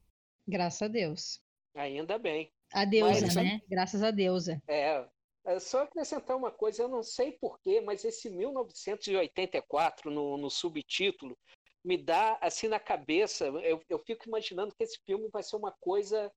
Graças 0.46 0.82
a 0.82 0.88
Deus. 0.90 1.40
Ainda 1.74 2.20
bem. 2.20 2.52
A 2.74 2.84
deusa, 2.84 3.28
mas, 3.28 3.36
né? 3.36 3.62
Graças 3.70 4.04
a 4.04 4.12
deusa. 4.12 4.62
É, 4.68 5.08
é, 5.46 5.60
só 5.62 5.84
acrescentar 5.84 6.36
uma 6.36 6.52
coisa, 6.52 6.84
eu 6.84 6.90
não 6.90 7.02
sei 7.02 7.32
porquê, 7.32 7.80
mas 7.80 8.04
esse 8.04 8.30
1984 8.30 10.12
no, 10.12 10.36
no 10.36 10.50
subtítulo 10.50 11.38
me 11.82 11.98
dá 11.98 12.38
assim 12.42 12.68
na 12.68 12.80
cabeça. 12.80 13.46
Eu, 13.46 13.82
eu 13.90 14.00
fico 14.00 14.28
imaginando 14.28 14.76
que 14.76 14.84
esse 14.84 15.00
filme 15.06 15.30
vai 15.32 15.44
ser 15.44 15.56
uma 15.56 15.72
coisa 15.80 16.30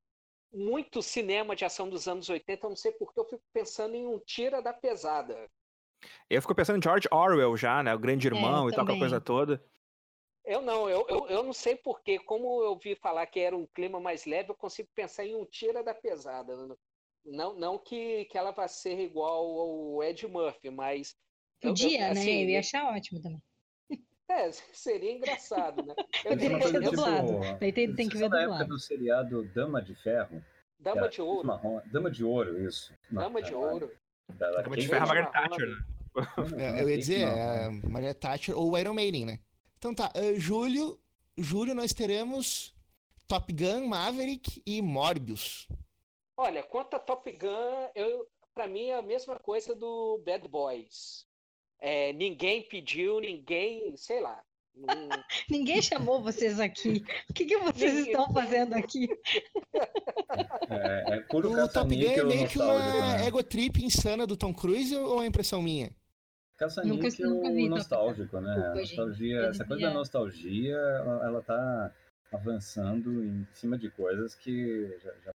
muito 0.57 1.03
cinema 1.03 1.55
de 1.55 1.65
ação 1.65 1.89
dos 1.89 2.09
anos 2.09 2.29
80, 2.29 2.67
eu 2.67 2.71
não 2.71 2.77
sei 2.77 2.93
porque 2.93 3.21
eu 3.21 3.25
fico 3.25 3.43
pensando 3.53 3.95
em 3.95 4.07
um 4.07 4.19
tira 4.19 4.63
da 4.63 4.73
pesada. 4.73 5.49
Eu 6.31 6.41
fico 6.41 6.55
pensando 6.55 6.79
em 6.79 6.83
George 6.83 7.07
Orwell 7.13 7.57
já, 7.57 7.83
né? 7.83 7.95
O 7.95 7.99
grande 7.99 8.27
é, 8.27 8.31
irmão 8.31 8.67
é, 8.67 8.73
e 8.73 8.75
tal, 8.75 8.85
aquela 8.85 8.99
coisa 8.99 9.21
toda. 9.21 9.63
Eu 10.45 10.63
não, 10.63 10.89
eu, 10.89 11.05
eu, 11.09 11.27
eu 11.29 11.43
não 11.43 11.53
sei 11.53 11.77
porquê. 11.77 12.19
Como 12.19 12.63
eu 12.63 12.79
vi 12.79 12.95
falar 12.95 13.27
que 13.27 13.41
era 13.41 13.57
um 13.57 13.67
clima 13.67 14.01
mais 14.01 14.25
leve, 14.25 14.51
eu 14.51 14.55
consigo 14.55 14.89
pensar 14.95 15.27
em 15.27 15.35
um 15.35 15.45
tira 15.45 15.83
da 15.83 15.93
pesada. 15.93 16.57
Não, 17.25 17.55
não 17.55 17.79
que, 17.79 18.25
que 18.27 18.39
ela 18.39 18.53
vá 18.53 18.69
ser 18.69 18.99
igual 19.01 19.45
ao 19.59 20.03
Ed 20.03 20.27
Murphy, 20.27 20.71
mas. 20.71 21.17
Podia, 21.61 21.89
eu, 21.89 22.09
eu, 22.09 22.15
né? 22.15 22.21
assim, 22.21 22.37
né? 22.37 22.45
Eu 22.45 22.49
ia 22.51 22.61
achar 22.61 22.95
ótimo 22.95 23.21
também. 23.21 23.43
É, 24.29 24.51
seria 24.73 25.13
engraçado, 25.13 25.83
né? 25.85 25.95
Eu 26.25 26.37
teria 26.39 26.59
que 26.59 26.69
ver 26.69 26.81
dublado. 26.81 27.41
Daí 27.61 27.73
tem, 27.73 27.95
tem 27.95 28.09
que 28.09 28.17
ver 28.17 28.25
dublado. 28.25 28.49
Na 28.49 28.55
época 28.57 28.69
do 28.69 28.79
seriado 28.79 29.45
Dama 29.55 29.83
de 29.83 29.95
Ferro. 29.95 30.43
Dama 30.79 31.09
de 31.09 31.23
Ouro. 31.23 31.47
Marrom, 31.47 31.81
Dama 31.87 32.11
de 32.11 32.25
Ouro, 32.25 32.67
isso. 32.67 32.93
Dama 33.11 33.43
de 33.43 33.55
Ouro. 33.55 33.91
Da, 34.29 34.63
Dama 34.63 34.77
de 34.77 34.89
Ferro 34.89 35.05
é 35.05 35.09
Margaret 35.09 35.33
Thatcher, 35.33 35.69
né? 35.69 35.85
É, 36.57 36.83
eu 36.83 36.89
ia 36.89 36.99
dizer, 36.99 37.21
é 37.29 37.69
Margaret 37.69 38.15
Thatcher 38.15 38.59
ou 38.59 38.77
Iron 38.79 38.95
Maiden, 38.95 39.27
né? 39.27 39.41
Então 39.79 39.95
tá, 39.95 40.11
uh, 40.17 40.41
julho, 40.41 40.99
julho 41.37 41.75
nós 41.75 41.93
teremos 41.93 42.75
Top 43.27 43.53
Gun, 43.53 43.87
Maverick 43.87 44.63
e 44.65 44.81
Morbius. 44.81 45.69
Olha, 46.37 46.63
quanto 46.63 46.95
a 46.95 46.99
Top 46.99 47.31
Gun, 47.33 47.91
eu, 47.95 48.27
pra 48.55 48.67
mim 48.67 48.87
é 48.87 48.99
a 48.99 49.03
mesma 49.03 49.39
coisa 49.39 49.75
do 49.75 50.23
Bad 50.25 50.47
Boys. 50.49 51.26
É, 51.81 52.13
ninguém 52.13 52.63
pediu, 52.63 53.21
ninguém, 53.21 53.97
sei 53.97 54.21
lá. 54.21 54.41
Não... 54.75 54.87
ninguém 55.49 55.81
chamou 55.81 56.23
vocês 56.23 56.61
aqui. 56.61 57.05
O 57.29 57.33
que, 57.33 57.45
que 57.45 57.57
vocês 57.59 57.95
ninguém... 57.95 58.13
estão 58.13 58.33
fazendo 58.33 58.75
aqui? 58.75 59.09
É, 60.69 61.15
é 61.15 61.21
puro 61.21 61.53
o 61.53 61.69
Top 61.69 61.89
Gun 61.89 62.03
é 62.03 62.25
meio 62.25 62.49
que 62.49 62.59
uma 62.59 63.21
ego 63.21 63.43
trip 63.43 63.83
insana 63.85 64.27
do 64.27 64.37
Tom 64.37 64.53
Cruise 64.53 64.95
ou 64.97 65.23
é 65.23 65.27
impressão 65.27 65.63
minha? 65.63 65.91
Caça-níquel 66.57 67.69
nostálgico, 67.69 68.41
né? 68.41 68.53
A 68.53 68.75
nostalgia, 68.75 69.41
essa 69.47 69.65
coisa 69.65 69.87
da 69.87 69.95
nostalgia, 69.95 70.75
ela, 70.75 71.27
ela 71.27 71.43
tá 71.43 71.93
avançando 72.33 73.25
em 73.25 73.47
cima 73.55 73.79
de 73.79 73.91
coisas 73.91 74.35
que 74.35 74.99
já, 75.03 75.13
já 75.25 75.33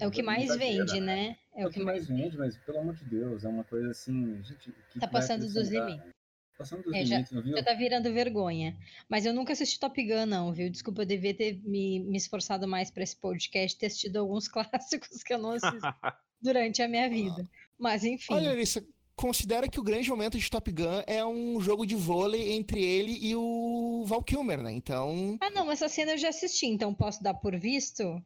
é 0.00 0.06
o 0.06 0.10
que 0.10 0.22
mais 0.22 0.54
vende, 0.56 1.00
né? 1.00 1.36
É, 1.54 1.62
é 1.62 1.66
o 1.66 1.70
que 1.70 1.80
mais 1.80 2.06
vende, 2.06 2.36
mas 2.36 2.56
pelo 2.58 2.78
amor 2.78 2.94
de 2.94 3.04
Deus, 3.04 3.44
é 3.44 3.48
uma 3.48 3.64
coisa 3.64 3.90
assim. 3.90 4.42
Gente, 4.42 4.72
tá 5.00 5.08
passando 5.08 5.46
dos 5.46 5.68
limites. 5.68 6.12
Passando 6.56 6.82
dos 6.82 6.92
é, 6.92 7.02
limites, 7.02 7.32
já, 7.32 7.40
viu? 7.40 7.56
Já 7.56 7.62
tá 7.62 7.74
virando 7.74 8.12
vergonha. 8.12 8.76
Mas 9.08 9.24
eu 9.24 9.32
nunca 9.32 9.52
assisti 9.52 9.78
Top 9.78 10.02
Gun, 10.02 10.26
não, 10.26 10.52
viu? 10.52 10.68
Desculpa, 10.70 11.02
eu 11.02 11.06
devia 11.06 11.34
ter 11.34 11.60
me, 11.62 12.00
me 12.00 12.16
esforçado 12.16 12.66
mais 12.66 12.90
para 12.90 13.02
esse 13.02 13.16
podcast, 13.16 13.78
ter 13.78 13.86
assistido 13.86 14.16
alguns 14.18 14.46
clássicos 14.48 15.22
que 15.22 15.32
eu 15.32 15.38
não 15.38 15.52
assisti 15.52 15.78
durante 16.42 16.82
a 16.82 16.88
minha 16.88 17.08
vida. 17.08 17.48
Mas 17.78 18.04
enfim. 18.04 18.34
Olha, 18.34 18.50
Alissa, 18.50 18.84
considera 19.14 19.68
que 19.68 19.80
o 19.80 19.84
grande 19.84 20.08
momento 20.10 20.38
de 20.38 20.50
Top 20.50 20.70
Gun 20.70 21.02
é 21.06 21.24
um 21.24 21.60
jogo 21.60 21.84
de 21.84 21.96
vôlei 21.96 22.52
entre 22.52 22.82
ele 22.82 23.18
e 23.20 23.34
o 23.34 24.04
Val 24.06 24.22
Kilmer, 24.22 24.62
né? 24.62 24.72
Então. 24.72 25.36
Ah, 25.40 25.50
não, 25.50 25.70
essa 25.70 25.88
cena 25.88 26.12
eu 26.12 26.18
já 26.18 26.28
assisti, 26.28 26.66
então 26.66 26.94
posso 26.94 27.22
dar 27.22 27.34
por 27.34 27.56
visto? 27.58 28.20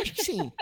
Acho 0.00 0.14
que 0.14 0.24
sim. 0.24 0.52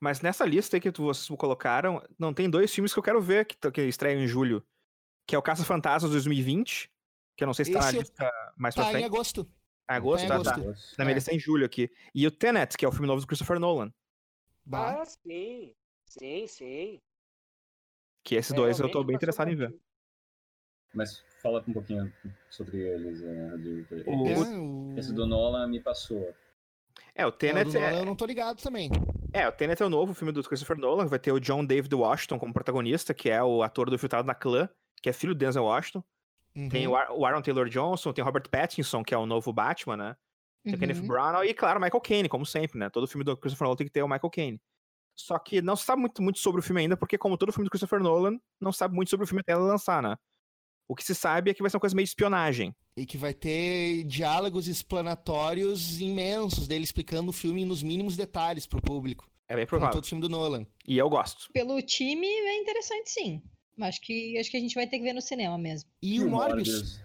Mas 0.00 0.20
nessa 0.20 0.44
lista 0.44 0.76
aí 0.76 0.80
que 0.80 0.90
vocês 0.90 1.28
colocaram, 1.38 2.02
não 2.18 2.34
tem 2.34 2.50
dois 2.50 2.74
filmes 2.74 2.92
que 2.92 2.98
eu 2.98 3.02
quero 3.02 3.20
ver 3.20 3.46
que, 3.46 3.70
que 3.70 3.82
estreiam 3.82 4.20
em 4.20 4.26
julho. 4.26 4.64
Que 5.26 5.36
é 5.36 5.38
o 5.38 5.42
Caça 5.42 5.64
Fantasmas 5.64 6.10
2020, 6.10 6.90
que 7.36 7.44
eu 7.44 7.46
não 7.46 7.54
sei 7.54 7.64
se 7.64 7.72
tá 7.72 7.78
Esse 7.78 7.92
na 7.92 7.98
lista 8.00 8.32
mais 8.56 8.74
tá 8.74 8.82
pra 8.82 8.90
frente. 8.90 9.02
em 9.02 9.06
agosto. 9.06 9.48
É 9.88 9.94
agosto, 9.94 10.26
tá, 10.26 10.42
tá. 10.42 10.56
Na 10.98 11.04
minha 11.04 11.14
lista 11.14 11.30
é 11.30 11.34
em 11.36 11.38
julho 11.38 11.64
aqui. 11.64 11.90
E 12.14 12.26
o 12.26 12.30
Tenet, 12.30 12.76
que 12.76 12.84
é 12.84 12.88
o 12.88 12.92
filme 12.92 13.06
novo 13.06 13.20
do 13.20 13.26
Christopher 13.26 13.60
Nolan. 13.60 13.92
Ah, 14.72 15.04
sim. 15.04 15.74
Sim, 16.04 16.46
sim. 16.46 17.00
Que 18.24 18.34
esses 18.34 18.52
é, 18.52 18.56
dois 18.56 18.78
eu 18.78 18.90
tô 18.90 19.02
bem 19.04 19.16
interessado 19.16 19.50
em 19.50 19.56
ver. 19.56 19.74
Mas 20.94 21.24
fala 21.40 21.64
um 21.66 21.72
pouquinho 21.72 22.12
sobre 22.50 22.78
eles, 22.78 23.22
né, 23.22 23.54
o... 24.06 24.94
É, 24.94 24.98
Esse 24.98 25.12
do 25.12 25.26
Nolan 25.26 25.66
me 25.68 25.80
passou. 25.80 26.34
É, 27.14 27.26
o 27.26 27.32
Tenet 27.32 27.76
é... 27.76 28.00
Eu 28.00 28.06
não 28.06 28.16
tô 28.16 28.24
ligado 28.24 28.60
também. 28.62 28.90
É, 29.32 29.48
o 29.48 29.52
Tenet 29.52 29.82
é 29.82 29.86
o 29.86 29.90
novo 29.90 30.14
filme 30.14 30.32
do 30.32 30.42
Christopher 30.42 30.76
Nolan, 30.76 31.06
vai 31.06 31.18
ter 31.18 31.32
o 31.32 31.40
John 31.40 31.64
David 31.64 31.94
Washington 31.94 32.38
como 32.38 32.52
protagonista, 32.52 33.14
que 33.14 33.30
é 33.30 33.42
o 33.42 33.62
ator 33.62 33.88
do 33.88 33.98
Filtrado 33.98 34.26
na 34.26 34.34
Clã, 34.34 34.68
que 35.00 35.08
é 35.08 35.12
filho 35.12 35.34
do 35.34 35.38
Denzel 35.38 35.64
Washington. 35.64 36.04
Uhum. 36.54 36.68
Tem 36.68 36.86
o, 36.86 36.94
Ar 36.94 37.10
o 37.10 37.24
Aaron 37.24 37.40
Taylor 37.40 37.68
Johnson, 37.68 38.12
tem 38.12 38.22
o 38.22 38.26
Robert 38.26 38.48
Pattinson, 38.50 39.02
que 39.02 39.14
é 39.14 39.18
o 39.18 39.24
novo 39.24 39.52
Batman, 39.52 39.96
né? 39.96 40.16
Tem 40.62 40.72
uhum. 40.72 40.76
o 40.76 40.80
Kenneth 40.80 41.00
uhum. 41.00 41.08
Branagh 41.08 41.46
e, 41.46 41.54
claro, 41.54 41.80
Michael 41.80 42.00
Caine, 42.00 42.28
como 42.28 42.44
sempre, 42.44 42.78
né? 42.78 42.90
Todo 42.90 43.08
filme 43.08 43.24
do 43.24 43.36
Christopher 43.36 43.64
Nolan 43.64 43.76
tem 43.76 43.86
que 43.86 43.92
ter 43.92 44.02
o 44.02 44.08
Michael 44.08 44.30
Caine. 44.30 44.60
Só 45.14 45.38
que 45.38 45.60
não 45.60 45.76
se 45.76 45.84
sabe 45.84 46.00
muito, 46.00 46.22
muito 46.22 46.38
sobre 46.38 46.60
o 46.60 46.62
filme 46.62 46.82
ainda, 46.82 46.96
porque 46.96 47.18
como 47.18 47.36
todo 47.36 47.52
filme 47.52 47.66
do 47.66 47.70
Christopher 47.70 48.00
Nolan, 48.00 48.38
não 48.60 48.72
sabe 48.72 48.94
muito 48.94 49.10
sobre 49.10 49.24
o 49.24 49.26
filme 49.26 49.40
até 49.40 49.52
ele 49.52 49.62
lançar, 49.62 50.02
né? 50.02 50.16
O 50.88 50.94
que 50.94 51.04
se 51.04 51.14
sabe 51.14 51.50
é 51.50 51.54
que 51.54 51.62
vai 51.62 51.70
ser 51.70 51.76
uma 51.76 51.80
coisa 51.80 51.96
meio 51.96 52.04
de 52.04 52.10
espionagem. 52.10 52.74
E 52.96 53.06
que 53.06 53.16
vai 53.16 53.32
ter 53.32 54.04
diálogos 54.04 54.68
explanatórios 54.68 56.00
imensos 56.00 56.68
dele 56.68 56.84
explicando 56.84 57.30
o 57.30 57.32
filme 57.32 57.64
nos 57.64 57.82
mínimos 57.82 58.16
detalhes 58.16 58.66
pro 58.66 58.82
público. 58.82 59.30
É 59.48 59.56
bem 59.56 59.66
provável. 59.66 59.94
todo 59.94 60.06
filme 60.06 60.20
do 60.20 60.28
Nolan. 60.28 60.66
E 60.86 60.98
eu 60.98 61.08
gosto. 61.08 61.50
Pelo 61.52 61.80
time 61.82 62.26
é 62.26 62.56
interessante 62.58 63.10
sim. 63.10 63.42
Acho 63.80 64.00
que, 64.00 64.38
acho 64.38 64.50
que 64.50 64.56
a 64.56 64.60
gente 64.60 64.74
vai 64.74 64.86
ter 64.86 64.98
que 64.98 65.04
ver 65.04 65.12
no 65.12 65.22
cinema 65.22 65.56
mesmo. 65.56 65.90
E, 66.02 66.16
e 66.16 66.20
o 66.20 66.30
Morbius? 66.30 67.00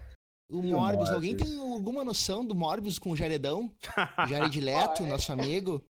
O 0.50 0.62
Morbius. 0.62 1.10
Alguém 1.10 1.36
tem 1.36 1.58
alguma 1.58 2.04
noção 2.04 2.44
do 2.44 2.54
Morbius 2.54 2.98
com 2.98 3.10
o 3.10 3.16
Jaredão? 3.16 3.74
Jared 4.28 4.60
Leto, 4.60 5.02
nosso 5.04 5.32
amigo? 5.32 5.84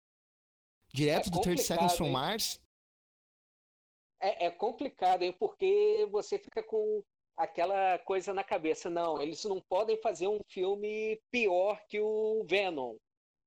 Direto 0.92 1.28
é 1.28 1.30
do 1.30 1.40
30 1.40 1.62
Seconds 1.62 1.96
from 1.96 2.10
Mars? 2.10 2.60
É, 4.20 4.46
é 4.46 4.50
complicado, 4.50 5.22
hein? 5.22 5.34
Porque 5.38 6.08
você 6.10 6.38
fica 6.38 6.62
com 6.62 7.02
aquela 7.36 7.98
coisa 7.98 8.32
na 8.32 8.42
cabeça. 8.42 8.88
Não, 8.88 9.20
eles 9.20 9.44
não 9.44 9.60
podem 9.60 9.96
fazer 10.00 10.28
um 10.28 10.40
filme 10.48 11.20
pior 11.30 11.80
que 11.88 12.00
o 12.00 12.44
Venom. 12.48 12.96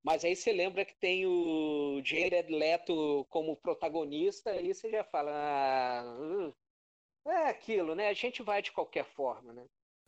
Mas 0.04 0.24
aí 0.24 0.36
você 0.36 0.54
lembra 0.54 0.86
que 0.86 0.96
tem 0.96 1.26
o 1.26 2.02
Jared 2.04 2.50
Leto 2.54 3.26
como 3.30 3.58
protagonista, 3.58 4.52
aí 4.52 4.74
você 4.74 4.90
já 4.90 5.04
fala. 5.04 5.32
Ah, 7.26 7.32
é 7.32 7.50
aquilo, 7.50 7.96
né? 7.96 8.08
A 8.08 8.14
gente 8.14 8.42
vai 8.42 8.62
de 8.62 8.72
qualquer 8.72 9.06
forma, 9.06 9.52
né? 9.52 9.66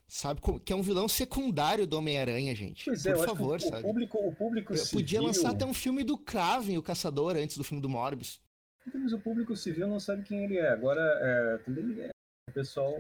Sabe 0.08 0.42
que 0.66 0.74
é 0.74 0.76
um 0.76 0.82
vilão 0.82 1.08
secundário 1.08 1.88
do 1.88 1.98
Homem-Aranha, 1.98 2.54
gente. 2.54 2.84
Pois 2.84 3.06
é, 3.06 3.14
Por 3.14 3.26
favor, 3.26 3.56
o, 3.58 3.60
sabe? 3.62 3.80
O 3.80 3.82
público, 3.82 4.18
o 4.18 4.36
público 4.36 4.76
civil... 4.76 5.00
Podia 5.00 5.22
lançar 5.22 5.52
até 5.52 5.66
um 5.66 5.74
filme 5.74 6.04
do 6.04 6.18
Kraven, 6.18 6.78
o 6.78 6.84
Caçador, 6.84 7.38
antes 7.38 7.58
do 7.58 7.64
filme 7.64 7.82
do 7.82 7.88
Morbius. 7.88 8.42
Mas 8.94 9.14
o 9.14 9.20
público 9.20 9.56
civil 9.56 9.88
não 9.88 10.00
sabe 10.00 10.24
quem 10.24 10.44
ele 10.44 10.58
é. 10.58 10.70
Agora, 10.70 11.02
é, 11.02 11.58
também 11.60 12.02
é, 12.02 12.10
o 12.50 12.54
pessoal 12.54 12.94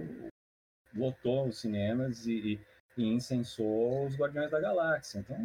lotou 0.95 1.47
os 1.47 1.59
cinemas 1.59 2.25
e, 2.25 2.33
e, 2.33 2.59
e 2.97 3.07
incensou 3.07 4.05
os 4.05 4.15
Guardiões 4.15 4.51
da 4.51 4.59
Galáxia. 4.59 5.19
Então, 5.19 5.37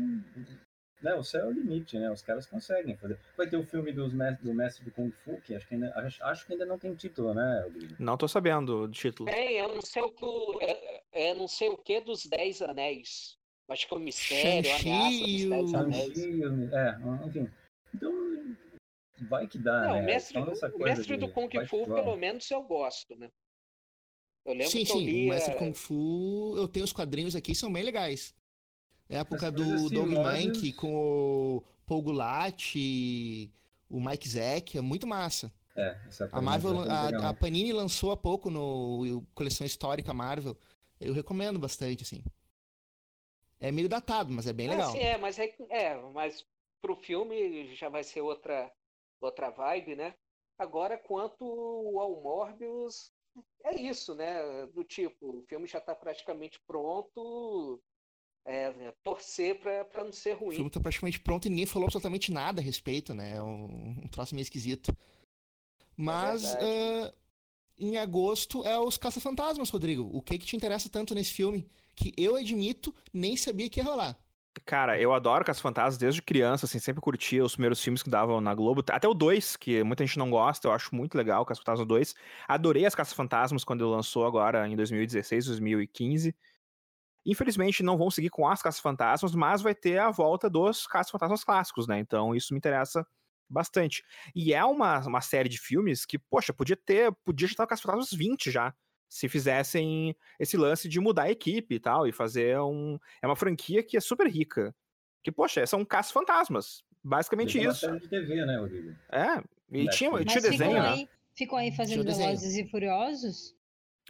né, 1.03 1.15
o 1.15 1.23
céu 1.23 1.43
é 1.43 1.49
o 1.49 1.53
limite, 1.53 1.99
né? 1.99 2.11
Os 2.11 2.23
caras 2.23 2.47
conseguem 2.47 2.97
fazer. 2.97 3.19
Vai 3.37 3.49
ter 3.49 3.57
o 3.57 3.65
filme 3.65 3.93
dos 3.93 4.13
mestre, 4.13 4.45
do 4.45 4.55
mestre 4.55 4.85
do 4.85 4.91
Kung 4.91 5.11
Fu, 5.11 5.41
que 5.43 5.55
acho 5.55 5.67
que 5.69 5.75
ainda, 5.75 5.93
acho, 5.95 6.25
acho 6.25 6.47
que 6.47 6.53
ainda 6.53 6.67
não 6.67 6.79
tem 6.79 6.95
título, 6.95 7.35
né? 7.35 7.65
Não 7.99 8.17
tô 8.17 8.27
sabendo 8.27 8.87
do 8.87 8.93
título. 8.93 9.29
É, 9.29 9.61
eu 9.61 9.69
não 9.75 9.83
sei 9.83 10.03
o 10.03 10.11
que. 10.11 10.27
é 11.13 11.35
não 11.35 11.49
sei 11.49 11.69
o 11.69 11.77
que 11.77 12.01
dos 12.01 12.27
Dez 12.27 12.63
Anéis. 12.63 13.37
Acho 13.69 13.89
que 13.89 13.95
é 13.95 13.97
o 13.97 14.01
mistério, 14.01 14.71
a 14.71 14.77
ameaça 14.77 15.19
dos 15.19 15.49
Dez 15.49 15.75
Anéis. 15.75 16.19
É, 16.73 17.27
enfim. 17.27 17.51
Então, 17.95 18.57
vai 19.29 19.47
que 19.47 19.59
dá, 19.59 19.83
Não, 19.83 19.95
né? 19.95 20.01
o 20.01 20.05
mestre, 20.05 20.39
Então, 20.39 20.53
essa 20.53 20.75
o 20.75 20.79
mestre 20.79 21.17
do 21.17 21.29
Kung 21.29 21.51
Fu, 21.67 21.85
pelo 21.85 22.17
menos, 22.17 22.51
eu 22.51 22.63
gosto, 22.63 23.17
né? 23.17 23.31
Eu 24.47 24.53
lembro 24.53 24.71
Sim, 24.71 24.85
que 24.85 24.93
eu 24.93 24.97
sim, 24.99 25.05
lia... 25.05 25.27
o 25.27 25.35
Mestre 25.35 25.55
Kung 25.57 25.75
Fu, 25.75 26.55
eu 26.57 26.69
tenho 26.69 26.85
os 26.85 26.93
quadrinhos 26.93 27.35
aqui, 27.35 27.55
são 27.55 27.73
bem 27.73 27.83
legais. 27.83 28.33
Época 29.09 29.49
As 29.49 29.55
coisas 29.55 29.83
do 29.83 29.91
Doug 29.91 30.09
sinuosas- 30.09 30.45
Mank 30.45 30.73
com 30.75 31.57
o 31.57 31.63
Paul 31.85 32.05
e 32.77 33.51
o 33.91 34.01
Mike 34.01 34.29
Zack, 34.29 34.79
é 34.79 34.81
muito 34.81 35.07
massa. 35.07 35.53
É, 35.77 35.97
essa 36.07 36.29
A 36.33 36.41
Marvel, 36.41 36.81
legal. 36.81 37.25
a, 37.25 37.29
a 37.31 37.35
Panini 37.35 37.73
lançou 37.73 38.11
há 38.13 38.17
pouco 38.17 38.51
no 38.51 39.25
coleção 39.35 39.67
histórica 39.67 40.15
Marvel. 40.15 40.57
Eu 41.01 41.13
recomendo 41.13 41.59
bastante, 41.59 42.03
assim. 42.03 42.23
É 43.61 43.71
meio 43.73 43.89
datado, 43.89 44.33
mas 44.33 44.47
é 44.47 44.53
bem 44.53 44.69
legal. 44.69 44.89
Ah, 44.89 44.93
sim, 44.93 44.99
é, 45.01 45.19
mas 45.19 45.39
é, 45.39 45.55
é, 45.71 45.95
mas 46.13 46.45
pro 46.81 46.97
filme 46.97 47.75
já 47.75 47.89
vai 47.89 48.05
ser 48.05 48.21
outra 48.21 48.71
outra 49.21 49.51
vibe, 49.51 49.97
né? 49.97 50.15
Agora, 50.59 50.97
quanto 50.99 51.45
ao 51.99 52.21
Morbius, 52.23 53.13
é 53.65 53.81
isso, 53.81 54.15
né? 54.15 54.67
Do 54.75 54.85
tipo, 54.85 55.39
o 55.39 55.43
filme 55.49 55.67
já 55.67 55.81
tá 55.81 55.95
praticamente 55.95 56.61
pronto, 56.67 57.81
é, 58.45 58.73
né, 58.75 58.93
torcer 59.03 59.59
pra, 59.59 59.85
pra 59.85 60.05
não 60.05 60.13
ser 60.13 60.37
O 60.37 60.41
ruim. 60.41 60.57
filme 60.57 60.71
tá 60.71 60.81
praticamente 60.81 61.21
pronto 61.21 61.47
e 61.47 61.51
ninguém 61.51 61.67
falou 61.67 61.87
absolutamente 61.87 62.31
nada 62.33 62.61
a 62.61 62.65
respeito, 62.65 63.13
né? 63.15 63.37
É 63.37 63.43
um, 63.43 64.03
um 64.05 64.09
troço 64.09 64.35
meio 64.35 64.43
esquisito. 64.45 64.97
Mas 65.97 66.43
verdade. 66.43 66.67
ah, 66.67 67.15
em 67.79 67.97
agosto 67.97 68.65
é 68.65 68.79
os 68.79 68.97
Caça-Fantasmas, 68.97 69.71
Rodrigo. 69.71 70.09
O 70.13 70.23
que 70.23 70.39
que 70.39 70.47
te 70.47 70.57
interessa 70.57 70.89
tanto 70.89 71.15
nesse 71.15 71.33
filme? 71.33 71.69
Que 71.95 72.13
eu 72.17 72.37
admito, 72.37 72.95
nem 73.13 73.37
sabia 73.37 73.69
que 73.69 73.81
ia 73.81 73.85
rolar. 73.85 74.19
Cara, 74.65 74.99
eu 75.01 75.13
adoro 75.13 75.45
Caça 75.45 75.61
Fantasmas 75.61 75.99
desde 75.99 76.23
criança, 76.23 76.65
assim, 76.67 76.79
sempre 76.79 77.01
curtia 77.03 77.45
os 77.45 77.53
primeiros 77.53 77.81
filmes 77.83 78.03
que 78.03 78.09
davam 78.09 78.41
na 78.41 78.55
Globo. 78.55 78.83
Até 78.91 79.07
o 79.07 79.13
2, 79.15 79.57
que 79.57 79.83
muita 79.85 80.05
gente 80.07 80.19
não 80.19 80.31
gosta, 80.31 80.67
eu 80.67 80.73
acho 80.73 80.95
muito 80.95 81.17
legal, 81.17 81.45
Caça 81.45 81.61
Fantasmas 81.61 81.87
2. 81.87 82.15
Adorei 82.49 82.87
as 82.87 82.95
Caça 82.95 83.15
Fantasmas 83.15 83.65
quando 83.65 83.89
lançou 83.89 84.27
agora 84.27 84.67
em 84.67 84.75
2016, 84.75 85.47
2015. 85.47 86.35
Infelizmente 87.27 87.83
não 87.83 87.99
vão 87.99 88.11
seguir 88.11 88.31
com 88.31 88.49
as 88.49 88.63
Caça 88.63 88.81
Fantasmas, 88.81 89.35
mas 89.35 89.63
vai 89.63 89.75
ter 89.75 89.99
a 89.99 90.11
volta 90.11 90.49
dos 90.49 90.87
Caça 90.87 91.11
Fantasmas 91.11 91.45
clássicos, 91.45 91.87
né? 91.87 91.99
Então 91.99 92.35
isso 92.35 92.55
me 92.55 92.59
interessa 92.59 93.07
bastante. 93.49 94.03
E 94.35 94.55
é 94.55 94.65
uma, 94.65 95.01
uma 95.07 95.21
série 95.21 95.49
de 95.49 95.59
filmes 95.59 96.07
que, 96.07 96.19
poxa, 96.19 96.53
podia 96.55 96.77
ter, 96.77 97.13
podia 97.25 97.47
estar 97.47 97.67
Caça 97.67 97.83
Fantasmas 97.83 98.11
20 98.13 98.51
já. 98.51 98.75
Se 99.09 99.29
fizessem 99.29 100.17
esse 100.39 100.57
lance 100.57 100.89
de 100.89 101.01
mudar 101.01 101.25
a 101.25 101.31
equipe 101.31 101.77
e 101.77 101.81
tal, 101.81 102.07
e 102.07 102.13
fazer 102.13 102.59
um. 102.61 102.99
É 103.23 103.27
uma 103.27 103.37
franquia 103.37 103.83
que 103.83 103.97
é 103.97 104.01
super 104.01 104.27
rica. 104.27 104.75
Que, 105.23 105.31
poxa, 105.31 105.67
são 105.67 105.85
caça-fantasmas. 105.85 106.85
Basicamente 107.03 107.53
Tem 107.53 107.67
uma 107.67 107.73
isso. 107.73 108.01
de 108.01 108.09
TV, 108.09 108.45
né? 108.45 108.57
É. 109.11 109.43
E 109.71 109.85
Netflix. 109.85 109.97
tinha, 109.97 110.11
Mas 110.11 110.25
tinha 110.25 110.35
Mas 110.35 110.43
desenho, 110.43 110.71
ficam 110.71 110.83
né? 110.83 110.89
aí, 110.89 111.09
ficam 111.35 111.59
aí 111.59 111.77
fazendo. 111.77 112.05
Velozes 112.05 112.57
e 112.57 112.69
Furiosos? 112.69 113.57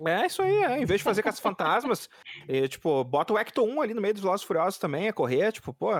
É 0.06 0.26
isso 0.26 0.42
aí, 0.42 0.56
é. 0.64 0.78
Em 0.78 0.84
vez 0.84 1.00
de 1.00 1.04
fazer 1.04 1.22
caça-fantasmas, 1.24 2.08
eh, 2.48 2.68
tipo, 2.68 3.02
bota 3.04 3.32
o 3.32 3.38
Ecto 3.38 3.62
1 3.62 3.80
ali 3.80 3.94
no 3.94 4.00
meio 4.00 4.14
dos 4.14 4.22
Velozes 4.22 4.44
e 4.44 4.46
Furiosos 4.46 4.78
também, 4.78 5.08
a 5.08 5.12
correr, 5.12 5.52
tipo, 5.52 5.72
pô, 5.72 5.90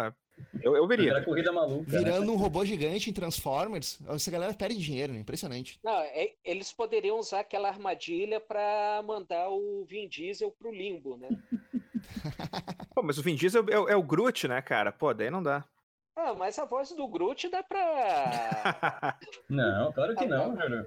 eu, 0.62 0.76
eu 0.76 0.86
veria. 0.86 1.10
Era 1.10 1.24
corrida 1.24 1.52
maluca. 1.52 1.90
né? 1.92 1.98
Virando 1.98 2.32
um 2.32 2.36
robô 2.36 2.64
gigante 2.64 3.08
em 3.10 3.12
Transformers, 3.12 3.98
essa 4.08 4.30
galera 4.30 4.52
perde 4.54 4.76
dinheiro, 4.78 5.12
né? 5.12 5.20
Impressionante. 5.20 5.78
Não, 5.82 5.98
é- 5.98 6.32
eles 6.44 6.72
poderiam 6.72 7.18
usar 7.18 7.40
aquela 7.40 7.68
armadilha 7.68 8.40
pra 8.40 9.02
mandar 9.06 9.48
o 9.50 9.84
Vin 9.88 10.08
Diesel 10.08 10.50
pro 10.50 10.70
limbo, 10.72 11.16
né? 11.16 11.28
Pô, 12.94 13.02
mas 13.02 13.18
o 13.18 13.22
Vin 13.22 13.34
Diesel 13.34 13.64
é, 13.70 13.78
o- 13.78 13.88
é 13.88 13.96
o 13.96 14.02
Groot, 14.02 14.46
né, 14.48 14.60
cara? 14.62 14.92
Pô, 14.92 15.12
daí 15.12 15.30
não 15.30 15.42
dá. 15.42 15.64
Ah, 16.18 16.34
mas 16.34 16.58
a 16.58 16.64
voz 16.64 16.90
do 16.92 17.06
Groot 17.06 17.48
dá 17.50 17.62
pra. 17.62 19.18
Não, 19.50 19.92
claro 19.92 20.14
que 20.16 20.24
Ah, 20.24 20.26
não, 20.28 20.48
não. 20.54 20.62
Júlio. 20.62 20.86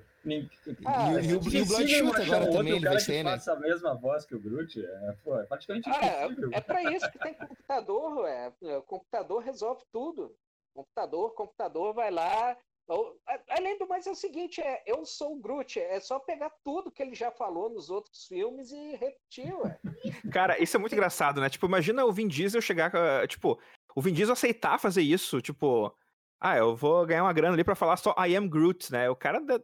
Ah, 0.86 1.12
E 1.12 1.16
o- 1.16 1.20
é 1.20 1.24
e 1.24 1.34
o- 1.36 1.40
Bloodshot 1.40 2.22
agora 2.22 2.40
outro 2.42 2.58
também, 2.58 2.74
ele 2.74 2.82
cara 2.82 2.96
vai 2.96 3.00
ser, 3.00 3.24
né? 3.24 3.40
a 3.48 3.56
mesma 3.56 3.96
voz 3.96 4.26
que 4.26 4.36
o 4.36 4.40
Groot. 4.40 4.84
É, 4.86 5.16
pô, 5.24 5.40
é 5.40 5.46
praticamente 5.46 5.90
Ah, 5.90 6.26
impossível. 6.26 6.52
é, 6.54 6.58
é 6.58 6.62
pra 6.62 6.84
isso 6.92 7.12
que 7.12 7.20
tem 7.20 7.34
computador, 7.34 8.18
ué. 8.20 8.54
O 8.78 8.82
computador 8.84 9.42
resolve 9.44 9.84
tudo. 9.92 10.36
Computador, 10.74 11.34
computador 11.34 11.94
vai 11.94 12.12
lá. 12.12 12.56
Além 13.50 13.78
do 13.78 13.88
mais, 13.88 14.08
é 14.08 14.12
o 14.12 14.16
seguinte: 14.16 14.60
é, 14.62 14.82
eu 14.86 15.06
sou 15.06 15.34
o 15.34 15.40
Groot, 15.40 15.80
é 15.80 16.00
só 16.00 16.20
pegar 16.20 16.52
tudo 16.64 16.92
que 16.92 17.02
ele 17.04 17.14
já 17.16 17.32
falou 17.32 17.70
nos 17.70 17.90
outros 17.90 18.26
filmes 18.26 18.72
e 18.72 18.96
repetir, 18.96 19.54
ué. 19.56 19.80
Cara, 20.36 20.62
isso 20.62 20.76
é 20.76 20.80
muito 20.80 20.94
engraçado, 20.94 21.40
né? 21.40 21.50
Tipo, 21.50 21.68
imagina 21.68 22.04
o 22.06 22.12
Vin 22.12 22.28
Diesel 22.28 22.62
chegar, 22.62 22.90
com 22.92 22.98
a- 22.98 23.28
tipo, 23.28 23.60
o 23.96 24.02
Vin 24.02 24.14
Diesel 24.14 24.34
aceitar 24.34 24.80
fazer 24.80 25.02
isso, 25.04 25.40
tipo, 25.42 25.94
ah, 26.42 26.58
eu 26.58 26.76
vou 26.76 27.06
ganhar 27.06 27.24
uma 27.24 27.34
grana 27.34 27.54
ali 27.54 27.64
pra 27.64 27.76
falar 27.76 27.96
só 27.98 28.16
I 28.26 28.36
am 28.36 28.48
Groot, 28.50 28.92
né? 28.92 29.08
O 29.10 29.16
cara 29.16 29.40
da- 29.40 29.62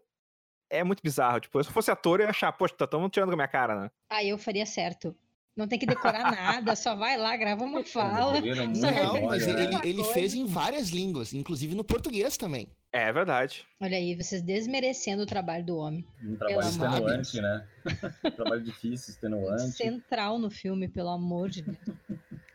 é 0.70 0.84
muito 0.84 1.02
bizarro, 1.02 1.40
tipo, 1.40 1.62
se 1.64 1.70
eu 1.70 1.74
fosse 1.74 1.92
ator 1.92 2.20
eu 2.20 2.26
ia 2.26 2.30
achar, 2.30 2.52
poxa, 2.52 2.76
tá 2.76 2.88
todo 2.88 3.02
mundo 3.02 3.12
tirando 3.12 3.30
com 3.30 3.34
a 3.34 3.38
minha 3.38 3.48
cara, 3.48 3.80
né? 3.80 3.92
Aí 4.10 4.30
eu 4.30 4.38
faria 4.38 4.66
certo. 4.66 5.16
Não 5.56 5.68
tem 5.70 5.80
que 5.80 5.86
decorar 5.86 6.32
nada, 6.36 6.76
só 6.76 6.96
vai 6.96 7.18
lá, 7.18 7.36
grava 7.38 7.64
uma 7.64 7.84
fala. 7.84 8.42
Não, 8.42 9.26
mas 9.26 9.48
né? 9.48 9.64
ele, 9.64 9.90
ele 9.90 10.04
fez 10.06 10.34
em 10.34 10.46
várias 10.46 10.90
línguas, 10.90 11.34
inclusive 11.34 11.74
no 11.76 11.84
português 11.84 12.36
também. 12.36 12.68
É 12.92 13.12
verdade. 13.12 13.66
Olha 13.82 13.98
aí, 13.98 14.16
vocês 14.16 14.42
desmerecendo 14.42 15.24
o 15.24 15.26
trabalho 15.26 15.66
do 15.66 15.78
homem. 15.78 16.06
Um 16.24 16.36
trabalho 16.36 16.60
extenuante, 16.68 17.42
né? 17.42 17.68
um 18.24 18.32
trabalho 18.32 18.64
difícil, 18.64 19.14
extenuante. 19.14 19.72
Central 19.72 20.40
no 20.40 20.50
filme, 20.50 20.88
pelo 20.88 21.10
amor 21.10 21.50
de 21.50 21.62
Deus. 21.62 21.78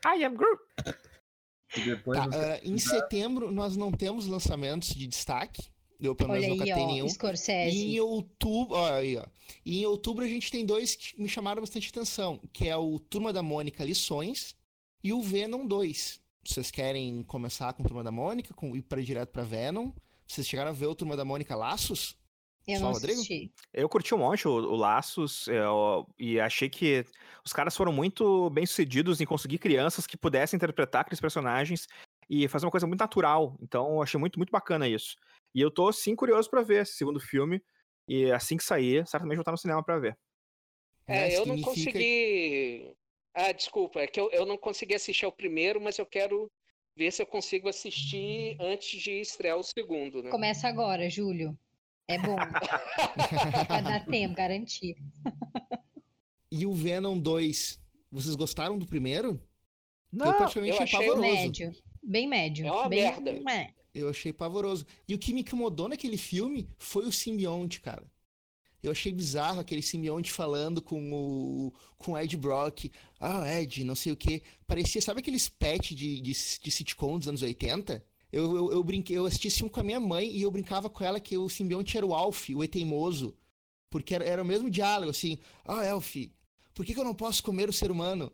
I 0.05 0.25
am 0.25 0.35
Groot. 0.35 0.63
Tá, 2.15 2.29
ah, 2.33 2.61
em 2.63 2.79
setembro 2.79 3.53
nós 3.53 3.77
não 3.77 3.93
temos 3.93 4.27
lançamentos 4.27 4.91
de 4.91 5.07
destaque. 5.07 5.71
Eu 6.01 6.14
pelo 6.14 6.30
menos 6.30 6.44
Olha 6.46 6.55
nunca 6.55 6.64
aí, 6.64 6.72
tenho 6.74 6.86
ó, 6.86 6.92
nenhum. 6.92 7.07
E 7.07 7.11
Scorsese. 7.11 7.76
em 7.76 8.01
outubro, 8.01 8.76
ó, 8.76 8.92
aí, 8.94 9.16
ó. 9.16 9.24
E 9.64 9.82
em 9.82 9.86
outubro 9.86 10.24
a 10.24 10.28
gente 10.28 10.51
tem 10.51 10.64
dois 10.64 10.94
que 10.96 11.20
me 11.20 11.28
chamaram 11.28 11.61
bastante 11.61 11.88
atenção, 11.90 12.40
que 12.53 12.68
é 12.68 12.76
o 12.76 12.98
Turma 12.98 13.32
da 13.32 13.42
Mônica 13.42 13.84
Lições 13.84 14.55
e 15.05 15.12
o 15.12 15.20
Venom 15.22 15.66
2. 15.66 16.20
Vocês 16.44 16.70
querem 16.70 17.22
começar 17.24 17.72
com 17.74 17.82
Turma 17.82 18.03
da 18.03 18.11
Mônica, 18.11 18.55
com 18.55 18.74
ir 18.74 18.82
para 18.82 19.03
direto 19.03 19.30
para 19.30 19.42
Venom? 19.42 19.92
Vocês 20.26 20.48
chegaram 20.48 20.70
a 20.70 20.74
ver 20.74 20.86
o 20.86 20.94
Turma 20.94 21.16
da 21.16 21.24
Mônica 21.24 21.55
Laços? 21.55 22.16
Eu 22.66 22.78
Só, 22.78 22.84
não 22.84 22.92
Rodrigo? 22.92 23.14
assisti. 23.14 23.53
Eu 23.74 23.88
curti 23.88 24.14
um 24.14 24.18
monte 24.18 24.46
o, 24.46 24.53
o 24.53 24.76
Laços 24.76 25.48
eu- 25.48 26.07
e 26.18 26.38
achei 26.38 26.68
que 26.68 27.05
os 27.44 27.53
caras 27.53 27.76
foram 27.76 27.92
muito 27.92 28.48
bem 28.51 28.64
sucedidos 28.64 29.20
em 29.20 29.26
conseguir 29.26 29.59
crianças 29.59 30.07
que 30.07 30.16
pudessem 30.16 30.57
interpretar 30.57 31.01
aqueles 31.03 31.20
personagens 31.20 31.88
e 32.31 32.47
fazer 32.47 32.64
uma 32.64 32.70
coisa 32.70 32.87
muito 32.87 33.01
natural. 33.01 33.59
Então 33.61 33.95
eu 33.95 34.03
achei 34.03 34.18
muito, 34.18 34.39
muito 34.39 34.53
bacana 34.53 34.89
isso. 34.89 35.16
E 35.53 35.61
eu 35.61 35.68
tô, 35.68 35.93
sim, 35.93 36.14
curioso 36.14 36.49
pra 36.49 36.62
ver 36.62 36.83
esse 36.83 36.93
segundo 36.93 37.18
filme. 37.18 37.61
E 38.07 38.31
assim 38.31 38.57
que 38.57 38.62
sair, 38.62 39.05
certamente 39.07 39.37
vou 39.37 39.43
estar 39.43 39.51
no 39.51 39.59
cinema 39.59 39.83
pra 39.83 39.99
ver. 39.99 40.16
É, 41.09 41.28
Né? 41.28 41.37
eu 41.37 41.45
não 41.45 41.61
consegui. 41.61 42.95
Ah, 43.35 43.51
desculpa, 43.51 44.01
é 44.01 44.07
que 44.07 44.20
eu, 44.20 44.31
eu 44.31 44.47
não 44.47 44.57
consegui 44.57 44.95
assistir 44.95 45.24
ao 45.24 45.33
primeiro, 45.33 45.81
mas 45.81 45.99
eu 45.99 46.07
quero 46.07 46.51
ver 46.97 47.11
se 47.12 47.20
eu 47.20 47.26
consigo 47.26 47.68
assistir 47.68 48.57
antes 48.61 49.01
de 49.01 49.20
estrear 49.20 49.57
o 49.57 49.62
segundo, 49.62 50.22
né? 50.22 50.31
Começa 50.31 50.68
agora, 50.68 51.11
Júlio. 51.11 51.59
É 52.07 52.19
bom. 52.19 52.36
Vai 53.69 53.82
dar 53.82 54.05
tempo, 54.07 54.35
garantir. 54.35 54.97
E 56.51 56.66
o 56.66 56.73
Venom 56.73 57.19
2, 57.19 57.81
vocês 58.11 58.35
gostaram 58.35 58.78
do 58.78 58.86
primeiro? 58.86 59.40
Não, 60.12 60.27
eu 60.27 60.32
eu 60.32 60.44
achei 60.44 60.70
achei 60.70 60.98
pavoroso. 60.98 61.20
Médio. 61.20 61.73
Bem 62.02 62.28
médio. 62.28 62.66
É 62.66 62.72
uma 62.72 62.89
bem... 62.89 63.02
merda. 63.02 63.31
É. 63.52 63.74
Eu 63.94 64.09
achei 64.09 64.32
pavoroso. 64.32 64.86
E 65.06 65.14
o 65.14 65.18
que 65.18 65.32
me 65.32 65.40
incomodou 65.40 65.89
naquele 65.89 66.16
filme 66.16 66.68
foi 66.78 67.06
o 67.06 67.12
simbionte, 67.12 67.81
cara. 67.81 68.05
Eu 68.82 68.93
achei 68.93 69.12
bizarro 69.12 69.60
aquele 69.60 69.82
simbionte 69.82 70.32
falando 70.32 70.81
com 70.81 71.12
o 71.12 71.72
com 71.98 72.12
o 72.12 72.18
Ed 72.18 72.35
Brock. 72.36 72.90
Ah, 73.18 73.47
Ed, 73.60 73.85
não 73.85 73.94
sei 73.94 74.12
o 74.12 74.16
quê. 74.16 74.43
Parecia, 74.66 75.02
sabe 75.02 75.20
aqueles 75.20 75.48
pet 75.48 75.94
de, 75.94 76.20
de, 76.20 76.32
de 76.32 76.70
sitcom 76.70 77.18
dos 77.18 77.28
anos 77.28 77.43
80? 77.43 78.02
Eu, 78.32 78.56
eu, 78.56 78.72
eu 78.72 78.85
brinquei, 78.85 79.18
eu 79.18 79.27
assisti 79.27 79.48
esse 79.48 79.59
filme 79.59 79.70
com 79.70 79.81
a 79.81 79.85
minha 79.85 80.01
mãe 80.01 80.31
e 80.31 80.43
eu 80.43 80.51
brincava 80.51 80.89
com 80.89 81.05
ela 81.05 81.20
que 81.20 81.36
o 81.36 81.48
simbionte 81.48 81.97
era 81.97 82.06
o 82.06 82.14
Alf, 82.14 82.48
o 82.51 82.64
eteimoso. 82.64 83.36
Porque 83.90 84.14
era, 84.14 84.24
era 84.24 84.43
o 84.43 84.47
mesmo 84.47 84.70
diálogo, 84.70 85.10
assim. 85.10 85.39
Ah, 85.64 85.85
Elf, 85.85 86.16
por 86.72 86.86
que, 86.86 86.94
que 86.94 87.01
eu 87.01 87.05
não 87.05 87.14
posso 87.14 87.43
comer 87.43 87.68
o 87.68 87.72
ser 87.72 87.90
humano? 87.90 88.32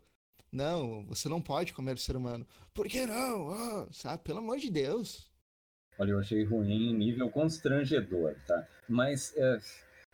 Não, 0.57 1.05
você 1.05 1.29
não 1.29 1.39
pode 1.39 1.71
comer 1.71 1.99
ser 1.99 2.15
humano. 2.15 2.43
Por 2.73 2.87
que 2.87 3.05
não? 3.05 3.51
Ah, 3.51 3.87
sabe, 3.91 4.23
pelo 4.23 4.39
amor 4.39 4.57
de 4.57 4.71
Deus. 4.71 5.29
Olha, 5.99 6.11
eu 6.13 6.19
achei 6.19 6.43
ruim 6.43 6.89
em 6.89 6.95
nível 6.95 7.29
constrangedor, 7.29 8.35
tá? 8.47 8.67
Mas 8.89 9.37
é, 9.37 9.59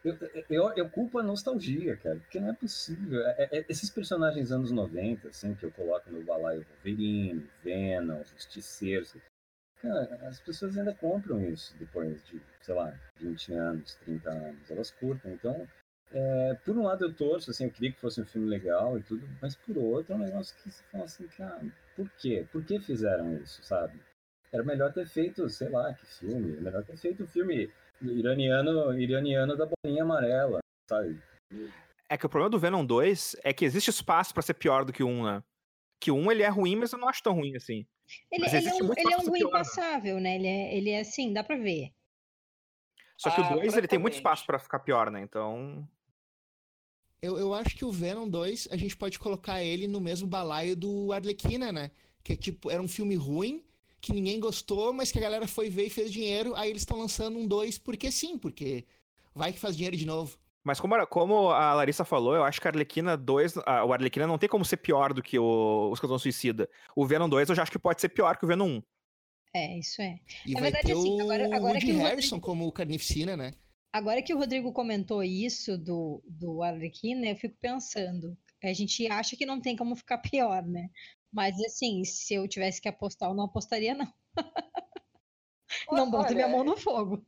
eu, 0.04 0.18
eu, 0.50 0.74
eu 0.76 0.90
culpo 0.90 1.18
a 1.18 1.24
nostalgia, 1.24 1.96
cara, 1.96 2.18
porque 2.18 2.42
não 2.42 2.50
é 2.50 2.54
possível. 2.54 3.26
É- 3.26 3.60
é- 3.60 3.66
esses 3.70 3.90
personagens 3.90 4.52
anos 4.52 4.70
90, 4.70 5.30
assim, 5.30 5.56
que 5.56 5.66
eu 5.66 5.72
coloco 5.72 6.12
no 6.12 6.22
balaio 6.26 6.66
Wolverine, 6.74 7.50
Venom, 7.64 8.22
Justiceiros, 8.26 9.16
cara, 9.82 10.28
as 10.28 10.42
pessoas 10.42 10.78
ainda 10.78 10.94
compram 10.94 11.42
isso 11.50 11.74
depois 11.80 12.22
de, 12.26 12.42
sei 12.62 12.76
lá, 12.76 12.94
20 13.16 13.54
anos, 13.54 13.96
30 14.04 14.30
anos. 14.30 14.70
Elas 14.70 14.92
curtem. 14.92 15.32
Então, 15.32 15.66
é, 16.14 16.54
por 16.64 16.78
um 16.78 16.84
lado 16.84 17.06
eu 17.06 17.14
torço, 17.14 17.50
assim, 17.50 17.66
eu 17.66 17.72
queria 17.72 17.92
que 17.92 18.00
fosse 18.00 18.22
um 18.22 18.26
filme 18.26 18.48
legal 18.48 18.98
e 19.00 19.04
tudo, 19.04 19.28
mas 19.42 19.56
por 19.56 19.78
outro 19.78 20.14
é 20.14 20.16
um 20.16 20.20
negócio 20.20 20.56
que 20.62 20.70
você 20.70 20.84
fala 20.92 21.06
assim, 21.06 21.28
cara, 21.30 21.62
por 21.96 22.10
quê? 22.20 22.46
Por 22.52 22.64
que 22.64 22.80
fizeram 22.80 23.36
isso, 23.38 23.64
sabe? 23.64 24.00
Era 24.52 24.64
melhor 24.64 24.94
ter 24.94 25.08
feito, 25.08 25.50
sei 25.50 25.70
lá, 25.70 25.92
que 25.94 26.06
filme, 26.06 26.62
melhor 26.62 26.84
ter 26.84 26.96
feito 26.98 27.22
o 27.22 27.24
um 27.24 27.28
filme 27.28 27.72
iraniano, 28.02 28.94
iraniano 29.00 29.58
da 29.58 29.66
bolinha 29.66 30.04
amarela, 30.04 30.60
sabe? 30.88 31.20
É 32.08 32.16
que 32.16 32.26
o 32.26 32.30
problema 32.30 32.52
do 32.52 32.60
Venom 32.60 32.86
2 32.86 33.38
é 33.44 33.52
que 33.52 33.66
existe 33.66 33.90
espaço 33.90 34.34
para 34.34 34.44
ser 34.44 34.54
pior 34.54 34.86
do 34.86 34.94
que 34.94 35.04
o 35.04 35.08
1, 35.08 35.26
né? 35.26 35.44
Que 36.00 36.12
o 36.12 36.16
1 36.16 36.32
ele 36.32 36.44
é 36.44 36.50
ruim, 36.50 36.76
mas 36.76 36.94
eu 36.94 37.00
não 37.00 37.10
acho 37.10 37.24
tão 37.24 37.34
ruim 37.34 37.56
assim. 37.56 37.88
Ele, 38.32 38.46
ele 38.46 38.68
é 38.68 38.74
um, 38.74 38.94
ele 38.96 39.14
é 39.14 39.18
um 39.18 39.30
ruim 39.30 39.40
pior, 39.40 39.52
passável, 39.52 40.20
né? 40.20 40.36
Ele 40.36 40.48
é, 40.48 40.78
ele 40.78 40.90
é 40.92 41.00
assim, 41.00 41.34
dá 41.34 41.44
pra 41.44 41.56
ver. 41.56 41.92
Só 43.18 43.32
que 43.32 43.42
ah, 43.42 43.56
o 43.56 43.60
2 43.62 43.78
ele 43.78 43.88
tem 43.88 43.98
muito 43.98 44.16
espaço 44.16 44.46
para 44.46 44.60
ficar 44.60 44.80
pior, 44.80 45.10
né? 45.10 45.22
Então. 45.22 45.88
Eu, 47.24 47.40
eu 47.40 47.54
acho 47.54 47.74
que 47.74 47.86
o 47.86 47.92
Venom 47.92 48.28
2, 48.28 48.68
a 48.70 48.76
gente 48.76 48.98
pode 48.98 49.18
colocar 49.18 49.64
ele 49.64 49.88
no 49.88 50.02
mesmo 50.02 50.28
balaio 50.28 50.76
do 50.76 51.14
Arlequina, 51.14 51.72
né? 51.72 51.90
Que 52.22 52.34
é 52.34 52.36
tipo, 52.36 52.70
era 52.70 52.82
um 52.82 52.88
filme 52.88 53.16
ruim, 53.16 53.64
que 54.02 54.12
ninguém 54.12 54.42
gostou, 54.42 54.92
mas 54.92 55.10
que 55.10 55.20
a 55.20 55.22
galera 55.22 55.48
foi 55.48 55.70
ver 55.70 55.86
e 55.86 55.90
fez 55.90 56.12
dinheiro, 56.12 56.54
aí 56.54 56.70
eles 56.70 56.82
estão 56.82 57.00
lançando 57.00 57.40
um 57.40 57.48
2 57.48 57.78
porque 57.78 58.12
sim, 58.12 58.38
porque 58.38 58.84
vai 59.34 59.54
que 59.54 59.60
faz 59.60 59.78
dinheiro 59.78 59.96
de 59.96 60.06
novo. 60.06 60.38
Mas 60.66 60.82
como, 60.82 61.08
como 61.08 61.50
a 61.50 61.74
Larissa 61.74 62.04
falou, 62.04 62.36
eu 62.36 62.44
acho 62.44 62.60
que 62.60 62.68
a 62.68 62.72
Arlequina 62.72 63.16
2, 63.16 63.60
a, 63.66 63.86
o 63.86 63.94
Arlequina 63.94 64.28
não 64.28 64.38
tem 64.38 64.50
como 64.50 64.66
ser 64.66 64.78
pior 64.78 65.14
do 65.14 65.24
que 65.24 65.40
o, 65.40 65.90
o 65.92 65.94
Esquadrão 65.94 66.20
Suicida. 66.20 66.70
O 66.94 67.06
Venom 67.06 67.30
2 67.30 67.48
eu 67.48 67.56
já 67.56 67.62
acho 67.62 67.72
que 67.72 67.80
pode 67.80 68.02
ser 68.02 68.10
pior 68.10 68.36
que 68.36 68.44
o 68.44 68.48
Venom 68.50 68.68
1. 68.68 68.84
É, 69.56 69.80
isso 69.80 70.02
é. 70.02 70.20
E 70.46 70.56
Na 70.56 70.60
vai 70.60 70.72
verdade, 70.72 70.88
ter 70.88 71.00
assim, 71.00 71.22
agora, 71.22 71.46
agora 71.46 71.62
Woody 71.62 71.86
que 71.86 71.92
Harrison 71.94 72.36
Rodrigo... 72.36 72.42
como 72.42 72.72
Carnificina, 72.74 73.38
né? 73.38 73.54
Agora 73.94 74.24
que 74.24 74.34
o 74.34 74.38
Rodrigo 74.40 74.74
comentou 74.74 75.22
isso 75.22 75.78
do, 75.78 76.20
do 76.26 76.64
Arlequina, 76.64 77.28
eu 77.28 77.36
fico 77.36 77.56
pensando. 77.62 78.36
A 78.64 78.74
gente 78.74 79.06
acha 79.08 79.38
que 79.38 79.46
não 79.46 79.62
tem 79.62 79.76
como 79.76 79.96
ficar 79.96 80.18
pior, 80.18 80.64
né? 80.64 80.90
Mas 81.32 81.56
assim, 81.64 82.04
se 82.04 82.34
eu 82.34 82.48
tivesse 82.48 82.82
que 82.82 82.90
apostar, 82.90 83.30
eu 83.30 83.36
não 83.36 83.46
apostaria, 83.46 83.94
não. 83.94 84.12
não 85.92 86.10
boto 86.10 86.34
minha 86.34 86.48
mão 86.48 86.64
no 86.64 86.76
fogo. 86.76 87.24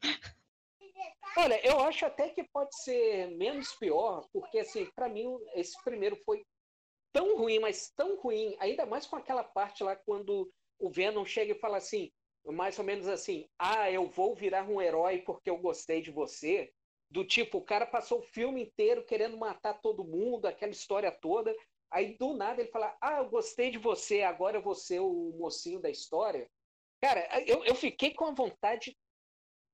Olha, 1.38 1.64
eu 1.64 1.82
acho 1.82 2.04
até 2.06 2.30
que 2.30 2.44
pode 2.46 2.76
ser 2.82 3.30
menos 3.36 3.74
pior, 3.74 4.28
porque 4.34 4.58
assim, 4.58 4.90
para 4.96 5.08
mim 5.08 5.26
esse 5.54 5.76
primeiro 5.84 6.16
foi 6.26 6.44
tão 7.14 7.38
ruim, 7.38 7.60
mas 7.60 7.92
tão 7.96 8.20
ruim, 8.20 8.56
ainda 8.60 8.88
mais 8.88 9.06
com 9.06 9.18
aquela 9.18 9.44
parte 9.44 9.84
lá 9.84 9.96
quando 9.96 10.52
o 10.80 10.90
Venom 10.90 11.26
chega 11.26 11.52
e 11.52 11.60
fala 11.60 11.78
assim, 11.78 12.12
mais 12.53 12.77
ou 12.77 12.85
menos 12.85 13.07
assim: 13.07 13.47
ah, 13.57 13.91
eu 13.91 14.07
vou 14.07 14.35
virar 14.35 14.67
um 14.69 14.81
herói 14.81 15.22
porque 15.22 15.49
eu 15.49 15.57
gostei 15.57 16.01
de 16.01 16.11
você. 16.11 16.72
Do 17.09 17.23
tipo, 17.23 17.59
o 17.59 17.63
cara 17.63 17.85
passou 17.85 18.19
o 18.19 18.23
filme 18.23 18.63
inteiro 18.63 19.05
querendo 19.05 19.38
matar 19.38 19.80
todo 19.81 20.03
mundo, 20.03 20.45
aquela 20.45 20.72
história 20.72 21.11
toda. 21.11 21.55
Aí 21.91 22.17
do 22.17 22.34
nada 22.34 22.61
ele 22.61 22.72
fala: 22.72 22.95
ah, 23.01 23.19
eu 23.19 23.30
gostei 23.30 23.72
de 23.72 23.77
você, 23.77 24.22
agora 24.22 24.57
eu 24.57 24.61
vou 24.61 24.76
ser 24.76 24.99
o 24.99 25.34
mocinho 25.38 25.80
da 25.80 25.89
história. 25.89 26.49
Cara, 27.01 27.27
eu, 27.45 27.63
eu 27.63 27.76
fiquei 27.76 28.13
com 28.13 28.26
a 28.26 28.31
vontade 28.31 28.97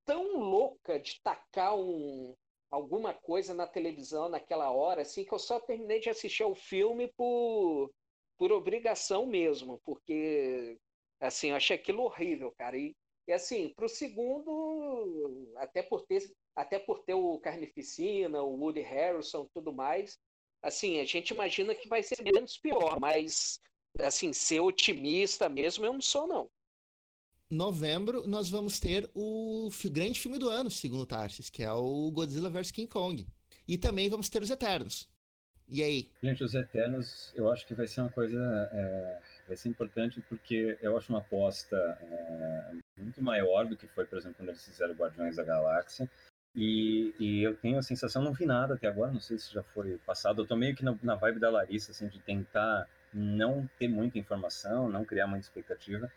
tão 0.05 0.37
louca 0.37 0.99
de 0.99 1.21
tacar 1.21 1.77
um, 1.77 2.35
alguma 2.69 3.13
coisa 3.13 3.53
na 3.53 3.67
televisão 3.67 4.29
naquela 4.29 4.71
hora, 4.71 5.01
assim, 5.01 5.23
que 5.23 5.33
eu 5.33 5.39
só 5.39 5.59
terminei 5.59 5.99
de 5.99 6.09
assistir 6.09 6.43
ao 6.43 6.55
filme 6.55 7.11
por, 7.15 7.91
por 8.37 8.51
obrigação 8.51 9.25
mesmo, 9.25 9.79
porque 9.83 10.77
Assim, 11.21 11.49
eu 11.49 11.55
achei 11.55 11.75
aquilo 11.75 12.03
horrível, 12.03 12.51
cara. 12.57 12.75
E, 12.77 12.95
e 13.27 13.31
assim, 13.31 13.71
pro 13.75 13.87
segundo, 13.87 15.53
até 15.57 15.83
por 15.83 16.01
ter, 16.01 16.33
até 16.55 16.79
por 16.79 17.03
ter 17.03 17.13
o 17.13 17.37
Carnificina, 17.39 18.41
o 18.41 18.55
Woody 18.59 18.81
Harrison 18.81 19.47
tudo 19.53 19.71
mais, 19.71 20.19
assim, 20.61 20.99
a 20.99 21.05
gente 21.05 21.29
imagina 21.29 21.75
que 21.75 21.87
vai 21.87 22.01
ser 22.01 22.21
menos 22.23 22.57
pior, 22.57 22.99
mas 22.99 23.59
assim, 23.99 24.33
ser 24.33 24.61
otimista 24.61 25.47
mesmo 25.47 25.85
eu 25.85 25.93
não 25.93 26.01
sou, 26.01 26.27
não. 26.27 26.49
Novembro, 27.49 28.25
nós 28.25 28.49
vamos 28.49 28.79
ter 28.79 29.09
o 29.13 29.69
grande 29.91 30.19
filme 30.19 30.39
do 30.39 30.49
ano, 30.49 30.71
segundo 30.71 31.01
o 31.01 31.05
Tarsis, 31.05 31.49
que 31.49 31.61
é 31.61 31.71
o 31.71 32.09
Godzilla 32.09 32.49
vs 32.49 32.71
King 32.71 32.87
Kong. 32.87 33.27
E 33.67 33.77
também 33.77 34.09
vamos 34.09 34.29
ter 34.29 34.41
os 34.41 34.49
Eternos. 34.49 35.09
E 35.67 35.83
aí? 35.83 36.09
Gente, 36.23 36.43
os 36.43 36.53
Eternos, 36.53 37.31
eu 37.35 37.51
acho 37.51 37.67
que 37.67 37.73
vai 37.73 37.87
ser 37.87 38.01
uma 38.01 38.09
coisa 38.09 38.39
é, 38.73 39.21
vai 39.51 39.57
ser 39.57 39.67
importante 39.67 40.21
porque 40.29 40.77
eu 40.81 40.97
acho 40.97 41.11
uma 41.11 41.19
aposta 41.19 41.75
é, 41.75 42.71
muito 42.97 43.21
maior 43.21 43.67
do 43.67 43.75
que 43.75 43.85
foi, 43.85 44.05
por 44.05 44.17
exemplo, 44.17 44.37
quando 44.37 44.49
eles 44.49 44.63
fizeram 44.63 44.93
Guardiões 44.93 45.35
da 45.35 45.43
Galáxia. 45.43 46.09
E, 46.55 47.13
e, 47.19 47.43
eu 47.43 47.55
tenho 47.57 47.77
a 47.77 47.81
sensação, 47.81 48.21
não 48.21 48.31
vi 48.31 48.45
nada 48.45 48.75
até 48.75 48.87
agora, 48.87 49.11
não 49.11 49.19
sei 49.19 49.37
se 49.37 49.53
já 49.53 49.61
foi 49.61 49.97
passado. 50.05 50.41
Eu 50.41 50.47
tô 50.47 50.55
meio 50.55 50.73
que 50.73 50.85
na, 50.85 50.97
na 51.03 51.15
vibe 51.15 51.39
da 51.39 51.49
Larissa, 51.49 51.91
assim, 51.91 52.07
de 52.07 52.19
tentar 52.19 52.87
não 53.13 53.69
ter 53.77 53.89
muita 53.89 54.17
informação, 54.17 54.89
não 54.89 55.03
criar 55.03 55.27
muita 55.27 55.45
expectativa, 55.45 56.09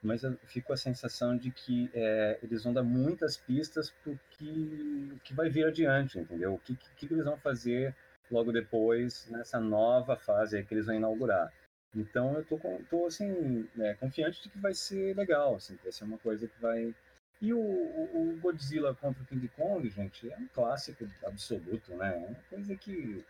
mas 0.00 0.22
eu 0.22 0.36
fico 0.44 0.72
a 0.72 0.76
sensação 0.76 1.36
de 1.36 1.50
que 1.50 1.90
é, 1.92 2.38
eles 2.40 2.62
vão 2.62 2.72
dar 2.72 2.84
muitas 2.84 3.36
pistas 3.36 3.90
pro 4.02 4.18
que, 4.30 5.18
que 5.24 5.34
vai 5.34 5.48
vir 5.48 5.66
adiante, 5.66 6.20
entendeu? 6.20 6.54
O 6.54 6.58
que, 6.58 6.76
que, 6.76 7.06
que 7.08 7.14
eles 7.14 7.24
vão 7.24 7.36
fazer 7.36 7.96
logo 8.30 8.52
depois 8.52 9.28
nessa 9.28 9.58
nova 9.58 10.16
fase 10.16 10.62
que 10.64 10.74
eles 10.74 10.86
vão 10.86 10.94
inaugurar. 10.94 11.52
Então 11.94 12.34
eu 12.34 12.44
tô, 12.44 12.58
tô 12.90 13.06
assim, 13.06 13.68
é, 13.78 13.94
confiante 13.94 14.42
de 14.42 14.48
que 14.50 14.58
vai 14.58 14.74
ser 14.74 15.16
legal, 15.16 15.54
assim, 15.54 15.76
vai 15.82 15.92
ser 15.92 16.04
uma 16.04 16.18
coisa 16.18 16.46
que 16.46 16.60
vai. 16.60 16.94
E 17.40 17.52
o, 17.52 17.58
o, 17.58 18.30
o, 18.30 18.40
Godzilla 18.40 18.94
contra 18.94 19.22
o 19.22 19.26
King 19.26 19.48
Kong, 19.48 19.88
gente, 19.90 20.30
é 20.30 20.36
um 20.36 20.48
clássico 20.48 21.06
absoluto, 21.24 21.94
né? 21.96 22.14
É 22.14 22.26
uma 22.26 22.42
coisa 22.50 22.76
que 22.76 23.24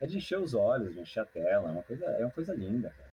é 0.00 0.06
de 0.06 0.18
encher 0.18 0.38
os 0.38 0.54
olhos, 0.54 0.94
de 0.94 1.00
encher 1.00 1.20
a 1.20 1.26
tela, 1.26 1.68
é 1.68 1.72
uma 1.72 1.82
coisa, 1.82 2.04
é 2.04 2.20
uma 2.24 2.30
coisa 2.30 2.54
linda, 2.54 2.90
cara. 2.90 3.08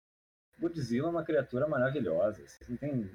Godzilla 0.59 1.07
é 1.07 1.11
uma 1.11 1.23
criatura 1.23 1.67
maravilhosa, 1.67 2.41
vocês 2.41 2.69
não 2.69 2.77
tem. 2.77 3.11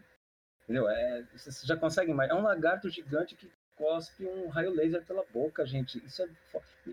Entendeu? 0.65 0.89
É, 0.89 1.23
vocês 1.33 1.63
já 1.63 1.77
conseguem 1.77 2.15
mais. 2.15 2.31
É 2.31 2.35
um 2.35 2.43
lagarto 2.43 2.89
gigante 2.91 3.37
que 3.37 3.51
cospe 3.77 4.25
um 4.25 4.49
raio 4.49 4.73
laser 4.73 5.05
pela 5.05 5.25
boca, 5.33 5.65
gente. 5.65 6.05
Isso 6.05 6.23
é. 6.23 6.29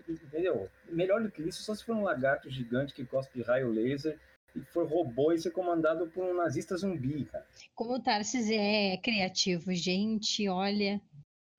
Entendeu? 0.08 0.70
Melhor 0.88 1.22
do 1.22 1.30
que 1.30 1.42
isso, 1.42 1.62
só 1.62 1.74
se 1.74 1.84
for 1.84 1.96
um 1.96 2.04
lagarto 2.04 2.48
gigante 2.50 2.94
que 2.94 3.04
cospe 3.04 3.42
raio 3.42 3.72
laser 3.72 4.18
e 4.54 4.60
for 4.72 4.86
robô 4.86 5.32
e 5.32 5.38
ser 5.38 5.50
comandado 5.50 6.06
por 6.08 6.24
um 6.24 6.34
nazista 6.34 6.76
zumbi, 6.76 7.24
cara. 7.24 7.46
Como 7.74 7.94
o 7.94 8.02
Tarsis 8.02 8.48
é 8.50 8.96
criativo, 8.98 9.72
gente, 9.74 10.48
olha. 10.48 11.00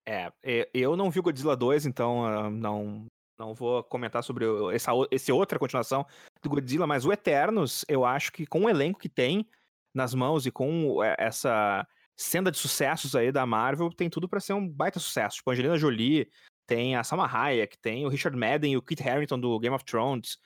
É, 0.08 0.32
eu 0.74 0.96
não 0.96 1.10
vi 1.10 1.20
Godzilla 1.20 1.58
2, 1.58 1.86
então 1.86 2.26
ah, 2.26 2.50
não, 2.50 3.08
não 3.40 3.54
vou 3.54 3.84
comentar 3.84 4.24
sobre 4.24 4.46
essa, 4.72 4.92
essa 5.12 5.34
outra 5.34 5.58
continuação 5.58 6.06
do 6.42 6.50
Godzilla, 6.50 6.86
mas 6.86 7.06
o 7.06 7.12
Eternos, 7.12 7.84
eu 7.88 8.06
acho 8.06 8.32
que 8.32 8.46
com 8.46 8.66
o 8.66 8.70
elenco 8.70 9.00
que 9.00 9.10
tem 9.10 9.48
nas 9.94 10.14
mãos 10.14 10.46
e 10.46 10.52
com 10.52 11.04
é, 11.04 11.16
essa 11.18 11.86
senda 12.16 12.52
de 12.52 12.58
sucessos 12.58 13.16
aí 13.16 13.32
da 13.32 13.46
Marvel, 13.46 13.90
tem 13.90 14.10
tudo 14.10 14.30
para 14.30 14.40
ser 14.40 14.54
um 14.54 14.68
baita 14.68 15.00
sucesso. 15.00 15.38
Tipo, 15.38 15.50
a 15.50 15.54
Angelina 15.54 15.78
Jolie, 15.78 16.30
tem 16.68 16.96
a 16.96 17.04
Salma 17.04 17.28
Hayek, 17.28 17.78
tem 17.80 18.06
o 18.06 18.10
Richard 18.10 18.38
Madden 18.38 18.74
e 18.74 18.78
o 18.78 18.82
Kit 18.82 19.08
Harington 19.08 19.40
do 19.40 19.60
Game 19.60 19.76
of 19.76 19.84
Thrones. 19.86 20.38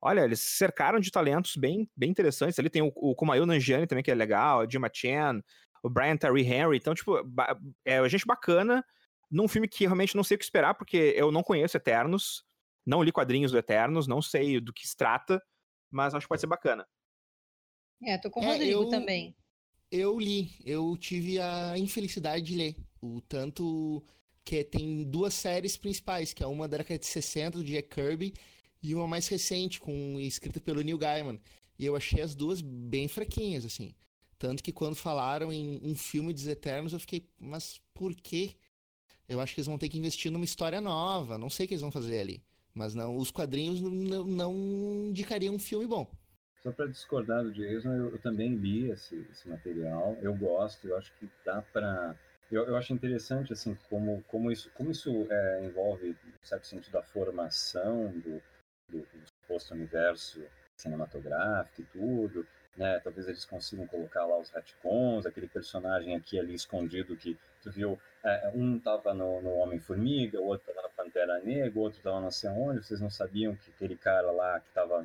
Olha, 0.00 0.20
eles 0.20 0.40
cercaram 0.40 1.00
de 1.00 1.10
talentos 1.10 1.56
bem, 1.56 1.88
bem 1.96 2.10
interessantes. 2.10 2.58
Ali 2.58 2.70
tem 2.70 2.82
o, 2.82 2.92
o 2.94 3.14
Kumail 3.14 3.44
Nanjiani 3.44 3.86
também, 3.86 4.04
que 4.04 4.10
é 4.10 4.14
legal, 4.14 4.60
a 4.60 4.66
Dima 4.66 4.88
Chen, 4.92 5.42
o 5.82 5.90
Brian 5.90 6.16
Terry 6.16 6.42
Henry. 6.42 6.76
Então, 6.76 6.94
tipo, 6.94 7.14
é 7.84 8.08
gente 8.08 8.24
bacana 8.24 8.84
num 9.30 9.48
filme 9.48 9.68
que 9.68 9.84
realmente 9.84 10.16
não 10.16 10.24
sei 10.24 10.36
o 10.36 10.38
que 10.38 10.44
esperar, 10.44 10.74
porque 10.74 11.14
eu 11.16 11.32
não 11.32 11.42
conheço 11.42 11.76
Eternos, 11.76 12.44
não 12.86 13.02
li 13.02 13.12
quadrinhos 13.12 13.52
do 13.52 13.58
Eternos, 13.58 14.06
não 14.06 14.22
sei 14.22 14.60
do 14.60 14.72
que 14.72 14.86
se 14.86 14.96
trata, 14.96 15.42
mas 15.90 16.14
acho 16.14 16.24
que 16.24 16.28
pode 16.28 16.40
ser 16.40 16.46
bacana. 16.46 16.86
É, 18.02 18.16
tô 18.16 18.30
com 18.30 18.40
o 18.40 18.44
é, 18.44 18.52
Rodrigo 18.52 18.82
eu, 18.82 18.88
também. 18.88 19.36
Eu 19.90 20.18
li, 20.18 20.52
eu 20.64 20.96
tive 20.96 21.40
a 21.40 21.76
infelicidade 21.76 22.44
de 22.44 22.56
ler. 22.56 22.76
O 23.02 23.20
tanto 23.20 24.04
que 24.44 24.62
tem 24.64 25.04
duas 25.04 25.34
séries 25.34 25.76
principais, 25.76 26.32
que 26.32 26.42
é 26.42 26.46
uma 26.46 26.68
da 26.68 26.78
década 26.78 26.98
de 26.98 27.06
60 27.06 27.58
do 27.58 27.64
Jack 27.64 27.88
Kirby 27.88 28.32
e 28.82 28.94
uma 28.94 29.06
mais 29.06 29.28
recente, 29.28 29.80
com 29.80 30.18
escrita 30.20 30.60
pelo 30.60 30.82
Neil 30.82 30.98
Gaiman. 30.98 31.40
E 31.78 31.86
eu 31.86 31.96
achei 31.96 32.22
as 32.22 32.34
duas 32.34 32.60
bem 32.60 33.08
fraquinhas, 33.08 33.64
assim. 33.64 33.94
Tanto 34.38 34.62
que 34.62 34.72
quando 34.72 34.94
falaram 34.94 35.52
em 35.52 35.80
um 35.82 35.94
filme 35.94 36.32
dos 36.32 36.46
Eternos, 36.46 36.92
eu 36.92 37.00
fiquei, 37.00 37.28
mas 37.38 37.80
por 37.92 38.14
quê? 38.14 38.54
Eu 39.28 39.40
acho 39.40 39.54
que 39.54 39.60
eles 39.60 39.66
vão 39.66 39.78
ter 39.78 39.88
que 39.88 39.98
investir 39.98 40.30
numa 40.30 40.44
história 40.44 40.80
nova. 40.80 41.36
Não 41.36 41.50
sei 41.50 41.64
o 41.64 41.68
que 41.68 41.74
eles 41.74 41.82
vão 41.82 41.90
fazer 41.90 42.20
ali. 42.20 42.42
Mas 42.72 42.94
não, 42.94 43.16
os 43.16 43.30
quadrinhos 43.30 43.80
não, 43.80 44.24
não 44.24 44.54
indicariam 45.08 45.54
um 45.54 45.58
filme 45.58 45.86
bom. 45.86 46.08
Só 46.62 46.72
para 46.72 46.86
discordar 46.86 47.42
do 47.42 47.52
Jason, 47.52 47.92
eu, 47.92 48.10
eu 48.10 48.18
também 48.18 48.54
li 48.54 48.90
esse, 48.90 49.16
esse, 49.30 49.48
material. 49.48 50.16
Eu 50.22 50.34
gosto, 50.34 50.88
eu 50.88 50.96
acho 50.96 51.12
que 51.18 51.28
dá 51.44 51.62
para. 51.62 52.16
Eu, 52.50 52.64
eu, 52.64 52.76
acho 52.76 52.92
interessante 52.92 53.52
assim 53.52 53.76
como, 53.90 54.22
como 54.28 54.50
isso, 54.50 54.70
como 54.74 54.90
isso 54.90 55.26
é, 55.30 55.64
envolve, 55.66 56.10
em 56.10 56.16
certo 56.42 56.66
sentido, 56.66 56.96
a 56.96 57.02
formação 57.02 58.10
do, 58.18 58.40
do, 58.88 58.98
do 58.98 59.26
suposto 59.26 59.74
universo 59.74 60.44
cinematográfico 60.76 61.82
e 61.82 61.84
tudo, 61.84 62.46
né? 62.76 63.00
Talvez 63.00 63.26
eles 63.28 63.44
consigam 63.44 63.86
colocar 63.86 64.24
lá 64.24 64.38
os 64.38 64.50
retcons, 64.50 65.26
aquele 65.26 65.48
personagem 65.48 66.14
aqui 66.14 66.38
ali 66.38 66.54
escondido 66.54 67.16
que 67.16 67.36
tu 67.60 67.70
viu, 67.70 67.98
é, 68.24 68.50
um 68.54 68.78
tava 68.78 69.12
no, 69.12 69.42
no 69.42 69.54
Homem-Formiga, 69.54 70.40
o 70.40 70.46
outro 70.46 70.72
tava 70.72 70.88
Pantera 70.90 71.40
Negra, 71.40 71.80
outro 71.80 71.98
estava 71.98 72.20
não 72.20 72.30
sei 72.30 72.50
onde, 72.50 72.84
vocês 72.84 73.00
não 73.00 73.10
sabiam 73.10 73.56
que 73.56 73.70
aquele 73.70 73.96
cara 73.96 74.30
lá 74.30 74.60
que 74.60 74.68
estava 74.68 75.04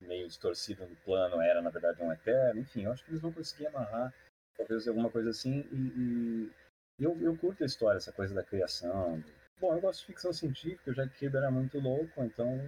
meio 0.00 0.26
distorcido 0.26 0.86
no 0.86 0.96
plano 0.96 1.40
era, 1.40 1.62
na 1.62 1.70
verdade, 1.70 2.02
um 2.02 2.12
Eterno. 2.12 2.60
Enfim, 2.60 2.84
eu 2.84 2.92
acho 2.92 3.04
que 3.04 3.10
eles 3.10 3.20
vão 3.20 3.32
conseguir 3.32 3.66
amarrar, 3.68 4.12
talvez 4.56 4.86
alguma 4.86 5.10
coisa 5.10 5.30
assim. 5.30 5.60
E, 5.72 6.50
e 6.98 7.04
eu, 7.04 7.16
eu 7.20 7.36
curto 7.36 7.62
a 7.62 7.66
história, 7.66 7.98
essa 7.98 8.12
coisa 8.12 8.34
da 8.34 8.42
criação. 8.42 9.22
Bom, 9.60 9.74
eu 9.74 9.80
gosto 9.80 10.00
de 10.00 10.06
ficção 10.06 10.32
científica, 10.32 10.92
já 10.92 11.06
que 11.06 11.18
Kirby 11.18 11.38
era 11.38 11.50
muito 11.50 11.78
louco, 11.78 12.22
então 12.22 12.60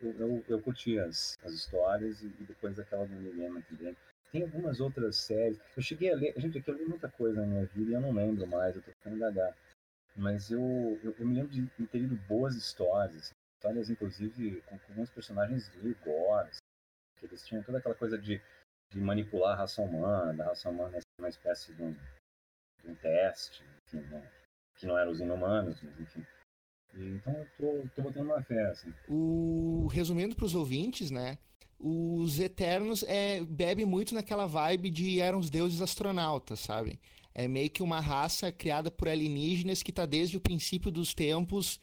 eu, 0.00 0.12
eu, 0.18 0.44
eu 0.48 0.62
curti 0.62 0.98
as, 0.98 1.38
as 1.42 1.52
histórias 1.52 2.22
e, 2.22 2.26
e 2.26 2.44
depois 2.44 2.78
aquela 2.78 3.06
do 3.06 3.16
Guilherme 3.16 3.62
também. 3.62 3.96
Tem 4.30 4.42
algumas 4.42 4.80
outras 4.80 5.16
séries. 5.16 5.58
Eu 5.76 5.82
cheguei 5.82 6.12
a 6.12 6.16
ler. 6.16 6.34
Gente, 6.36 6.58
aqui 6.58 6.70
eu 6.70 6.76
li 6.76 6.84
muita 6.84 7.08
coisa 7.08 7.40
na 7.40 7.46
minha 7.46 7.66
vida 7.66 7.90
e 7.90 7.94
eu 7.94 8.00
não 8.00 8.12
lembro 8.12 8.46
mais, 8.46 8.76
eu 8.76 8.82
tô 8.82 8.90
ficando 8.92 9.18
gaga. 9.18 9.56
Mas 10.14 10.50
eu, 10.50 10.60
eu, 11.02 11.14
eu, 11.18 11.26
me 11.26 11.34
lembro 11.34 11.50
de 11.50 11.86
ter 11.86 11.98
lido 11.98 12.16
boas 12.28 12.54
histórias. 12.54 13.32
Histórias, 13.56 13.88
inclusive, 13.88 14.60
com, 14.62 14.78
com 14.78 14.92
alguns 14.92 15.10
personagens 15.10 15.70
meio 15.76 15.96
gore. 16.04 16.50
Que 17.16 17.26
eles 17.26 17.46
tinham 17.46 17.62
toda 17.62 17.78
aquela 17.78 17.94
coisa 17.94 18.18
de, 18.18 18.40
de 18.90 19.00
manipular 19.00 19.54
a 19.54 19.60
raça 19.60 19.80
humana, 19.80 20.34
da 20.34 20.44
raça 20.44 20.68
humana 20.68 21.00
ser 21.00 21.06
uma 21.18 21.28
espécie 21.28 21.72
de 21.72 21.82
um, 21.82 21.92
de 21.92 22.90
um 22.90 22.94
teste, 22.96 23.64
enfim, 23.86 24.00
né? 24.08 24.30
que 24.76 24.86
não 24.86 24.96
eram 24.96 25.10
os 25.10 25.20
inumanos, 25.20 25.82
mas 25.82 25.98
enfim. 25.98 26.24
Então 26.98 27.32
eu 27.32 27.46
tô, 27.58 27.88
tô 27.94 28.02
botando 28.02 28.26
uma 28.26 28.42
fé, 28.42 28.70
assim. 28.70 28.92
O, 29.08 29.88
resumindo 29.90 30.34
para 30.34 30.44
os 30.46 30.54
ouvintes, 30.54 31.10
né? 31.10 31.38
os 31.78 32.40
Eternos 32.40 33.04
é, 33.06 33.40
bebe 33.44 33.84
muito 33.84 34.14
naquela 34.14 34.46
vibe 34.46 34.90
de 34.90 35.20
eram 35.20 35.38
os 35.38 35.48
deuses 35.48 35.80
astronautas, 35.80 36.58
sabe? 36.60 36.98
É 37.34 37.46
meio 37.46 37.70
que 37.70 37.82
uma 37.82 38.00
raça 38.00 38.50
criada 38.50 38.90
por 38.90 39.08
alienígenas 39.08 39.82
que 39.82 39.90
está 39.90 40.04
desde 40.04 40.36
o 40.36 40.40
princípio 40.40 40.90
dos 40.90 41.14
tempos 41.14 41.78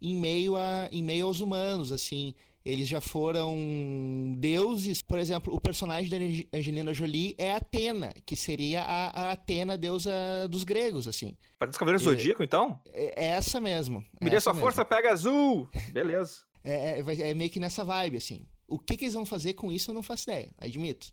em 0.00 0.14
meio, 0.14 0.56
a, 0.56 0.88
em 0.92 1.02
meio 1.02 1.26
aos 1.26 1.40
humanos, 1.40 1.90
assim. 1.90 2.34
Eles 2.64 2.88
já 2.88 3.00
foram 3.00 4.34
deuses. 4.36 5.00
Por 5.00 5.18
exemplo, 5.18 5.54
o 5.54 5.60
personagem 5.60 6.10
da 6.10 6.58
Angelina 6.58 6.92
Jolie 6.92 7.34
é 7.38 7.52
Atena, 7.52 8.12
que 8.26 8.36
seria 8.36 8.82
a, 8.82 9.28
a 9.28 9.32
Atena, 9.32 9.78
deusa 9.78 10.12
dos 10.48 10.62
gregos, 10.62 11.08
assim. 11.08 11.36
Parece 11.58 11.78
Cavaleiro 11.78 12.04
Zodíaco, 12.04 12.42
então? 12.42 12.78
É, 12.92 13.24
é, 13.24 13.28
essa 13.30 13.60
mesmo. 13.60 14.04
Me 14.20 14.28
é 14.28 14.30
dê 14.30 14.40
sua 14.40 14.52
mesmo. 14.52 14.66
força, 14.66 14.84
pega 14.84 15.10
azul! 15.10 15.68
Beleza. 15.90 16.42
É, 16.62 17.00
é, 17.00 17.30
é, 17.30 17.34
meio 17.34 17.50
que 17.50 17.60
nessa 17.60 17.84
vibe, 17.84 18.18
assim. 18.18 18.46
O 18.68 18.78
que, 18.78 18.96
que 18.96 19.04
eles 19.04 19.14
vão 19.14 19.24
fazer 19.24 19.54
com 19.54 19.72
isso 19.72 19.90
eu 19.90 19.94
não 19.94 20.02
faço 20.02 20.30
ideia, 20.30 20.50
admito. 20.58 21.12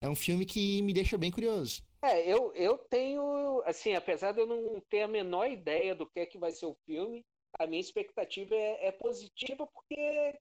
É 0.00 0.08
um 0.08 0.16
filme 0.16 0.46
que 0.46 0.80
me 0.80 0.94
deixa 0.94 1.18
bem 1.18 1.30
curioso. 1.30 1.82
É, 2.02 2.26
eu, 2.26 2.52
eu 2.54 2.78
tenho, 2.78 3.62
assim, 3.66 3.94
apesar 3.94 4.32
de 4.32 4.40
eu 4.40 4.46
não 4.46 4.80
ter 4.88 5.02
a 5.02 5.08
menor 5.08 5.50
ideia 5.50 5.94
do 5.94 6.06
que 6.06 6.20
é 6.20 6.26
que 6.26 6.38
vai 6.38 6.50
ser 6.50 6.64
o 6.64 6.76
filme, 6.86 7.22
a 7.58 7.66
minha 7.66 7.80
expectativa 7.80 8.54
é, 8.54 8.88
é 8.88 8.92
positiva 8.92 9.66
porque 9.66 10.34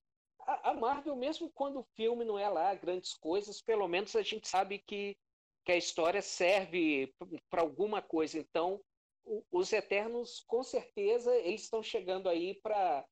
a, 0.64 0.74
Marvel, 0.74 1.16
mesmo 1.16 1.50
quando 1.52 1.80
o 1.80 1.88
filme 1.96 2.26
não 2.26 2.38
é 2.38 2.48
lá 2.50 2.74
grandes 2.74 3.14
coisas, 3.14 3.62
pelo 3.62 3.88
menos 3.88 4.16
a 4.16 4.22
gente 4.22 4.48
sabe 4.48 4.80
que, 4.80 5.18
que 5.66 5.72
a 5.72 5.78
história 5.78 6.22
serve 6.22 7.14
para 7.50 7.62
alguma 7.62 8.02
coisa. 8.02 8.38
Então, 8.38 8.82
o, 9.24 9.44
os 9.52 9.72
Eternos, 9.72 10.44
com 10.48 10.64
certeza, 10.64 11.36
eles 11.36 11.64
estão 11.64 11.84
chegando 11.84 12.28
aí 12.28 12.56
para 12.62 13.06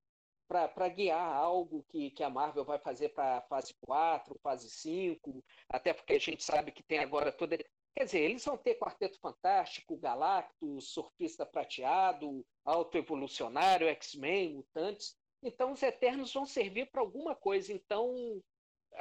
para 0.48 0.88
guiar 0.88 1.36
algo 1.36 1.84
que, 1.90 2.10
que 2.12 2.24
a 2.24 2.30
Marvel 2.30 2.64
vai 2.64 2.80
fazer 2.80 3.10
para 3.10 3.42
fase 3.50 3.76
4, 3.82 4.40
fase 4.42 4.70
5, 4.70 5.44
até 5.70 5.94
porque 5.94 6.14
a 6.14 6.20
gente 6.20 6.42
sabe 6.42 6.72
que 6.72 6.82
tem 6.82 7.00
agora 7.00 7.34
toda. 7.34 7.58
Quer 7.94 8.06
dizer, 8.06 8.20
eles 8.20 8.46
vão 8.46 8.58
ter 8.58 8.80
Quarteto 8.80 9.20
Fantástico, 9.20 9.98
Galactus, 9.98 10.94
Surfista 10.94 11.46
Prateado, 11.46 12.46
Autoevolucionário, 12.64 13.90
X-Men, 13.90 14.54
Mutantes. 14.54 15.18
Então, 15.44 15.72
os 15.72 15.84
Eternos 15.84 16.34
vão 16.34 16.46
servir 16.46 16.90
para 16.92 17.02
alguma 17.02 17.36
coisa. 17.36 17.72
Então, 17.72 18.42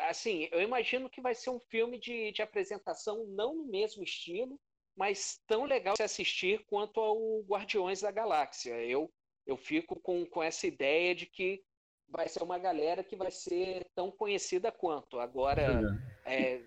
assim, 0.08 0.48
eu 0.52 0.60
imagino 0.60 1.10
que 1.10 1.20
vai 1.20 1.34
ser 1.34 1.50
um 1.50 1.60
filme 1.60 1.98
de, 1.98 2.32
de 2.32 2.42
apresentação 2.42 3.26
não 3.28 3.54
no 3.54 3.66
mesmo 3.66 4.02
estilo, 4.02 4.58
mas 4.96 5.40
tão 5.46 5.64
legal 5.64 5.94
de 5.94 6.02
assistir 6.02 6.64
quanto 6.66 7.00
ao 7.00 7.40
Guardiões 7.42 8.00
da 8.00 8.10
Galáxia. 8.10 8.74
Eu 8.84 9.10
eu 9.46 9.56
fico 9.56 9.98
com, 10.00 10.26
com 10.26 10.42
essa 10.42 10.66
ideia 10.66 11.14
de 11.14 11.24
que 11.26 11.62
vai 12.08 12.28
ser 12.28 12.42
uma 12.42 12.58
galera 12.58 13.04
que 13.04 13.16
vai 13.16 13.30
ser 13.30 13.86
tão 13.94 14.10
conhecida 14.10 14.72
quanto. 14.72 15.18
Agora, 15.20 15.80
é, 16.24 16.60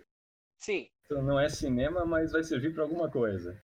sim. 0.58 0.90
Então 1.06 1.22
não 1.22 1.40
é 1.40 1.50
cinema, 1.50 2.06
mas 2.06 2.32
vai 2.32 2.44
servir 2.44 2.74
para 2.74 2.84
alguma 2.84 3.12
coisa. 3.12 3.62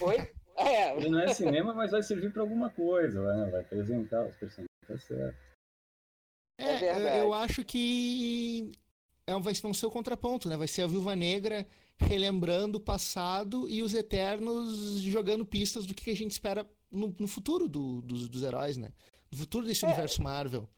Oi? 0.00 0.16
É. 0.56 0.96
Ele 0.96 1.08
não 1.08 1.20
é 1.20 1.32
cinema, 1.32 1.72
mas 1.74 1.90
vai 1.90 2.02
servir 2.02 2.32
para 2.32 2.42
alguma 2.42 2.70
coisa, 2.70 3.22
né? 3.22 3.50
vai 3.50 3.60
apresentar 3.62 4.26
os 4.26 4.36
personagens, 4.36 4.69
tá 4.90 4.98
certo. 4.98 5.38
É, 6.58 6.86
é 6.86 7.20
eu 7.20 7.32
acho 7.32 7.64
que 7.64 8.72
é, 9.26 9.38
vai 9.38 9.54
ser 9.54 9.86
o 9.86 9.90
contraponto, 9.90 10.48
né? 10.48 10.56
Vai 10.56 10.68
ser 10.68 10.82
a 10.82 10.86
Viúva 10.86 11.16
Negra 11.16 11.66
relembrando 11.98 12.78
o 12.78 12.80
passado 12.80 13.68
e 13.68 13.82
os 13.82 13.94
Eternos 13.94 15.00
jogando 15.00 15.44
pistas 15.44 15.86
do 15.86 15.94
que 15.94 16.10
a 16.10 16.16
gente 16.16 16.32
espera 16.32 16.68
no, 16.90 17.14
no 17.18 17.28
futuro 17.28 17.68
do, 17.68 18.00
dos, 18.02 18.28
dos 18.28 18.42
heróis, 18.42 18.76
né? 18.76 18.92
No 19.30 19.38
futuro 19.38 19.66
desse 19.66 19.84
é, 19.84 19.88
universo 19.88 20.22
Marvel. 20.22 20.68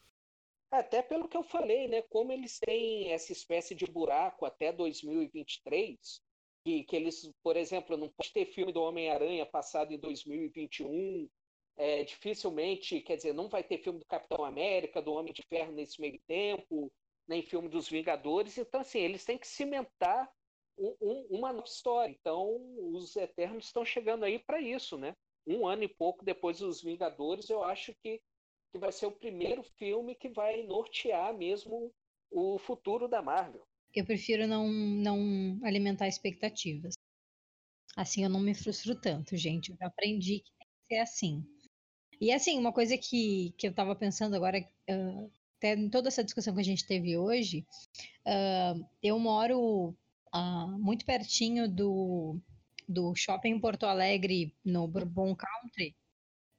Até 0.71 1.03
pelo 1.03 1.29
que 1.29 1.37
eu 1.37 1.43
falei, 1.43 1.89
né? 1.89 2.03
Como 2.03 2.33
eles 2.33 2.59
têm 2.59 3.13
essa 3.13 3.33
espécie 3.33 3.75
de 3.75 3.87
buraco 3.87 4.45
até 4.45 4.73
2023, 4.73 6.23
que, 6.65 6.85
que 6.85 6.97
eles, 6.97 7.31
por 7.43 7.57
exemplo, 7.57 7.97
não 7.97 8.09
pode 8.09 8.33
ter 8.33 8.47
filme 8.47 8.73
do 8.73 8.83
Homem-Aranha 8.83 9.47
passado 9.47 9.93
em 9.93 9.99
2021, 9.99 11.29
é, 11.77 12.05
dificilmente, 12.05 13.01
quer 13.01 13.17
dizer, 13.17 13.33
não 13.33 13.49
vai 13.49 13.63
ter 13.63 13.79
filme 13.79 13.99
do 13.99 14.07
Capitão 14.07 14.45
América, 14.45 15.03
do 15.03 15.13
Homem 15.13 15.33
de 15.33 15.43
Ferro 15.49 15.73
nesse 15.73 16.01
meio 16.01 16.21
tempo, 16.27 16.93
nem 17.27 17.43
filme 17.43 17.69
dos 17.69 17.89
Vingadores. 17.89 18.59
Então, 18.59 18.81
assim, 18.81 19.01
eles 19.01 19.25
têm 19.25 19.39
que 19.39 19.47
cimentar 19.47 20.31
um, 20.79 20.97
um, 21.01 21.27
uma 21.31 21.53
nova 21.53 21.67
história. 21.67 22.13
Então, 22.13 22.61
os 22.93 23.17
Eternos 23.17 23.67
estão 23.67 23.85
chegando 23.85 24.25
aí 24.25 24.39
para 24.39 24.61
isso, 24.61 24.97
né? 24.97 25.15
um 25.47 25.67
ano 25.67 25.83
e 25.83 25.89
pouco 25.89 26.25
depois 26.25 26.59
dos 26.59 26.83
Vingadores, 26.83 27.49
eu 27.51 27.63
acho 27.65 27.95
que, 28.03 28.21
que 28.73 28.79
vai 28.79 28.93
ser 28.93 29.07
o 29.07 29.13
primeiro 29.13 29.63
filme 29.63 30.15
que 30.15 30.29
vai 30.29 30.63
nortear 30.63 31.37
mesmo 31.37 31.93
o 32.31 32.59
futuro 32.59 33.09
da 33.09 33.21
Marvel. 33.21 33.67
Eu 33.95 34.07
prefiro 34.07 34.47
não, 34.47 34.69
não 34.69 35.61
alimentar 35.65 36.09
expectativas. 36.09 36.95
Assim 37.95 38.25
eu 38.25 38.31
não 38.31 38.41
me 38.41 38.55
frustro 38.55 38.99
tanto, 38.99 39.37
gente. 39.37 39.71
Eu 39.71 39.77
aprendi 39.87 40.41
que 40.41 40.51
tem 40.57 40.67
que 40.67 40.95
ser 40.95 41.01
assim. 41.01 41.45
E 42.21 42.33
assim, 42.33 42.59
uma 42.59 42.73
coisa 42.73 42.97
que, 42.97 43.53
que 43.57 43.67
eu 43.67 43.75
tava 43.75 43.95
pensando 43.97 44.37
agora, 44.37 44.61
uh, 44.91 45.31
até 45.59 45.75
em 45.75 45.89
toda 45.89 46.09
essa 46.09 46.25
discussão 46.25 46.55
que 46.55 46.61
a 46.61 46.65
gente 46.65 46.87
teve 46.87 47.17
hoje, 47.17 47.65
uh, 48.27 48.85
eu 49.03 49.19
moro 49.19 49.95
uh, 50.35 50.79
muito 50.79 51.05
pertinho 51.05 51.69
do, 51.69 52.37
do 52.89 53.15
shopping 53.15 53.51
em 53.51 53.61
Porto 53.61 53.87
Alegre, 53.87 54.55
no 54.65 54.87
Bourbon 54.87 55.35
Country. 55.35 55.95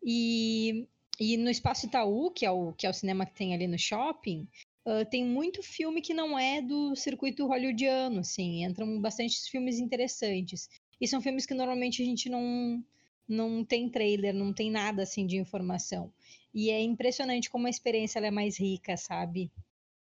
E, 0.05 0.87
e 1.19 1.37
no 1.37 1.49
Espaço 1.49 1.85
Itaú, 1.85 2.31
que 2.31 2.45
é, 2.45 2.51
o, 2.51 2.73
que 2.73 2.85
é 2.85 2.89
o 2.89 2.93
cinema 2.93 3.25
que 3.25 3.33
tem 3.33 3.53
ali 3.53 3.67
no 3.67 3.77
shopping, 3.77 4.47
uh, 4.85 5.05
tem 5.09 5.25
muito 5.25 5.63
filme 5.63 6.01
que 6.01 6.13
não 6.13 6.37
é 6.37 6.61
do 6.61 6.95
circuito 6.95 7.47
hollywoodiano, 7.47 8.19
assim. 8.19 8.63
Entram 8.63 8.99
bastante 8.99 9.49
filmes 9.49 9.79
interessantes. 9.79 10.69
E 10.99 11.07
são 11.07 11.21
filmes 11.21 11.45
que 11.45 11.53
normalmente 11.53 12.01
a 12.01 12.05
gente 12.05 12.29
não, 12.29 12.83
não 13.27 13.63
tem 13.63 13.89
trailer, 13.89 14.33
não 14.33 14.53
tem 14.53 14.69
nada 14.71 15.03
assim 15.03 15.25
de 15.25 15.37
informação. 15.37 16.11
E 16.53 16.69
é 16.69 16.81
impressionante 16.81 17.49
como 17.49 17.67
a 17.67 17.69
experiência 17.69 18.19
é 18.19 18.31
mais 18.31 18.59
rica, 18.59 18.95
sabe? 18.95 19.51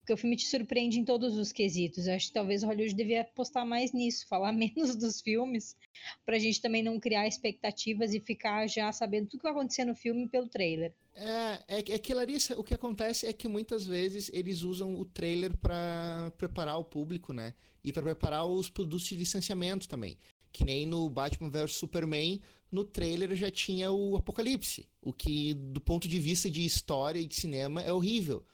Porque 0.01 0.15
o 0.15 0.17
filme 0.17 0.37
te 0.37 0.47
surpreende 0.47 0.99
em 0.99 1.05
todos 1.05 1.37
os 1.37 1.53
quesitos. 1.53 2.07
Eu 2.07 2.15
acho 2.15 2.29
que 2.29 2.33
talvez 2.33 2.63
o 2.63 2.67
Hollywood 2.67 2.95
devia 2.95 3.21
apostar 3.21 3.67
mais 3.67 3.93
nisso, 3.93 4.25
falar 4.29 4.53
menos 4.53 4.97
dos 4.97 5.21
filmes, 5.21 5.77
para 6.25 6.37
a 6.37 6.39
gente 6.39 6.63
também 6.63 6.83
não 6.83 6.99
criar 6.99 7.29
expectativas 7.29 8.15
e 8.15 8.21
ficar 8.21 8.67
já 8.67 8.91
sabendo 8.91 9.29
tudo 9.29 9.41
que 9.41 9.43
vai 9.43 9.53
acontecer 9.53 9.85
no 9.85 9.95
filme 9.95 10.27
pelo 10.27 10.49
trailer. 10.49 10.95
É, 11.15 11.63
é, 11.69 11.79
é 11.79 11.99
que, 11.99 12.15
Larissa, 12.15 12.59
o 12.59 12.65
que 12.65 12.73
acontece 12.73 13.27
é 13.27 13.33
que 13.33 13.49
muitas 13.49 13.85
vezes 13.85 14.31
eles 14.33 14.63
usam 14.63 14.95
o 14.95 15.05
trailer 15.05 15.55
para 15.59 16.33
preparar 16.39 16.79
o 16.79 16.85
público, 16.85 17.33
né? 17.33 17.53
E 17.85 17.93
para 17.93 18.03
preparar 18.03 18.47
os 18.47 18.71
produtos 18.71 19.07
de 19.07 19.17
licenciamento 19.17 19.89
também. 19.89 20.17
Que 20.51 20.65
nem 20.65 20.87
no 20.87 21.11
Batman 21.11 21.51
vs 21.51 21.73
Superman, 21.73 22.41
no 22.71 22.85
trailer 22.85 23.35
já 23.35 23.51
tinha 23.51 23.91
o 23.91 24.17
Apocalipse. 24.17 24.89
O 25.03 25.13
que, 25.13 25.55
do 25.55 25.81
ponto 25.81 26.07
de 26.07 26.19
vista 26.19 26.51
de 26.51 26.65
história 26.65 27.19
e 27.19 27.27
de 27.27 27.35
cinema, 27.35 27.83
é 27.83 27.93
horrível. 27.93 28.45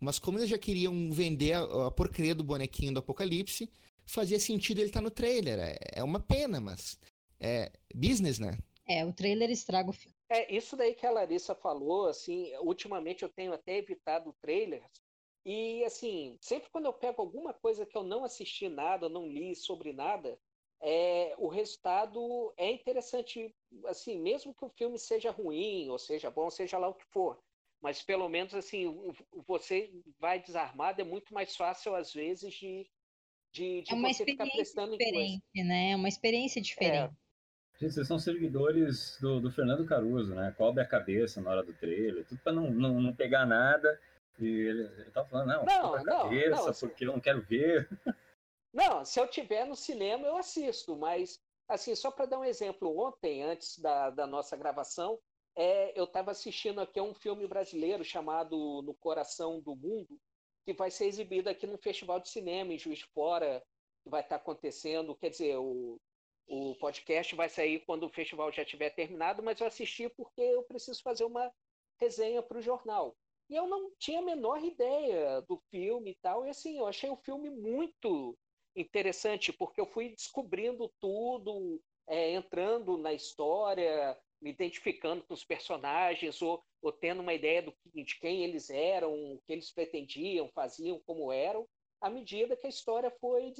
Mas 0.00 0.18
como 0.18 0.38
eles 0.38 0.48
já 0.48 0.58
queriam 0.58 1.10
vender 1.12 1.52
a, 1.52 1.88
a 1.88 1.90
porcaria 1.90 2.34
do 2.34 2.42
bonequinho 2.42 2.94
do 2.94 3.00
Apocalipse, 3.00 3.70
fazia 4.06 4.40
sentido 4.40 4.78
ele 4.78 4.88
estar 4.88 5.00
tá 5.00 5.04
no 5.04 5.10
trailer. 5.10 5.58
É, 5.58 5.78
é 5.96 6.04
uma 6.04 6.20
pena, 6.20 6.60
mas 6.60 6.98
é 7.38 7.70
business, 7.94 8.38
né? 8.38 8.58
É, 8.88 9.04
o 9.04 9.12
trailer 9.12 9.50
estraga 9.50 9.90
o 9.90 9.92
filme. 9.92 10.16
É, 10.28 10.54
isso 10.54 10.76
daí 10.76 10.94
que 10.94 11.06
a 11.06 11.10
Larissa 11.10 11.54
falou, 11.54 12.06
assim, 12.06 12.52
ultimamente 12.60 13.22
eu 13.22 13.28
tenho 13.28 13.52
até 13.52 13.76
evitado 13.78 14.34
trailers. 14.40 14.84
E, 15.44 15.84
assim, 15.84 16.36
sempre 16.40 16.70
quando 16.70 16.86
eu 16.86 16.92
pego 16.92 17.22
alguma 17.22 17.54
coisa 17.54 17.86
que 17.86 17.96
eu 17.96 18.02
não 18.02 18.24
assisti 18.24 18.68
nada, 18.68 19.08
não 19.08 19.26
li 19.26 19.54
sobre 19.54 19.92
nada, 19.92 20.38
é, 20.82 21.34
o 21.36 21.48
resultado 21.48 22.52
é 22.56 22.70
interessante, 22.70 23.54
assim, 23.86 24.18
mesmo 24.18 24.54
que 24.54 24.64
o 24.64 24.70
filme 24.70 24.98
seja 24.98 25.30
ruim, 25.30 25.88
ou 25.90 25.98
seja 25.98 26.30
bom, 26.30 26.48
seja 26.50 26.78
lá 26.78 26.88
o 26.88 26.94
que 26.94 27.04
for. 27.06 27.38
Mas 27.82 28.02
pelo 28.02 28.28
menos 28.28 28.54
assim, 28.54 28.94
você 29.46 29.90
vai 30.18 30.40
desarmado, 30.40 31.00
é 31.00 31.04
muito 31.04 31.32
mais 31.32 31.56
fácil, 31.56 31.94
às 31.94 32.12
vezes, 32.12 32.52
de, 32.54 32.86
de, 33.52 33.82
de 33.82 33.92
é 33.92 33.94
uma 33.94 34.12
você 34.12 34.24
ficar 34.24 34.46
prestando 34.46 34.96
diferente, 34.96 35.42
né? 35.56 35.92
É 35.92 35.96
uma 35.96 36.08
experiência 36.08 36.60
diferente. 36.60 37.14
É. 37.14 37.30
Gente, 37.80 37.94
vocês 37.94 38.06
são 38.06 38.18
seguidores 38.18 39.16
do, 39.20 39.40
do, 39.40 39.50
Fernando 39.50 39.86
Caruso, 39.86 40.34
né? 40.34 40.54
Cobre 40.56 40.82
a 40.82 40.86
cabeça 40.86 41.40
na 41.40 41.50
hora 41.50 41.62
do 41.62 41.72
trailer, 41.72 42.26
tudo 42.26 42.38
para 42.42 42.52
não, 42.52 42.70
não, 42.70 43.00
não 43.00 43.14
pegar 43.14 43.46
nada. 43.46 43.98
E 44.38 44.46
ele, 44.46 44.82
ele 44.98 45.10
tava 45.10 45.28
falando, 45.28 45.48
não, 45.48 45.64
não, 45.64 45.94
a 45.94 46.04
cabeça, 46.04 46.56
não, 46.56 46.68
assim 46.68 46.88
porque 46.88 47.04
eu 47.04 47.12
não 47.12 47.20
quero 47.20 47.40
ver. 47.42 47.88
Não, 48.72 49.04
se 49.04 49.18
eu 49.20 49.26
tiver 49.26 49.66
no 49.66 49.74
cinema, 49.74 50.26
eu 50.26 50.36
assisto, 50.36 50.96
mas, 50.96 51.40
assim, 51.68 51.94
só 51.94 52.10
para 52.10 52.26
dar 52.26 52.38
um 52.38 52.44
exemplo, 52.44 52.96
ontem, 52.98 53.42
antes 53.42 53.78
da, 53.78 54.10
da 54.10 54.26
nossa 54.26 54.56
gravação, 54.56 55.18
é, 55.56 55.98
eu 55.98 56.04
estava 56.04 56.30
assistindo 56.30 56.80
aqui 56.80 57.00
um 57.00 57.14
filme 57.14 57.46
brasileiro 57.46 58.04
chamado 58.04 58.82
No 58.82 58.94
Coração 58.94 59.60
do 59.60 59.74
Mundo, 59.74 60.18
que 60.64 60.72
vai 60.72 60.90
ser 60.90 61.06
exibido 61.06 61.48
aqui 61.48 61.66
no 61.66 61.78
Festival 61.78 62.20
de 62.20 62.28
Cinema 62.28 62.72
em 62.72 62.78
Juiz 62.78 63.00
de 63.00 63.06
Fora, 63.06 63.62
que 64.04 64.10
vai 64.10 64.20
estar 64.20 64.38
tá 64.38 64.42
acontecendo, 64.42 65.16
quer 65.16 65.30
dizer, 65.30 65.56
o, 65.58 66.00
o 66.46 66.74
podcast 66.76 67.34
vai 67.34 67.48
sair 67.48 67.80
quando 67.84 68.04
o 68.04 68.12
festival 68.12 68.52
já 68.52 68.64
tiver 68.64 68.90
terminado, 68.90 69.42
mas 69.42 69.60
eu 69.60 69.66
assisti 69.66 70.08
porque 70.10 70.40
eu 70.40 70.62
preciso 70.62 71.02
fazer 71.02 71.24
uma 71.24 71.52
resenha 71.98 72.42
para 72.42 72.58
o 72.58 72.62
jornal. 72.62 73.16
E 73.48 73.56
eu 73.56 73.66
não 73.66 73.90
tinha 73.98 74.20
a 74.20 74.24
menor 74.24 74.62
ideia 74.62 75.40
do 75.42 75.60
filme 75.70 76.12
e 76.12 76.18
tal, 76.22 76.46
e 76.46 76.50
assim, 76.50 76.78
eu 76.78 76.86
achei 76.86 77.10
o 77.10 77.16
filme 77.16 77.50
muito 77.50 78.38
interessante, 78.76 79.52
porque 79.52 79.80
eu 79.80 79.86
fui 79.86 80.10
descobrindo 80.10 80.90
tudo, 81.00 81.80
é, 82.06 82.32
entrando 82.32 82.96
na 82.96 83.12
história, 83.12 84.16
me 84.40 84.50
identificando 84.50 85.22
com 85.22 85.34
os 85.34 85.44
personagens, 85.44 86.40
ou, 86.40 86.62
ou 86.82 86.92
tendo 86.92 87.20
uma 87.20 87.34
ideia 87.34 87.62
do, 87.62 87.74
de 87.94 88.18
quem 88.18 88.44
eles 88.44 88.70
eram, 88.70 89.12
o 89.12 89.40
que 89.46 89.52
eles 89.52 89.70
pretendiam, 89.70 90.48
faziam, 90.48 91.00
como 91.06 91.32
eram, 91.32 91.66
à 92.00 92.08
medida 92.08 92.56
que 92.56 92.66
a 92.66 92.70
história 92.70 93.10
foi 93.20 93.52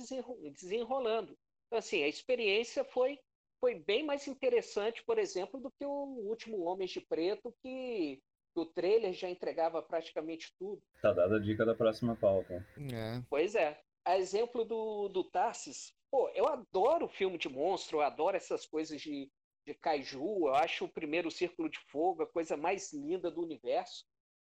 desenrolando. 0.54 1.36
Então, 1.66 1.78
assim, 1.78 2.02
a 2.02 2.08
experiência 2.08 2.84
foi, 2.84 3.18
foi 3.60 3.74
bem 3.74 4.04
mais 4.04 4.26
interessante, 4.26 5.04
por 5.04 5.18
exemplo, 5.18 5.60
do 5.60 5.70
que 5.70 5.84
o 5.84 6.28
último 6.28 6.62
Homens 6.62 6.90
de 6.90 7.00
Preto, 7.00 7.54
que 7.62 8.20
o 8.54 8.66
trailer 8.66 9.12
já 9.12 9.28
entregava 9.28 9.80
praticamente 9.82 10.52
tudo. 10.58 10.82
Tá 11.00 11.12
dada 11.12 11.36
a 11.36 11.40
dica 11.40 11.64
da 11.64 11.74
próxima 11.74 12.16
pauta. 12.16 12.66
É. 12.92 13.22
Pois 13.28 13.54
é. 13.54 13.80
A 14.04 14.16
exemplo 14.16 14.64
do, 14.64 15.08
do 15.08 15.24
Tarsis, 15.24 15.94
pô, 16.10 16.28
eu 16.30 16.46
adoro 16.48 17.08
filme 17.08 17.38
de 17.38 17.48
monstro, 17.48 17.98
eu 17.98 18.02
adoro 18.02 18.36
essas 18.36 18.66
coisas 18.66 19.00
de, 19.00 19.30
de 19.66 19.74
kaiju, 19.74 20.46
eu 20.48 20.54
acho 20.54 20.84
o 20.84 20.92
primeiro 20.92 21.30
Círculo 21.30 21.68
de 21.68 21.78
Fogo 21.90 22.22
a 22.22 22.26
coisa 22.26 22.56
mais 22.56 22.92
linda 22.92 23.30
do 23.30 23.42
universo, 23.42 24.04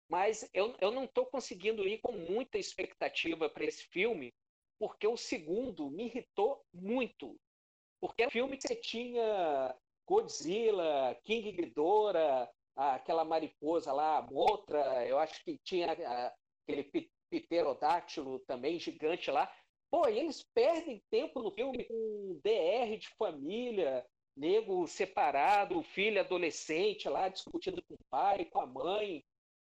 mas 0.10 0.50
eu, 0.54 0.76
eu 0.80 0.92
não 0.92 1.06
estou 1.06 1.26
conseguindo 1.26 1.88
ir 1.88 2.00
com 2.00 2.12
muita 2.12 2.58
expectativa 2.58 3.50
para 3.50 3.66
esse 3.66 3.84
filme, 3.86 4.34
porque 4.80 5.08
o 5.08 5.18
segundo 5.18 5.90
me 5.90 6.06
irritou 6.06 6.64
muito. 6.74 7.36
Porque 8.00 8.24
é 8.24 8.30
filme 8.30 8.58
que 8.58 8.68
você 8.68 8.76
tinha 8.76 9.76
Godzilla, 10.08 11.20
King 11.24 11.52
Ghidorah, 11.52 12.50
aquela 12.76 13.26
mariposa 13.26 13.92
lá, 13.92 14.22
Motra, 14.32 15.06
eu 15.06 15.20
acho 15.20 15.44
que 15.44 15.60
tinha 15.60 15.92
aquele 15.92 16.84
pterodáctilo 17.30 18.40
também 18.40 18.80
gigante 18.80 19.30
lá. 19.30 19.52
Pô, 19.92 20.08
eles 20.08 20.44
perdem 20.54 21.04
tempo 21.10 21.42
no 21.42 21.52
filme 21.52 21.84
com 21.86 22.40
DR 22.44 22.98
de 22.98 23.10
família, 23.18 24.06
nego 24.38 24.88
separado, 24.88 25.82
filho 25.82 26.20
adolescente 26.20 27.10
lá 27.10 27.28
discutindo 27.28 27.82
com 27.84 27.96
o 27.96 28.06
pai, 28.10 28.46
com 28.46 28.62
a 28.62 28.68
mãe. 28.68 29.24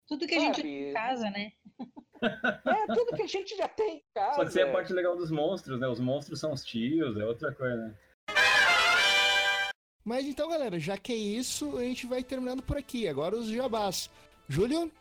Tudo 0.08 0.28
que 0.28 0.36
a 0.36 0.40
gente 0.40 0.62
tem 0.62 0.90
em 0.90 0.94
casa, 0.94 1.30
né? 1.30 1.52
É, 2.24 2.94
tudo 2.94 3.16
que 3.16 3.24
a 3.24 3.28
gente 3.28 3.56
já 3.56 3.68
tem 3.68 3.98
em 3.98 4.04
casa. 4.14 4.46
Só 4.46 4.50
que 4.50 4.60
é 4.60 4.64
a 4.64 4.72
parte 4.72 4.94
legal 4.94 5.16
dos 5.16 5.30
monstros, 5.30 5.80
né? 5.80 5.88
Os 5.88 6.00
monstros 6.00 6.40
são 6.40 6.54
os 6.54 6.64
tios, 6.64 7.18
é 7.18 7.26
outra 7.26 7.54
coisa, 7.54 7.76
né? 7.76 7.98
Mas 10.06 10.26
então, 10.26 10.50
galera, 10.50 10.80
já 10.80 10.98
que 10.98 11.14
é 11.14 11.16
isso, 11.16 11.78
a 11.78 11.84
gente 11.84 12.06
vai 12.06 12.24
terminando 12.24 12.62
por 12.62 12.78
aqui. 12.78 13.08
Agora 13.08 13.36
os 13.36 13.48
jabás. 13.48 14.10
Júlio, 14.50 14.92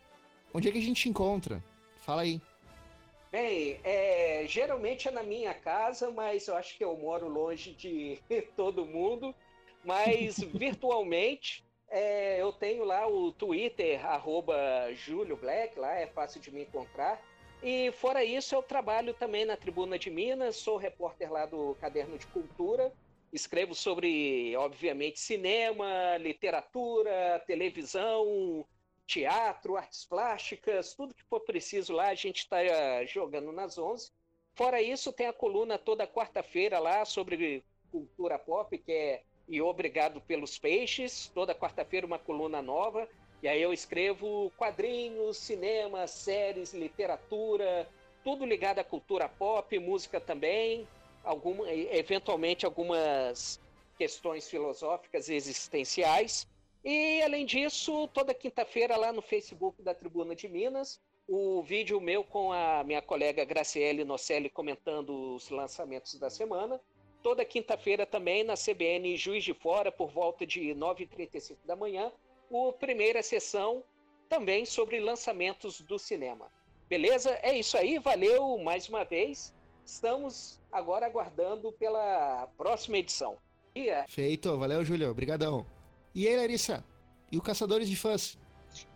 onde 0.55 0.69
é 0.69 0.73
que 0.73 0.79
a 0.79 0.83
gente 0.83 1.09
encontra? 1.09 1.63
Fala 1.97 2.23
aí. 2.23 2.41
Bem, 3.33 3.81
é, 3.83 4.45
geralmente 4.47 5.09
é 5.09 5.11
na 5.11 5.23
minha 5.23 5.55
casa, 5.55 6.11
mas 6.11 6.47
eu 6.47 6.55
acho 6.55 6.77
que 6.77 6.85
eu 6.85 6.95
moro 6.99 7.27
longe 7.29 7.73
de 7.73 8.21
todo 8.55 8.87
mundo. 8.87 9.35
Mas 9.83 10.39
virtualmente, 10.55 11.65
é, 11.89 12.41
eu 12.41 12.53
tenho 12.53 12.85
lá 12.85 13.09
o 13.09 13.33
Twitter, 13.33 14.05
arroba 14.07 14.55
Júlio 14.93 15.37
Black, 15.37 15.79
lá 15.79 15.95
é 15.95 16.07
fácil 16.07 16.43
de 16.43 16.51
me 16.51 16.65
encontrar. 16.65 17.21
E 17.63 17.91
fora 17.93 18.23
isso, 18.23 18.55
eu 18.55 18.63
trabalho 18.63 19.15
também 19.15 19.47
na 19.47 19.57
Tribuna 19.57 19.99
de 19.99 20.11
Minas, 20.11 20.57
sou 20.57 20.77
repórter 20.77 21.33
lá 21.33 21.47
do 21.47 21.75
Caderno 21.77 22.19
de 22.19 22.27
Cultura 22.27 22.93
Escrevo 23.33 23.75
sobre, 23.75 24.55
obviamente, 24.57 25.19
cinema, 25.19 26.19
literatura, 26.19 27.43
televisão, 27.47 28.63
teatro, 29.07 29.77
artes 29.77 30.05
plásticas, 30.05 30.95
tudo 30.95 31.15
que 31.15 31.25
for 31.25 31.41
preciso 31.41 31.93
lá, 31.93 32.09
a 32.09 32.15
gente 32.15 32.39
está 32.39 32.63
eh, 32.63 33.07
jogando 33.07 33.53
nas 33.53 33.79
11. 33.79 34.11
Fora 34.55 34.81
isso, 34.81 35.13
tem 35.13 35.27
a 35.27 35.33
coluna 35.33 35.79
toda 35.79 36.07
quarta-feira 36.07 36.79
lá 36.79 37.05
sobre 37.05 37.65
cultura 37.91 38.39
pop, 38.39 38.77
que 38.79 38.93
é 38.93 39.23
E 39.49 39.61
Obrigado 39.61 40.21
pelos 40.21 40.59
Peixes. 40.59 41.31
Toda 41.35 41.55
quarta-feira, 41.55 42.07
uma 42.07 42.19
coluna 42.19 42.63
nova. 42.63 43.09
E 43.43 43.49
aí 43.49 43.61
eu 43.61 43.73
escrevo 43.73 44.53
quadrinhos, 44.57 45.37
cinema, 45.37 46.07
séries, 46.07 46.73
literatura, 46.73 47.89
tudo 48.23 48.47
ligado 48.47 48.79
à 48.79 48.85
cultura 48.85 49.29
pop, 49.29 49.77
música 49.79 50.21
também 50.21 50.87
alguma, 51.25 51.71
eventualmente 51.71 52.65
algumas 52.65 53.61
questões 53.97 54.49
filosóficas 54.49 55.29
e 55.29 55.35
existenciais. 55.35 56.47
E, 56.85 57.23
além 57.23 57.47
disso, 57.47 58.09
toda 58.09 58.35
quinta-feira 58.35 58.97
lá 58.97 59.13
no 59.13 59.23
Facebook 59.23 59.81
da 59.83 59.95
Tribuna 59.95 60.35
de 60.35 60.49
Minas, 60.49 61.01
o 61.29 61.63
vídeo 61.63 62.01
meu 62.01 62.25
com 62.25 62.53
a 62.53 62.83
minha 62.85 63.01
colega 63.01 63.45
Graciele 63.45 64.05
Nocelli 64.05 64.51
comentando 64.51 65.35
os 65.35 65.49
lançamentos 65.49 66.19
da 66.19 66.29
semana. 66.29 66.81
Toda 67.23 67.45
quinta-feira 67.45 68.05
também 68.05 68.43
na 68.43 68.55
CBN 68.55 69.17
Juiz 69.17 69.45
de 69.45 69.55
Fora, 69.55 69.93
por 69.93 70.11
volta 70.11 70.45
de 70.45 70.75
9h35 70.75 71.57
da 71.65 71.77
manhã, 71.77 72.13
o 72.51 72.73
primeira 72.73 73.23
sessão 73.23 73.85
também 74.29 74.67
sobre 74.67 74.99
lançamentos 74.99 75.81
do 75.81 75.99
cinema. 75.99 76.51
Beleza? 76.89 77.39
É 77.43 77.57
isso 77.57 77.79
aí, 77.79 77.99
valeu 77.99 78.59
mais 78.59 78.89
uma 78.89 79.05
vez. 79.05 79.55
Estamos 79.85 80.61
agora 80.71 81.07
aguardando 81.07 81.73
pela 81.73 82.49
próxima 82.57 82.99
edição. 82.99 83.39
Yeah. 83.77 84.07
Feito, 84.09 84.59
valeu, 84.59 84.85
Júlio, 84.85 85.11
obrigadão. 85.11 85.65
E 86.15 86.29
aí, 86.29 86.37
Larissa? 86.37 86.85
E 87.31 87.39
o 87.39 87.43
Caçadores 87.43 87.89
de 87.89 87.97
Fãs? 87.97 88.39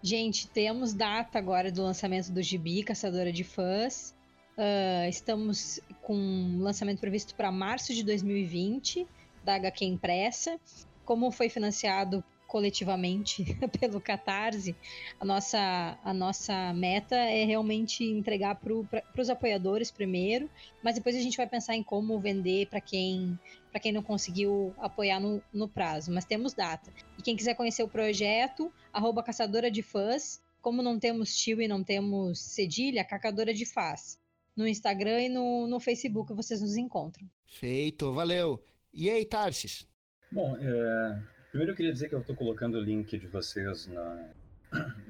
Gente, 0.02 0.48
temos 0.48 0.92
data 0.92 1.38
agora 1.38 1.72
do 1.72 1.82
lançamento 1.82 2.30
do 2.30 2.42
Gibi, 2.42 2.82
Caçadora 2.82 3.32
de 3.32 3.42
Fãs. 3.42 4.14
Uh, 4.56 5.08
estamos 5.08 5.80
com 6.02 6.58
lançamento 6.60 7.00
previsto 7.00 7.34
para 7.34 7.50
março 7.50 7.94
de 7.94 8.02
2020, 8.02 9.06
da 9.42 9.54
HQ 9.54 9.84
Impressa. 9.86 10.60
Como 11.06 11.30
foi 11.30 11.48
financiado 11.48 12.22
coletivamente 12.46 13.44
pelo 13.80 14.00
Catarse, 14.00 14.74
a 15.18 15.24
nossa, 15.24 15.98
a 16.02 16.14
nossa 16.14 16.72
meta 16.72 17.16
é 17.16 17.44
realmente 17.44 18.04
entregar 18.04 18.54
para 18.56 19.20
os 19.20 19.30
apoiadores 19.30 19.90
primeiro, 19.90 20.48
mas 20.82 20.94
depois 20.94 21.16
a 21.16 21.20
gente 21.20 21.36
vai 21.36 21.46
pensar 21.46 21.74
em 21.74 21.82
como 21.82 22.18
vender 22.18 22.66
para 22.68 22.80
quem 22.80 23.38
para 23.70 23.80
quem 23.80 23.92
não 23.92 24.02
conseguiu 24.02 24.74
apoiar 24.78 25.20
no, 25.20 25.42
no 25.52 25.68
prazo. 25.68 26.10
Mas 26.10 26.24
temos 26.24 26.54
data. 26.54 26.90
E 27.18 27.22
quem 27.22 27.36
quiser 27.36 27.54
conhecer 27.54 27.82
o 27.82 27.88
projeto, 27.88 28.72
arroba 28.90 29.22
caçadora 29.22 29.70
de 29.70 29.82
fãs, 29.82 30.40
como 30.62 30.82
não 30.82 30.98
temos 30.98 31.36
tio 31.36 31.60
e 31.60 31.68
não 31.68 31.84
temos 31.84 32.38
cedilha, 32.38 33.04
cacadora 33.04 33.52
de 33.52 33.66
faz. 33.66 34.18
No 34.56 34.66
Instagram 34.66 35.20
e 35.24 35.28
no, 35.28 35.66
no 35.66 35.78
Facebook 35.78 36.32
vocês 36.32 36.62
nos 36.62 36.78
encontram. 36.78 37.28
Feito, 37.46 38.14
valeu. 38.14 38.64
E 38.94 39.10
aí, 39.10 39.26
Tarsis? 39.26 39.86
Bom, 40.32 40.56
é, 40.56 41.22
Primeiro 41.50 41.72
eu 41.72 41.76
queria 41.76 41.92
dizer 41.92 42.08
que 42.08 42.14
eu 42.14 42.20
estou 42.20 42.36
colocando 42.36 42.76
o 42.76 42.80
link 42.80 43.16
de 43.16 43.26
vocês 43.26 43.86
na, 43.86 44.28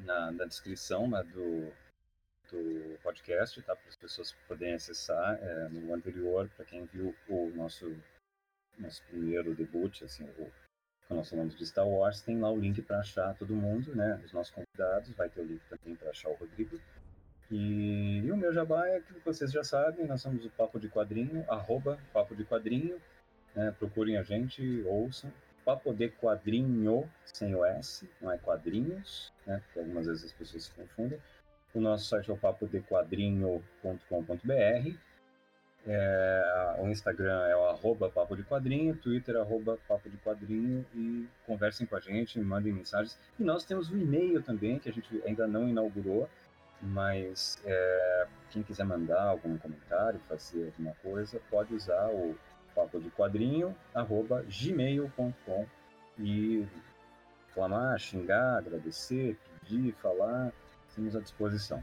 na, 0.04 0.32
na 0.32 0.44
descrição 0.44 1.08
né, 1.08 1.22
do, 1.24 1.72
do 2.52 2.98
podcast, 3.02 3.60
tá? 3.62 3.74
Para 3.74 3.88
as 3.88 3.96
pessoas 3.96 4.32
poderem 4.46 4.74
acessar. 4.74 5.38
É, 5.42 5.68
no 5.68 5.94
anterior, 5.94 6.48
para 6.54 6.64
quem 6.64 6.84
viu 6.86 7.14
o 7.28 7.50
nosso, 7.54 7.90
nosso 8.78 9.02
primeiro 9.04 9.54
debut, 9.54 10.02
assim, 10.02 10.24
o, 10.38 10.52
o 11.08 11.14
nosso 11.14 11.34
nome 11.34 11.50
de 11.50 11.66
Star 11.66 11.88
Wars, 11.88 12.20
tem 12.20 12.38
lá 12.38 12.50
o 12.50 12.58
link 12.58 12.82
para 12.82 13.00
achar 13.00 13.34
todo 13.34 13.54
mundo, 13.54 13.94
né? 13.94 14.20
Os 14.24 14.32
nossos 14.32 14.54
convidados, 14.54 15.10
vai 15.14 15.28
ter 15.28 15.40
o 15.40 15.44
link 15.44 15.62
também 15.68 15.96
para 15.96 16.10
achar 16.10 16.28
o 16.28 16.34
Rodrigo. 16.34 16.78
E, 17.50 18.22
e, 18.24 18.30
o 18.30 18.36
meu 18.36 18.52
jabá 18.52 18.86
é 18.88 19.00
que 19.00 19.12
vocês 19.24 19.50
já 19.50 19.64
sabem, 19.64 20.06
nós 20.06 20.20
somos 20.20 20.44
o 20.44 20.50
Papo 20.50 20.78
de 20.78 20.88
Quadrinho, 20.88 21.44
arroba 21.48 21.98
Papo 22.12 22.36
de 22.36 22.44
Quadrinho. 22.44 23.00
né, 23.54 23.74
procurem 23.78 24.18
a 24.18 24.22
gente, 24.22 24.82
ouçam. 24.84 25.32
Papo 25.66 25.92
de 25.92 26.08
Quadrinho, 26.08 27.10
sem 27.24 27.54
o 27.56 27.64
S, 27.64 28.08
não 28.22 28.30
é 28.30 28.38
quadrinhos, 28.38 29.32
né, 29.44 29.60
porque 29.64 29.80
algumas 29.80 30.06
vezes 30.06 30.26
as 30.26 30.32
pessoas 30.32 30.62
se 30.62 30.70
confundem. 30.70 31.18
O 31.74 31.80
nosso 31.80 32.04
site 32.04 32.30
é 32.30 32.32
o 32.32 32.36
papodequadrinho.com.br. 32.36 34.96
É, 35.88 36.76
o 36.78 36.86
Instagram 36.86 37.48
é 37.48 37.56
o 37.56 37.64
arroba 37.64 38.08
papo 38.08 38.36
de 38.36 38.44
quadrinho, 38.44 38.96
Twitter 38.96 39.34
é 39.34 39.40
arroba 39.40 39.76
papo 39.88 40.08
de 40.08 40.16
quadrinho 40.18 40.86
e 40.94 41.26
conversem 41.44 41.84
com 41.84 41.96
a 41.96 42.00
gente, 42.00 42.38
mandem 42.38 42.72
mensagens. 42.72 43.18
E 43.36 43.42
nós 43.42 43.64
temos 43.64 43.90
um 43.90 43.98
e-mail 43.98 44.40
também, 44.44 44.78
que 44.78 44.88
a 44.88 44.92
gente 44.92 45.20
ainda 45.26 45.48
não 45.48 45.68
inaugurou, 45.68 46.30
mas 46.80 47.60
é, 47.64 48.28
quem 48.50 48.62
quiser 48.62 48.84
mandar 48.84 49.24
algum 49.24 49.58
comentário, 49.58 50.20
fazer 50.28 50.66
alguma 50.66 50.94
coisa, 51.02 51.40
pode 51.50 51.74
usar 51.74 52.08
o 52.10 52.38
papo 52.76 53.00
de 53.00 53.10
quadrinho, 53.10 53.74
arroba 53.94 54.44
gmail.com 54.46 55.66
e 56.18 56.66
reclamar, 57.48 57.98
xingar, 57.98 58.58
agradecer, 58.58 59.38
pedir, 59.60 59.94
falar, 59.94 60.52
estamos 60.86 61.16
à 61.16 61.20
disposição. 61.20 61.82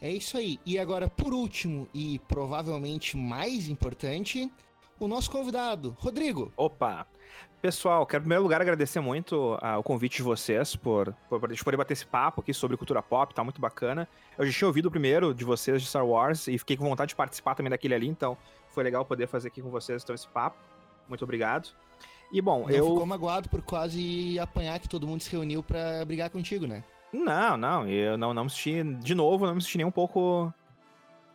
É 0.00 0.10
isso 0.10 0.36
aí. 0.36 0.60
E 0.66 0.78
agora, 0.78 1.08
por 1.08 1.32
último 1.32 1.88
e 1.94 2.18
provavelmente 2.28 3.16
mais 3.16 3.68
importante, 3.68 4.52
o 5.00 5.08
nosso 5.08 5.30
convidado, 5.30 5.96
Rodrigo. 5.98 6.52
Opa! 6.56 7.06
Pessoal, 7.60 8.04
quero 8.04 8.22
em 8.22 8.24
primeiro 8.24 8.42
lugar 8.42 8.60
agradecer 8.60 8.98
muito 8.98 9.54
uh, 9.54 9.78
o 9.78 9.82
convite 9.84 10.16
de 10.16 10.22
vocês 10.24 10.74
por, 10.74 11.14
por, 11.28 11.38
por 11.38 11.64
poder 11.64 11.76
bater 11.76 11.92
esse 11.92 12.04
papo 12.04 12.40
aqui 12.40 12.52
sobre 12.52 12.76
cultura 12.76 13.00
pop, 13.00 13.32
tá 13.32 13.44
muito 13.44 13.60
bacana. 13.60 14.08
Eu 14.36 14.44
já 14.44 14.52
tinha 14.52 14.66
ouvido 14.66 14.86
o 14.86 14.90
primeiro 14.90 15.32
de 15.32 15.44
vocês 15.44 15.80
de 15.80 15.86
Star 15.86 16.04
Wars 16.04 16.48
e 16.48 16.58
fiquei 16.58 16.76
com 16.76 16.88
vontade 16.88 17.10
de 17.10 17.14
participar 17.14 17.54
também 17.54 17.70
daquele 17.70 17.94
ali, 17.94 18.08
então 18.08 18.36
foi 18.68 18.82
legal 18.82 19.04
poder 19.04 19.28
fazer 19.28 19.46
aqui 19.48 19.62
com 19.62 19.70
vocês 19.70 20.02
então, 20.02 20.12
esse 20.12 20.26
papo. 20.26 20.58
Muito 21.08 21.22
obrigado. 21.22 21.68
E 22.32 22.40
bom, 22.40 22.62
Não 22.62 22.70
eu. 22.70 22.88
ficou 22.88 23.06
magoado 23.06 23.48
por 23.48 23.62
quase 23.62 24.38
apanhar 24.40 24.80
que 24.80 24.88
todo 24.88 25.06
mundo 25.06 25.22
se 25.22 25.30
reuniu 25.30 25.62
para 25.62 26.04
brigar 26.04 26.30
contigo, 26.30 26.66
né? 26.66 26.82
Não, 27.12 27.56
não, 27.56 27.86
eu 27.86 28.16
não, 28.16 28.32
não 28.32 28.44
me 28.44 28.50
senti, 28.50 28.82
de 28.82 29.14
novo, 29.14 29.46
não 29.46 29.54
me 29.54 29.60
senti 29.60 29.76
nem 29.76 29.86
um 29.86 29.90
pouco, 29.90 30.52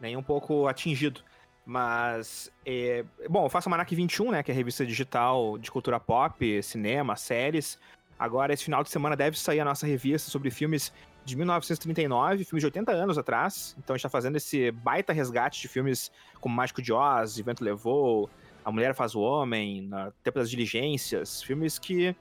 nem 0.01 0.17
um 0.17 0.23
pouco 0.23 0.67
atingido. 0.67 1.21
Mas, 1.69 2.49
é, 2.65 3.03
bom, 3.29 3.45
eu 3.45 3.49
faço 3.49 3.67
a 3.67 3.71
Manac 3.71 3.93
21, 3.93 4.31
né, 4.31 4.41
que 4.41 4.49
é 4.49 4.53
a 4.53 4.55
revista 4.55 4.85
digital 4.85 5.57
de 5.57 5.69
cultura 5.69 5.99
pop, 5.99 6.63
cinema, 6.63 7.17
séries. 7.17 7.77
Agora, 8.17 8.53
esse 8.53 8.63
final 8.63 8.81
de 8.83 8.89
semana 8.89 9.17
deve 9.17 9.37
sair 9.37 9.59
a 9.59 9.65
nossa 9.65 9.85
revista 9.85 10.31
sobre 10.31 10.49
filmes 10.49 10.93
de 11.25 11.35
1939, 11.35 12.45
filmes 12.45 12.61
de 12.61 12.67
80 12.67 12.93
anos 12.93 13.17
atrás. 13.17 13.75
Então 13.77 13.93
a 13.93 13.97
gente 13.97 14.03
tá 14.03 14.09
fazendo 14.09 14.37
esse 14.37 14.71
baita 14.71 15.11
resgate 15.11 15.61
de 15.61 15.67
filmes 15.67 16.09
como 16.39 16.55
Mágico 16.55 16.81
de 16.81 16.93
Oz, 16.93 17.37
Vento 17.37 17.65
Levou, 17.65 18.29
A 18.63 18.71
Mulher 18.71 18.95
Faz 18.95 19.13
o 19.13 19.19
Homem, 19.19 19.81
na 19.81 20.11
Tempo 20.23 20.39
das 20.39 20.49
Diligências, 20.49 21.43
filmes 21.43 21.77
que 21.77 22.15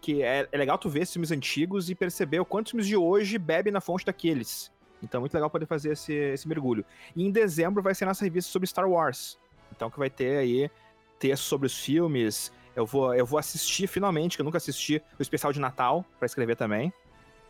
que 0.00 0.22
é, 0.22 0.48
é, 0.50 0.56
legal 0.56 0.78
tu 0.78 0.88
ver 0.88 1.02
esses 1.02 1.12
filmes 1.12 1.30
antigos 1.30 1.90
e 1.90 1.94
perceber 1.94 2.40
o 2.40 2.44
quanto 2.44 2.70
filmes 2.70 2.86
de 2.86 2.96
hoje 2.96 3.38
bebem 3.38 3.72
na 3.72 3.82
fonte 3.82 4.04
daqueles. 4.04 4.72
Então 5.02 5.18
é 5.18 5.20
muito 5.20 5.34
legal 5.34 5.50
poder 5.50 5.66
fazer 5.66 5.92
esse, 5.92 6.12
esse 6.12 6.46
mergulho. 6.48 6.84
E 7.14 7.24
em 7.24 7.30
dezembro 7.30 7.82
vai 7.82 7.94
ser 7.94 8.04
nossa 8.04 8.24
revista 8.24 8.50
sobre 8.50 8.66
Star 8.66 8.88
Wars. 8.88 9.38
Então 9.74 9.90
que 9.90 9.98
vai 9.98 10.10
ter 10.10 10.38
aí 10.38 10.70
texto 11.18 11.44
sobre 11.44 11.66
os 11.66 11.78
filmes. 11.78 12.52
Eu 12.74 12.86
vou, 12.86 13.14
eu 13.14 13.26
vou 13.26 13.38
assistir 13.38 13.86
finalmente, 13.86 14.36
que 14.36 14.42
eu 14.42 14.44
nunca 14.44 14.58
assisti, 14.58 15.02
o 15.18 15.22
especial 15.22 15.52
de 15.52 15.60
Natal 15.60 16.04
para 16.18 16.26
escrever 16.26 16.56
também. 16.56 16.92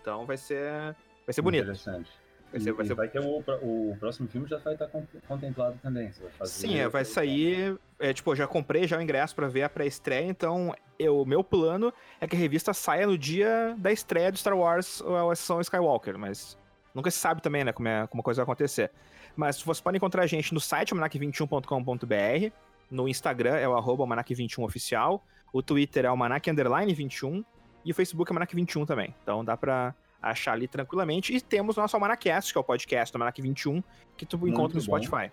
Então 0.01 0.27
vai 0.27 0.37
ser 0.37 0.95
vai 1.27 1.33
ser 1.33 1.43
bonito. 1.43 1.65
Interessante. 1.65 2.11
Vai, 2.51 2.61
ser, 2.61 2.73
vai, 2.73 2.87
ser... 2.87 2.95
vai 2.95 3.09
ter 3.09 3.21
o, 3.21 3.39
o 3.63 3.97
próximo 4.01 4.29
filme 4.29 4.49
já 4.49 4.59
vai 4.59 4.73
estar 4.73 4.89
contemplado 5.29 5.79
também. 5.81 6.11
Sim, 6.45 6.79
é, 6.79 6.89
vai 6.89 7.05
sair. 7.05 7.79
É, 7.99 8.13
tipo, 8.13 8.35
já 8.35 8.47
comprei 8.47 8.89
já 8.89 8.99
o 8.99 9.01
ingresso 9.01 9.37
para 9.37 9.47
ver 9.47 9.63
a 9.63 9.69
pré-estreia, 9.69 10.27
então 10.27 10.75
o 10.99 11.25
meu 11.25 11.45
plano 11.45 11.93
é 12.21 12.27
que 12.27 12.35
a 12.35 12.39
revista 12.39 12.75
saia 12.75 13.07
no 13.07 13.17
dia 13.17 13.77
da 13.79 13.93
estreia 13.93 14.33
do 14.33 14.39
Star 14.39 14.57
Wars 14.57 15.01
ou 15.01 15.17
a 15.17 15.33
Ascensão 15.33 15.61
Skywalker, 15.61 16.19
mas 16.19 16.59
nunca 16.95 17.11
se 17.11 17.19
sabe 17.19 17.43
também, 17.43 17.65
né, 17.65 17.73
como, 17.73 17.89
é, 17.89 18.07
como 18.07 18.21
a 18.21 18.25
coisa 18.25 18.45
vai 18.45 18.53
acontecer. 18.53 18.91
Mas 19.37 19.62
vocês 19.62 19.81
podem 19.81 19.97
encontrar 19.99 20.23
a 20.23 20.27
gente 20.27 20.53
no 20.53 20.61
site 20.61 20.95
almanac21.com.br, 20.95 22.55
no 22.91 23.09
Instagram 23.09 23.57
é 23.57 23.69
o 23.69 23.77
arroba 23.77 24.05
almanac21oficial, 24.05 25.21
o 25.53 25.62
Twitter 25.62 26.05
é 26.05 26.11
o 26.11 26.15
almanac21 26.15 27.45
e 27.85 27.93
o 27.93 27.95
Facebook 27.95 28.31
é 28.31 28.35
o 28.35 28.39
almanac21 28.39 28.87
também. 28.87 29.15
Então 29.23 29.45
dá 29.45 29.57
pra 29.57 29.95
achar 30.21 30.53
ali 30.53 30.69
tranquilamente. 30.69 31.35
E 31.35 31.41
temos 31.41 31.77
o 31.77 31.81
nosso 31.81 31.97
Almanacast, 31.97 32.53
que 32.53 32.59
é 32.59 32.61
o 32.61 32.65
podcast 32.65 33.12
do 33.12 33.17
Almanac 33.17 33.41
21, 33.41 33.83
que 34.17 34.27
tu 34.27 34.39
Muito 34.39 34.53
encontra 34.53 34.79
no 34.79 34.85
bom. 34.85 35.01
Spotify. 35.03 35.33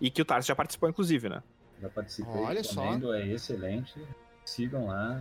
E 0.00 0.10
que 0.10 0.22
o 0.22 0.24
Tarso 0.24 0.46
já 0.46 0.54
participou, 0.54 0.88
inclusive, 0.88 1.28
né? 1.28 1.42
Já 1.80 1.88
participei. 1.88 2.40
Olha 2.40 2.62
só. 2.62 2.94
É 3.14 3.26
excelente. 3.26 4.00
Sigam 4.44 4.86
lá. 4.86 5.20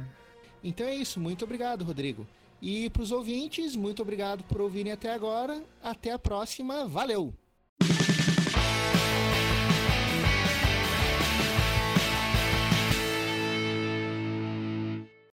Então 0.64 0.86
é 0.86 0.94
isso. 0.94 1.20
Muito 1.20 1.44
obrigado, 1.46 1.84
Rodrigo. 1.84 2.28
E 2.62 2.90
para 2.90 3.04
os 3.04 3.12
ouvintes, 3.12 3.76
muito 3.76 4.02
obrigado 4.02 4.44
por 4.44 4.62
ouvirem 4.62 4.92
até 4.92 5.14
agora. 5.14 5.64
Até 5.82 6.12
a 6.12 6.20
próxima. 6.20 6.88
Valeu! 6.88 7.34